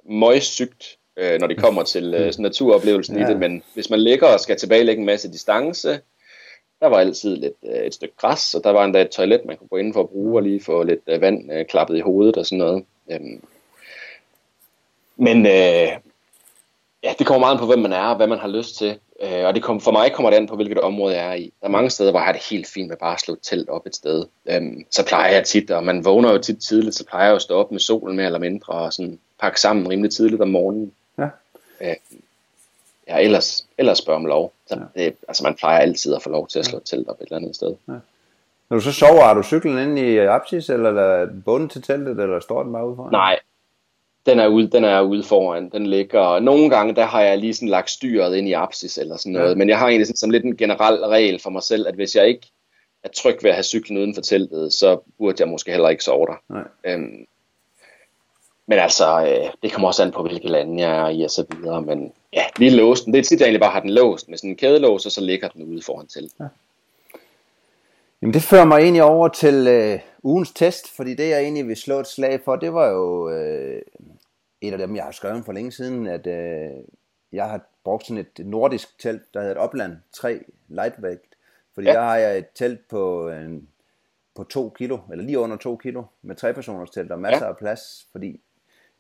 møgsygt, 0.05 0.99
øh, 1.17 1.41
når 1.41 1.47
det 1.47 1.59
kommer 1.59 1.83
til 1.83 2.15
øh, 2.15 2.33
sådan 2.33 2.43
naturoplevelsen 2.43 3.17
ja. 3.17 3.25
i 3.25 3.31
det, 3.31 3.39
men 3.39 3.63
hvis 3.75 3.91
man 3.91 4.01
ligger 4.01 4.27
og 4.27 4.41
skal 4.41 4.57
tilbagelægge 4.57 5.01
en 5.01 5.07
masse 5.07 5.33
distance, 5.33 6.01
der 6.83 6.89
var 6.89 6.99
altid 6.99 7.37
lidt, 7.37 7.55
øh, 7.65 7.87
et 7.87 7.95
stykke 7.95 8.15
græs, 8.17 8.55
og 8.55 8.65
der 8.65 8.71
var 8.71 8.85
endda 8.85 9.01
et 9.01 9.11
toilet, 9.11 9.45
man 9.45 9.57
kunne 9.57 9.69
gå 9.69 9.77
ind 9.77 9.93
for 9.93 10.01
at 10.01 10.09
bruge 10.09 10.39
og 10.39 10.43
lige 10.43 10.65
få 10.65 10.83
lidt 10.83 11.01
øh, 11.07 11.21
vand 11.21 11.53
øh, 11.53 11.67
klappet 11.67 11.97
i 11.97 12.01
hovedet 12.01 12.37
og 12.37 12.47
sådan 12.47 12.59
noget. 12.59 12.85
Øhm, 13.11 13.45
men 15.17 15.47
øh, 15.47 15.89
ja, 17.03 17.15
det 17.19 17.27
kommer 17.27 17.47
meget 17.47 17.59
på, 17.59 17.67
hvem 17.67 17.79
man 17.79 17.93
er 17.93 18.05
og 18.05 18.17
hvad 18.17 18.27
man 18.27 18.39
har 18.39 18.49
lyst 18.49 18.77
til. 18.77 18.99
Øh, 19.23 19.45
og 19.45 19.55
det 19.55 19.63
kom, 19.63 19.81
for 19.81 19.91
mig 19.91 20.13
kommer 20.13 20.31
det 20.31 20.37
an 20.37 20.47
på, 20.47 20.57
hvilket 20.57 20.81
område 20.81 21.17
jeg 21.17 21.31
er 21.31 21.35
i. 21.35 21.53
Der 21.61 21.67
er 21.67 21.71
mange 21.71 21.91
steder, 21.91 22.11
hvor 22.11 22.21
jeg 22.21 22.27
har 22.27 22.33
det 22.33 22.47
helt 22.51 22.67
fint 22.67 22.89
med 22.89 22.97
bare 22.97 23.15
at 23.15 23.21
slå 23.21 23.37
telt 23.43 23.69
op 23.69 23.87
et 23.87 23.97
sted. 23.97 24.25
Øhm, 24.47 24.85
så 24.91 25.07
plejer 25.07 25.35
jeg 25.35 25.45
tit, 25.45 25.71
og 25.71 25.85
man 25.85 26.05
vågner 26.05 26.33
jo 26.33 26.39
tit 26.39 26.59
tidligt, 26.59 26.95
så 26.95 27.07
plejer 27.07 27.27
jeg 27.27 27.35
at 27.35 27.43
stå 27.43 27.55
op 27.55 27.73
med 27.73 27.81
solen 27.81 28.17
mere 28.17 28.27
eller 28.27 28.39
mindre 28.39 28.73
og 28.73 28.93
sådan 28.93 29.19
pakke 29.41 29.61
sammen 29.61 29.89
rimelig 29.89 30.11
tidligt 30.11 30.43
om 30.43 30.49
morgenen. 30.49 30.93
Ja. 31.19 31.29
Øh, 31.81 31.97
ja, 33.09 33.19
ellers, 33.19 33.67
ellers 33.79 33.99
spørger 33.99 34.21
om 34.21 34.27
lov. 34.27 34.53
Så 34.73 34.81
ja. 34.97 35.05
det, 35.05 35.15
altså 35.29 35.45
man 35.45 35.55
plejer 35.55 35.79
altid 35.79 36.15
at 36.15 36.23
få 36.23 36.31
lov 36.31 36.49
til 36.49 36.59
at 36.59 36.65
slå 36.65 36.79
et 36.79 36.85
telt 36.85 37.09
op 37.09 37.21
et 37.21 37.25
eller 37.25 37.37
andet 37.37 37.55
sted. 37.55 37.75
Ja. 37.89 37.93
Når 38.71 38.77
du 38.77 38.81
så 38.81 38.93
sover, 38.93 39.23
har 39.23 39.35
du 39.35 39.43
cyklen 39.43 39.79
inde 39.79 40.13
i 40.13 40.19
apsis, 40.19 40.71
eller 40.71 40.91
er 40.91 41.27
bunden 41.45 41.69
til 41.69 41.83
teltet, 41.83 42.21
eller 42.21 42.41
står 42.41 42.63
den 42.63 42.73
bare 42.73 42.89
ude 42.89 42.97
foran? 42.97 43.13
Nej, 43.13 43.39
den 44.27 44.39
er 44.39 44.47
ude, 44.47 44.69
den 44.69 44.85
er 44.85 45.01
ude 45.01 45.23
foran. 45.23 45.69
Den 45.69 45.87
ligger, 45.87 46.41
nogle 46.41 46.71
gange, 46.71 46.95
der 46.95 47.05
har 47.05 47.21
jeg 47.21 47.39
lige 47.39 47.55
sådan 47.55 47.69
lagt 47.69 47.91
styret 47.91 48.37
ind 48.37 48.49
i 48.49 48.53
apsis 48.53 48.99
eller 48.99 49.17
sådan 49.17 49.33
noget. 49.33 49.51
Ja. 49.51 49.55
Men 49.55 49.69
jeg 49.69 49.79
har 49.79 49.89
egentlig 49.89 50.07
sådan, 50.07 50.17
som 50.17 50.31
lidt 50.31 50.45
en 50.45 50.57
generel 50.57 51.05
regel 51.05 51.41
for 51.43 51.51
mig 51.51 51.63
selv, 51.63 51.89
at 51.89 51.95
hvis 51.95 52.15
jeg 52.15 52.29
ikke 52.29 52.47
er 53.05 53.09
tryg 53.09 53.39
ved 53.43 53.51
at 53.51 53.57
have 53.57 53.65
cyklen 53.65 53.99
uden 53.99 54.15
for 54.15 54.23
teltet, 54.23 54.73
så 54.73 55.01
burde 55.19 55.37
jeg 55.41 55.49
måske 55.49 55.71
heller 55.71 55.89
ikke 55.89 56.05
sove 56.05 56.27
der. 56.27 56.55
Nej. 56.55 56.65
Øhm, 56.85 57.27
men 58.67 58.79
altså, 58.79 59.27
øh, 59.27 59.51
det 59.63 59.73
kommer 59.73 59.89
også 59.89 60.03
an 60.03 60.13
på, 60.13 60.23
hvilke 60.23 60.49
lande 60.49 60.83
jeg 60.83 60.97
er 60.97 61.09
i 61.09 61.23
og 61.23 61.31
så 61.31 61.47
videre. 61.51 61.83
Men 61.83 62.13
ja, 62.33 62.45
lige 62.57 62.71
låsen. 62.71 63.13
Det 63.13 63.19
er 63.19 63.23
tit, 63.23 63.41
jeg 63.41 63.47
egentlig 63.47 63.61
bare 63.61 63.73
har 63.73 63.81
den 63.81 63.91
låst 63.91 64.29
med 64.29 64.39
sådan 64.39 64.51
en 64.51 64.57
kædelås, 64.57 65.07
og 65.07 65.13
så 65.13 65.21
ligger 65.21 65.49
den 65.49 65.65
ude 65.65 65.83
foran 65.83 66.07
teltet. 66.07 66.35
Ja. 66.41 66.47
Jamen 68.23 68.35
det 68.35 68.43
fører 68.43 68.65
mig 68.65 68.81
egentlig 68.81 69.03
over 69.03 69.29
til 69.29 69.67
øh, 69.69 69.99
ugens 70.23 70.51
test, 70.51 70.97
fordi 70.97 71.15
det 71.15 71.29
jeg 71.29 71.41
egentlig 71.41 71.69
vil 71.69 71.77
slå 71.77 72.01
et 72.01 72.07
slag 72.07 72.41
for, 72.45 72.57
det 72.57 72.75
var 72.75 72.89
jo 72.89 73.31
øh, 73.31 73.83
et 74.61 74.73
af 74.73 74.79
dem, 74.79 74.97
jeg 74.97 75.05
har 75.05 75.13
skrevet 75.13 75.45
for 75.45 75.53
længe 75.53 75.73
siden, 75.73 76.07
at 76.07 76.27
øh, 76.27 76.71
jeg 77.33 77.45
har 77.51 77.61
brugt 77.85 78.07
sådan 78.07 78.27
et 78.39 78.47
nordisk 78.47 78.99
telt, 78.99 79.23
der 79.35 79.41
hedder 79.41 79.55
et 79.55 79.61
Opland 79.61 79.97
3 80.13 80.41
Lightweight, 80.69 81.23
fordi 81.75 81.87
ja. 81.87 81.93
der 81.93 82.01
har 82.01 82.17
jeg 82.17 82.39
et 82.39 82.47
telt 82.55 82.89
på, 82.89 83.29
øh, 83.29 83.53
på 84.37 84.45
2 84.45 84.69
kilo, 84.69 84.99
eller 85.13 85.25
lige 85.25 85.39
under 85.39 85.57
2 85.57 85.77
kilo, 85.77 86.03
med 86.23 86.37
tre 86.37 86.55
personers 86.55 86.91
telt 86.91 87.13
og 87.13 87.19
masser 87.19 87.45
ja. 87.45 87.51
af 87.51 87.57
plads, 87.57 88.07
fordi 88.13 88.41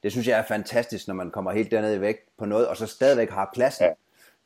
det 0.03 0.13
synes 0.13 0.29
jeg 0.29 0.39
er 0.39 0.43
fantastisk, 0.43 1.09
når 1.09 1.15
man 1.15 1.31
kommer 1.31 1.53
helt 1.53 1.71
dernede 1.71 1.97
i 1.97 2.01
vægt 2.01 2.21
på 2.39 2.45
noget, 2.45 2.69
og 2.69 2.77
så 2.77 2.87
stadigvæk 2.87 3.31
har 3.31 3.51
pladsen. 3.55 3.87
Ja. 3.87 3.93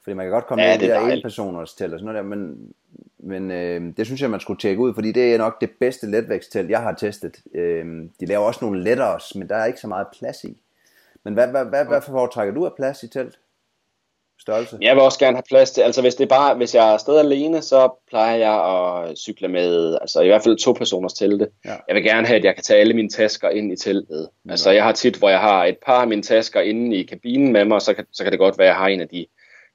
Fordi 0.02 0.14
man 0.14 0.26
kan 0.26 0.32
godt 0.32 0.46
komme 0.46 0.64
ja, 0.64 0.68
ned 0.68 0.82
i 0.82 0.86
det 0.86 0.94
der 0.94 1.06
en 1.06 1.22
personers 1.22 1.74
telt 1.74 1.92
og 1.92 2.00
sådan 2.00 2.14
noget 2.14 2.24
der, 2.24 2.36
men, 2.36 2.72
men 3.18 3.50
øh, 3.50 3.96
det 3.96 4.06
synes 4.06 4.22
jeg, 4.22 4.30
man 4.30 4.40
skulle 4.40 4.60
tjekke 4.60 4.82
ud, 4.82 4.94
fordi 4.94 5.12
det 5.12 5.34
er 5.34 5.38
nok 5.38 5.60
det 5.60 5.70
bedste 5.80 6.10
letvægtstelt, 6.10 6.70
jeg 6.70 6.82
har 6.82 6.92
testet. 6.92 7.36
Øh, 7.54 8.04
de 8.20 8.26
laver 8.26 8.44
også 8.44 8.64
nogle 8.64 8.82
lettere, 8.82 9.20
men 9.34 9.48
der 9.48 9.56
er 9.56 9.64
ikke 9.64 9.80
så 9.80 9.88
meget 9.88 10.06
plads 10.18 10.44
i. 10.44 10.62
Men 11.24 11.34
hvad, 11.34 11.48
hvad, 11.48 11.64
hvad, 11.64 11.84
hvad 11.84 12.00
foretrækker 12.00 12.54
du 12.54 12.66
af 12.66 12.74
plads 12.76 13.02
i 13.02 13.08
telt? 13.08 13.38
Størrelse? 14.40 14.78
Jeg 14.80 14.94
vil 14.94 15.02
også 15.02 15.18
gerne 15.18 15.36
have 15.36 15.42
plads 15.48 15.70
til, 15.70 15.80
altså 15.80 16.00
hvis 16.02 16.14
det 16.14 16.24
er 16.24 16.28
bare, 16.28 16.54
hvis 16.54 16.74
jeg 16.74 16.88
er 16.88 16.92
afsted 16.92 17.18
alene, 17.18 17.62
så 17.62 17.90
plejer 18.08 18.36
jeg 18.36 18.54
at 18.64 19.18
cykle 19.18 19.48
med, 19.48 19.98
altså 20.00 20.20
i 20.20 20.26
hvert 20.26 20.42
fald 20.42 20.58
to 20.58 20.72
personers 20.72 21.12
telte. 21.12 21.48
Ja. 21.64 21.74
Jeg 21.88 21.94
vil 21.94 22.04
gerne 22.04 22.26
have, 22.26 22.38
at 22.38 22.44
jeg 22.44 22.54
kan 22.54 22.64
tage 22.64 22.80
alle 22.80 22.94
mine 22.94 23.08
tasker 23.08 23.48
ind 23.48 23.72
i 23.72 23.76
teltet. 23.76 24.28
Ja. 24.46 24.50
Altså 24.50 24.70
jeg 24.70 24.84
har 24.84 24.92
tit, 24.92 25.16
hvor 25.16 25.28
jeg 25.28 25.40
har 25.40 25.64
et 25.64 25.76
par 25.86 26.00
af 26.00 26.08
mine 26.08 26.22
tasker 26.22 26.60
inde 26.60 26.96
i 26.96 27.02
kabinen 27.02 27.52
med 27.52 27.64
mig, 27.64 27.82
så 27.82 27.94
kan, 27.94 28.06
så 28.12 28.22
kan 28.22 28.32
det 28.32 28.38
godt 28.38 28.58
være, 28.58 28.66
at 28.66 28.70
jeg 28.70 28.76
har 28.76 28.88
en 28.88 29.00
af 29.00 29.08
de 29.08 29.26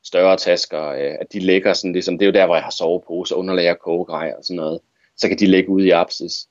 større 0.04 0.38
tasker, 0.38 0.88
øh, 0.88 1.14
at 1.22 1.34
de 1.34 1.40
ligger 1.40 1.74
sådan 1.74 1.94
ligesom, 1.94 2.18
det 2.18 2.26
er 2.26 2.28
jo 2.28 2.34
der, 2.34 2.46
hvor 2.46 2.56
jeg 2.56 2.64
har 2.64 2.72
sovepose, 2.72 3.36
underlag 3.36 3.72
og 3.72 3.80
kogegrej 3.80 4.34
og 4.38 4.44
sådan 4.44 4.56
noget. 4.56 4.80
Så 5.18 5.28
kan 5.28 5.40
de 5.40 5.46
ligge 5.46 5.70
ude 5.70 5.88
i 5.88 5.92
apsis. 5.92 6.48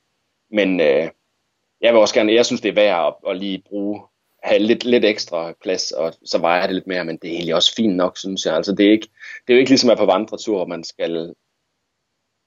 Men 0.51 0.79
øh, 0.79 1.09
jeg 1.81 1.93
vil 1.93 2.01
også 2.01 2.13
gerne, 2.13 2.33
jeg 2.33 2.45
synes 2.45 2.61
det 2.61 2.69
er 2.69 2.73
værd 2.73 3.07
at, 3.07 3.31
at 3.31 3.37
lige 3.37 3.63
bruge, 3.69 4.01
have 4.43 4.59
lidt, 4.59 4.85
lidt 4.85 5.05
ekstra 5.05 5.53
plads, 5.63 5.91
og 5.91 6.13
så 6.25 6.37
vejer 6.37 6.65
det 6.65 6.75
lidt 6.75 6.87
mere, 6.87 7.05
men 7.05 7.17
det 7.17 7.29
er 7.29 7.33
egentlig 7.33 7.55
også 7.55 7.75
fint 7.75 7.95
nok, 7.95 8.17
synes 8.17 8.45
jeg. 8.45 8.55
Altså 8.55 8.75
det 8.75 8.85
er, 8.85 8.91
ikke, 8.91 9.07
det 9.47 9.53
er 9.53 9.57
jo 9.57 9.59
ikke 9.59 9.71
ligesom 9.71 9.89
at 9.89 9.97
på 9.97 10.05
vandretur, 10.05 10.55
hvor 10.55 10.65
man 10.65 10.83
skal 10.83 11.33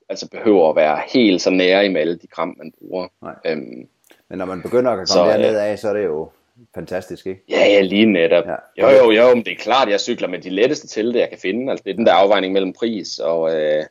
altså 0.09 0.28
behøver 0.28 0.70
at 0.70 0.76
være 0.76 1.03
helt 1.14 1.42
så 1.42 1.51
nære 1.51 1.88
med 1.88 2.01
alle 2.01 2.16
de 2.16 2.26
kram, 2.26 2.55
man 2.59 2.72
bruger. 2.78 3.09
Nej. 3.22 3.34
Øhm, 3.47 3.88
Men 4.28 4.38
når 4.38 4.45
man 4.45 4.62
begynder 4.62 4.90
at 4.90 4.97
komme 4.97 5.07
så, 5.07 5.24
derned 5.24 5.57
af, 5.57 5.78
så 5.78 5.88
er 5.88 5.92
det 5.92 6.05
jo 6.05 6.30
fantastisk, 6.74 7.26
ikke? 7.26 7.45
Ja, 7.49 7.66
ja, 7.66 7.80
lige 7.80 8.07
netop. 8.07 8.45
Ja. 8.47 8.57
Jo, 8.78 8.88
jo, 8.88 9.11
jo, 9.11 9.34
men 9.34 9.45
det 9.45 9.53
er 9.53 9.57
klart, 9.57 9.88
jeg 9.88 10.01
cykler 10.01 10.28
med 10.28 10.38
de 10.38 10.51
letteste 10.51 10.88
telte, 10.88 11.18
jeg 11.18 11.28
kan 11.28 11.38
finde. 11.38 11.70
Altså, 11.70 11.82
det 11.84 11.90
er 11.90 11.95
den 11.95 12.07
der 12.07 12.12
afvejning 12.12 12.53
mellem 12.53 12.72
pris 12.72 13.18
og, 13.18 13.55
øh, 13.55 13.84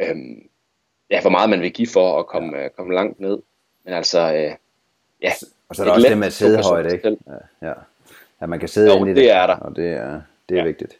øh, 0.00 0.16
ja, 1.10 1.20
hvor 1.20 1.30
meget 1.30 1.50
man 1.50 1.60
vil 1.60 1.72
give 1.72 1.88
for 1.88 2.18
at 2.18 2.26
komme, 2.26 2.58
ja. 2.58 2.64
øh, 2.64 2.70
komme 2.70 2.94
langt 2.94 3.20
ned. 3.20 3.38
Men 3.84 3.94
altså, 3.94 4.34
øh, 4.34 4.52
ja. 5.22 5.32
Og 5.72 5.76
så 5.76 5.82
er 5.82 5.86
der 5.86 5.92
også 5.92 6.08
det 6.08 6.18
med 6.18 6.30
sædehøjde, 6.30 6.92
ikke? 6.92 7.16
Ja, 7.26 7.68
ja. 7.68 7.72
ja, 8.40 8.46
man 8.46 8.60
kan 8.60 8.68
sidde 8.68 8.92
jo, 8.92 8.98
inde 8.98 9.10
i 9.10 9.14
det. 9.14 9.16
det 9.16 9.30
er 9.30 9.46
der. 9.46 9.56
Og 9.56 9.76
det 9.76 9.92
er, 9.92 10.20
det 10.48 10.54
er 10.54 10.60
ja. 10.60 10.66
vigtigt. 10.66 10.92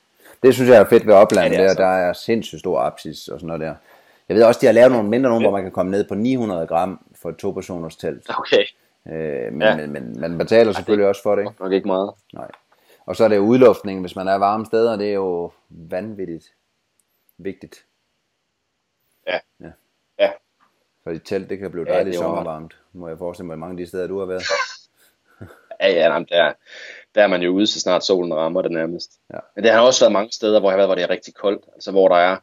Det 0.43 0.55
synes 0.55 0.71
jeg 0.71 0.77
er 0.77 0.85
fedt 0.85 1.07
ved 1.07 1.15
oplandet, 1.15 1.59
ja, 1.59 1.63
der, 1.63 1.75
der 1.75 1.87
er 1.87 2.13
sindssygt 2.13 2.61
stor 2.61 2.81
apsis 2.81 3.29
og 3.29 3.41
sådan 3.41 3.47
noget 3.47 3.61
der. 3.61 3.75
Jeg 4.29 4.37
ved 4.37 4.45
også, 4.45 4.61
de 4.61 4.67
har 4.67 4.73
lavet 4.73 4.93
nogle 4.93 5.09
mindre 5.09 5.31
nogle, 5.31 5.45
ja. 5.45 5.49
hvor 5.49 5.59
man 5.59 5.63
kan 5.65 5.73
komme 5.73 5.91
ned 5.91 6.05
på 6.09 6.15
900 6.15 6.67
gram 6.67 7.07
for 7.23 7.29
et 7.29 7.37
to 7.37 7.51
personers 7.51 7.97
telt. 7.97 8.31
Okay. 8.39 8.65
Øh, 9.09 9.53
men, 9.53 9.63
ja. 9.63 9.77
men, 9.77 9.93
men, 9.93 10.21
man 10.21 10.39
betaler 10.39 10.73
selvfølgelig 10.73 11.03
ja, 11.03 11.07
det 11.07 11.09
også 11.09 11.23
for 11.23 11.35
det. 11.35 11.43
Ikke? 11.43 11.55
Nok 11.61 11.73
ikke 11.73 11.89
meget. 11.89 12.11
Nej. 12.33 12.51
Og 13.07 13.17
så 13.17 13.25
er 13.25 13.29
det 13.29 13.39
udluftning, 13.39 14.01
hvis 14.01 14.17
man 14.17 14.29
er 14.29 14.35
varme 14.35 14.67
steder, 14.67 14.97
det 14.97 15.09
er 15.09 15.15
jo 15.15 15.53
vanvittigt 15.69 16.53
vigtigt. 17.39 17.85
Ja. 19.27 19.39
Ja. 19.61 19.71
For 21.05 21.11
i 21.11 21.19
telt, 21.19 21.51
det 21.51 21.59
kan 21.59 21.71
blive 21.71 21.85
dejligt 21.85 22.15
ja, 22.15 22.21
sommervarmt, 22.21 22.77
må 22.93 23.09
jeg 23.09 23.19
forestille 23.19 23.47
mig, 23.47 23.59
mange 23.59 23.73
af 23.73 23.77
de 23.77 23.87
steder, 23.87 24.07
du 24.07 24.19
har 24.19 24.27
været. 24.27 24.43
ja, 25.81 25.89
ja, 25.89 26.13
jamen, 26.13 26.27
der, 26.31 26.53
der 27.15 27.23
er 27.23 27.27
man 27.27 27.43
jo 27.43 27.51
ude, 27.51 27.67
så 27.67 27.81
snart 27.81 28.05
solen 28.05 28.35
rammer 28.35 28.63
det 28.63 28.71
nærmest. 28.71 29.11
Ja. 29.33 29.39
Men 29.55 29.65
det 29.65 29.73
har 29.73 29.81
også 29.81 30.05
været 30.05 30.13
mange 30.13 30.33
steder, 30.33 30.61
hvor 30.61 30.71
jeg 30.71 30.73
har 30.73 30.77
været, 30.77 30.89
hvor 30.89 30.95
det 30.95 31.05
er 31.05 31.11
rigtig 31.11 31.35
koldt. 31.35 31.65
Altså 31.75 31.91
hvor 31.91 32.09
der 32.09 32.17
er 32.17 32.37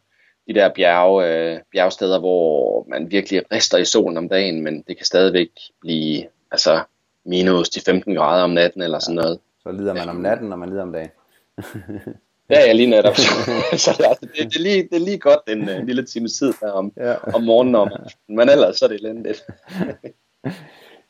de 0.48 0.54
der 0.54 0.74
bjerge, 0.74 1.26
øh, 1.26 1.60
bjergsteder, 1.72 2.20
hvor 2.20 2.86
man 2.90 3.12
virkelig 3.12 3.44
rister 3.52 3.78
i 3.78 3.86
solen 3.86 4.18
om 4.18 4.30
dagen, 4.30 4.64
men 4.64 4.82
det 4.82 4.98
kan 4.98 5.06
stadigvæk 5.06 5.50
blive 5.82 6.24
altså, 6.52 6.84
minus 7.26 7.70
de 7.70 7.82
15 7.82 8.16
grader 8.16 8.44
om 8.44 8.50
natten 8.50 8.82
eller 8.82 9.00
sådan 9.00 9.16
noget. 9.16 9.40
Så 9.64 9.72
lider 9.72 9.94
man 9.94 10.10
om 10.10 10.16
natten, 10.16 10.52
og 10.52 10.60
man 10.60 10.70
lider 10.70 10.82
om 10.82 10.94
dagen. 10.94 11.10
ja, 12.50 12.60
ja, 12.60 12.72
lige 12.72 12.90
netop. 12.90 13.16
så 13.84 13.96
det, 13.98 14.06
altså, 14.06 14.20
det, 14.22 14.32
det, 14.36 14.56
er 14.56 14.60
lige, 14.60 14.84
det 14.84 14.96
er 14.96 15.06
lige 15.06 15.20
godt 15.20 15.40
en, 15.48 15.70
en 15.70 15.86
lille 15.86 16.06
time 16.06 16.28
tid 16.28 16.54
der 16.62 16.72
om, 16.72 16.94
ja. 16.98 17.16
om 17.34 17.44
morgenen, 17.44 17.76
om, 17.76 17.92
men 18.28 18.50
ellers 18.50 18.78
så 18.78 18.86
er 18.86 18.90
det 18.90 19.00
elendigt. 19.00 19.46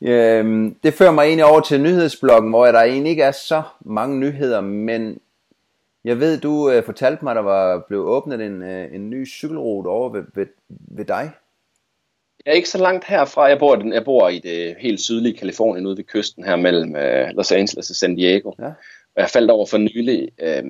Øhm, 0.02 0.76
det 0.84 0.94
fører 0.94 1.12
mig 1.12 1.24
egentlig 1.24 1.46
over 1.46 1.62
til 1.62 1.82
nyhedsbloggen, 1.82 2.50
hvor 2.50 2.66
der 2.66 2.82
egentlig 2.82 3.10
ikke 3.10 3.24
er 3.24 3.32
så 3.32 3.62
mange 3.86 4.20
nyheder, 4.20 4.62
men 4.62 5.20
jeg 6.04 6.20
ved, 6.20 6.38
du 6.38 6.72
øh, 6.72 6.84
fortalte 6.84 7.24
mig, 7.26 7.36
der 7.36 7.42
var 7.42 7.86
blevet 7.88 8.06
åbnet 8.06 8.42
en, 8.42 8.62
øh, 8.64 8.96
en 8.96 9.10
ny 9.10 9.28
cykelrute 9.28 9.88
over 9.88 10.10
ved, 10.10 10.24
ved, 10.36 10.46
ved 10.70 11.06
dig. 11.06 11.32
Jeg 12.46 12.52
er 12.52 12.56
ikke 12.56 12.70
så 12.70 12.78
langt 12.78 13.06
herfra. 13.06 13.44
Jeg 13.44 13.60
bor, 13.60 13.94
jeg 13.94 14.04
bor 14.04 14.30
i 14.30 14.40
det 14.40 14.76
helt 14.80 15.00
sydlige 15.00 15.38
Kalifornien, 15.38 15.86
ude 15.86 15.98
ved 15.98 16.04
kysten 16.04 16.44
her 16.44 16.56
mellem 16.56 16.96
øh, 16.96 17.30
Los 17.30 17.52
Angeles 17.52 17.90
og 17.90 17.96
San 17.96 18.16
Diego. 18.16 18.52
Ja. 18.60 18.68
Og 19.16 19.22
jeg 19.22 19.30
faldt 19.30 19.52
over 19.52 19.66
for 19.66 19.78
nylig 19.78 20.30
øh, 20.42 20.64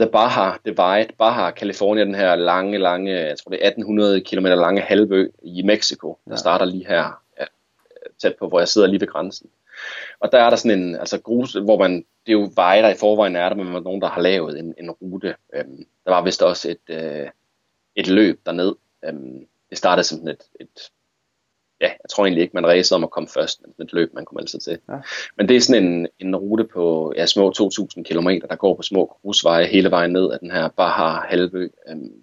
The 0.00 0.06
Baja 0.06 0.56
Divide. 0.64 1.12
Baja, 1.18 1.50
California, 1.50 2.04
den 2.04 2.14
her 2.14 2.36
lange, 2.36 2.78
lange, 2.78 3.12
jeg 3.12 3.38
tror 3.38 3.50
det 3.50 3.58
er 3.62 3.66
1800 3.66 4.20
km 4.20 4.46
lange 4.46 4.80
halvø 4.80 5.28
i 5.42 5.62
Mexico, 5.62 6.18
der 6.24 6.32
ja. 6.32 6.36
starter 6.36 6.64
lige 6.64 6.86
her 6.86 7.22
tæt 8.18 8.36
på, 8.38 8.48
hvor 8.48 8.58
jeg 8.58 8.68
sidder 8.68 8.86
lige 8.86 9.00
ved 9.00 9.08
grænsen. 9.08 9.50
Og 10.20 10.32
der 10.32 10.38
er 10.38 10.50
der 10.50 10.56
sådan 10.56 10.78
en 10.78 10.96
altså 10.96 11.20
grus, 11.20 11.52
hvor 11.52 11.78
man, 11.78 11.92
det 11.96 12.28
er 12.28 12.32
jo 12.32 12.50
veje, 12.54 12.82
der 12.82 12.88
i 12.88 12.96
forvejen 12.96 13.36
er 13.36 13.48
der, 13.48 13.56
men 13.56 13.82
nogen, 13.82 14.00
der 14.00 14.08
har 14.08 14.20
lavet 14.20 14.58
en, 14.58 14.74
en 14.78 14.90
rute. 14.90 15.34
Øhm, 15.54 15.86
der 16.04 16.10
var 16.10 16.22
vist 16.22 16.42
også 16.42 16.70
et, 16.70 16.94
øh, 16.94 17.28
et 17.96 18.06
løb 18.06 18.40
derned. 18.46 18.74
Øhm, 19.04 19.46
det 19.70 19.78
startede 19.78 20.04
som 20.04 20.28
et, 20.28 20.42
et, 20.60 20.90
ja, 21.80 21.86
jeg 21.86 22.10
tror 22.10 22.24
egentlig 22.24 22.42
ikke, 22.42 22.54
man 22.54 22.66
racede 22.66 22.96
om 22.96 23.04
at 23.04 23.10
komme 23.10 23.28
først, 23.28 23.60
men 23.62 23.86
et 23.86 23.92
løb, 23.92 24.14
man 24.14 24.24
kunne 24.24 24.36
melde 24.36 24.50
sig 24.50 24.60
til. 24.60 24.78
Ja. 24.88 24.96
Men 25.36 25.48
det 25.48 25.56
er 25.56 25.60
sådan 25.60 25.84
en, 25.84 26.08
en 26.18 26.36
rute 26.36 26.64
på 26.64 27.12
ja, 27.16 27.26
små 27.26 27.52
2.000 27.58 28.02
km, 28.02 28.28
der 28.50 28.56
går 28.56 28.74
på 28.74 28.82
små 28.82 29.06
grusveje 29.22 29.66
hele 29.66 29.90
vejen 29.90 30.12
ned 30.12 30.32
af 30.32 30.38
den 30.38 30.50
her 30.50 30.68
Baja 30.68 31.20
halvø. 31.20 31.68
Øhm, 31.88 32.22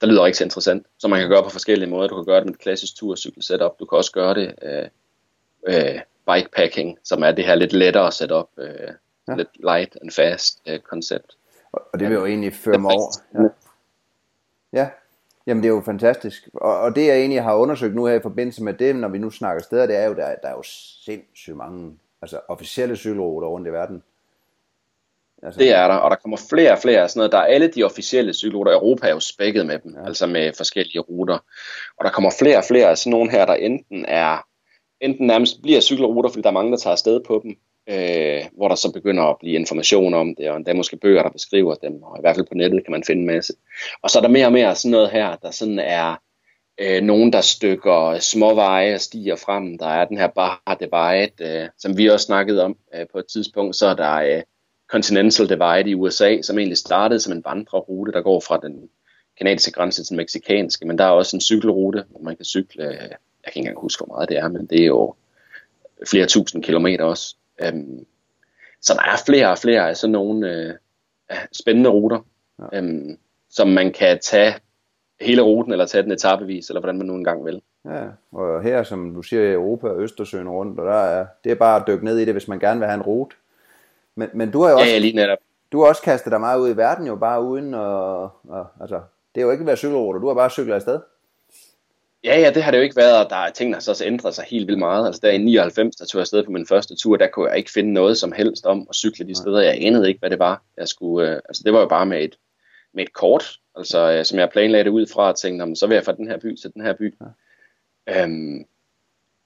der 0.00 0.06
lyder 0.06 0.24
rigtig 0.24 0.44
interessant, 0.44 0.86
så 0.98 1.08
man 1.08 1.20
kan 1.20 1.28
gøre 1.28 1.42
på 1.42 1.50
forskellige 1.50 1.90
måder. 1.90 2.08
Du 2.08 2.14
kan 2.14 2.24
gøre 2.24 2.36
det 2.36 2.46
med 2.46 2.54
et 2.54 2.60
klassisk 2.60 2.96
turcykel 2.96 3.42
setup. 3.42 3.78
Du 3.78 3.84
kan 3.84 3.98
også 3.98 4.12
gøre 4.12 4.34
det 4.34 4.54
øh, 4.62 4.88
øh, 5.68 6.00
bikepacking, 6.32 6.98
som 7.04 7.22
er 7.22 7.32
det 7.32 7.44
her 7.44 7.54
lidt 7.54 7.72
lettere 7.72 8.12
setup, 8.12 8.48
øh, 8.58 8.68
ja. 9.28 9.34
lidt 9.34 9.48
light 9.54 9.96
and 10.02 10.10
fast 10.10 10.60
øh, 10.68 10.80
koncept. 10.80 11.36
Og 11.72 12.00
det 12.00 12.08
vil 12.08 12.14
jo 12.14 12.26
egentlig 12.26 12.54
føre 12.54 12.78
mig 12.78 12.90
over. 12.90 13.12
Ja. 13.34 14.80
ja, 14.80 14.88
jamen 15.48 15.62
det 15.62 15.68
er 15.68 15.74
jo 15.74 15.82
fantastisk. 15.84 16.48
Og, 16.54 16.80
og 16.80 16.96
det 16.96 17.06
jeg 17.06 17.18
egentlig 17.18 17.42
har 17.42 17.54
undersøgt 17.54 17.94
nu 17.94 18.06
her 18.06 18.14
i 18.14 18.22
forbindelse 18.22 18.62
med 18.62 18.74
det, 18.74 18.96
når 18.96 19.08
vi 19.08 19.18
nu 19.18 19.30
snakker 19.30 19.62
steder, 19.62 19.86
det 19.86 19.96
er 19.96 20.04
jo, 20.04 20.14
der, 20.14 20.34
der 20.42 20.48
er 20.48 20.52
jo 20.52 20.62
sindssygt 21.04 21.56
mange 21.56 21.98
altså 22.22 22.40
officielle 22.48 22.96
cykelruter 22.96 23.48
rundt 23.48 23.68
i 23.68 23.72
verden. 23.72 24.02
Altså, 25.42 25.60
det 25.60 25.74
er 25.74 25.88
der, 25.88 25.94
og 25.94 26.10
der 26.10 26.16
kommer 26.16 26.36
flere 26.50 26.72
og 26.72 26.78
flere 26.78 27.08
sådan 27.08 27.18
noget. 27.18 27.32
Der 27.32 27.38
er 27.38 27.42
alle 27.42 27.68
de 27.68 27.84
officielle 27.84 28.34
cykelruter. 28.34 28.72
Europa 28.72 29.06
er 29.06 29.12
jo 29.12 29.20
spækket 29.20 29.66
med 29.66 29.78
dem, 29.78 29.94
ja. 29.94 30.06
altså 30.06 30.26
med 30.26 30.52
forskellige 30.56 31.00
ruter. 31.00 31.38
Og 31.98 32.04
der 32.04 32.10
kommer 32.10 32.30
flere 32.38 32.56
og 32.56 32.64
flere 32.64 32.86
af 32.90 32.98
sådan 32.98 33.10
nogle 33.10 33.30
her, 33.30 33.46
der 33.46 33.54
enten 33.54 34.04
er 34.08 34.46
enten 35.00 35.26
nærmest 35.26 35.62
bliver 35.62 35.80
cykelruter, 35.80 36.30
fordi 36.30 36.42
der 36.42 36.48
er 36.48 36.52
mange, 36.52 36.72
der 36.72 36.78
tager 36.78 36.92
afsted 36.92 37.20
på 37.26 37.40
dem, 37.44 37.56
øh, 37.88 38.42
hvor 38.56 38.68
der 38.68 38.74
så 38.74 38.92
begynder 38.92 39.22
at 39.24 39.36
blive 39.40 39.54
information 39.54 40.14
om 40.14 40.34
det, 40.34 40.50
og 40.50 40.56
endda 40.56 40.72
måske 40.72 40.96
bøger, 40.96 41.22
der 41.22 41.30
beskriver 41.30 41.74
dem, 41.74 42.02
og 42.02 42.18
i 42.18 42.20
hvert 42.20 42.36
fald 42.36 42.46
på 42.46 42.54
nettet 42.54 42.84
kan 42.84 42.92
man 42.92 43.04
finde 43.04 43.20
en 43.20 43.26
masse. 43.26 43.52
Og 44.02 44.10
så 44.10 44.18
er 44.18 44.22
der 44.22 44.28
mere 44.28 44.46
og 44.46 44.52
mere 44.52 44.76
sådan 44.76 44.90
noget 44.90 45.10
her, 45.10 45.36
der 45.36 45.50
sådan 45.50 45.78
er 45.78 46.16
øh, 46.80 47.02
nogen, 47.02 47.32
der 47.32 47.40
stykker 47.40 48.18
små 48.18 48.54
veje 48.54 48.94
og 48.94 49.00
stiger 49.00 49.36
frem. 49.36 49.78
Der 49.78 49.86
er 49.86 50.04
den 50.04 50.18
her 50.18 50.28
Baja 50.28 50.76
Divide, 50.80 51.60
øh, 51.62 51.68
som 51.78 51.98
vi 51.98 52.06
også 52.06 52.26
snakkede 52.26 52.64
om 52.64 52.76
øh, 52.94 53.06
på 53.12 53.18
et 53.18 53.26
tidspunkt, 53.26 53.76
så 53.76 53.86
er 53.86 53.94
der 53.94 54.14
øh, 54.14 54.42
Continental 54.90 55.48
Divide 55.48 55.90
i 55.90 55.94
USA, 55.94 56.42
som 56.42 56.58
egentlig 56.58 56.78
startede 56.78 57.20
som 57.20 57.32
en 57.32 57.44
vandrerute, 57.44 58.12
der 58.12 58.22
går 58.22 58.40
fra 58.40 58.56
den 58.62 58.88
kanadiske 59.38 59.72
grænse 59.72 60.02
til 60.02 60.08
den 60.08 60.16
meksikanske, 60.16 60.86
men 60.86 60.98
der 60.98 61.04
er 61.04 61.10
også 61.10 61.36
en 61.36 61.40
cykelrute, 61.40 62.04
hvor 62.10 62.20
man 62.20 62.36
kan 62.36 62.44
cykle 62.44 62.84
øh, 62.84 63.10
jeg 63.44 63.52
kan 63.52 63.60
ikke 63.60 63.68
engang 63.68 63.82
huske, 63.82 64.04
hvor 64.04 64.14
meget 64.14 64.28
det 64.28 64.38
er, 64.38 64.48
men 64.48 64.66
det 64.66 64.80
er 64.82 64.86
jo 64.86 65.14
flere 66.10 66.26
tusind 66.26 66.62
kilometer 66.62 67.04
også. 67.04 67.36
Um, 67.68 68.06
så 68.80 68.94
der 68.94 69.02
er 69.02 69.22
flere 69.26 69.50
og 69.50 69.58
flere 69.58 69.88
af 69.88 69.96
sådan 69.96 70.12
nogle 70.12 70.78
uh, 71.30 71.36
spændende 71.52 71.90
ruter, 71.90 72.20
ja. 72.72 72.78
um, 72.78 73.18
som 73.50 73.68
man 73.68 73.92
kan 73.92 74.18
tage 74.22 74.54
hele 75.20 75.42
ruten, 75.42 75.72
eller 75.72 75.86
tage 75.86 76.02
den 76.02 76.12
etapevis, 76.12 76.68
eller 76.68 76.80
hvordan 76.80 76.98
man 76.98 77.06
nu 77.06 77.14
engang 77.14 77.44
vil. 77.44 77.62
Ja, 77.84 78.04
og 78.32 78.62
her, 78.62 78.82
som 78.82 79.14
du 79.14 79.22
siger, 79.22 79.42
i 79.42 79.52
Europa 79.52 79.88
og 79.88 80.00
Østersøen 80.00 80.48
rundt, 80.48 80.80
og 80.80 80.86
der 80.86 80.92
er, 81.02 81.26
det 81.44 81.52
er 81.52 81.56
bare 81.56 81.80
at 81.80 81.86
dykke 81.86 82.04
ned 82.04 82.18
i 82.18 82.24
det, 82.24 82.34
hvis 82.34 82.48
man 82.48 82.58
gerne 82.58 82.80
vil 82.80 82.86
have 82.88 82.96
en 82.96 83.02
rute. 83.02 83.36
Men, 84.14 84.28
men 84.34 84.50
du 84.50 84.62
har 84.62 84.70
jo 84.70 84.76
også, 84.76 84.90
ja, 84.90 84.98
lige 84.98 85.16
netop. 85.16 85.38
du 85.72 85.80
har 85.80 85.88
også 85.88 86.02
kastet 86.02 86.32
dig 86.32 86.40
meget 86.40 86.60
ud 86.60 86.68
i 86.68 86.76
verden, 86.76 87.06
jo 87.06 87.16
bare 87.16 87.42
uden 87.42 87.74
at, 87.74 87.80
og, 87.80 88.66
altså, 88.80 89.00
det 89.34 89.40
er 89.40 89.44
jo 89.44 89.50
ikke 89.50 89.66
været 89.66 89.78
cykelruter, 89.78 90.20
du 90.20 90.26
har 90.26 90.34
bare 90.34 90.50
cyklet 90.50 90.74
afsted. 90.74 91.00
Ja, 92.24 92.40
ja, 92.40 92.50
det 92.50 92.62
har 92.62 92.70
det 92.70 92.78
jo 92.78 92.82
ikke 92.82 92.96
været, 92.96 93.24
og 93.24 93.30
der 93.30 93.36
er 93.36 93.50
ting, 93.50 93.74
der 93.74 93.80
så 93.80 93.90
også 93.90 94.04
ændret 94.04 94.34
sig 94.34 94.44
helt 94.44 94.66
vildt 94.66 94.78
meget. 94.78 95.06
Altså 95.06 95.20
der 95.24 95.30
i 95.30 95.38
99, 95.38 95.96
der 95.96 96.04
tog 96.04 96.18
jeg 96.18 96.22
afsted 96.22 96.44
på 96.44 96.50
min 96.50 96.66
første 96.66 96.96
tur, 96.96 97.16
der 97.16 97.26
kunne 97.26 97.48
jeg 97.48 97.58
ikke 97.58 97.70
finde 97.70 97.92
noget 97.92 98.18
som 98.18 98.32
helst 98.32 98.66
om 98.66 98.86
at 98.90 98.96
cykle 98.96 99.26
de 99.26 99.34
steder. 99.34 99.60
Jeg 99.60 99.78
anede 99.80 100.08
ikke, 100.08 100.20
hvad 100.20 100.30
det 100.30 100.38
var. 100.38 100.62
Jeg 100.76 100.88
skulle, 100.88 101.30
øh, 101.30 101.40
altså 101.48 101.62
det 101.64 101.72
var 101.72 101.80
jo 101.80 101.86
bare 101.86 102.06
med 102.06 102.24
et, 102.24 102.38
med 102.94 103.04
et 103.04 103.12
kort, 103.12 103.44
altså 103.76 104.12
øh, 104.12 104.24
som 104.24 104.38
jeg 104.38 104.50
planlagde 104.50 104.84
det 104.84 104.90
ud 104.90 105.06
fra, 105.06 105.28
og 105.28 105.38
tænkte, 105.38 105.76
så 105.76 105.86
vil 105.86 105.94
jeg 105.94 106.04
fra 106.04 106.12
den 106.12 106.28
her 106.28 106.38
by 106.38 106.56
til 106.56 106.74
den 106.74 106.82
her 106.82 106.92
by. 106.92 107.14
Ja. 108.06 108.22
Øhm, 108.22 108.64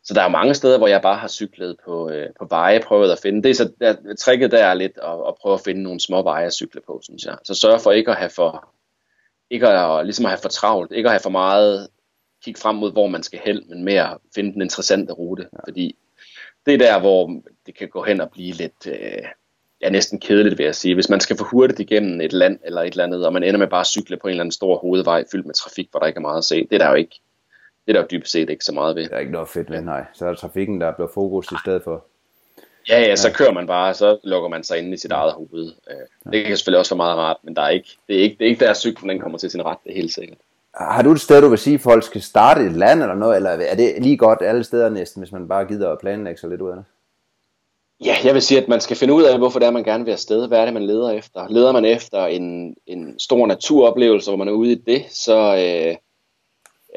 så 0.05 0.15
der 0.15 0.23
er 0.23 0.29
mange 0.29 0.55
steder, 0.55 0.79
hvor 0.79 0.89
jeg 0.89 1.03
bare 1.03 1.17
har 1.17 1.29
cyklet 1.29 1.77
på, 1.85 2.11
øh, 2.11 2.29
på 2.39 2.47
veje, 2.51 2.81
prøvet 2.81 3.13
at 3.13 3.19
finde. 3.23 3.43
Det 3.43 3.51
er 3.51 3.55
så, 3.55 3.73
der, 3.81 4.15
tricket 4.19 4.51
der 4.51 4.65
er 4.65 4.75
lidt 4.75 4.99
at, 5.03 5.29
at 5.29 5.35
prøve 5.41 5.55
at 5.55 5.61
finde 5.61 5.83
nogle 5.83 6.01
små 6.01 6.23
veje 6.23 6.47
at 6.47 6.53
cykle 6.53 6.81
på, 6.87 7.01
synes 7.03 7.25
jeg. 7.25 7.37
Så 7.45 7.55
sørg 7.55 7.81
for 7.81 7.93
ikke 7.93 8.11
at 8.11 8.17
have 8.17 8.31
for, 8.31 8.69
ikke 9.51 9.69
at, 9.69 10.07
ligesom 10.07 10.25
at 10.25 10.31
have 10.31 10.43
for 10.43 10.49
travlt, 10.49 10.93
ikke 10.93 11.07
at 11.07 11.13
have 11.13 11.21
for 11.21 11.31
meget 11.31 11.89
kigge 12.45 12.61
frem 12.61 12.77
mod, 12.77 12.93
hvor 12.93 13.07
man 13.07 13.23
skal 13.23 13.41
hen, 13.45 13.63
men 13.69 13.85
mere 13.85 14.19
finde 14.35 14.53
den 14.53 14.63
interessante 14.63 15.13
rute. 15.13 15.49
Ja. 15.53 15.59
Fordi 15.65 15.97
det 16.67 16.75
er 16.75 16.79
der, 16.79 17.01
hvor 17.01 17.41
det 17.67 17.75
kan 17.79 17.89
gå 17.89 18.03
hen 18.03 18.21
og 18.21 18.31
blive 18.31 18.53
lidt, 18.53 18.87
øh, 18.87 19.23
ja, 19.81 19.91
næsten 19.91 20.21
kedeligt, 20.21 20.59
vil 20.59 20.65
jeg 20.65 20.75
sige. 20.75 20.95
Hvis 20.95 21.09
man 21.09 21.21
skal 21.21 21.37
få 21.37 21.45
hurtigt 21.45 21.81
igennem 21.81 22.21
et 22.21 22.33
land 22.33 22.59
eller 22.65 22.83
et 22.83 22.91
eller 22.91 23.05
andet, 23.05 23.27
og 23.27 23.33
man 23.33 23.43
ender 23.43 23.59
med 23.59 23.67
bare 23.67 23.81
at 23.81 23.87
cykle 23.87 24.17
på 24.17 24.27
en 24.27 24.31
eller 24.31 24.43
anden 24.43 24.53
stor 24.53 24.79
hovedvej 24.79 25.25
fyldt 25.33 25.47
med 25.47 25.55
trafik, 25.55 25.89
hvor 25.91 26.01
der 26.01 26.07
ikke 26.07 26.19
er 26.19 26.23
meget 26.23 26.39
at 26.39 26.45
se, 26.45 26.67
det 26.71 26.73
er 26.73 26.79
der 26.79 26.89
jo 26.89 26.95
ikke. 26.95 27.21
Det 27.87 27.89
er 27.89 27.93
der 27.93 28.01
jo 28.01 28.07
dybest 28.11 28.33
set 28.33 28.51
ikke 28.51 28.65
så 28.65 28.73
meget 28.73 28.97
ved. 28.97 29.03
Det 29.03 29.13
er 29.13 29.19
ikke 29.19 29.33
noget 29.33 29.49
fedt 29.49 29.71
ved, 29.71 29.81
nej. 29.81 30.05
Så 30.15 30.25
er 30.25 30.29
der 30.29 30.37
trafikken, 30.37 30.81
der 30.81 30.93
bliver 30.93 31.09
fokus 31.15 31.53
i 31.53 31.57
stedet 31.65 31.83
for. 31.85 32.05
Ja, 32.89 33.01
ja, 33.01 33.17
så 33.17 33.33
kører 33.33 33.53
man 33.53 33.67
bare, 33.67 33.95
så 33.95 34.19
lukker 34.25 34.49
man 34.49 34.65
sig 34.65 34.79
ind 34.79 34.95
i 34.95 34.97
sit 34.97 35.13
eget 35.13 35.33
hoved. 35.33 35.73
Øh, 35.91 36.33
det 36.33 36.45
kan 36.45 36.57
selvfølgelig 36.57 36.79
også 36.79 36.95
være 36.95 36.97
meget 36.97 37.17
rart, 37.17 37.37
men 37.43 37.57
der 37.57 37.63
er 37.63 37.69
ikke, 37.69 37.97
det, 38.09 38.17
er 38.17 38.21
ikke, 38.21 38.37
det 38.39 38.45
er 38.45 38.49
ikke 38.49 38.65
der 38.65 38.75
cyklen 38.75 39.09
den 39.09 39.21
kommer 39.21 39.39
til 39.39 39.51
sin 39.51 39.65
ret, 39.65 39.79
det 39.85 39.91
er 39.91 39.95
helt 39.95 40.13
sikkert. 40.13 40.39
Har 40.75 41.03
du 41.03 41.13
et 41.13 41.21
sted, 41.21 41.43
du 41.43 41.49
vil 41.49 41.59
sige, 41.59 41.75
at 41.75 41.81
folk 41.81 42.05
skal 42.05 42.23
starte 42.23 42.67
et 42.67 42.73
land 42.73 43.03
eller 43.03 43.15
noget, 43.15 43.37
eller 43.37 43.51
er 43.51 43.75
det 43.75 43.95
lige 43.99 44.17
godt 44.17 44.43
alle 44.43 44.65
steder 44.65 44.89
næsten, 44.89 45.23
hvis 45.23 45.33
man 45.33 45.49
bare 45.49 45.65
gider 45.65 45.91
at 45.91 45.99
planlægge 45.99 46.41
sig 46.41 46.51
lidt 46.51 46.61
ud 46.61 46.71
af 46.71 46.77
det? 46.77 46.85
Ja, 48.05 48.17
jeg 48.25 48.35
vil 48.35 48.43
sige, 48.43 48.63
at 48.63 48.69
man 48.69 48.81
skal 48.81 48.97
finde 48.97 49.15
ud 49.15 49.23
af, 49.23 49.39
hvorfor 49.39 49.59
det 49.59 49.67
er, 49.67 49.71
man 49.71 49.85
gerne 49.85 50.05
vil 50.05 50.13
afsted. 50.13 50.49
Hvad 50.49 50.59
er 50.59 50.65
det, 50.65 50.75
man 50.75 50.87
leder 50.87 51.11
efter? 51.11 51.49
Leder 51.49 51.73
man 51.73 51.85
efter 51.85 52.27
en, 52.27 52.77
en 52.87 53.19
stor 53.19 53.47
naturoplevelse, 53.47 54.31
hvor 54.31 54.37
man 54.37 54.49
er 54.49 54.53
ude 54.53 54.73
i 54.73 54.75
det, 54.75 55.05
så, 55.11 55.37
øh, 55.37 55.97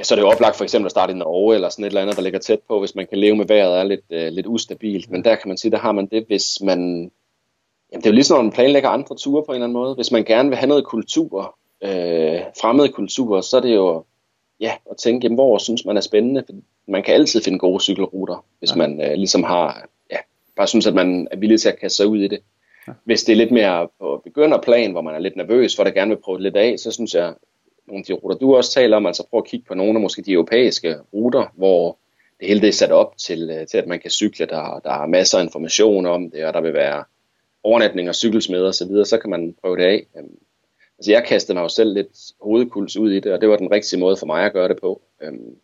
så 0.03 0.13
er 0.13 0.15
det 0.15 0.23
jo 0.23 0.29
oplagt 0.29 0.55
for 0.55 0.63
eksempel 0.63 0.85
at 0.85 0.91
starte 0.91 1.13
i 1.13 1.15
Norge, 1.15 1.55
eller 1.55 1.69
sådan 1.69 1.85
et 1.85 1.87
eller 1.87 2.01
andet, 2.01 2.15
der 2.15 2.21
ligger 2.21 2.39
tæt 2.39 2.59
på, 2.67 2.79
hvis 2.79 2.95
man 2.95 3.07
kan 3.07 3.17
leve 3.17 3.35
med 3.35 3.45
vejret 3.47 3.79
er 3.79 3.83
lidt, 3.83 4.05
øh, 4.09 4.31
lidt 4.31 4.47
ustabilt. 4.47 5.11
Men 5.11 5.23
der 5.23 5.35
kan 5.35 5.47
man 5.47 5.57
sige, 5.57 5.71
der 5.71 5.77
har 5.77 5.91
man 5.91 6.05
det, 6.05 6.23
hvis 6.27 6.61
man... 6.61 6.79
Jamen, 7.91 8.01
det 8.01 8.05
er 8.05 8.09
jo 8.09 8.15
ligesom, 8.15 8.37
når 8.37 8.43
man 8.43 8.51
planlægger 8.51 8.89
andre 8.89 9.15
ture 9.15 9.43
på 9.43 9.51
en 9.51 9.55
eller 9.55 9.65
anden 9.65 9.73
måde. 9.73 9.95
Hvis 9.95 10.11
man 10.11 10.23
gerne 10.23 10.49
vil 10.49 10.57
have 10.57 10.69
noget 10.69 10.85
kultur, 10.85 11.57
øh, 11.83 12.41
fremmede 12.61 12.89
kultur, 12.89 13.41
så 13.41 13.57
er 13.57 13.61
det 13.61 13.75
jo 13.75 14.03
ja, 14.59 14.71
at 14.91 14.97
tænke, 14.97 15.25
jamen, 15.25 15.35
hvor 15.35 15.57
synes 15.57 15.85
man 15.85 15.97
er 15.97 16.01
spændende. 16.01 16.43
Man 16.87 17.03
kan 17.03 17.13
altid 17.13 17.41
finde 17.41 17.59
gode 17.59 17.83
cykelruter, 17.83 18.45
hvis 18.59 18.71
ja. 18.71 18.75
man 18.75 19.01
øh, 19.01 19.13
ligesom 19.13 19.43
har, 19.43 19.87
ja, 20.11 20.17
bare 20.55 20.67
synes, 20.67 20.87
at 20.87 20.93
man 20.93 21.27
er 21.31 21.37
villig 21.37 21.61
til 21.61 21.69
at 21.69 21.79
kaste 21.79 21.95
sig 21.95 22.07
ud 22.07 22.19
i 22.19 22.27
det. 22.27 22.39
Ja. 22.87 22.93
Hvis 23.03 23.23
det 23.23 23.33
er 23.33 23.37
lidt 23.37 23.51
mere 23.51 23.87
på 23.99 24.21
begynderplan, 24.23 24.91
hvor 24.91 25.01
man 25.01 25.15
er 25.15 25.19
lidt 25.19 25.35
nervøs 25.35 25.75
for, 25.75 25.83
at 25.83 25.93
gerne 25.93 26.09
vil 26.09 26.21
prøve 26.23 26.37
det 26.37 26.43
lidt 26.43 26.57
af, 26.57 26.79
så 26.79 26.91
synes 26.91 27.13
jeg, 27.13 27.33
nogle 27.87 27.99
af 27.99 28.05
de 28.05 28.13
ruter, 28.13 28.37
du 28.37 28.55
også 28.55 28.71
taler 28.71 28.97
om, 28.97 29.05
altså 29.05 29.27
prøv 29.29 29.37
at 29.37 29.45
kigge 29.45 29.65
på 29.67 29.73
nogle 29.73 29.93
af 29.93 30.01
måske 30.01 30.21
de 30.21 30.31
europæiske 30.31 30.95
ruter, 31.13 31.45
hvor 31.55 31.97
det 32.39 32.47
hele 32.47 32.61
det 32.61 32.67
er 32.67 32.73
sat 32.73 32.91
op 32.91 33.17
til, 33.17 33.49
øh, 33.49 33.67
til 33.67 33.77
at 33.77 33.87
man 33.87 33.99
kan 33.99 34.11
cykle, 34.11 34.45
der, 34.45 34.79
der 34.83 34.91
er 34.91 35.07
masser 35.07 35.37
af 35.37 35.43
information 35.43 36.05
om 36.05 36.31
det, 36.31 36.45
og 36.45 36.53
der 36.53 36.61
vil 36.61 36.73
være 36.73 37.03
overnatning 37.63 38.09
og 38.09 38.15
cykelsmeder 38.15 38.67
osv., 38.67 38.73
så, 38.73 38.87
videre, 38.87 39.05
så 39.05 39.17
kan 39.17 39.29
man 39.29 39.55
prøve 39.61 39.77
det 39.77 39.83
af. 39.83 40.05
Altså 40.97 41.11
jeg 41.11 41.23
kastede 41.25 41.53
mig 41.53 41.63
jo 41.63 41.69
selv 41.69 41.93
lidt 41.93 42.17
hovedkuls 42.41 42.97
ud 42.97 43.11
i 43.11 43.19
det, 43.19 43.33
og 43.33 43.41
det 43.41 43.49
var 43.49 43.57
den 43.57 43.71
rigtige 43.71 43.99
måde 43.99 44.17
for 44.17 44.25
mig 44.25 44.45
at 44.45 44.53
gøre 44.53 44.67
det 44.67 44.79
på. 44.81 45.01
Øhm, 45.21 45.55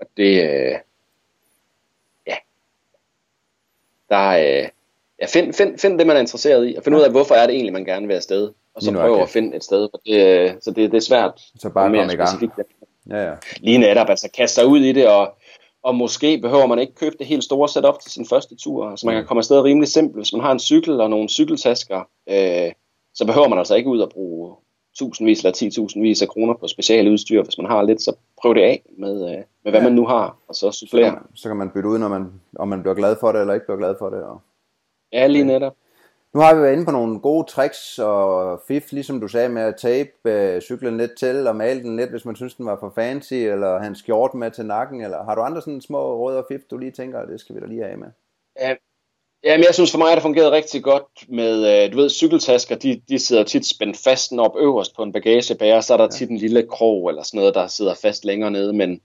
og 0.00 0.06
det, 0.16 0.42
øh, 0.42 0.78
ja, 2.26 2.36
der, 4.08 4.28
øh, 4.28 4.68
ja, 5.20 5.26
find, 5.26 5.52
find, 5.52 5.78
find 5.78 5.98
det, 5.98 6.06
man 6.06 6.16
er 6.16 6.20
interesseret 6.20 6.70
i, 6.70 6.74
og 6.74 6.84
find 6.84 6.96
ud 6.96 7.00
af, 7.00 7.10
hvorfor 7.10 7.34
er 7.34 7.46
det 7.46 7.54
egentlig, 7.54 7.72
man 7.72 7.84
gerne 7.84 8.06
vil 8.06 8.14
afsted 8.14 8.52
og 8.74 8.82
så 8.82 8.92
prøve 8.92 9.22
at 9.22 9.28
finde 9.28 9.56
et 9.56 9.64
sted, 9.64 9.88
for 9.92 10.00
det, 10.06 10.64
så 10.64 10.70
det, 10.70 10.90
det 10.90 10.96
er 10.96 11.00
svært. 11.00 11.40
Så 11.58 11.70
bare 11.70 11.90
i 12.12 12.16
gang. 12.16 12.52
Ja, 13.10 13.28
ja. 13.28 13.34
Lige 13.56 13.78
netop, 13.78 14.10
altså 14.10 14.30
kaste 14.30 14.54
sig 14.54 14.66
ud 14.66 14.80
i 14.80 14.92
det, 14.92 15.08
og, 15.08 15.34
og 15.82 15.94
måske 15.94 16.38
behøver 16.38 16.66
man 16.66 16.78
ikke 16.78 16.94
købe 16.94 17.16
det 17.18 17.26
helt 17.26 17.44
store 17.44 17.68
setup 17.68 18.00
til 18.00 18.12
sin 18.12 18.26
første 18.26 18.56
tur. 18.56 18.90
Altså 18.90 19.06
man 19.06 19.14
kan 19.14 19.26
komme 19.26 19.40
afsted 19.40 19.60
rimelig 19.60 19.88
simpelt. 19.88 20.16
Hvis 20.16 20.32
man 20.32 20.42
har 20.42 20.52
en 20.52 20.58
cykel 20.58 21.00
og 21.00 21.10
nogle 21.10 21.28
cykeltasker, 21.28 22.08
øh, 22.28 22.72
så 23.14 23.26
behøver 23.26 23.48
man 23.48 23.58
altså 23.58 23.74
ikke 23.74 23.90
ud 23.90 24.00
og 24.00 24.10
bruge 24.10 24.56
tusindvis 24.98 25.44
eller 25.44 25.88
10.000 25.96 26.00
vis 26.00 26.22
af 26.22 26.28
kroner 26.28 26.54
på 26.54 26.68
specialudstyr. 26.68 27.42
Hvis 27.42 27.58
man 27.58 27.66
har 27.66 27.82
lidt, 27.82 28.02
så 28.02 28.16
prøv 28.42 28.54
det 28.54 28.60
af 28.60 28.82
med, 28.98 29.14
øh, 29.30 29.42
med 29.64 29.72
hvad 29.72 29.80
ja. 29.80 29.82
man 29.82 29.92
nu 29.92 30.06
har, 30.06 30.38
og 30.48 30.54
så 30.54 30.70
supplere. 30.70 31.18
Så, 31.34 31.42
så 31.42 31.48
kan 31.48 31.56
man 31.56 31.70
bytte 31.70 31.88
ud, 31.88 31.98
når 31.98 32.08
man, 32.08 32.32
om 32.56 32.68
man 32.68 32.82
bliver 32.82 32.94
glad 32.94 33.16
for 33.20 33.32
det, 33.32 33.40
eller 33.40 33.54
ikke 33.54 33.66
bliver 33.66 33.78
glad 33.78 33.94
for 33.98 34.10
det. 34.10 34.22
Og... 34.22 34.40
Ja, 35.12 35.26
lige 35.26 35.44
netop. 35.44 35.74
Nu 36.34 36.40
har 36.40 36.54
vi 36.54 36.60
været 36.62 36.72
inde 36.72 36.84
på 36.84 36.90
nogle 36.90 37.20
gode 37.20 37.46
tricks 37.46 37.98
og 37.98 38.60
fif, 38.68 38.92
ligesom 38.92 39.20
du 39.20 39.28
sagde, 39.28 39.48
med 39.48 39.62
at 39.62 39.76
tape 39.76 40.10
øh, 40.24 40.60
cyklen 40.60 40.96
lidt 40.96 41.18
til 41.18 41.46
og 41.46 41.56
male 41.56 41.82
den 41.82 41.96
lidt, 41.96 42.10
hvis 42.10 42.24
man 42.24 42.36
synes, 42.36 42.54
den 42.54 42.66
var 42.66 42.76
for 42.80 42.92
fancy, 42.94 43.34
eller 43.34 43.78
have 43.78 43.86
en 43.86 43.94
skjort 43.94 44.34
med 44.34 44.50
til 44.50 44.66
nakken, 44.66 45.00
eller 45.00 45.24
har 45.24 45.34
du 45.34 45.40
andre 45.40 45.62
sådan 45.62 45.80
små 45.80 46.16
råd 46.16 46.36
og 46.36 46.44
fif, 46.48 46.60
du 46.70 46.78
lige 46.78 46.90
tænker, 46.90 47.26
det 47.26 47.40
skal 47.40 47.54
vi 47.54 47.60
da 47.60 47.66
lige 47.66 47.84
have 47.84 47.96
med? 47.96 48.08
Ja, 48.60 48.74
Jamen, 49.44 49.64
jeg 49.64 49.74
synes 49.74 49.90
for 49.90 49.98
mig, 49.98 50.10
at 50.10 50.14
det 50.14 50.22
fungeret 50.22 50.52
rigtig 50.52 50.82
godt 50.82 51.28
med, 51.28 51.84
øh, 51.84 51.92
du 51.92 51.96
ved, 51.96 52.10
cykeltasker, 52.10 52.76
de, 52.76 53.00
de 53.08 53.18
sidder 53.18 53.44
tit 53.44 53.66
spændt 53.66 53.96
fast 53.96 54.32
op 54.38 54.56
øverst 54.58 54.96
på 54.96 55.02
en 55.02 55.12
bagagebærer, 55.12 55.80
så 55.80 55.92
er 55.92 55.96
der 55.96 56.04
ja. 56.04 56.10
tit 56.10 56.30
en 56.30 56.36
lille 56.36 56.66
krog 56.70 57.08
eller 57.08 57.22
sådan 57.22 57.38
noget, 57.38 57.54
der 57.54 57.66
sidder 57.66 57.94
fast 57.94 58.24
længere 58.24 58.50
nede, 58.50 58.72
men 58.72 59.00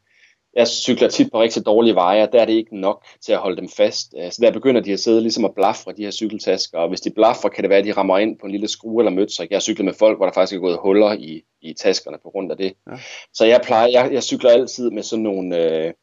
jeg 0.55 0.67
cykler 0.67 1.07
tit 1.07 1.31
på 1.31 1.41
rigtig 1.41 1.65
dårlige 1.65 1.95
veje, 1.95 2.23
og 2.23 2.33
der 2.33 2.41
er 2.41 2.45
det 2.45 2.53
ikke 2.53 2.79
nok 2.79 3.05
til 3.25 3.31
at 3.31 3.39
holde 3.39 3.57
dem 3.57 3.69
fast. 3.69 4.13
Øh, 4.17 4.31
så 4.31 4.39
der 4.41 4.51
begynder 4.51 4.81
de 4.81 4.93
at 4.93 4.99
sidde 4.99 5.21
ligesom 5.21 5.45
at 5.45 5.55
blafre 5.55 5.93
de 5.97 6.03
her 6.03 6.11
cykeltasker, 6.11 6.77
og 6.77 6.89
hvis 6.89 7.01
de 7.01 7.09
blafrer, 7.09 7.49
kan 7.49 7.63
det 7.63 7.69
være, 7.69 7.79
at 7.79 7.85
de 7.85 7.91
rammer 7.91 8.17
ind 8.17 8.39
på 8.39 8.45
en 8.45 8.51
lille 8.51 8.67
skrue 8.67 9.01
eller 9.01 9.11
mødt. 9.11 9.31
Så 9.31 9.47
jeg 9.51 9.61
cykler 9.61 9.85
med 9.85 9.93
folk, 9.93 10.17
hvor 10.17 10.25
der 10.25 10.33
faktisk 10.33 10.55
er 10.55 10.61
gået 10.61 10.79
huller 10.81 11.13
i, 11.13 11.41
i 11.61 11.73
taskerne 11.73 12.17
på 12.23 12.29
grund 12.29 12.51
af 12.51 12.57
det. 12.57 12.73
Ja. 12.91 12.97
Så 13.33 13.45
jeg 13.45 13.61
plejer, 13.63 13.87
jeg, 13.87 14.09
jeg 14.13 14.23
cykler 14.23 14.49
altid 14.49 14.91
med 14.91 15.03
sådan 15.03 15.23
nogle 15.23 15.57
øh, 15.57 15.93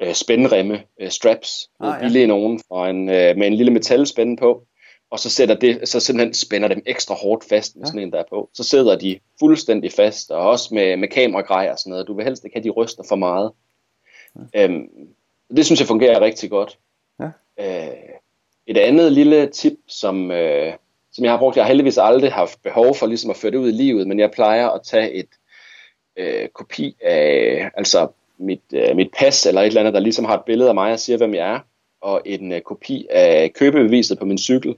øh, 0.00 0.14
spændremme, 0.14 0.82
øh, 1.00 1.10
straps, 1.10 1.70
ah, 1.80 1.94
ja. 1.94 2.06
billige 2.06 2.26
nogen, 2.26 2.60
fra 2.68 2.90
en, 2.90 3.08
øh, 3.08 3.36
med 3.36 3.46
en 3.46 3.54
lille 3.54 3.72
metalspænde 3.72 4.36
på, 4.36 4.66
og 5.10 5.18
så 5.18 5.30
sætter 5.30 5.54
det, 5.54 5.88
så 5.88 6.00
simpelthen 6.00 6.34
spænder 6.34 6.68
dem 6.68 6.82
ekstra 6.86 7.14
hårdt 7.14 7.44
fast 7.48 7.76
med 7.76 7.84
ja. 7.84 7.86
sådan 7.86 8.00
en 8.00 8.12
der 8.12 8.24
på. 8.30 8.50
Så 8.54 8.64
sidder 8.64 8.98
de 8.98 9.18
fuldstændig 9.38 9.92
fast, 9.92 10.30
og 10.30 10.48
også 10.48 10.74
med, 10.74 10.96
med 10.96 11.08
kameragrej 11.08 11.68
og 11.72 11.78
sådan 11.78 11.90
noget. 11.90 12.06
Du 12.06 12.14
vil 12.14 12.24
helst 12.24 12.44
ikke 12.44 12.56
have, 12.56 12.64
de 12.64 12.70
ryster 12.70 13.02
for 13.08 13.16
meget. 13.16 13.52
Ja. 14.54 14.64
Øhm, 14.64 14.88
det 15.56 15.66
synes 15.66 15.80
jeg 15.80 15.88
fungerer 15.88 16.20
rigtig 16.20 16.50
godt. 16.50 16.78
Ja. 17.20 17.30
Øh, 17.60 17.96
et 18.66 18.76
andet 18.76 19.12
lille 19.12 19.46
tip, 19.46 19.72
som, 19.88 20.30
øh, 20.30 20.72
som 21.12 21.24
jeg 21.24 21.32
har 21.32 21.38
brugt, 21.38 21.56
jeg 21.56 21.64
har 21.64 21.68
heldigvis 21.68 21.98
aldrig 21.98 22.32
haft 22.32 22.62
behov 22.62 22.94
for 22.94 23.06
ligesom 23.06 23.30
at 23.30 23.36
føre 23.36 23.52
det 23.52 23.58
ud 23.58 23.68
i 23.68 23.72
livet, 23.72 24.06
men 24.06 24.18
jeg 24.18 24.30
plejer 24.30 24.68
at 24.68 24.80
tage 24.84 25.12
et 25.12 25.28
øh, 26.16 26.48
kopi 26.48 26.96
af 27.02 27.70
altså 27.74 28.08
mit, 28.40 28.62
øh, 28.74 28.96
mit 28.96 29.10
pas 29.18 29.46
eller 29.46 29.60
et 29.60 29.66
eller 29.66 29.80
andet, 29.80 29.94
der 29.94 30.00
ligesom 30.00 30.24
har 30.24 30.36
et 30.36 30.44
billede 30.46 30.68
af 30.68 30.74
mig 30.74 30.92
og 30.92 30.98
siger, 30.98 31.16
hvem 31.16 31.34
jeg 31.34 31.54
er, 31.54 31.60
og 32.00 32.22
en 32.24 32.52
øh, 32.52 32.60
kopi 32.60 33.06
af 33.10 33.52
købebeviset 33.54 34.18
på 34.18 34.24
min 34.24 34.38
cykel, 34.38 34.74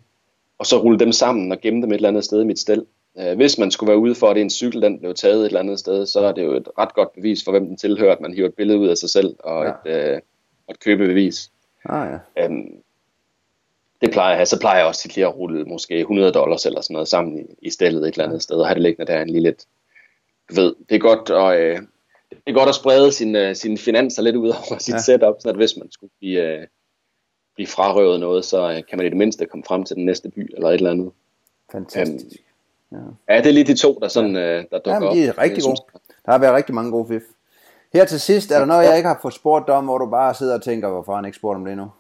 og 0.58 0.66
så 0.66 0.78
rulle 0.78 0.98
dem 0.98 1.12
sammen 1.12 1.52
og 1.52 1.60
gemme 1.60 1.82
dem 1.82 1.90
et 1.90 1.94
eller 1.94 2.08
andet 2.08 2.24
sted 2.24 2.42
i 2.42 2.46
mit 2.46 2.58
stel. 2.58 2.86
Øh, 3.18 3.36
hvis 3.36 3.58
man 3.58 3.70
skulle 3.70 3.88
være 3.88 3.98
ude 3.98 4.14
for, 4.14 4.28
at 4.28 4.36
det 4.36 4.42
en 4.42 4.50
cykel, 4.50 4.82
den 4.82 4.98
blev 4.98 5.14
taget 5.14 5.40
et 5.40 5.46
eller 5.46 5.60
andet 5.60 5.78
sted, 5.78 6.06
så 6.06 6.20
er 6.20 6.32
det 6.32 6.42
jo 6.42 6.52
et 6.52 6.68
ret 6.78 6.94
godt 6.94 7.12
bevis 7.12 7.44
for, 7.44 7.50
hvem 7.50 7.66
den 7.66 7.76
tilhører, 7.76 8.12
at 8.12 8.20
man 8.20 8.34
hiver 8.34 8.48
et 8.48 8.54
billede 8.54 8.78
ud 8.78 8.88
af 8.88 8.96
sig 8.96 9.10
selv 9.10 9.36
og 9.38 9.64
ja. 9.64 9.90
et, 9.90 10.12
øh, 10.14 10.20
et 10.70 10.80
købebevis. 10.80 11.50
Ah, 11.84 12.18
ja. 12.36 12.44
øhm, 12.44 12.82
det 14.00 14.10
plejer 14.10 14.28
jeg 14.28 14.38
have. 14.38 14.46
Så 14.46 14.60
plejer 14.60 14.78
jeg 14.78 14.86
også 14.86 15.00
til 15.00 15.12
lige 15.14 15.26
at 15.26 15.36
rulle 15.36 15.64
måske 15.64 15.98
100 15.98 16.32
dollars 16.32 16.66
eller 16.66 16.80
sådan 16.80 16.94
noget 16.94 17.08
sammen 17.08 17.38
i, 17.38 17.42
i 17.62 17.70
stillet 17.70 18.08
et 18.08 18.14
eller 18.14 18.24
andet 18.24 18.42
sted, 18.42 18.56
og 18.56 18.66
have 18.66 18.74
det 18.74 18.82
liggende 18.82 19.12
der 19.12 19.22
en 19.22 19.30
lille 19.30 19.48
lidt, 19.48 19.66
du 20.50 20.54
ved, 20.54 20.74
det 20.88 20.94
er 20.94 20.98
godt 20.98 21.30
at, 21.30 21.60
øh, 21.60 21.78
det 22.35 22.53
er 22.53 22.53
godt 22.53 22.68
at 22.68 22.74
sprede 22.74 23.12
sine, 23.12 23.49
øh, 23.49 23.57
sine 23.57 23.78
finanser 23.78 24.22
lidt 24.22 24.37
ud 24.37 24.49
over 24.49 24.78
sit 24.78 24.95
ja. 24.95 25.01
setup, 25.01 25.35
så 25.39 25.49
at 25.49 25.57
hvis 25.57 25.76
man 25.76 25.91
skulle 25.91 26.11
blive, 26.18 26.41
øh, 26.41 26.66
blive 27.55 27.66
frarøvet 27.66 28.20
noget, 28.20 28.45
så 28.45 28.70
øh, 28.70 28.83
kan 28.89 28.99
man 28.99 29.07
i 29.07 29.09
det 29.09 29.16
mindste 29.16 29.47
komme 29.47 29.64
frem 29.64 29.85
til 29.85 29.97
den 29.97 30.05
næste 30.05 30.30
by 30.30 30.55
eller 30.55 30.68
et 30.68 30.74
eller 30.74 30.91
andet. 30.91 31.12
Fantastisk. 31.72 32.26
Um, 32.26 32.53
Ja. 32.93 33.35
ja, 33.35 33.39
det 33.41 33.47
er 33.47 33.53
lige 33.53 33.64
de 33.64 33.74
to, 33.74 33.99
der, 34.03 34.09
sådan, 34.09 34.37
ja. 34.37 34.59
øh, 34.59 34.64
der 34.70 34.78
dukker 34.78 34.93
Jamen, 34.93 35.16
de 35.16 35.26
er 35.26 35.39
rigtig 35.39 35.64
gode. 35.64 35.76
Der 36.26 36.33
har 36.33 36.39
været 36.39 36.55
rigtig 36.55 36.74
mange 36.74 36.91
gode 36.91 37.09
fif. 37.09 37.22
Her 37.93 38.05
til 38.05 38.20
sidst, 38.20 38.51
er 38.51 38.59
der 38.59 38.66
noget, 38.66 38.85
jeg 38.85 38.97
ikke 38.97 39.09
har 39.09 39.18
fået 39.22 39.35
spurgt 39.35 39.70
om, 39.70 39.85
hvor 39.85 39.99
du 39.99 40.07
bare 40.07 40.35
sidder 40.35 40.55
og 40.55 40.62
tænker, 40.62 40.89
hvorfor 40.89 41.14
han 41.14 41.24
ikke 41.24 41.37
spurgt 41.37 41.57
om 41.57 41.64
det 41.64 41.76
nu? 41.76 41.91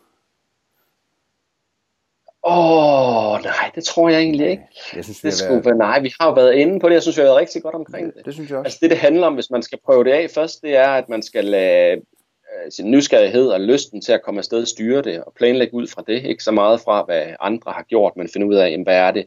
Åh, 2.44 3.32
oh, 3.32 3.42
nej, 3.42 3.70
det 3.74 3.84
tror 3.84 4.08
jeg 4.08 4.20
egentlig 4.20 4.50
ikke. 4.50 4.62
Jeg 4.96 5.04
synes, 5.04 5.20
det 5.20 5.34
skulle 5.34 5.64
være... 5.64 5.76
Nej, 5.76 6.00
vi 6.00 6.12
har 6.20 6.28
jo 6.28 6.34
været 6.34 6.54
inde 6.54 6.80
på 6.80 6.88
det. 6.88 6.94
Jeg 6.94 7.02
synes, 7.02 7.16
vi 7.16 7.20
har 7.20 7.26
været 7.26 7.40
rigtig 7.40 7.62
godt 7.62 7.74
omkring 7.74 8.06
det. 8.06 8.14
Det, 8.16 8.24
det 8.24 8.34
synes 8.34 8.50
jeg 8.50 8.58
også. 8.58 8.66
Altså 8.66 8.78
det, 8.82 8.90
det 8.90 8.98
handler 8.98 9.26
om, 9.26 9.34
hvis 9.34 9.50
man 9.50 9.62
skal 9.62 9.78
prøve 9.84 10.04
det 10.04 10.10
af 10.10 10.30
først, 10.30 10.62
det 10.62 10.76
er, 10.76 10.88
at 10.88 11.08
man 11.08 11.22
skal 11.22 11.44
lade 11.44 11.92
øh, 11.92 12.70
sin 12.70 12.90
nysgerrighed 12.90 13.48
og 13.48 13.60
lysten 13.60 14.00
til 14.00 14.12
at 14.12 14.22
komme 14.22 14.38
afsted 14.38 14.66
styre 14.66 15.02
det, 15.02 15.24
og 15.24 15.32
planlægge 15.36 15.74
ud 15.74 15.86
fra 15.86 16.04
det. 16.06 16.24
Ikke 16.24 16.44
så 16.44 16.50
meget 16.50 16.80
fra, 16.80 17.04
hvad 17.04 17.26
andre 17.40 17.72
har 17.72 17.82
gjort, 17.82 18.16
men 18.16 18.28
finde 18.28 18.46
ud 18.46 18.54
af, 18.54 18.70
jamen, 18.70 18.84
hvad 18.84 18.96
er 18.96 19.10
det, 19.10 19.26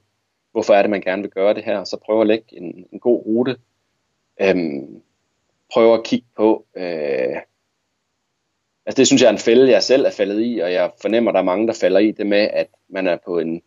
hvorfor 0.51 0.73
er 0.73 0.81
det, 0.81 0.91
man 0.91 1.01
gerne 1.01 1.21
vil 1.21 1.31
gøre 1.31 1.53
det 1.53 1.63
her, 1.63 1.83
så 1.83 1.97
prøv 2.05 2.21
at 2.21 2.27
lægge 2.27 2.45
en, 2.51 2.85
en 2.93 2.99
god 2.99 3.25
rute. 3.25 3.57
Øhm, 4.41 5.01
prøv 5.73 5.93
at 5.93 6.03
kigge 6.03 6.27
på, 6.37 6.65
øh, 6.77 7.35
altså 8.85 8.97
det 8.97 9.07
synes 9.07 9.21
jeg 9.21 9.27
er 9.27 9.31
en 9.31 9.39
fælde, 9.39 9.71
jeg 9.71 9.83
selv 9.83 10.05
er 10.05 10.11
faldet 10.11 10.41
i, 10.45 10.59
og 10.59 10.73
jeg 10.73 10.91
fornemmer, 11.01 11.31
at 11.31 11.33
der 11.33 11.39
er 11.39 11.45
mange, 11.45 11.67
der 11.67 11.73
falder 11.73 11.99
i 11.99 12.11
det 12.11 12.27
med, 12.27 12.47
at 12.53 12.67
man 12.89 13.07
er 13.07 13.17
på 13.25 13.39
en, 13.39 13.61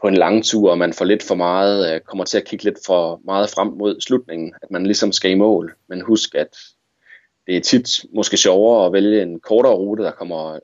på 0.00 0.08
en 0.08 0.14
lang 0.14 0.44
tur, 0.44 0.70
og 0.70 0.78
man 0.78 0.92
får 0.92 1.04
lidt 1.04 1.22
for 1.22 1.34
meget, 1.34 1.94
øh, 1.94 2.00
kommer 2.00 2.24
til 2.24 2.38
at 2.38 2.44
kigge 2.44 2.64
lidt 2.64 2.78
for 2.86 3.20
meget 3.24 3.50
frem 3.50 3.68
mod 3.68 4.00
slutningen, 4.00 4.54
at 4.62 4.70
man 4.70 4.86
ligesom 4.86 5.12
skal 5.12 5.30
i 5.30 5.34
mål. 5.34 5.74
Men 5.88 6.00
husk, 6.00 6.34
at 6.34 6.56
det 7.46 7.56
er 7.56 7.60
tit 7.60 8.04
måske 8.14 8.36
sjovere 8.36 8.86
at 8.86 8.92
vælge 8.92 9.22
en 9.22 9.40
kortere 9.40 9.74
rute, 9.74 10.02
der 10.02 10.10
kommer 10.10 10.58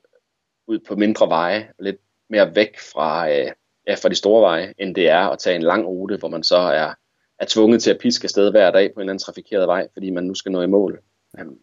ud 0.67 0.79
på 0.79 0.95
mindre 0.95 1.29
veje, 1.29 1.69
lidt 1.79 1.97
mere 2.29 2.55
væk 2.55 2.79
fra, 2.79 3.29
øh, 3.29 3.51
ja, 3.87 3.95
fra 3.95 4.09
de 4.09 4.15
store 4.15 4.41
veje, 4.41 4.73
end 4.77 4.95
det 4.95 5.09
er 5.09 5.29
at 5.29 5.39
tage 5.39 5.55
en 5.55 5.63
lang 5.63 5.87
rute, 5.87 6.17
hvor 6.17 6.27
man 6.27 6.43
så 6.43 6.57
er, 6.57 6.93
er 7.39 7.45
tvunget 7.47 7.81
til 7.83 7.91
at 7.91 7.99
piske 7.99 8.25
afsted 8.25 8.51
hver 8.51 8.71
dag 8.71 8.93
på 8.93 8.99
en 8.99 9.01
eller 9.01 9.13
anden 9.13 9.23
trafikeret 9.23 9.67
vej, 9.67 9.87
fordi 9.93 10.09
man 10.09 10.23
nu 10.23 10.33
skal 10.33 10.51
nå 10.51 10.61
i 10.61 10.67
mål. 10.67 10.99
Øhm, 11.39 11.59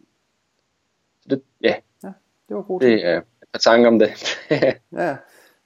så 1.21 1.29
det, 1.29 1.41
ja. 1.63 1.75
ja, 2.03 2.11
det 2.49 2.55
var 2.55 2.61
godt. 2.61 2.83
Det 2.83 3.05
er 3.05 3.17
et 3.17 3.23
par 3.53 3.59
tanker 3.59 3.87
om 3.87 3.99
det. 3.99 4.09
ja. 5.01 5.15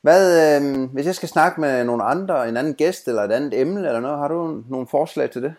Hvad, 0.01 0.61
øh, 0.61 0.89
hvis 0.93 1.05
jeg 1.05 1.15
skal 1.15 1.29
snakke 1.29 1.61
med 1.61 1.83
nogle 1.83 2.03
andre, 2.03 2.49
en 2.49 2.57
anden 2.57 2.73
gæst 2.73 3.07
eller 3.07 3.21
et 3.21 3.31
andet 3.31 3.61
emne 3.61 3.87
eller 3.87 3.99
noget, 3.99 4.17
har 4.17 4.27
du 4.27 4.63
nogle 4.69 4.87
forslag 4.87 5.29
til 5.29 5.43
det? 5.43 5.53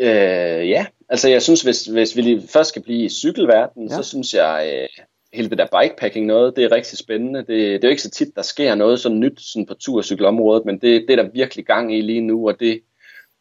Øh, 0.00 0.68
ja, 0.68 0.86
altså 1.08 1.28
jeg 1.28 1.42
synes, 1.42 1.62
hvis, 1.62 1.84
hvis 1.84 2.16
vi 2.16 2.20
lige 2.20 2.48
først 2.48 2.68
skal 2.68 2.82
blive 2.82 3.04
i 3.04 3.08
cykelverdenen, 3.08 3.88
ja. 3.88 3.96
så 3.96 4.02
synes 4.02 4.34
jeg, 4.34 4.72
øh, 4.74 5.04
hele 5.32 5.50
det 5.50 5.58
der 5.58 5.80
bikepacking 5.80 6.26
noget, 6.26 6.56
det 6.56 6.64
er 6.64 6.72
rigtig 6.72 6.98
spændende. 6.98 7.38
Det, 7.38 7.48
det 7.48 7.84
er 7.84 7.88
jo 7.88 7.90
ikke 7.90 8.02
så 8.02 8.10
tit, 8.10 8.36
der 8.36 8.42
sker 8.42 8.74
noget 8.74 9.00
sådan 9.00 9.20
nyt 9.20 9.40
sådan 9.40 9.66
på 9.66 9.74
turcykelområdet, 9.74 10.64
men 10.64 10.74
det, 10.74 11.04
det 11.08 11.18
er 11.18 11.22
der 11.22 11.30
virkelig 11.34 11.66
gang 11.66 11.96
i 11.96 12.00
lige 12.00 12.20
nu, 12.20 12.48
og 12.48 12.60
det 12.60 12.80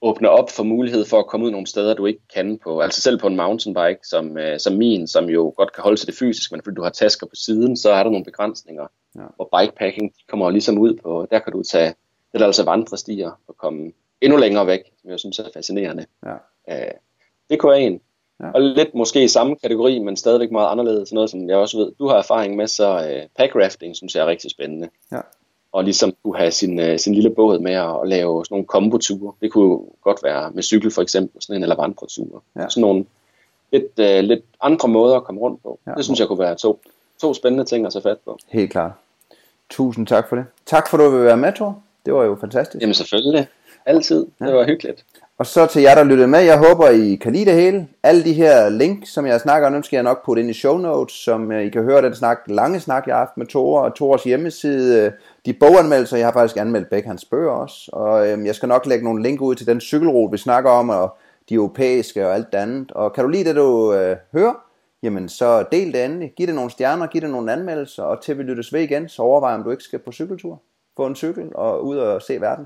åbner 0.01 0.29
op 0.29 0.49
for 0.49 0.63
mulighed 0.63 1.05
for 1.05 1.19
at 1.19 1.27
komme 1.27 1.45
ud 1.45 1.51
nogle 1.51 1.67
steder, 1.67 1.93
du 1.93 2.05
ikke 2.05 2.27
kan 2.33 2.59
på. 2.63 2.79
Altså 2.79 3.01
selv 3.01 3.19
på 3.19 3.27
en 3.27 3.35
mountainbike 3.35 3.99
som, 4.03 4.37
øh, 4.37 4.59
som 4.59 4.73
min, 4.73 5.07
som 5.07 5.29
jo 5.29 5.53
godt 5.57 5.73
kan 5.73 5.83
holde 5.83 5.97
til 5.97 6.07
det 6.07 6.15
fysisk, 6.15 6.51
men 6.51 6.61
fordi 6.63 6.75
du 6.75 6.83
har 6.83 6.89
tasker 6.89 7.27
på 7.27 7.35
siden, 7.35 7.77
så 7.77 7.91
er 7.91 8.03
der 8.03 8.09
nogle 8.09 8.25
begrænsninger. 8.25 8.87
Ja. 9.15 9.21
Og 9.37 9.49
bikepacking 9.59 10.11
de 10.11 10.21
kommer 10.29 10.49
ligesom 10.49 10.77
ud 10.77 10.93
på, 11.03 11.27
der 11.31 11.39
kan 11.39 11.53
du 11.53 11.63
tage, 11.63 11.93
det 12.33 12.41
er 12.41 12.45
altså 12.45 12.63
vandrestiger 12.63 13.31
og 13.47 13.57
komme 13.57 13.91
endnu 14.21 14.37
længere 14.37 14.67
væk, 14.67 14.81
som 15.01 15.09
jeg 15.09 15.19
synes 15.19 15.39
er 15.39 15.49
fascinerende. 15.53 16.05
Ja. 16.25 16.33
Øh, 16.69 16.91
det 17.49 17.59
kunne 17.59 17.79
en. 17.79 18.01
Ja. 18.43 18.51
Og 18.51 18.61
lidt 18.61 18.95
måske 18.95 19.23
i 19.23 19.27
samme 19.27 19.55
kategori, 19.55 19.99
men 19.99 20.17
stadigvæk 20.17 20.51
meget 20.51 20.71
anderledes. 20.71 21.13
Noget, 21.13 21.29
som 21.29 21.49
jeg 21.49 21.57
også 21.57 21.77
ved, 21.77 21.91
du 21.99 22.07
har 22.07 22.17
erfaring 22.17 22.55
med, 22.55 22.67
så 22.67 22.95
uh, 22.95 23.29
packrafting 23.37 23.95
synes 23.95 24.15
jeg 24.15 24.21
er 24.21 24.27
rigtig 24.27 24.51
spændende. 24.51 24.89
Ja. 25.11 25.21
Og 25.71 25.83
ligesom 25.83 26.13
kunne 26.23 26.37
have 26.37 26.51
sin, 26.51 26.79
uh, 26.79 26.97
sin 26.97 27.15
lille 27.15 27.29
båd 27.29 27.59
med 27.59 27.73
at, 27.73 28.01
at 28.03 28.07
lave 28.07 28.45
sådan 28.45 28.53
nogle 28.53 28.65
komboture. 28.65 29.33
Det 29.41 29.51
kunne 29.51 29.79
godt 30.03 30.23
være 30.23 30.51
med 30.51 30.63
cykel 30.63 30.91
for 30.91 31.01
eksempel, 31.01 31.41
sådan 31.41 31.55
en 31.55 31.63
eller 31.63 31.75
vandreture. 31.75 32.39
Ja. 32.55 32.69
Sådan 32.69 32.81
nogle 32.81 33.05
lidt, 33.71 33.91
uh, 33.99 34.27
lidt 34.27 34.43
andre 34.61 34.89
måder 34.89 35.15
at 35.15 35.23
komme 35.23 35.41
rundt 35.41 35.63
på. 35.63 35.79
Ja. 35.87 35.91
Det 35.91 36.05
synes 36.05 36.19
jeg 36.19 36.27
kunne 36.27 36.39
være 36.39 36.55
to, 36.55 36.79
to 37.21 37.33
spændende 37.33 37.65
ting 37.65 37.85
at 37.85 37.93
tage 37.93 38.03
fat 38.03 38.17
på. 38.25 38.37
Helt 38.47 38.71
klart. 38.71 38.91
Tusind 39.69 40.07
tak 40.07 40.29
for 40.29 40.35
det. 40.35 40.45
Tak 40.65 40.89
for, 40.89 40.97
at 40.97 41.03
du 41.03 41.09
vil 41.09 41.25
være 41.25 41.37
med, 41.37 41.53
Thor. 41.53 41.81
Det 42.05 42.13
var 42.13 42.23
jo 42.23 42.37
fantastisk. 42.41 42.81
Jamen 42.81 42.93
selvfølgelig. 42.93 43.47
Altid. 43.85 44.25
Ja. 44.41 44.45
Det 44.45 44.53
var 44.53 44.65
hyggeligt. 44.65 45.05
Og 45.37 45.45
så 45.45 45.65
til 45.65 45.81
jer, 45.81 45.95
der 45.95 46.03
lyttede 46.03 46.27
med, 46.27 46.39
jeg 46.39 46.57
håber, 46.57 46.89
I 46.89 47.15
kan 47.15 47.33
lide 47.33 47.45
det 47.45 47.53
hele. 47.53 47.87
Alle 48.03 48.23
de 48.23 48.33
her 48.33 48.69
links, 48.69 49.13
som 49.13 49.25
jeg 49.25 49.41
snakker 49.41 49.67
om, 49.67 49.73
dem 49.73 49.83
skal 49.83 49.97
jeg 49.97 50.03
nok 50.03 50.25
putte 50.25 50.41
ind 50.41 50.49
i 50.49 50.53
show 50.53 50.77
notes, 50.77 51.13
som 51.13 51.51
I 51.51 51.69
kan 51.69 51.83
høre 51.83 52.01
den 52.01 52.15
snak, 52.15 52.37
lange 52.47 52.79
snak, 52.79 53.07
jeg 53.07 53.15
har 53.15 53.19
haft 53.19 53.37
med 53.37 53.45
Thor 53.45 53.81
og 53.81 53.95
Thors 53.95 54.23
hjemmeside. 54.23 55.13
De 55.47 55.53
boganmeldelser, 55.53 56.17
jeg 56.17 56.27
har 56.27 56.33
faktisk 56.33 56.57
anmeldt 56.57 56.89
begge 56.89 57.07
hans 57.07 57.25
bøger 57.25 57.51
også. 57.51 57.89
Og 57.93 58.29
øhm, 58.29 58.45
jeg 58.45 58.55
skal 58.55 58.69
nok 58.69 58.85
lægge 58.85 59.03
nogle 59.03 59.23
link 59.23 59.41
ud 59.41 59.55
til 59.55 59.67
den 59.67 59.81
cykelrute, 59.81 60.31
vi 60.31 60.37
snakker 60.37 60.69
om, 60.69 60.89
og 60.89 61.17
de 61.49 61.53
europæiske 61.53 62.27
og 62.27 62.33
alt 62.35 62.51
det 62.51 62.57
andet. 62.57 62.91
Og 62.91 63.13
kan 63.13 63.23
du 63.23 63.29
lide 63.29 63.49
det, 63.49 63.55
du 63.55 63.93
øh, 63.93 64.17
hører, 64.33 64.53
jamen 65.03 65.29
så 65.29 65.65
del 65.71 65.93
det 65.93 66.05
endelig. 66.05 66.33
Giv 66.37 66.47
det 66.47 66.55
nogle 66.55 66.71
stjerner, 66.71 67.07
giv 67.07 67.21
det 67.21 67.29
nogle 67.29 67.51
anmeldelser, 67.51 68.03
og 68.03 68.21
til 68.21 68.37
vi 68.37 68.43
lyttes 68.43 68.73
ved 68.73 68.81
igen, 68.81 69.09
så 69.09 69.21
overvej, 69.21 69.53
om 69.53 69.63
du 69.63 69.71
ikke 69.71 69.83
skal 69.83 69.99
på 69.99 70.11
cykeltur. 70.11 70.61
Få 70.97 71.05
en 71.05 71.15
cykel 71.15 71.51
og 71.55 71.85
ud 71.85 71.97
og 71.97 72.21
se 72.21 72.41
verden. 72.41 72.65